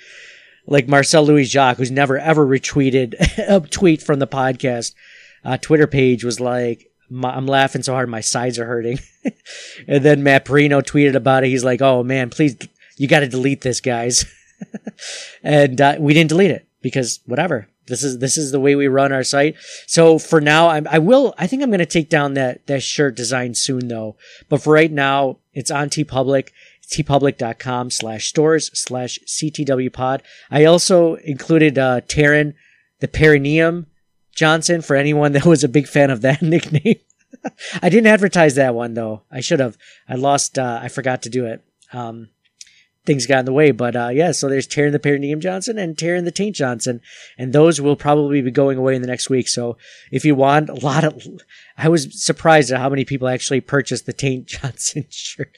like 0.68 0.88
Marcel 0.88 1.26
Louis 1.26 1.45
Jacques, 1.45 1.78
who's 1.78 1.91
never 1.91 2.18
ever 2.18 2.45
retweeted 2.45 3.16
a 3.38 3.60
tweet 3.68 4.02
from 4.02 4.20
the 4.20 4.28
podcast, 4.28 4.94
uh, 5.44 5.58
Twitter 5.58 5.88
page 5.88 6.24
was 6.24 6.40
like, 6.40 6.88
I'm 7.12 7.45
laughing 7.45 7.84
so 7.84 7.94
hard 7.94 8.10
my 8.10 8.22
sides 8.22 8.58
are 8.58 8.66
hurting. 8.66 8.99
and 9.88 10.03
then 10.03 10.24
Matt 10.24 10.45
Parrino 10.45 10.82
tweeted 10.82 11.16
about 11.16 11.44
it. 11.44 11.49
He's 11.49 11.64
like, 11.64 11.82
oh 11.82 12.03
man, 12.03 12.30
please, 12.30 12.56
you 12.98 13.08
got 13.08 13.20
to 13.22 13.28
delete 13.28 13.62
this, 13.62 13.82
guys. 13.82 14.26
and 15.44 15.82
uh, 15.82 15.95
we 15.99 16.14
didn't 16.14 16.30
delete 16.30 16.52
it 16.52 16.68
because 16.82 17.20
whatever. 17.26 17.68
This 17.88 18.03
is 18.03 18.20
this 18.20 18.38
is 18.38 18.52
the 18.52 18.60
way 18.60 18.76
we 18.76 18.88
run 18.88 19.12
our 19.12 19.24
site. 19.24 19.56
So 19.88 20.20
for 20.20 20.40
now, 20.40 20.70
I'm, 20.70 20.88
I 20.90 20.99
will. 20.99 21.34
I 21.38 21.48
think 21.48 21.62
I'm 21.62 21.70
going 21.70 21.80
to 21.80 21.86
take 21.86 22.10
down 22.10 22.36
that 22.36 22.68
that 22.68 22.84
shirt 22.84 23.16
design 23.16 23.56
soon, 23.56 23.88
though. 23.88 24.18
But 24.49 24.62
for 24.62 24.74
right 24.74 24.91
now, 24.91 25.38
it's 25.53 25.72
on 25.72 25.90
TeePublic. 25.90 26.49
tpublic.com 26.91 27.90
slash 27.90 28.28
stores 28.28 28.70
slash 28.74 29.18
CTW 29.26 29.91
pod. 29.91 30.24
I 30.49 30.66
also 30.66 31.16
included 31.16 31.78
uh, 31.78 32.02
Taron, 32.02 32.53
the 32.99 33.08
perineum 33.08 33.88
Johnson, 34.36 34.82
for 34.82 34.95
anyone 34.95 35.32
that 35.34 35.45
was 35.53 35.64
a 35.64 35.70
big 35.70 35.88
fan 35.88 36.10
of 36.10 36.22
that 36.22 36.41
nickname. 36.53 36.99
I 37.82 37.90
didn't 37.90 38.08
advertise 38.08 38.56
that 38.56 38.76
one 38.76 38.94
though. 38.94 39.24
I 39.32 39.41
should 39.41 39.60
have. 39.60 39.78
I 40.08 40.16
lost. 40.16 40.60
Uh, 40.60 40.80
I 40.82 40.88
forgot 40.88 41.24
to 41.24 41.30
do 41.30 41.45
it. 41.45 41.64
Um, 41.94 42.30
things 43.06 43.26
got 43.26 43.40
in 43.40 43.45
the 43.45 43.53
way. 43.53 43.72
But 43.72 43.95
uh, 43.95 44.10
yeah, 44.10 44.32
so 44.32 44.48
there's 44.48 44.68
Taron 44.68 44.91
the 44.91 44.99
Perineum 44.99 45.41
Johnson 45.41 45.78
and 45.78 45.95
Taron 45.95 46.26
the 46.26 46.32
Taint 46.32 46.56
Johnson, 46.56 47.02
and 47.38 47.53
those 47.53 47.82
will 47.82 47.95
probably 47.95 48.41
be 48.41 48.52
going 48.52 48.78
away 48.78 48.95
in 48.95 49.02
the 49.02 49.07
next 49.07 49.30
week. 49.30 49.48
So 49.48 49.78
if 50.11 50.26
you 50.26 50.36
want 50.36 50.69
a 50.69 50.76
lot 50.76 51.03
of, 51.03 51.22
I 51.78 51.90
was 51.90 52.23
surprised 52.23 52.72
at 52.72 52.80
how 52.80 52.90
many 52.90 53.06
people 53.06 53.28
actually 53.28 53.61
purchased 53.61 54.06
the 54.06 54.14
Taint 54.14 54.45
Johnson 54.48 55.06
shirt. 55.10 55.56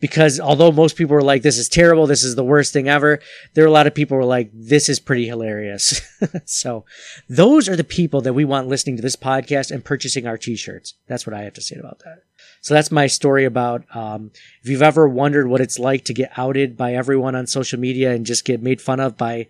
because 0.00 0.38
although 0.38 0.70
most 0.70 0.96
people 0.96 1.14
were 1.14 1.22
like, 1.22 1.42
this 1.42 1.58
is 1.58 1.68
terrible, 1.68 2.06
this 2.06 2.22
is 2.22 2.34
the 2.34 2.44
worst 2.44 2.72
thing 2.72 2.88
ever, 2.88 3.18
there 3.54 3.64
are 3.64 3.68
a 3.68 3.72
lot 3.72 3.86
of 3.86 3.94
people 3.94 4.16
were 4.16 4.24
like, 4.24 4.50
this 4.52 4.88
is 4.88 5.00
pretty 5.00 5.26
hilarious. 5.26 6.00
so 6.44 6.84
those 7.28 7.68
are 7.68 7.76
the 7.76 7.84
people 7.84 8.20
that 8.20 8.34
we 8.34 8.44
want 8.44 8.68
listening 8.68 8.96
to 8.96 9.02
this 9.02 9.16
podcast 9.16 9.70
and 9.70 9.84
purchasing 9.84 10.26
our 10.26 10.36
t-shirts. 10.36 10.94
That's 11.08 11.26
what 11.26 11.34
I 11.34 11.42
have 11.42 11.54
to 11.54 11.62
say 11.62 11.76
about 11.76 12.00
that. 12.00 12.22
So 12.66 12.74
that's 12.74 12.90
my 12.90 13.06
story 13.06 13.44
about, 13.44 13.84
um, 13.94 14.32
if 14.60 14.68
you've 14.68 14.82
ever 14.82 15.06
wondered 15.06 15.46
what 15.46 15.60
it's 15.60 15.78
like 15.78 16.04
to 16.06 16.12
get 16.12 16.36
outed 16.36 16.76
by 16.76 16.94
everyone 16.94 17.36
on 17.36 17.46
social 17.46 17.78
media 17.78 18.10
and 18.10 18.26
just 18.26 18.44
get 18.44 18.60
made 18.60 18.80
fun 18.80 18.98
of 18.98 19.16
by, 19.16 19.46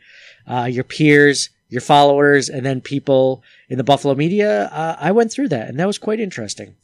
uh, 0.47 0.69
your 0.71 0.85
peers, 0.85 1.49
your 1.71 1.81
followers, 1.81 2.51
and 2.51 2.67
then 2.67 2.83
people 2.83 3.43
in 3.71 3.79
the 3.79 3.85
Buffalo 3.85 4.15
media, 4.15 4.67
uh, 4.67 4.97
I 5.01 5.13
went 5.13 5.33
through 5.33 5.49
that 5.49 5.67
and 5.67 5.81
that 5.81 5.87
was 5.87 5.97
quite 5.97 6.21
interesting. 6.21 6.77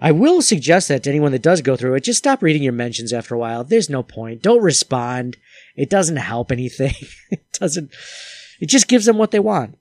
I 0.00 0.12
will 0.12 0.40
suggest 0.40 0.86
that 0.86 1.02
to 1.02 1.10
anyone 1.10 1.32
that 1.32 1.42
does 1.42 1.62
go 1.62 1.74
through 1.74 1.94
it, 1.94 2.04
just 2.04 2.18
stop 2.18 2.44
reading 2.44 2.62
your 2.62 2.72
mentions 2.72 3.12
after 3.12 3.34
a 3.34 3.38
while. 3.38 3.64
There's 3.64 3.90
no 3.90 4.04
point. 4.04 4.42
Don't 4.42 4.62
respond. 4.62 5.36
It 5.74 5.90
doesn't 5.90 6.14
help 6.14 6.52
anything. 6.52 6.94
it 7.32 7.44
doesn't, 7.58 7.90
it 8.60 8.66
just 8.66 8.86
gives 8.86 9.06
them 9.06 9.18
what 9.18 9.32
they 9.32 9.40
want. 9.40 9.76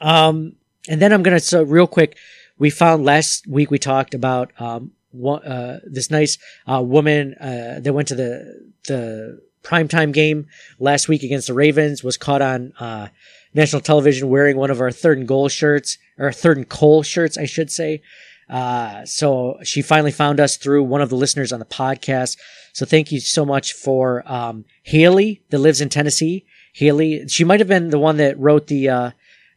Um, 0.00 0.54
and 0.88 1.02
then 1.02 1.12
I'm 1.12 1.24
going 1.24 1.36
to, 1.36 1.44
so 1.44 1.64
real 1.64 1.88
quick, 1.88 2.16
we 2.56 2.70
found 2.70 3.04
last 3.04 3.48
week 3.48 3.72
we 3.72 3.80
talked 3.80 4.14
about, 4.14 4.52
um, 4.60 4.92
uh, 5.22 5.78
this 5.84 6.10
nice, 6.10 6.38
uh, 6.70 6.82
woman, 6.82 7.34
uh, 7.40 7.80
that 7.80 7.92
went 7.92 8.08
to 8.08 8.14
the, 8.14 8.72
the 8.86 9.40
primetime 9.62 10.12
game 10.12 10.46
last 10.78 11.08
week 11.08 11.22
against 11.22 11.46
the 11.46 11.54
Ravens 11.54 12.04
was 12.04 12.16
caught 12.16 12.42
on, 12.42 12.72
uh, 12.78 13.08
national 13.54 13.80
television 13.80 14.28
wearing 14.28 14.56
one 14.56 14.70
of 14.70 14.80
our 14.80 14.90
third 14.90 15.18
and 15.18 15.28
goal 15.28 15.48
shirts, 15.48 15.96
or 16.18 16.32
third 16.32 16.56
and 16.56 16.68
coal 16.68 17.02
shirts, 17.02 17.38
I 17.38 17.46
should 17.46 17.70
say. 17.70 18.02
Uh, 18.50 19.04
so 19.06 19.58
she 19.62 19.80
finally 19.80 20.10
found 20.10 20.38
us 20.38 20.56
through 20.56 20.82
one 20.82 21.00
of 21.00 21.08
the 21.08 21.16
listeners 21.16 21.52
on 21.52 21.60
the 21.60 21.64
podcast. 21.64 22.36
So 22.72 22.84
thank 22.84 23.10
you 23.10 23.20
so 23.20 23.46
much 23.46 23.72
for, 23.72 24.22
um, 24.30 24.64
Haley 24.82 25.42
that 25.50 25.60
lives 25.60 25.80
in 25.80 25.88
Tennessee. 25.88 26.44
Haley, 26.74 27.26
she 27.28 27.44
might 27.44 27.60
have 27.60 27.68
been 27.68 27.90
the 27.90 27.98
one 27.98 28.16
that 28.18 28.38
wrote 28.38 28.66
the, 28.66 28.88
uh, 28.88 29.10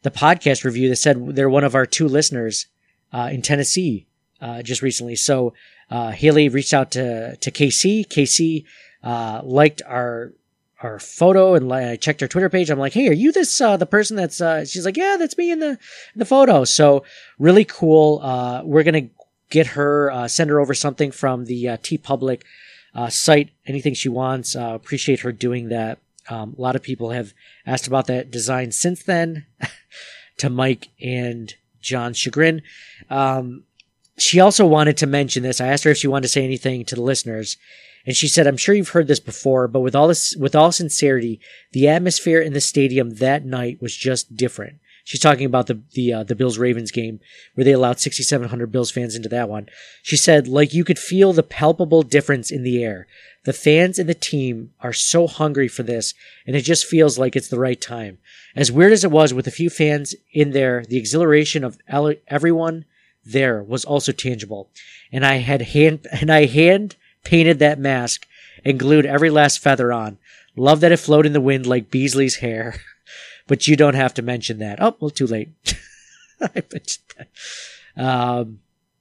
the 0.03 0.11
podcast 0.11 0.63
review 0.63 0.87
that 0.89 0.97
said 0.97 1.35
they're 1.35 1.49
one 1.49 1.63
of 1.63 1.75
our 1.75 1.85
two 1.85 2.07
listeners, 2.07 2.67
uh, 3.11 3.29
in 3.31 3.41
Tennessee, 3.41 4.05
uh, 4.41 4.61
just 4.61 4.81
recently. 4.81 5.15
So, 5.15 5.53
uh, 5.89 6.11
Haley 6.11 6.49
reached 6.49 6.73
out 6.73 6.91
to, 6.91 7.35
to 7.37 7.51
KC. 7.51 8.07
KC, 8.07 8.65
uh, 9.03 9.41
liked 9.43 9.81
our, 9.85 10.33
our 10.81 10.99
photo 10.99 11.55
and 11.55 11.71
I 11.71 11.95
checked 11.95 12.21
her 12.21 12.27
Twitter 12.27 12.49
page. 12.49 12.69
I'm 12.69 12.79
like, 12.79 12.93
Hey, 12.93 13.07
are 13.07 13.13
you 13.13 13.31
this, 13.31 13.59
uh, 13.61 13.77
the 13.77 13.85
person 13.85 14.15
that's, 14.15 14.41
uh, 14.41 14.65
she's 14.65 14.85
like, 14.85 14.97
yeah, 14.97 15.15
that's 15.17 15.37
me 15.37 15.51
in 15.51 15.59
the, 15.59 15.69
in 15.69 16.17
the 16.17 16.25
photo. 16.25 16.65
So 16.65 17.03
really 17.39 17.65
cool. 17.65 18.19
Uh, 18.21 18.63
we're 18.63 18.83
to 18.83 19.09
get 19.49 19.67
her, 19.67 20.11
uh, 20.11 20.27
send 20.27 20.49
her 20.49 20.59
over 20.59 20.73
something 20.73 21.11
from 21.11 21.45
the, 21.45 21.69
uh, 21.69 21.77
TeePublic, 21.77 22.41
uh, 22.93 23.09
site, 23.09 23.51
anything 23.65 23.93
she 23.93 24.09
wants. 24.09 24.55
Uh, 24.55 24.73
appreciate 24.73 25.21
her 25.21 25.31
doing 25.31 25.69
that. 25.69 25.99
Um, 26.29 26.55
a 26.57 26.61
lot 26.61 26.75
of 26.75 26.81
people 26.81 27.11
have 27.11 27.33
asked 27.65 27.87
about 27.87 28.07
that 28.07 28.29
design 28.29 28.71
since 28.71 29.03
then 29.03 29.45
to 30.37 30.49
Mike 30.49 30.89
and 31.01 31.53
John's 31.79 32.17
chagrin. 32.17 32.61
Um, 33.09 33.63
she 34.17 34.39
also 34.39 34.65
wanted 34.65 34.97
to 34.97 35.07
mention 35.07 35.43
this. 35.43 35.61
I 35.61 35.67
asked 35.67 35.83
her 35.83 35.91
if 35.91 35.97
she 35.97 36.07
wanted 36.07 36.23
to 36.23 36.29
say 36.29 36.43
anything 36.43 36.85
to 36.85 36.95
the 36.95 37.01
listeners. 37.01 37.57
And 38.05 38.15
she 38.15 38.27
said, 38.27 38.47
I'm 38.47 38.57
sure 38.57 38.73
you've 38.73 38.89
heard 38.89 39.07
this 39.07 39.19
before, 39.19 39.67
but 39.67 39.81
with 39.81 39.95
all 39.95 40.07
this, 40.07 40.35
with 40.37 40.55
all 40.55 40.71
sincerity, 40.71 41.41
the 41.73 41.89
atmosphere 41.89 42.39
in 42.39 42.53
the 42.53 42.61
stadium 42.61 43.15
that 43.15 43.45
night 43.45 43.81
was 43.81 43.95
just 43.95 44.35
different. 44.35 44.79
She's 45.03 45.19
talking 45.19 45.45
about 45.45 45.67
the, 45.67 45.81
the, 45.93 46.13
uh, 46.13 46.23
the 46.23 46.35
Bills 46.35 46.57
Ravens 46.57 46.91
game 46.91 47.19
where 47.53 47.63
they 47.63 47.71
allowed 47.71 47.99
6,700 47.99 48.71
Bills 48.71 48.91
fans 48.91 49.15
into 49.15 49.29
that 49.29 49.49
one. 49.49 49.67
She 50.03 50.17
said, 50.17 50.47
like 50.47 50.73
you 50.73 50.83
could 50.83 50.99
feel 50.99 51.31
the 51.31 51.43
palpable 51.43 52.01
difference 52.01 52.51
in 52.51 52.63
the 52.63 52.83
air. 52.83 53.07
The 53.45 53.53
fans 53.53 53.99
and 53.99 54.09
the 54.09 54.13
team 54.13 54.73
are 54.81 54.91
so 54.91 55.27
hungry 55.27 55.69
for 55.69 55.83
this, 55.83 56.13
and 56.45 56.55
it 56.55 56.63
just 56.63 56.85
feels 56.85 57.17
like 57.17 57.35
it's 57.35 57.47
the 57.47 57.59
right 57.59 57.79
time. 57.79 58.17
As 58.55 58.71
weird 58.71 58.91
as 58.91 59.05
it 59.05 59.11
was 59.11 59.33
with 59.33 59.47
a 59.47 59.51
few 59.51 59.69
fans 59.69 60.13
in 60.33 60.51
there, 60.51 60.83
the 60.83 60.97
exhilaration 60.97 61.63
of 61.63 61.77
everyone 62.27 62.83
there 63.31 63.63
was 63.63 63.85
also 63.85 64.11
tangible. 64.11 64.69
And 65.11 65.25
I 65.25 65.35
had 65.35 65.61
hand, 65.61 66.07
and 66.11 66.31
I 66.31 66.45
hand 66.45 66.95
painted 67.23 67.59
that 67.59 67.79
mask 67.79 68.27
and 68.65 68.79
glued 68.79 69.05
every 69.05 69.29
last 69.29 69.59
feather 69.59 69.91
on. 69.91 70.17
Love 70.55 70.79
that 70.79 70.91
it 70.91 70.97
flowed 70.97 71.25
in 71.25 71.33
the 71.33 71.41
wind 71.41 71.67
like 71.67 71.91
Beasley's 71.91 72.37
hair. 72.37 72.75
But 73.47 73.65
you 73.65 73.77
don't 73.77 73.93
have 73.93 74.13
to 74.15 74.21
mention 74.21 74.59
that. 74.59 74.79
Oh, 74.81 74.97
well, 74.99 75.09
too 75.09 75.25
late. 75.25 75.47
I 76.41 76.49
mentioned 76.53 77.05
that. 77.17 77.29
Um, 77.95 78.59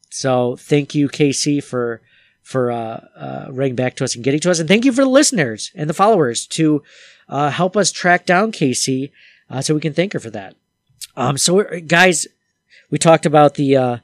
so 0.09 0.55
thank 0.57 0.95
you, 0.95 1.09
KC, 1.09 1.63
for 1.63 2.01
for 2.43 2.71
uh, 2.71 3.05
uh, 3.17 3.47
writing 3.51 3.75
back 3.75 3.97
to 3.97 4.05
us 4.05 4.15
and 4.15 4.23
getting 4.23 4.39
to 4.39 4.51
us, 4.53 4.61
and 4.61 4.69
thank 4.69 4.85
you 4.85 4.93
for 4.93 5.03
the 5.03 5.11
listeners 5.11 5.73
and 5.75 5.91
the 5.91 5.95
followers 5.95 6.47
to 6.47 6.81
uh, 7.29 7.51
help 7.51 7.77
us 7.77 7.91
track 7.91 8.25
down 8.25 8.53
KC, 8.53 9.11
uh, 9.51 9.61
so 9.61 9.75
we 9.75 9.81
can 9.81 9.93
thank 9.93 10.13
her 10.13 10.21
for 10.21 10.31
that. 10.31 10.55
Um, 11.17 11.37
so 11.37 11.65
guys, 11.81 12.29
we 12.89 12.99
talked 12.99 13.27
about 13.27 13.55
the 13.55 13.77
uh, 13.77 13.97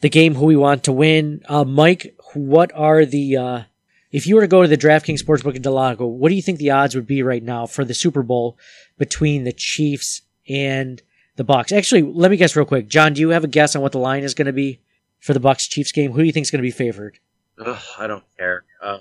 the 0.00 0.08
game 0.08 0.34
who 0.34 0.46
we 0.46 0.56
want 0.56 0.84
to 0.84 0.92
win. 0.92 1.42
Uh, 1.48 1.64
Mike, 1.64 2.14
what 2.34 2.72
are 2.74 3.04
the 3.04 3.36
uh, 3.36 3.62
if 4.10 4.26
you 4.26 4.34
were 4.34 4.40
to 4.42 4.48
go 4.48 4.62
to 4.62 4.68
the 4.68 4.76
DraftKings 4.76 5.22
Sportsbook 5.22 5.54
in 5.54 5.62
Del 5.62 5.74
Lago, 5.74 6.06
what 6.06 6.30
do 6.30 6.34
you 6.34 6.42
think 6.42 6.58
the 6.58 6.70
odds 6.70 6.94
would 6.94 7.06
be 7.06 7.22
right 7.22 7.42
now 7.42 7.66
for 7.66 7.84
the 7.84 7.94
Super 7.94 8.22
Bowl 8.22 8.58
between 8.98 9.44
the 9.44 9.52
Chiefs 9.52 10.22
and 10.48 11.00
the 11.36 11.44
Bucks? 11.44 11.72
Actually, 11.72 12.02
let 12.02 12.30
me 12.30 12.36
guess 12.36 12.56
real 12.56 12.66
quick. 12.66 12.88
John, 12.88 13.12
do 13.12 13.20
you 13.20 13.30
have 13.30 13.44
a 13.44 13.48
guess 13.48 13.76
on 13.76 13.82
what 13.82 13.92
the 13.92 13.98
line 13.98 14.24
is 14.24 14.34
going 14.34 14.46
to 14.46 14.52
be 14.52 14.80
for 15.20 15.32
the 15.32 15.40
Bucks 15.40 15.68
Chiefs 15.68 15.92
game? 15.92 16.12
Who 16.12 16.18
do 16.18 16.24
you 16.24 16.32
think 16.32 16.44
is 16.44 16.50
going 16.50 16.62
to 16.62 16.66
be 16.66 16.72
favored? 16.72 17.18
Ugh, 17.64 17.78
I 17.98 18.06
don't 18.06 18.24
care. 18.36 18.64
Uh, 18.82 18.98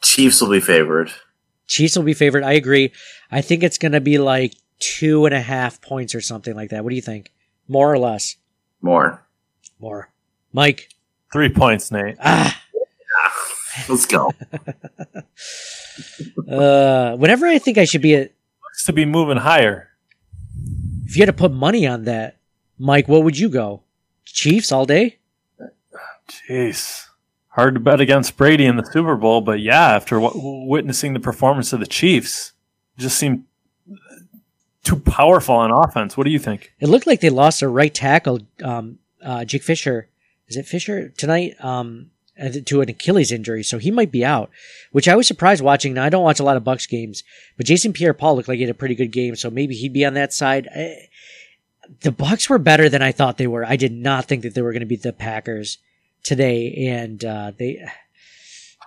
Chiefs 0.00 0.40
will 0.40 0.50
be 0.50 0.60
favored. 0.60 1.12
Chiefs 1.66 1.96
will 1.96 2.04
be 2.04 2.14
favored. 2.14 2.42
I 2.42 2.52
agree. 2.52 2.92
I 3.30 3.40
think 3.40 3.62
it's 3.62 3.78
going 3.78 3.92
to 3.92 4.00
be 4.00 4.18
like 4.18 4.54
two 4.78 5.26
and 5.26 5.34
a 5.34 5.40
half 5.40 5.80
points 5.80 6.14
or 6.14 6.20
something 6.20 6.54
like 6.54 6.70
that. 6.70 6.84
What 6.84 6.90
do 6.90 6.96
you 6.96 7.02
think? 7.02 7.32
More 7.68 7.92
or 7.92 7.98
less? 7.98 8.36
More. 8.82 9.22
More. 9.80 10.10
Mike. 10.52 10.90
Three 11.32 11.48
points, 11.48 11.90
Nate. 11.90 12.16
Ah. 12.20 12.60
Let's 13.88 14.04
go. 14.06 14.32
uh, 16.48 17.16
whenever 17.16 17.46
I 17.46 17.58
think 17.58 17.78
I 17.78 17.84
should 17.84 18.02
be 18.02 18.14
at, 18.16 18.32
to 18.84 18.92
be 18.92 19.04
moving 19.04 19.38
higher. 19.38 19.88
If 21.06 21.16
you 21.16 21.22
had 21.22 21.26
to 21.26 21.32
put 21.32 21.52
money 21.52 21.86
on 21.86 22.04
that, 22.04 22.36
Mike, 22.78 23.08
what 23.08 23.22
would 23.24 23.38
you 23.38 23.48
go? 23.48 23.82
Chiefs 24.24 24.72
all 24.72 24.84
day? 24.84 25.18
Jeez. 26.48 27.06
Hard 27.48 27.74
to 27.74 27.80
bet 27.80 28.00
against 28.00 28.36
Brady 28.36 28.64
in 28.64 28.76
the 28.76 28.84
Super 28.84 29.14
Bowl, 29.14 29.42
but 29.42 29.60
yeah, 29.60 29.90
after 29.90 30.18
w- 30.18 30.66
witnessing 30.66 31.12
the 31.12 31.20
performance 31.20 31.72
of 31.72 31.80
the 31.80 31.86
Chiefs, 31.86 32.52
just 32.96 33.18
seemed 33.18 33.44
too 34.84 34.96
powerful 34.96 35.56
on 35.56 35.70
offense. 35.70 36.16
What 36.16 36.24
do 36.24 36.30
you 36.30 36.38
think? 36.38 36.72
It 36.80 36.88
looked 36.88 37.06
like 37.06 37.20
they 37.20 37.30
lost 37.30 37.60
their 37.60 37.70
right 37.70 37.92
tackle, 37.92 38.40
um, 38.62 38.98
uh, 39.22 39.44
Jake 39.44 39.62
Fisher. 39.62 40.08
Is 40.48 40.56
it 40.56 40.66
Fisher 40.66 41.10
tonight? 41.10 41.54
Um, 41.60 42.10
to 42.66 42.80
an 42.80 42.88
Achilles 42.88 43.30
injury, 43.30 43.62
so 43.62 43.78
he 43.78 43.90
might 43.90 44.10
be 44.10 44.24
out, 44.24 44.50
which 44.90 45.06
I 45.06 45.16
was 45.16 45.26
surprised 45.26 45.62
watching. 45.62 45.94
Now 45.94 46.04
I 46.04 46.08
don't 46.08 46.24
watch 46.24 46.40
a 46.40 46.44
lot 46.44 46.56
of 46.56 46.64
Bucks 46.64 46.86
games, 46.86 47.22
but 47.56 47.66
Jason 47.66 47.92
Pierre-Paul 47.92 48.36
looked 48.36 48.48
like 48.48 48.56
he 48.56 48.62
had 48.62 48.70
a 48.70 48.74
pretty 48.74 48.94
good 48.94 49.12
game, 49.12 49.36
so 49.36 49.50
maybe 49.50 49.74
he'd 49.74 49.92
be 49.92 50.04
on 50.04 50.14
that 50.14 50.32
side. 50.32 50.66
I, 50.74 51.08
the 52.00 52.10
Bucks 52.10 52.48
were 52.48 52.58
better 52.58 52.88
than 52.88 53.02
I 53.02 53.12
thought 53.12 53.36
they 53.36 53.46
were. 53.46 53.64
I 53.64 53.76
did 53.76 53.92
not 53.92 54.24
think 54.24 54.42
that 54.42 54.54
they 54.54 54.62
were 54.62 54.72
going 54.72 54.80
to 54.80 54.86
beat 54.86 55.02
the 55.02 55.12
Packers 55.12 55.78
today, 56.22 56.88
and 56.88 57.24
uh, 57.24 57.52
they. 57.56 57.84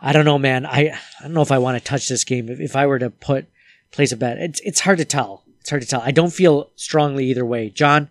I 0.01 0.11
don't 0.11 0.25
know, 0.25 0.39
man. 0.39 0.65
I 0.65 0.97
I 1.19 1.23
don't 1.23 1.33
know 1.33 1.41
if 1.41 1.51
I 1.51 1.59
want 1.59 1.77
to 1.77 1.83
touch 1.83 2.09
this 2.09 2.23
game. 2.23 2.49
If, 2.49 2.59
if 2.59 2.75
I 2.75 2.87
were 2.87 2.99
to 2.99 3.09
put 3.09 3.45
place 3.91 4.11
a 4.11 4.17
bet, 4.17 4.39
it's 4.39 4.59
it's 4.61 4.81
hard 4.81 4.97
to 4.97 5.05
tell. 5.05 5.44
It's 5.65 5.71
hard 5.71 5.81
to 5.81 5.87
tell. 5.87 6.01
I 6.01 6.11
don't 6.11 6.31
feel 6.31 6.69
strongly 6.75 7.25
either 7.25 7.43
way. 7.43 7.71
John, 7.71 8.09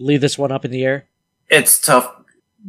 leave 0.00 0.20
this 0.20 0.36
one 0.36 0.50
up 0.50 0.64
in 0.64 0.72
the 0.72 0.82
air. 0.82 1.06
It's 1.48 1.80
tough 1.80 2.12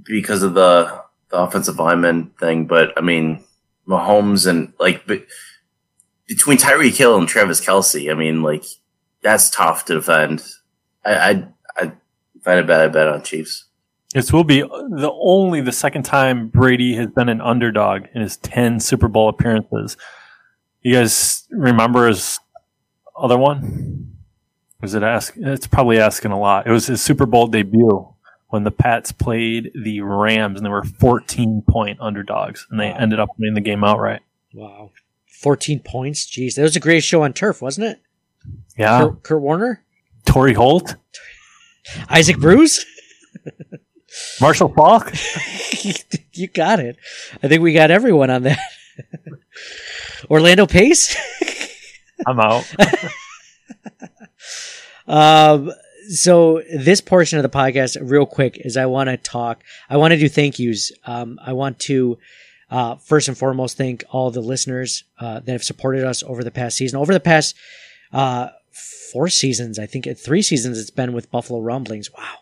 because 0.03 0.43
of 0.43 0.53
the 0.53 1.01
the 1.29 1.37
offensive 1.37 1.79
lineman 1.79 2.29
thing, 2.39 2.67
but 2.67 2.95
I 2.95 3.01
mean, 3.01 3.43
Mahomes 3.87 4.45
and 4.45 4.71
like 4.79 5.07
between 6.27 6.59
Tyreek 6.59 6.95
Hill 6.95 7.17
and 7.17 7.27
Travis 7.27 7.59
Kelce, 7.59 8.11
I 8.11 8.13
mean, 8.13 8.43
like 8.43 8.65
that's 9.23 9.49
tough 9.49 9.85
to 9.85 9.95
defend. 9.95 10.43
I 11.03 11.15
I 11.15 11.47
I 11.75 11.91
find 12.43 12.59
it 12.59 12.67
bad. 12.67 12.81
I 12.81 12.87
bet 12.89 13.07
on 13.07 13.23
Chiefs. 13.23 13.65
This 14.13 14.31
will 14.31 14.43
be 14.43 14.61
the 14.61 15.11
only 15.19 15.61
the 15.61 15.71
second 15.71 16.03
time 16.03 16.49
Brady 16.49 16.95
has 16.97 17.07
been 17.07 17.29
an 17.29 17.41
underdog 17.41 18.03
in 18.13 18.21
his 18.21 18.37
ten 18.37 18.79
Super 18.79 19.07
Bowl 19.07 19.27
appearances. 19.27 19.97
You 20.83 20.93
guys 20.93 21.47
remember 21.49 22.07
his 22.07 22.39
other 23.17 23.37
one? 23.37 24.17
Was 24.81 24.93
it 24.93 25.03
ask? 25.03 25.33
It's 25.37 25.67
probably 25.67 25.99
asking 25.99 26.31
a 26.31 26.39
lot. 26.39 26.67
It 26.67 26.71
was 26.71 26.87
his 26.87 27.01
Super 27.01 27.25
Bowl 27.25 27.47
debut 27.47 28.07
when 28.49 28.63
the 28.63 28.71
Pats 28.71 29.11
played 29.11 29.71
the 29.73 30.01
Rams 30.01 30.57
and 30.57 30.65
they 30.65 30.69
were 30.69 30.83
14 30.83 31.63
point 31.67 31.99
underdogs 31.99 32.67
and 32.69 32.79
they 32.79 32.89
wow. 32.91 32.97
ended 32.99 33.19
up 33.19 33.29
winning 33.37 33.55
the 33.55 33.61
game 33.61 33.83
outright. 33.83 34.21
Wow. 34.53 34.91
14 35.27 35.79
points? 35.79 36.25
Jeez. 36.25 36.55
That 36.55 36.63
was 36.63 36.75
a 36.75 36.79
great 36.79 37.03
show 37.03 37.23
on 37.23 37.33
turf, 37.33 37.61
wasn't 37.61 37.87
it? 37.87 38.01
Yeah. 38.77 39.01
Kurt, 39.01 39.23
Kurt 39.23 39.41
Warner? 39.41 39.83
Torry 40.25 40.53
Holt? 40.53 40.95
Isaac 42.09 42.37
Bruce? 42.37 42.85
Marshall 44.41 44.69
Faulk. 44.69 45.11
you 46.33 46.47
got 46.47 46.79
it. 46.79 46.97
I 47.43 47.47
think 47.47 47.61
we 47.61 47.73
got 47.73 47.91
everyone 47.91 48.29
on 48.29 48.43
that. 48.43 48.59
Orlando 50.29 50.65
Pace. 50.65 51.15
I'm 52.25 52.39
out. 52.39 52.73
um, 55.07 55.71
so 56.09 56.63
this 56.73 57.01
portion 57.01 57.37
of 57.37 57.43
the 57.43 57.49
podcast, 57.49 57.97
real 58.01 58.25
quick, 58.25 58.57
is 58.57 58.77
I 58.77 58.85
want 58.85 59.09
to 59.09 59.17
talk. 59.17 59.63
I 59.89 59.97
want 59.97 60.11
to 60.11 60.17
do 60.17 60.29
thank 60.29 60.59
yous. 60.59 60.91
Um, 61.05 61.39
I 61.43 61.53
want 61.53 61.79
to 61.79 62.17
uh, 62.69 62.95
first 62.95 63.27
and 63.27 63.37
foremost 63.37 63.77
thank 63.77 64.03
all 64.09 64.31
the 64.31 64.41
listeners 64.41 65.03
uh, 65.19 65.39
that 65.41 65.51
have 65.51 65.63
supported 65.63 66.03
us 66.03 66.23
over 66.23 66.43
the 66.43 66.51
past 66.51 66.77
season. 66.77 66.99
Over 66.99 67.13
the 67.13 67.19
past 67.19 67.55
uh, 68.11 68.49
four 69.11 69.29
seasons, 69.29 69.79
I 69.79 69.85
think 69.85 70.07
three 70.17 70.41
seasons, 70.41 70.79
it's 70.79 70.89
been 70.89 71.13
with 71.13 71.31
Buffalo 71.31 71.59
Rumblings. 71.61 72.11
Wow. 72.11 72.39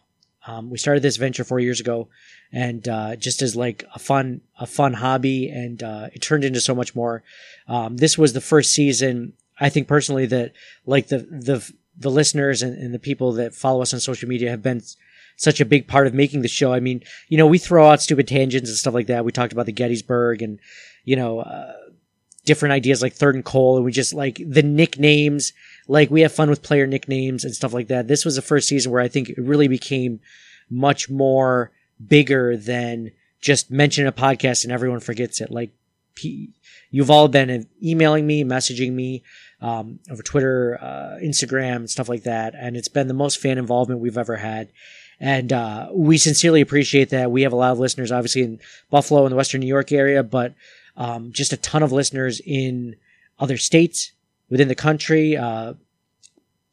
Um, 0.48 0.70
we 0.70 0.78
started 0.78 1.02
this 1.02 1.18
venture 1.18 1.44
four 1.44 1.60
years 1.60 1.80
ago, 1.80 2.08
and 2.52 2.88
uh, 2.88 3.16
just 3.16 3.42
as 3.42 3.56
like 3.56 3.84
a 3.96 4.00
fun 4.00 4.42
a 4.60 4.68
fun 4.68 4.94
hobby, 4.94 5.50
and 5.50 5.82
uh, 5.82 6.10
it 6.14 6.22
turned 6.22 6.44
into 6.44 6.62
so 6.62 6.76
much 6.76 6.96
more. 6.96 7.24
Um, 7.68 7.98
this 7.98 8.16
was 8.18 8.34
the 8.34 8.42
first 8.42 8.72
season, 8.72 9.34
I 9.60 9.70
think 9.70 9.88
personally, 9.88 10.26
that 10.28 10.54
like 10.86 11.08
the 11.08 11.20
the 11.20 11.72
the 11.98 12.12
listeners 12.12 12.62
and, 12.62 12.78
and 12.78 12.94
the 12.94 13.00
people 13.00 13.34
that 13.34 13.56
follow 13.56 13.82
us 13.82 13.94
on 13.94 14.00
social 14.00 14.28
media 14.28 14.50
have 14.50 14.62
been 14.62 14.82
such 15.38 15.60
a 15.60 15.66
big 15.66 15.88
part 15.88 16.08
of 16.08 16.14
making 16.14 16.42
the 16.42 16.48
show. 16.48 16.74
I 16.74 16.80
mean, 16.80 17.04
you 17.28 17.38
know, 17.38 17.48
we 17.48 17.58
throw 17.58 17.90
out 17.90 18.02
stupid 18.02 18.28
tangents 18.28 18.70
and 18.70 18.78
stuff 18.78 18.94
like 18.94 19.08
that. 19.08 19.26
We 19.26 19.32
talked 19.32 19.54
about 19.54 19.66
the 19.66 19.72
Gettysburg 19.72 20.42
and 20.42 20.60
you 21.04 21.16
know. 21.16 21.40
Uh, 21.40 21.74
different 22.46 22.74
ideas 22.74 23.02
like 23.02 23.14
third 23.14 23.36
and 23.36 23.44
coal 23.44 23.76
and 23.76 23.84
we 23.84 23.92
just 23.92 24.14
like 24.14 24.40
the 24.48 24.64
nicknames 24.64 25.52
like 25.88 26.10
we 26.10 26.22
have 26.22 26.32
fun 26.32 26.50
with 26.50 26.62
player 26.62 26.86
nicknames 26.86 27.44
and 27.44 27.56
stuff 27.56 27.74
like 27.74 27.88
that 27.88 28.08
this 28.08 28.24
was 28.24 28.36
the 28.36 28.42
first 28.42 28.68
season 28.68 28.92
where 28.92 29.02
i 29.02 29.08
think 29.08 29.30
it 29.30 29.40
really 29.40 29.68
became 29.68 30.20
much 30.70 31.10
more 31.10 31.72
bigger 32.08 32.56
than 32.56 33.12
just 33.42 33.72
mention 33.72 34.08
a 34.08 34.12
podcast 34.12 34.64
and 34.64 34.72
everyone 34.72 35.00
forgets 35.00 35.42
it 35.42 35.52
like 35.52 35.72
you've 36.92 37.12
all 37.12 37.28
been 37.28 37.68
emailing 37.84 38.26
me 38.26 38.44
messaging 38.44 38.94
me 38.94 39.24
um, 39.66 40.00
over 40.12 40.24
twitter 40.24 40.78
uh, 40.82 41.18
instagram 41.24 41.78
and 41.78 41.90
stuff 41.90 42.10
like 42.10 42.24
that 42.24 42.54
and 42.56 42.76
it's 42.78 42.88
been 42.88 43.08
the 43.08 43.14
most 43.14 43.40
fan 43.40 43.58
involvement 43.58 44.00
we've 44.00 44.18
ever 44.18 44.36
had 44.38 44.70
and 45.20 45.54
uh, 45.54 45.90
we 45.94 46.18
sincerely 46.18 46.62
appreciate 46.62 47.10
that 47.10 47.32
we 47.32 47.44
have 47.44 47.54
a 47.54 47.56
lot 47.56 47.72
of 47.72 47.80
listeners 47.80 48.12
obviously 48.12 48.44
in 48.44 48.60
buffalo 48.90 49.26
and 49.26 49.32
the 49.32 49.38
western 49.38 49.62
new 49.62 49.68
york 49.68 49.92
area 49.92 50.22
but 50.24 50.54
um, 50.98 51.32
just 51.32 51.54
a 51.54 51.58
ton 51.58 51.84
of 51.84 51.92
listeners 51.92 52.42
in 52.46 52.96
other 53.40 53.58
states 53.58 54.12
within 54.50 54.68
the 54.68 54.76
country, 54.76 55.36
uh, 55.36 55.74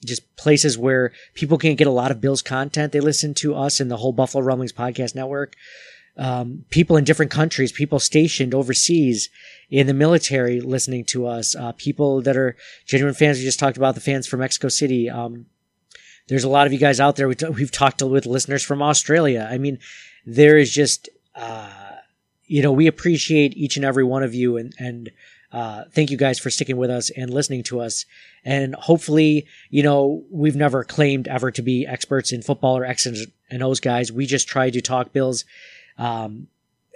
just 0.04 0.36
places 0.36 0.76
where 0.76 1.12
people 1.34 1.58
can't 1.58 1.78
get 1.78 1.86
a 1.86 1.92
lot 1.92 2.10
of 2.10 2.20
Bills 2.20 2.42
content. 2.42 2.92
They 2.92 3.00
listen 3.00 3.34
to 3.34 3.54
us 3.54 3.80
and 3.80 3.90
the 3.90 3.96
whole 3.96 4.12
Buffalo 4.12 4.44
Rumblings 4.44 4.72
podcast 4.72 5.14
network. 5.14 5.54
Um, 6.16 6.64
people 6.70 6.96
in 6.96 7.04
different 7.04 7.30
countries, 7.30 7.72
people 7.72 7.98
stationed 7.98 8.54
overseas 8.54 9.30
in 9.70 9.86
the 9.86 9.94
military 9.94 10.60
listening 10.60 11.04
to 11.06 11.26
us, 11.26 11.56
uh, 11.56 11.72
people 11.72 12.20
that 12.22 12.36
are 12.36 12.56
genuine 12.84 13.14
fans. 13.14 13.38
We 13.38 13.44
just 13.44 13.58
talked 13.58 13.78
about 13.78 13.94
the 13.94 14.02
fans 14.02 14.26
from 14.26 14.40
Mexico 14.40 14.68
City. 14.68 15.08
Um, 15.08 15.46
there's 16.28 16.44
a 16.44 16.50
lot 16.50 16.66
of 16.66 16.72
you 16.72 16.78
guys 16.78 17.00
out 17.00 17.16
there. 17.16 17.28
We 17.28 17.62
have 17.62 17.70
talked 17.70 18.02
with 18.02 18.26
listeners 18.26 18.62
from 18.62 18.82
Australia. 18.82 19.48
I 19.50 19.58
mean, 19.58 19.78
there 20.26 20.58
is 20.58 20.72
just, 20.72 21.08
uh, 21.34 21.70
you 22.44 22.62
know, 22.62 22.72
we 22.72 22.86
appreciate 22.86 23.56
each 23.56 23.76
and 23.76 23.84
every 23.84 24.04
one 24.04 24.22
of 24.22 24.34
you 24.34 24.58
and, 24.58 24.74
and, 24.78 25.10
uh, 25.52 25.84
thank 25.92 26.10
you 26.10 26.16
guys 26.16 26.38
for 26.38 26.48
sticking 26.48 26.78
with 26.78 26.90
us 26.90 27.10
and 27.10 27.28
listening 27.32 27.62
to 27.62 27.80
us. 27.80 28.06
And 28.42 28.74
hopefully, 28.74 29.46
you 29.68 29.82
know, 29.82 30.24
we've 30.30 30.56
never 30.56 30.82
claimed 30.82 31.28
ever 31.28 31.50
to 31.50 31.62
be 31.62 31.86
experts 31.86 32.32
in 32.32 32.40
football 32.40 32.76
or 32.76 32.86
X's 32.86 33.26
and 33.50 33.62
O's 33.62 33.78
guys. 33.78 34.10
We 34.10 34.24
just 34.24 34.48
try 34.48 34.70
to 34.70 34.80
talk 34.80 35.12
Bills, 35.12 35.44
um, 35.98 36.48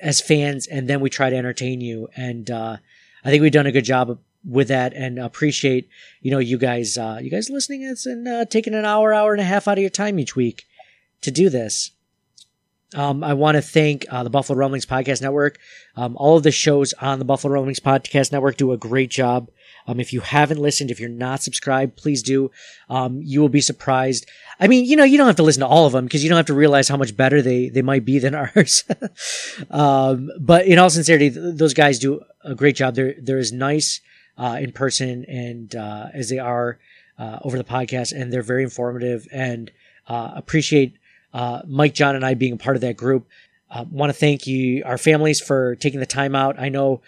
as 0.03 0.21
fans 0.21 0.67
and 0.67 0.89
then 0.89 1.01
we 1.01 1.11
try 1.11 1.31
to 1.31 1.37
entertain 1.37 1.81
you. 1.81 2.09
And, 2.17 2.51
uh, 2.51 2.77
I 3.25 3.31
think 3.31 3.43
we've 3.43 3.53
done 3.53 3.67
a 3.67 3.73
good 3.73 3.85
job 3.85 4.19
with 4.45 4.69
that 4.69 4.95
and 4.95 5.19
appreciate, 5.19 5.89
you 6.21 6.31
know, 6.31 6.39
you 6.39 6.59
guys, 6.59 6.97
uh, 6.97 7.19
you 7.21 7.31
guys 7.31 7.51
listening 7.51 7.85
and, 7.85 8.29
uh, 8.29 8.45
taking 8.45 8.75
an 8.75 8.85
hour, 8.85 9.13
hour 9.13 9.33
and 9.33 9.41
a 9.41 9.45
half 9.45 9.67
out 9.67 9.79
of 9.79 9.83
your 9.83 9.91
time 9.91 10.19
each 10.19 10.37
week 10.37 10.67
to 11.23 11.31
do 11.31 11.49
this. 11.49 11.91
Um, 12.95 13.25
I 13.25 13.35
want 13.35 13.57
to 13.57 13.63
thank 13.63 14.07
uh, 14.11 14.23
the 14.23 14.31
Buffalo 14.31 14.59
Rumblings 14.59 14.87
Podcast 14.87 15.21
Network. 15.21 15.59
Um, 15.97 16.17
all 16.17 16.37
of 16.37 16.45
the 16.45 16.53
shows 16.53 16.93
on 16.95 17.19
the 17.19 17.25
Buffalo 17.25 17.53
Rumblings 17.53 17.81
Podcast 17.81 18.31
Network 18.31 18.57
do 18.57 18.71
a 18.71 18.77
great 18.77 19.11
job. 19.11 19.51
Um, 19.87 20.01
if 20.01 20.13
you 20.13 20.21
haven't 20.21 20.59
listened, 20.59 20.91
if 20.91 20.99
you're 20.99 21.09
not 21.09 21.43
subscribed, 21.43 21.97
please 21.97 22.23
do. 22.23 22.51
Um, 22.91 23.21
you 23.23 23.41
will 23.41 23.49
be 23.49 23.61
surprised. 23.61 24.27
I 24.59 24.67
mean, 24.67 24.85
you 24.85 24.97
know, 24.97 25.05
you 25.05 25.17
don't 25.17 25.27
have 25.27 25.37
to 25.37 25.43
listen 25.43 25.61
to 25.61 25.67
all 25.67 25.87
of 25.87 25.93
them 25.93 26.05
because 26.05 26.23
you 26.23 26.29
don't 26.29 26.37
have 26.37 26.47
to 26.47 26.55
realize 26.55 26.89
how 26.89 26.97
much 26.97 27.17
better 27.17 27.43
they, 27.43 27.69
they 27.69 27.83
might 27.83 28.05
be 28.05 28.19
than 28.19 28.35
ours. 28.57 28.85
Um, 29.71 30.31
but 30.41 30.67
in 30.67 30.79
all 30.79 30.91
sincerity, 30.91 31.31
th- 31.31 31.57
those 31.57 31.75
guys 31.75 31.99
do 31.99 32.23
a 32.45 32.55
great 32.55 32.77
job. 32.77 32.95
They're, 32.95 33.15
they're 33.19 33.39
as 33.39 33.53
nice, 33.53 34.01
uh, 34.39 34.59
in 34.61 34.73
person 34.73 35.25
and, 35.27 35.75
uh, 35.75 36.09
as 36.13 36.29
they 36.29 36.39
are, 36.39 36.79
uh, 37.19 37.39
over 37.43 37.57
the 37.57 37.65
podcast 37.65 38.13
and 38.13 38.33
they're 38.33 38.43
very 38.43 38.63
informative 38.63 39.27
and, 39.33 39.71
uh, 40.09 40.33
appreciate 40.35 40.97
uh, 41.33 41.63
Mike, 41.67 41.95
John, 41.95 42.17
and 42.17 42.25
I 42.25 42.35
being 42.35 42.55
a 42.55 42.57
part 42.57 42.77
of 42.77 42.83
that 42.83 42.97
group. 42.97 43.27
Uh, 43.71 43.85
Want 43.91 44.11
to 44.11 44.19
thank 44.19 44.47
you, 44.47 44.83
our 44.85 44.97
families, 44.99 45.41
for 45.41 45.75
taking 45.77 46.01
the 46.01 46.07
time 46.07 46.35
out. 46.35 46.59
I 46.59 46.69
know 46.69 47.03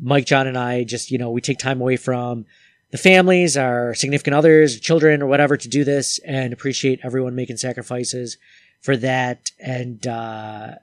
Mike, 0.00 0.26
John, 0.26 0.46
and 0.46 0.56
I 0.56 0.84
just, 0.84 1.10
you 1.10 1.18
know, 1.18 1.30
we 1.30 1.40
take 1.40 1.58
time 1.58 1.80
away 1.80 1.96
from 1.96 2.46
the 2.90 2.98
families, 2.98 3.56
our 3.56 3.94
significant 3.94 4.34
others, 4.34 4.80
children, 4.80 5.22
or 5.22 5.26
whatever 5.26 5.56
to 5.56 5.68
do 5.68 5.84
this 5.84 6.18
and 6.20 6.52
appreciate 6.52 7.00
everyone 7.02 7.34
making 7.34 7.56
sacrifices 7.56 8.38
for 8.80 8.96
that 8.96 9.50
and, 9.58 10.06
uh, 10.06 10.74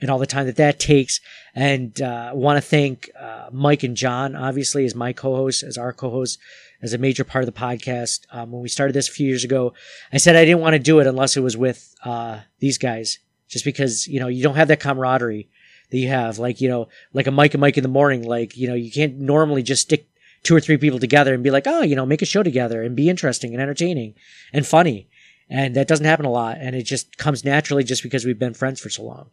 and 0.00 0.10
all 0.10 0.18
the 0.18 0.26
time 0.26 0.46
that 0.46 0.56
that 0.56 0.80
takes. 0.80 1.20
And, 1.54 2.00
uh, 2.00 2.32
want 2.34 2.56
to 2.56 2.62
thank, 2.62 3.10
uh, 3.18 3.48
Mike 3.52 3.82
and 3.82 3.96
John, 3.96 4.34
obviously, 4.34 4.84
as 4.84 4.94
my 4.94 5.12
co-hosts, 5.12 5.62
as 5.62 5.78
our 5.78 5.92
co-hosts 5.92 6.38
as 6.82 6.92
a 6.92 6.98
major 6.98 7.24
part 7.24 7.46
of 7.46 7.54
the 7.54 7.58
podcast. 7.58 8.26
Um, 8.30 8.50
when 8.50 8.60
we 8.60 8.68
started 8.68 8.92
this 8.92 9.08
a 9.08 9.12
few 9.12 9.28
years 9.28 9.44
ago, 9.44 9.72
I 10.12 10.18
said 10.18 10.36
I 10.36 10.44
didn't 10.44 10.60
want 10.60 10.74
to 10.74 10.80
do 10.80 10.98
it 10.98 11.06
unless 11.06 11.36
it 11.36 11.40
was 11.40 11.56
with 11.56 11.94
uh, 12.04 12.40
these 12.58 12.76
guys, 12.76 13.18
just 13.48 13.64
because 13.64 14.08
you 14.08 14.18
know 14.20 14.28
you 14.28 14.42
don't 14.42 14.56
have 14.56 14.68
that 14.68 14.80
camaraderie 14.80 15.48
that 15.92 15.98
you 15.98 16.08
have, 16.08 16.40
like 16.40 16.60
you 16.60 16.68
know, 16.68 16.88
like 17.12 17.28
a 17.28 17.30
Mike 17.30 17.54
and 17.54 17.60
Mike 17.60 17.76
in 17.76 17.84
the 17.84 17.88
morning. 17.88 18.24
Like 18.24 18.56
you 18.56 18.66
know, 18.66 18.74
you 18.74 18.90
can't 18.90 19.18
normally 19.18 19.62
just 19.62 19.82
stick 19.82 20.08
two 20.42 20.56
or 20.56 20.60
three 20.60 20.76
people 20.76 20.98
together 20.98 21.32
and 21.32 21.44
be 21.44 21.52
like, 21.52 21.68
oh, 21.68 21.82
you 21.82 21.94
know, 21.94 22.04
make 22.04 22.22
a 22.22 22.26
show 22.26 22.42
together 22.42 22.82
and 22.82 22.96
be 22.96 23.08
interesting 23.08 23.52
and 23.52 23.62
entertaining 23.62 24.14
and 24.52 24.66
funny. 24.66 25.08
And 25.48 25.76
that 25.76 25.86
doesn't 25.86 26.06
happen 26.06 26.26
a 26.26 26.30
lot, 26.30 26.56
and 26.58 26.74
it 26.74 26.82
just 26.82 27.16
comes 27.18 27.44
naturally 27.44 27.84
just 27.84 28.02
because 28.02 28.24
we've 28.24 28.38
been 28.38 28.54
friends 28.54 28.80
for 28.80 28.90
so 28.90 29.04
long. 29.04 29.30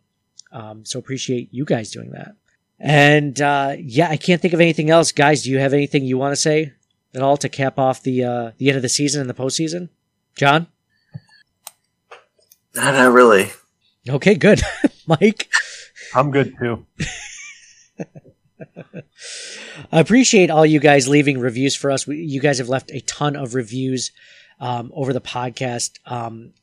Um, 0.52 0.86
so 0.86 1.00
appreciate 1.00 1.50
you 1.52 1.66
guys 1.66 1.92
doing 1.92 2.12
that. 2.12 2.36
And 2.78 3.42
uh, 3.42 3.76
yeah, 3.80 4.10
I 4.10 4.18
can't 4.18 4.42
think 4.42 4.54
of 4.54 4.62
anything 4.62 4.90
else, 4.90 5.12
guys. 5.12 5.44
Do 5.44 5.50
you 5.50 5.60
have 5.60 5.74
anything 5.74 6.04
you 6.04 6.18
want 6.18 6.34
to 6.34 6.36
say? 6.36 6.74
at 7.14 7.22
all 7.22 7.38
to 7.38 7.50
cap 7.50 7.80
off 7.80 8.04
the 8.04 8.24
uh, 8.24 8.52
the 8.58 8.70
end 8.70 8.76
of 8.76 8.82
the 8.82 8.90
season 8.90 9.22
and 9.22 9.30
the 9.30 9.34
postseason? 9.34 9.90
John? 10.36 10.68
Not, 12.76 12.94
not 12.94 13.12
really. 13.12 13.52
Okay, 14.08 14.36
good. 14.36 14.62
Mike? 15.08 15.50
I'm 16.16 16.32
good 16.32 16.56
too. 16.60 16.86
I 19.92 20.00
appreciate 20.00 20.50
all 20.50 20.66
you 20.66 20.80
guys 20.80 21.08
leaving 21.08 21.40
reviews 21.40 21.76
for 21.76 21.92
us. 21.92 22.06
We, 22.06 22.18
you 22.18 22.40
guys 22.40 22.58
have 22.58 22.70
left 22.70 22.92
a 22.92 23.02
ton 23.02 23.36
of 23.36 23.56
reviews 23.56 24.12
um, 24.60 24.92
over 24.94 25.14
the 25.14 25.22
podcast. 25.22 26.00
Um, 26.06 26.54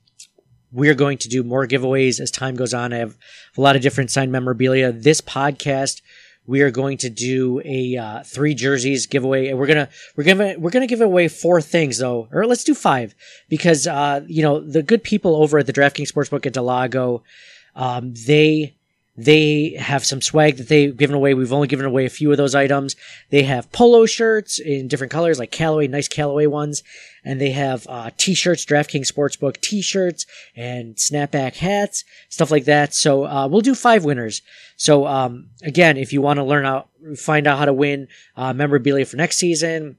we're 0.73 0.95
going 0.95 1.19
to 1.19 1.29
do 1.29 1.43
more 1.43 1.67
giveaways 1.67 2.21
as 2.21 2.31
time 2.31 2.57
goes 2.57 2.75
on. 2.75 2.93
I 2.93 2.99
have 2.99 3.17
a 3.57 3.61
lot 3.61 3.77
of 3.77 3.83
different 3.83 4.11
signed 4.11 4.33
memorabilia. 4.33 4.93
This 4.93 5.21
podcast 5.21 6.03
we 6.47 6.63
are 6.63 6.71
going 6.71 6.99
to 6.99 7.11
do 7.11 7.61
a 7.65 7.97
uh, 7.97 8.23
three 8.23 8.55
jerseys 8.55 9.07
giveaway 9.07 9.49
and 9.49 9.59
we're 9.59 9.67
gonna 9.67 9.89
we're 10.17 10.25
gonna 10.25 10.55
we're 10.59 10.71
gonna 10.71 10.87
give 10.87 11.01
away 11.01 11.29
four 11.29 11.61
things 11.61 11.99
though 11.99 12.29
or 12.33 12.47
let's 12.47 12.65
do 12.65 12.75
five 12.75 13.15
because 13.49 13.87
uh, 13.87 14.21
you 14.27 14.43
know 14.43 14.61
the 14.61 14.83
good 14.83 15.03
people 15.03 15.37
over 15.37 15.59
at 15.59 15.67
the 15.67 15.73
draftkings 15.73 16.13
sportsbook 16.13 16.47
at 16.47 16.53
del 16.53 16.65
lago 16.65 17.23
um, 17.75 18.15
they 18.27 18.76
they 19.17 19.77
have 19.79 20.05
some 20.05 20.21
swag 20.21 20.57
that 20.57 20.69
they've 20.69 20.97
given 20.97 21.17
away. 21.17 21.35
We've 21.35 21.53
only 21.53 21.69
given 21.69 21.87
away 21.87 22.05
a 22.05 22.11
few 22.11 22.31
of 22.31 22.37
those 22.37 22.55
items. 22.55 22.97
They 23.31 23.45
have 23.45 23.73
polo 23.73 24.05
shirts 24.07 24.59
in 24.59 24.89
different 24.89 25.11
colors, 25.11 25.39
like 25.39 25.51
Callaway, 25.51 25.89
nice 25.89 26.09
Callaway 26.09 26.47
ones. 26.47 26.83
And 27.25 27.41
they 27.41 27.51
have 27.51 27.87
uh, 27.89 28.11
t-shirts, 28.17 28.65
DraftKings 28.65 29.11
Sportsbook 29.11 29.61
t-shirts 29.61 30.27
and 30.55 30.95
snapback 30.97 31.57
hats, 31.57 32.05
stuff 32.29 32.51
like 32.51 32.67
that. 32.67 32.95
So 32.95 33.27
uh, 33.27 33.49
we'll 33.49 33.63
do 33.63 33.75
five 33.75 34.05
winners. 34.05 34.43
So 34.77 35.07
um, 35.07 35.49
again, 35.63 35.97
if 35.97 36.13
you 36.13 36.21
want 36.21 36.37
to 36.37 36.45
learn 36.45 36.65
how, 36.65 36.87
find 37.17 37.47
out 37.47 37.59
how 37.59 37.65
to 37.65 37.73
win 37.73 38.09
uh, 38.37 38.53
memorabilia 38.53 39.07
for 39.07 39.17
next 39.17 39.39
season, 39.39 39.97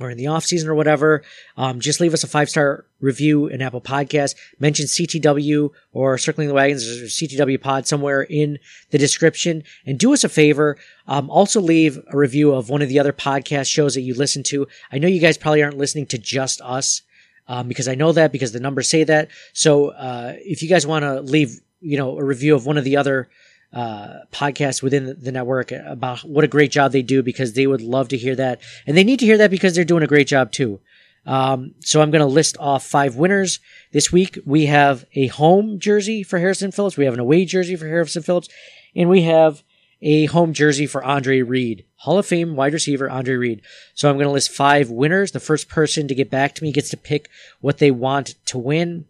or 0.00 0.10
in 0.10 0.16
the 0.16 0.26
off 0.26 0.44
season 0.44 0.68
or 0.68 0.74
whatever, 0.74 1.22
um, 1.56 1.80
just 1.80 2.00
leave 2.00 2.14
us 2.14 2.24
a 2.24 2.28
five 2.28 2.48
star 2.48 2.84
review 3.00 3.46
in 3.46 3.62
Apple 3.62 3.80
Podcast. 3.80 4.34
Mention 4.58 4.86
CTW 4.86 5.70
or 5.92 6.18
Circling 6.18 6.48
the 6.48 6.54
Wagons 6.54 6.86
or 6.88 7.04
CTW 7.04 7.60
Pod 7.60 7.86
somewhere 7.86 8.22
in 8.22 8.58
the 8.90 8.98
description. 8.98 9.64
And 9.86 9.98
do 9.98 10.12
us 10.12 10.24
a 10.24 10.28
favor. 10.28 10.76
Um, 11.06 11.30
also 11.30 11.60
leave 11.60 11.98
a 12.10 12.16
review 12.16 12.52
of 12.54 12.70
one 12.70 12.82
of 12.82 12.88
the 12.88 12.98
other 12.98 13.12
podcast 13.12 13.70
shows 13.70 13.94
that 13.94 14.02
you 14.02 14.14
listen 14.14 14.42
to. 14.44 14.66
I 14.92 14.98
know 14.98 15.08
you 15.08 15.20
guys 15.20 15.38
probably 15.38 15.62
aren't 15.62 15.78
listening 15.78 16.06
to 16.06 16.18
just 16.18 16.60
us. 16.60 17.02
Um, 17.50 17.66
because 17.66 17.88
I 17.88 17.94
know 17.94 18.12
that 18.12 18.30
because 18.30 18.52
the 18.52 18.60
numbers 18.60 18.90
say 18.90 19.04
that. 19.04 19.30
So, 19.54 19.88
uh, 19.92 20.34
if 20.36 20.62
you 20.62 20.68
guys 20.68 20.86
want 20.86 21.04
to 21.04 21.22
leave 21.22 21.62
you 21.80 21.96
know, 21.96 22.18
a 22.18 22.24
review 22.24 22.54
of 22.54 22.66
one 22.66 22.76
of 22.76 22.84
the 22.84 22.96
other 22.96 23.28
uh, 23.72 24.20
podcasts 24.32 24.82
within 24.82 25.16
the, 25.20 25.32
network 25.32 25.72
about 25.72 26.20
what 26.20 26.44
a 26.44 26.48
great 26.48 26.70
job 26.70 26.92
they 26.92 27.02
do 27.02 27.22
because 27.22 27.52
they 27.52 27.66
would 27.66 27.82
love 27.82 28.08
to 28.08 28.16
hear 28.16 28.34
that. 28.34 28.60
And 28.86 28.96
they 28.96 29.04
need 29.04 29.18
to 29.20 29.26
hear 29.26 29.38
that 29.38 29.50
because 29.50 29.74
they're 29.74 29.84
doing 29.84 30.02
a 30.02 30.08
great 30.08 30.26
job 30.26 30.52
too. 30.52 30.80
Um, 31.26 31.74
so 31.80 32.00
I'm 32.00 32.10
going 32.10 32.20
to 32.20 32.26
list 32.26 32.56
off 32.58 32.86
five 32.86 33.16
winners 33.16 33.60
this 33.92 34.10
week. 34.10 34.38
We 34.46 34.66
have 34.66 35.04
a 35.14 35.26
home 35.26 35.78
jersey 35.78 36.22
for 36.22 36.38
Harrison 36.38 36.72
Phillips. 36.72 36.96
We 36.96 37.04
have 37.04 37.14
an 37.14 37.20
away 37.20 37.44
jersey 37.44 37.76
for 37.76 37.86
Harrison 37.86 38.22
Phillips, 38.22 38.48
and 38.96 39.10
we 39.10 39.22
have 39.22 39.62
a 40.00 40.26
home 40.26 40.54
jersey 40.54 40.86
for 40.86 41.04
Andre 41.04 41.42
Reed, 41.42 41.84
Hall 41.96 42.18
of 42.18 42.26
Fame 42.26 42.56
wide 42.56 42.72
receiver 42.72 43.10
Andre 43.10 43.34
Reed. 43.34 43.62
So 43.94 44.08
I'm 44.08 44.16
going 44.16 44.26
to 44.26 44.32
list 44.32 44.50
five 44.50 44.90
winners. 44.90 45.32
The 45.32 45.40
first 45.40 45.68
person 45.68 46.08
to 46.08 46.14
get 46.14 46.30
back 46.30 46.54
to 46.54 46.62
me 46.62 46.72
gets 46.72 46.88
to 46.90 46.96
pick 46.96 47.28
what 47.60 47.78
they 47.78 47.90
want 47.90 48.34
to 48.46 48.58
win. 48.58 49.06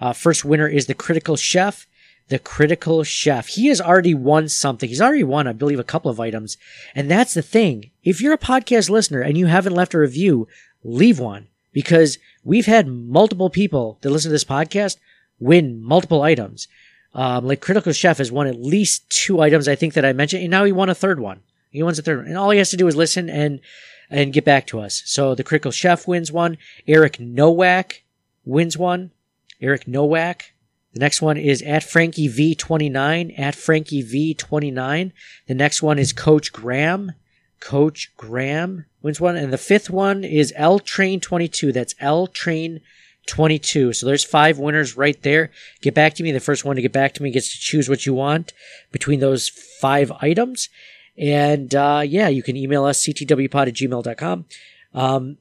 Uh, 0.00 0.12
first 0.12 0.44
winner 0.44 0.68
is 0.68 0.86
the 0.86 0.94
Critical 0.94 1.36
Chef. 1.36 1.86
The 2.30 2.38
Critical 2.38 3.04
Chef. 3.04 3.48
He 3.48 3.66
has 3.66 3.80
already 3.80 4.14
won 4.14 4.48
something. 4.48 4.88
He's 4.88 5.00
already 5.00 5.24
won, 5.24 5.46
I 5.46 5.52
believe, 5.52 5.78
a 5.78 5.84
couple 5.84 6.10
of 6.10 6.18
items. 6.18 6.56
And 6.94 7.10
that's 7.10 7.34
the 7.34 7.42
thing. 7.42 7.90
If 8.02 8.20
you're 8.20 8.32
a 8.32 8.38
podcast 8.38 8.88
listener 8.88 9.20
and 9.20 9.36
you 9.36 9.46
haven't 9.46 9.74
left 9.74 9.94
a 9.94 9.98
review, 9.98 10.48
leave 10.82 11.18
one 11.18 11.48
because 11.72 12.18
we've 12.44 12.66
had 12.66 12.86
multiple 12.86 13.50
people 13.50 13.98
that 14.00 14.10
listen 14.10 14.30
to 14.30 14.32
this 14.32 14.44
podcast 14.44 14.96
win 15.38 15.82
multiple 15.82 16.22
items. 16.22 16.68
Um, 17.14 17.46
like 17.46 17.60
Critical 17.60 17.92
Chef 17.92 18.18
has 18.18 18.30
won 18.30 18.46
at 18.46 18.60
least 18.60 19.10
two 19.10 19.40
items, 19.40 19.66
I 19.66 19.74
think 19.74 19.94
that 19.94 20.04
I 20.04 20.12
mentioned, 20.12 20.42
and 20.42 20.50
now 20.50 20.64
he 20.64 20.72
won 20.72 20.88
a 20.88 20.94
third 20.94 21.18
one. 21.18 21.40
He 21.70 21.82
wins 21.82 21.98
a 21.98 22.02
third 22.02 22.18
one, 22.18 22.26
and 22.26 22.38
all 22.38 22.50
he 22.50 22.58
has 22.58 22.70
to 22.70 22.76
do 22.76 22.86
is 22.86 22.96
listen 22.96 23.28
and 23.28 23.60
and 24.08 24.32
get 24.32 24.44
back 24.44 24.66
to 24.68 24.80
us. 24.80 25.02
So 25.06 25.34
the 25.34 25.44
Critical 25.44 25.70
Chef 25.70 26.06
wins 26.06 26.32
one. 26.32 26.58
Eric 26.86 27.20
Nowak 27.20 28.02
wins 28.44 28.76
one. 28.76 29.12
Eric 29.60 29.86
Nowak. 29.86 30.49
The 30.92 31.00
next 31.00 31.22
one 31.22 31.36
is 31.36 31.62
at 31.62 31.84
Frankie 31.84 32.28
V29, 32.28 33.38
at 33.38 33.54
Frankie 33.54 34.02
V29. 34.02 35.12
The 35.46 35.54
next 35.54 35.82
one 35.82 35.98
is 35.98 36.12
Coach 36.12 36.52
Graham. 36.52 37.12
Coach 37.60 38.12
Graham 38.16 38.86
wins 39.02 39.20
one. 39.20 39.36
And 39.36 39.52
the 39.52 39.58
fifth 39.58 39.90
one 39.90 40.24
is 40.24 40.52
L 40.56 40.78
Train 40.78 41.20
22. 41.20 41.72
That's 41.72 41.94
L 42.00 42.26
Train 42.26 42.80
22. 43.26 43.92
So 43.92 44.06
there's 44.06 44.24
five 44.24 44.58
winners 44.58 44.96
right 44.96 45.20
there. 45.22 45.50
Get 45.80 45.94
back 45.94 46.14
to 46.14 46.22
me. 46.22 46.32
The 46.32 46.40
first 46.40 46.64
one 46.64 46.76
to 46.76 46.82
get 46.82 46.92
back 46.92 47.14
to 47.14 47.22
me 47.22 47.30
gets 47.30 47.52
to 47.52 47.58
choose 47.58 47.88
what 47.88 48.06
you 48.06 48.14
want 48.14 48.52
between 48.90 49.20
those 49.20 49.48
five 49.48 50.10
items. 50.20 50.68
And 51.16 51.72
uh, 51.74 52.02
yeah, 52.04 52.28
you 52.28 52.42
can 52.42 52.56
email 52.56 52.84
us 52.84 53.04
ctwpod 53.04 53.68
at 53.68 53.74
gmail.com. 53.74 54.46
Um, 54.94 55.38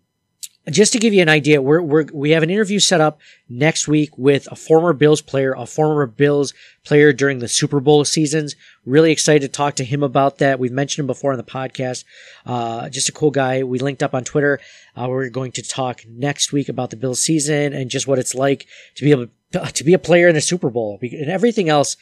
just 0.69 0.93
to 0.93 0.99
give 0.99 1.13
you 1.13 1.21
an 1.21 1.29
idea, 1.29 1.61
we're, 1.61 1.81
we're, 1.81 2.05
we 2.13 2.31
have 2.31 2.43
an 2.43 2.49
interview 2.49 2.79
set 2.79 3.01
up 3.01 3.19
next 3.47 3.87
week 3.87 4.17
with 4.17 4.47
a 4.51 4.55
former 4.55 4.93
Bills 4.93 5.21
player, 5.21 5.53
a 5.57 5.65
former 5.65 6.05
Bills 6.05 6.53
player 6.83 7.13
during 7.13 7.39
the 7.39 7.47
Super 7.47 7.79
Bowl 7.79 8.03
seasons. 8.05 8.55
Really 8.85 9.11
excited 9.11 9.41
to 9.41 9.47
talk 9.47 9.75
to 9.75 9.83
him 9.83 10.03
about 10.03 10.39
that. 10.39 10.59
We've 10.59 10.71
mentioned 10.71 11.03
him 11.03 11.07
before 11.07 11.31
on 11.31 11.37
the 11.37 11.43
podcast. 11.43 12.03
Uh, 12.45 12.89
just 12.89 13.09
a 13.09 13.11
cool 13.11 13.31
guy. 13.31 13.63
We 13.63 13.79
linked 13.79 14.03
up 14.03 14.13
on 14.13 14.23
Twitter. 14.23 14.59
Uh, 14.95 15.07
we're 15.09 15.29
going 15.29 15.51
to 15.53 15.61
talk 15.61 16.01
next 16.07 16.51
week 16.51 16.69
about 16.69 16.89
the 16.89 16.97
Bills 16.97 17.19
season 17.19 17.73
and 17.73 17.89
just 17.89 18.07
what 18.07 18.19
it's 18.19 18.35
like 18.35 18.67
to 18.95 19.03
be 19.03 19.11
able 19.11 19.27
to, 19.51 19.59
to 19.71 19.83
be 19.83 19.93
a 19.93 19.99
player 19.99 20.27
in 20.27 20.35
the 20.35 20.41
Super 20.41 20.69
Bowl 20.69 20.99
and 21.01 21.29
everything 21.29 21.69
else 21.69 21.97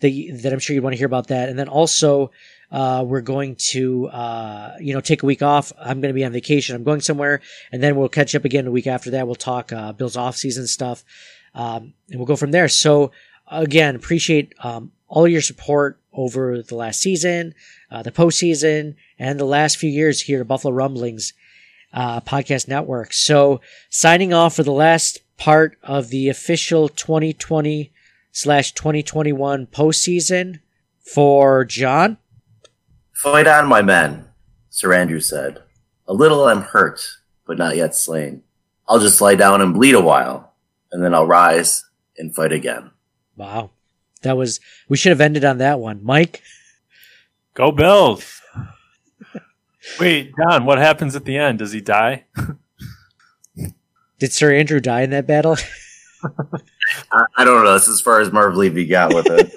that, 0.00 0.40
that 0.42 0.52
I'm 0.52 0.58
sure 0.58 0.74
you'd 0.74 0.82
want 0.82 0.94
to 0.94 0.98
hear 0.98 1.06
about 1.06 1.28
that. 1.28 1.48
And 1.48 1.58
then 1.58 1.68
also, 1.68 2.30
uh, 2.70 3.04
we're 3.06 3.20
going 3.20 3.56
to, 3.56 4.06
uh, 4.08 4.76
you 4.80 4.94
know, 4.94 5.00
take 5.00 5.22
a 5.22 5.26
week 5.26 5.42
off. 5.42 5.72
I'm 5.78 6.00
going 6.00 6.10
to 6.10 6.14
be 6.14 6.24
on 6.24 6.32
vacation. 6.32 6.76
I'm 6.76 6.84
going 6.84 7.00
somewhere 7.00 7.40
and 7.72 7.82
then 7.82 7.96
we'll 7.96 8.08
catch 8.08 8.34
up 8.34 8.44
again 8.44 8.66
a 8.66 8.70
week 8.70 8.86
after 8.86 9.10
that. 9.10 9.26
We'll 9.26 9.34
talk, 9.34 9.72
uh, 9.72 9.92
Bill's 9.92 10.16
off 10.16 10.36
season 10.36 10.66
stuff. 10.66 11.04
Um, 11.54 11.94
and 12.08 12.18
we'll 12.18 12.26
go 12.26 12.36
from 12.36 12.52
there. 12.52 12.68
So 12.68 13.10
again, 13.50 13.96
appreciate, 13.96 14.54
um, 14.62 14.92
all 15.08 15.26
your 15.26 15.40
support 15.40 15.98
over 16.12 16.62
the 16.62 16.76
last 16.76 17.00
season, 17.00 17.54
uh, 17.90 18.02
the 18.02 18.12
postseason 18.12 18.94
and 19.18 19.38
the 19.38 19.44
last 19.44 19.76
few 19.76 19.90
years 19.90 20.22
here 20.22 20.40
at 20.40 20.48
Buffalo 20.48 20.72
Rumblings, 20.72 21.32
uh, 21.92 22.20
podcast 22.20 22.68
network. 22.68 23.12
So 23.12 23.60
signing 23.88 24.32
off 24.32 24.54
for 24.54 24.62
the 24.62 24.72
last 24.72 25.18
part 25.36 25.76
of 25.82 26.10
the 26.10 26.28
official 26.28 26.88
2020 26.88 27.92
slash 28.32 28.72
2021 28.72 29.66
postseason 29.66 30.60
for 31.00 31.64
John. 31.64 32.18
Fight 33.20 33.46
on, 33.46 33.68
my 33.68 33.82
men, 33.82 34.24
Sir 34.70 34.94
Andrew 34.94 35.20
said. 35.20 35.62
A 36.08 36.14
little 36.14 36.46
I'm 36.46 36.62
hurt, 36.62 37.06
but 37.46 37.58
not 37.58 37.76
yet 37.76 37.94
slain. 37.94 38.42
I'll 38.88 38.98
just 38.98 39.20
lie 39.20 39.34
down 39.34 39.60
and 39.60 39.74
bleed 39.74 39.94
a 39.94 40.00
while, 40.00 40.54
and 40.90 41.04
then 41.04 41.12
I'll 41.12 41.26
rise 41.26 41.84
and 42.16 42.34
fight 42.34 42.50
again. 42.50 42.92
Wow. 43.36 43.72
That 44.22 44.38
was, 44.38 44.58
we 44.88 44.96
should 44.96 45.10
have 45.10 45.20
ended 45.20 45.44
on 45.44 45.58
that 45.58 45.80
one. 45.80 46.02
Mike? 46.02 46.42
Go 47.52 47.70
Bills. 47.72 48.40
Wait, 50.00 50.32
John, 50.34 50.64
what 50.64 50.78
happens 50.78 51.14
at 51.14 51.26
the 51.26 51.36
end? 51.36 51.58
Does 51.58 51.72
he 51.72 51.82
die? 51.82 52.24
Did 54.18 54.32
Sir 54.32 54.50
Andrew 54.54 54.80
die 54.80 55.02
in 55.02 55.10
that 55.10 55.26
battle? 55.26 55.58
I, 56.24 57.24
I 57.36 57.44
don't 57.44 57.64
know. 57.64 57.72
That's 57.74 57.86
as 57.86 58.00
far 58.00 58.22
as 58.22 58.32
Marv 58.32 58.56
Levy 58.56 58.86
got 58.86 59.12
with 59.12 59.26
it. 59.26 59.52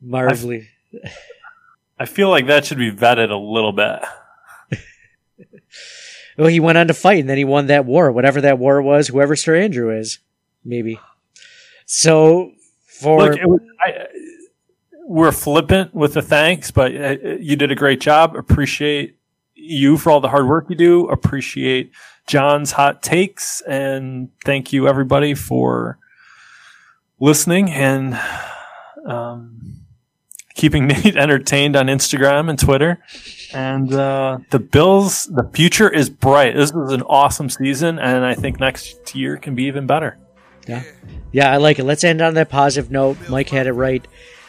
Marv 0.00 0.44
Levy. 0.44 0.68
I 2.02 2.06
feel 2.06 2.30
like 2.30 2.48
that 2.48 2.64
should 2.64 2.78
be 2.78 2.90
vetted 2.90 3.30
a 3.30 3.36
little 3.36 3.70
bit. 3.70 4.00
well, 6.36 6.48
he 6.48 6.58
went 6.58 6.76
on 6.76 6.88
to 6.88 6.94
fight 6.94 7.20
and 7.20 7.30
then 7.30 7.38
he 7.38 7.44
won 7.44 7.68
that 7.68 7.84
war, 7.84 8.10
whatever 8.10 8.40
that 8.40 8.58
war 8.58 8.82
was, 8.82 9.06
whoever 9.06 9.36
Sir 9.36 9.54
Andrew 9.54 9.96
is, 9.96 10.18
maybe. 10.64 10.98
So 11.86 12.50
for 12.86 13.18
Look, 13.18 13.40
was, 13.44 13.60
I, 13.78 14.06
we're 15.04 15.30
flippant 15.30 15.94
with 15.94 16.14
the 16.14 16.22
thanks, 16.22 16.72
but 16.72 16.92
uh, 16.92 17.36
you 17.38 17.54
did 17.54 17.70
a 17.70 17.76
great 17.76 18.00
job. 18.00 18.34
Appreciate 18.34 19.16
you 19.54 19.96
for 19.96 20.10
all 20.10 20.20
the 20.20 20.28
hard 20.28 20.48
work 20.48 20.66
you 20.70 20.74
do. 20.74 21.06
Appreciate 21.06 21.92
John's 22.26 22.72
hot 22.72 23.04
takes, 23.04 23.60
and 23.60 24.30
thank 24.44 24.72
you 24.72 24.88
everybody 24.88 25.34
for 25.34 26.00
listening 27.20 27.70
and 27.70 28.18
um, 29.06 29.81
keeping 30.54 30.86
Nate 30.88 31.16
entertained 31.16 31.76
on 31.76 31.86
Instagram 31.86 32.48
and 32.48 32.58
Twitter. 32.58 33.02
And 33.54 33.92
uh, 33.92 34.38
the 34.50 34.58
Bills, 34.58 35.26
the 35.26 35.48
future 35.52 35.88
is 35.88 36.10
bright. 36.10 36.54
This 36.54 36.72
was 36.72 36.92
an 36.92 37.02
awesome 37.02 37.50
season, 37.50 37.98
and 37.98 38.24
I 38.24 38.34
think 38.34 38.60
next 38.60 39.14
year 39.14 39.36
can 39.36 39.54
be 39.54 39.64
even 39.64 39.86
better. 39.86 40.18
Yeah, 40.66 40.84
yeah, 41.32 41.52
I 41.52 41.56
like 41.56 41.78
it. 41.78 41.84
Let's 41.84 42.04
end 42.04 42.22
on 42.22 42.34
that 42.34 42.48
positive 42.48 42.90
note. 42.90 43.16
Mike 43.28 43.48
had 43.48 43.66
it 43.66 43.72
right 43.72 44.06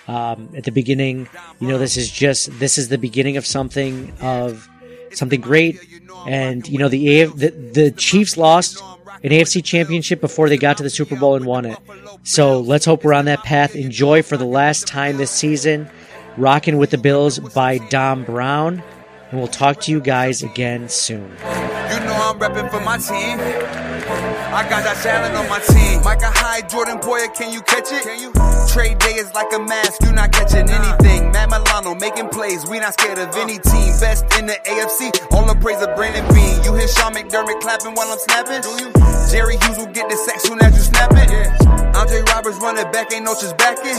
um, 0.08 0.50
at 0.56 0.64
the 0.64 0.72
beginning. 0.72 1.28
You 1.60 1.68
know, 1.68 1.78
this 1.78 1.98
is 1.98 2.10
just 2.12 2.58
this 2.60 2.78
is 2.78 2.90
the 2.90 2.98
beginning 2.98 3.38
of 3.38 3.46
something 3.46 4.14
of 4.22 4.70
something 5.12 5.42
great. 5.42 5.80
And 6.28 6.68
you 6.68 6.78
know, 6.78 6.88
the 6.88 7.26
the, 7.26 7.50
the 7.50 7.92
Chiefs 7.92 8.38
lost 8.38 8.82
an 9.24 9.30
AFC 9.30 9.64
championship 9.64 10.20
before 10.20 10.50
they 10.50 10.58
got 10.58 10.78
to 10.78 10.84
the 10.84 10.90
Super 10.90 11.16
Bowl 11.16 11.36
and 11.36 11.46
won 11.46 11.66
it. 11.66 11.78
So 12.24 12.60
let's 12.60 12.86
hope 12.86 13.04
we're 13.04 13.14
on 13.14 13.26
that 13.26 13.44
path. 13.44 13.76
Enjoy 13.76 14.22
for 14.22 14.38
the 14.38 14.46
last 14.46 14.86
time 14.88 15.18
this 15.18 15.32
season. 15.32 15.90
Rocking 16.36 16.78
with 16.78 16.90
the 16.90 16.98
Bills 16.98 17.40
by 17.40 17.78
Dom 17.90 18.24
Brown. 18.26 18.84
And 19.32 19.40
we'll 19.40 19.48
talk 19.48 19.80
to 19.82 19.92
you 19.92 20.00
guys 20.00 20.44
again 20.44 20.90
soon. 20.90 21.30
You 21.30 22.00
know 22.00 22.34
I'm 22.34 22.40
repping 22.40 22.70
for 22.70 22.82
my 22.82 22.98
team. 22.98 24.33
I 24.54 24.70
got 24.70 24.86
that 24.86 25.02
talent 25.02 25.34
on 25.34 25.50
my 25.50 25.58
team. 25.66 26.06
Micah 26.06 26.30
Hyde, 26.30 26.70
Jordan 26.70 27.02
Poyer, 27.02 27.26
can 27.34 27.50
you 27.50 27.66
catch 27.66 27.90
it? 27.90 28.06
Can 28.06 28.22
you? 28.22 28.30
Trade 28.70 29.02
day 29.02 29.18
is 29.18 29.34
like 29.34 29.50
a 29.50 29.58
mask, 29.58 30.06
you 30.06 30.14
not 30.14 30.30
catching 30.32 30.70
anything. 30.70 31.34
Matt 31.34 31.50
Milano 31.50 31.98
making 31.98 32.30
plays, 32.30 32.62
we 32.70 32.78
not 32.78 32.94
scared 32.94 33.18
of 33.18 33.34
any 33.34 33.58
team. 33.58 33.90
Best 33.98 34.30
in 34.38 34.46
the 34.46 34.54
AFC, 34.54 35.10
all 35.34 35.50
the 35.50 35.58
praise 35.58 35.82
of 35.82 35.90
Brandon 35.98 36.22
Beane. 36.38 36.62
You 36.62 36.78
hear 36.78 36.86
Sean 36.86 37.18
McDermott 37.18 37.66
clapping 37.66 37.98
while 37.98 38.14
I'm 38.14 38.22
snapping? 38.22 38.62
Do 38.62 38.78
you? 38.78 38.94
Jerry 39.34 39.58
Hughes 39.58 39.82
will 39.82 39.90
get 39.90 40.06
the 40.06 40.18
sack 40.22 40.38
soon 40.38 40.62
as 40.62 40.78
you 40.78 40.86
snap 40.86 41.10
it. 41.18 41.34
Yeah. 41.34 41.98
Andre 41.98 42.22
Roberts 42.30 42.62
running 42.62 42.86
back, 42.94 43.10
ain't 43.10 43.26
no 43.26 43.34
just 43.34 43.58
backing. 43.58 43.98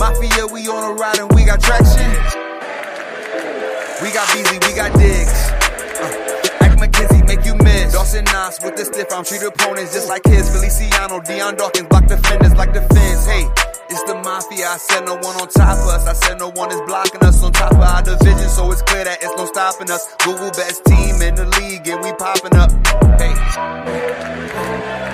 Mafia, 0.00 0.48
we 0.48 0.72
on 0.72 0.88
a 0.88 0.92
ride 0.96 1.20
and 1.20 1.28
we 1.36 1.44
got 1.44 1.60
traction. 1.60 2.08
We 4.00 4.08
got 4.08 4.24
Beasley, 4.32 4.56
we 4.56 4.72
got 4.72 4.88
Diggs. 4.96 5.36
Uh, 6.00 6.80
McKenzie 6.80 7.28
make 7.28 7.44
you. 7.44 7.61
Dawson 7.92 8.24
Knox 8.24 8.62
with 8.64 8.74
the 8.76 8.84
stiff 8.86 9.12
arm, 9.12 9.24
treat 9.24 9.42
opponents 9.42 9.92
just 9.92 10.08
like 10.08 10.24
his. 10.24 10.48
Feliciano, 10.48 11.20
Dion 11.20 11.56
Dawkins 11.56 11.88
block 11.88 12.06
defenders 12.06 12.54
like 12.54 12.72
the 12.72 12.80
fence. 12.80 13.26
Hey, 13.26 13.44
it's 13.90 14.02
the 14.04 14.14
mafia. 14.24 14.66
I 14.66 14.78
said 14.78 15.04
no 15.04 15.14
one 15.16 15.36
on 15.36 15.48
top 15.48 15.76
of 15.76 15.88
us. 15.92 16.06
I 16.08 16.14
said 16.14 16.38
no 16.38 16.48
one 16.50 16.72
is 16.72 16.80
blocking 16.86 17.22
us 17.22 17.42
on 17.44 17.52
top 17.52 17.72
of 17.72 17.80
our 17.80 18.02
division, 18.02 18.48
so 18.48 18.72
it's 18.72 18.80
clear 18.82 19.04
that 19.04 19.22
it's 19.22 19.36
no 19.36 19.44
stopping 19.44 19.90
us. 19.90 20.08
Google 20.24 20.50
best 20.50 20.84
team 20.86 21.20
in 21.20 21.34
the 21.34 21.44
league, 21.60 21.86
and 21.86 22.00
we 22.02 22.12
popping 22.16 22.56
up. 22.56 22.72
Hey, 23.20 23.36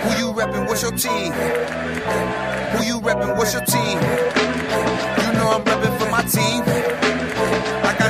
who 0.06 0.10
you 0.22 0.32
repping? 0.32 0.68
What's 0.68 0.82
your 0.82 0.92
team? 0.92 1.32
Who 1.34 2.84
you 2.86 3.00
repping? 3.02 3.36
What's 3.36 3.52
your 3.54 3.66
team? 3.66 3.98
You 5.18 5.28
know 5.34 5.50
I'm 5.50 5.64
repping 5.66 5.98
for 5.98 6.08
my 6.14 6.22
team. 6.22 7.17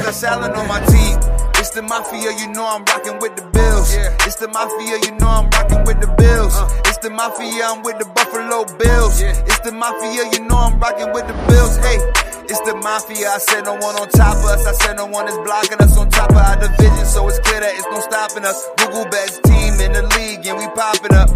The 0.09 0.15
salad 0.15 0.57
on 0.57 0.67
my 0.67 0.81
team. 0.89 1.21
It's 1.61 1.69
the 1.69 1.83
mafia, 1.83 2.33
you 2.41 2.49
know 2.55 2.65
I'm 2.65 2.83
rocking 2.89 3.19
with 3.21 3.37
the 3.37 3.45
bills. 3.53 3.93
It's 4.25 4.37
the 4.37 4.49
mafia, 4.49 4.97
you 5.05 5.13
know 5.21 5.29
I'm 5.29 5.51
rocking 5.51 5.85
with 5.85 6.01
the 6.01 6.09
bills. 6.17 6.57
It's 6.89 6.89
It's 6.99 7.07
the 7.07 7.11
mafia, 7.15 7.63
I'm 7.63 7.83
with 7.85 7.99
the 8.01 8.07
Buffalo 8.07 8.65
Bills. 8.75 9.21
It's 9.23 9.61
the 9.61 9.71
mafia, 9.71 10.27
you 10.33 10.49
know 10.49 10.57
I'm 10.57 10.81
rocking 10.81 11.13
with 11.13 11.29
the 11.29 11.35
Bills. 11.47 11.77
Hey, 11.79 12.03
it's 12.51 12.59
the 12.67 12.75
mafia. 12.75 13.31
I 13.31 13.39
said 13.39 13.67
no 13.67 13.75
one 13.75 13.95
on 13.95 14.09
top 14.09 14.35
of 14.39 14.51
us. 14.51 14.67
I 14.67 14.73
said 14.73 14.97
no 14.97 15.07
one 15.07 15.29
is 15.29 15.39
blocking 15.47 15.79
us 15.79 15.97
on 15.97 16.11
top 16.11 16.31
of 16.31 16.37
our 16.39 16.59
division. 16.59 17.07
So 17.07 17.29
it's 17.29 17.39
clear 17.39 17.61
that 17.61 17.75
it's 17.77 17.87
no 17.87 18.01
stopping 18.01 18.45
us. 18.45 18.67
Google 18.79 19.05
best 19.13 19.45
team 19.45 19.79
in 19.79 19.93
the 19.93 20.03
league, 20.19 20.45
and 20.45 20.59
we 20.59 20.67
popping 20.75 21.15
up. 21.15 21.31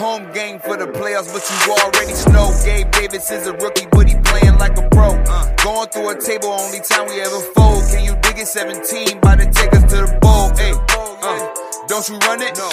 Home 0.00 0.32
game 0.32 0.58
for 0.58 0.78
the 0.78 0.86
playoffs, 0.86 1.28
but 1.28 1.44
you 1.44 1.76
already 1.76 2.16
know. 2.32 2.48
Gabe 2.64 2.90
Davis 2.90 3.30
is 3.30 3.46
a 3.46 3.52
rookie, 3.52 3.84
but 3.92 4.08
he 4.08 4.16
playing 4.24 4.56
like 4.56 4.78
a 4.78 4.88
pro. 4.88 5.12
Uh, 5.12 5.54
going 5.62 5.88
through 5.90 6.08
a 6.08 6.16
table, 6.18 6.48
only 6.48 6.80
time 6.80 7.06
we 7.06 7.20
ever 7.20 7.38
fold. 7.52 7.84
Can 7.92 8.08
you 8.08 8.16
dig 8.22 8.38
it? 8.38 8.48
17, 8.48 9.18
about 9.18 9.40
to 9.40 9.44
take 9.52 9.68
us 9.76 9.84
to 9.92 10.00
the 10.00 10.18
bowl. 10.24 10.48
Hey, 10.56 10.72
uh, 10.72 11.84
don't 11.86 12.08
you 12.08 12.16
run 12.24 12.40
it? 12.40 12.56
No. 12.56 12.72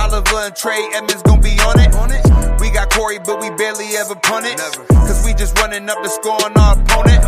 Oliver 0.00 0.48
and 0.48 0.56
Trey 0.56 0.80
Edmonds 0.94 1.22
gon' 1.24 1.42
be 1.42 1.60
on 1.60 1.78
it. 1.78 1.92
On 1.92 2.08
it. 2.10 2.24
We 2.58 2.70
got 2.70 2.88
Corey, 2.88 3.18
but 3.18 3.38
we 3.42 3.50
barely 3.50 3.92
ever 4.00 4.14
punt 4.16 4.46
it. 4.46 4.56
Never. 4.56 4.86
Cause 5.04 5.26
we 5.26 5.34
just 5.34 5.58
running 5.58 5.90
up 5.90 6.02
the 6.02 6.08
score 6.08 6.40
on 6.40 6.56
our 6.56 6.80
opponent. 6.80 7.20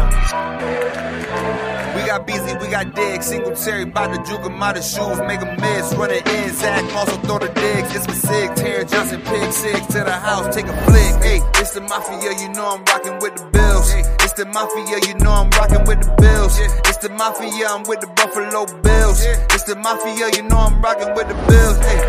We 1.95 2.07
got 2.07 2.27
Beasley, 2.27 2.55
we 2.59 2.69
got 2.69 2.95
Diggs. 2.95 3.27
Singletary, 3.27 3.85
bout 3.87 4.13
to 4.13 4.19
juke 4.29 4.43
him 4.43 4.63
out 4.63 4.77
of 4.77 4.85
shoes, 4.85 5.19
make 5.27 5.41
him 5.41 5.55
miss. 5.61 5.95
Run 5.95 6.11
it 6.11 6.27
in, 6.27 6.53
Zach 6.53 6.85
also 6.95 7.17
throw 7.23 7.39
the 7.39 7.49
digs. 7.49 7.95
It's 7.95 8.07
a 8.07 8.15
sig, 8.15 8.55
Terry 8.57 8.85
Johnson, 8.85 9.21
pick 9.23 9.53
six 9.53 9.87
to 9.95 10.05
the 10.05 10.13
house, 10.13 10.55
take 10.55 10.67
a 10.67 10.77
flick. 10.85 11.15
Hey, 11.23 11.41
it's 11.61 11.73
the 11.73 11.81
Mafia, 11.81 12.33
you 12.43 12.49
know 12.53 12.67
I'm 12.75 12.85
rocking 12.85 13.19
with 13.21 13.37
the 13.37 13.47
Bills. 13.51 13.93
It's 14.25 14.33
the 14.33 14.47
Mafia, 14.47 14.99
you 15.07 15.15
know 15.23 15.33
I'm 15.33 15.51
rocking 15.51 15.85
with 15.85 16.01
the 16.03 16.11
Bills. 16.19 16.59
It's 16.59 16.99
the 16.99 17.11
Mafia, 17.11 17.69
I'm 17.69 17.85
with 17.85 18.01
the 18.01 18.09
Buffalo 18.09 18.67
Bills. 18.83 19.23
It's 19.55 19.63
the 19.65 19.77
Mafia, 19.77 20.31
you 20.35 20.43
know 20.49 20.59
I'm 20.59 20.81
rocking 20.83 21.15
with 21.15 21.29
the 21.29 21.39
Bills. 21.47 21.79
Hey, 21.79 22.01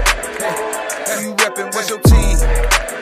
hey, 0.41 0.55
who 1.07 1.29
you 1.29 1.33
reppin'? 1.35 1.73
What's 1.73 1.89
your 1.89 2.01
team? 2.01 2.37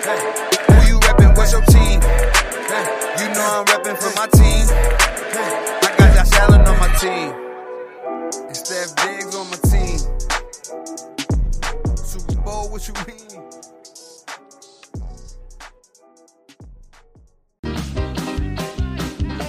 Hey, 0.03 0.19
who 0.67 0.79
you 0.91 0.99
reppin'? 0.99 1.35
What's 1.37 1.51
your 1.53 1.63
team? 1.71 2.01
Hey, 2.03 2.85
you 3.23 3.27
know 3.33 3.63
I'm 3.63 3.65
reppin' 3.71 3.97
for 3.97 4.11
my 4.19 4.27
team. 4.27 5.02
Team. 7.03 7.35
And 8.47 8.55
Steph 8.55 8.95
Diggs 8.95 9.35
on 9.35 9.49
my 9.49 9.57
team. 9.67 9.99
Super 11.97 12.41
Bowl, 12.41 12.69
what 12.69 12.87
you 12.87 12.93
mean? 13.05 13.32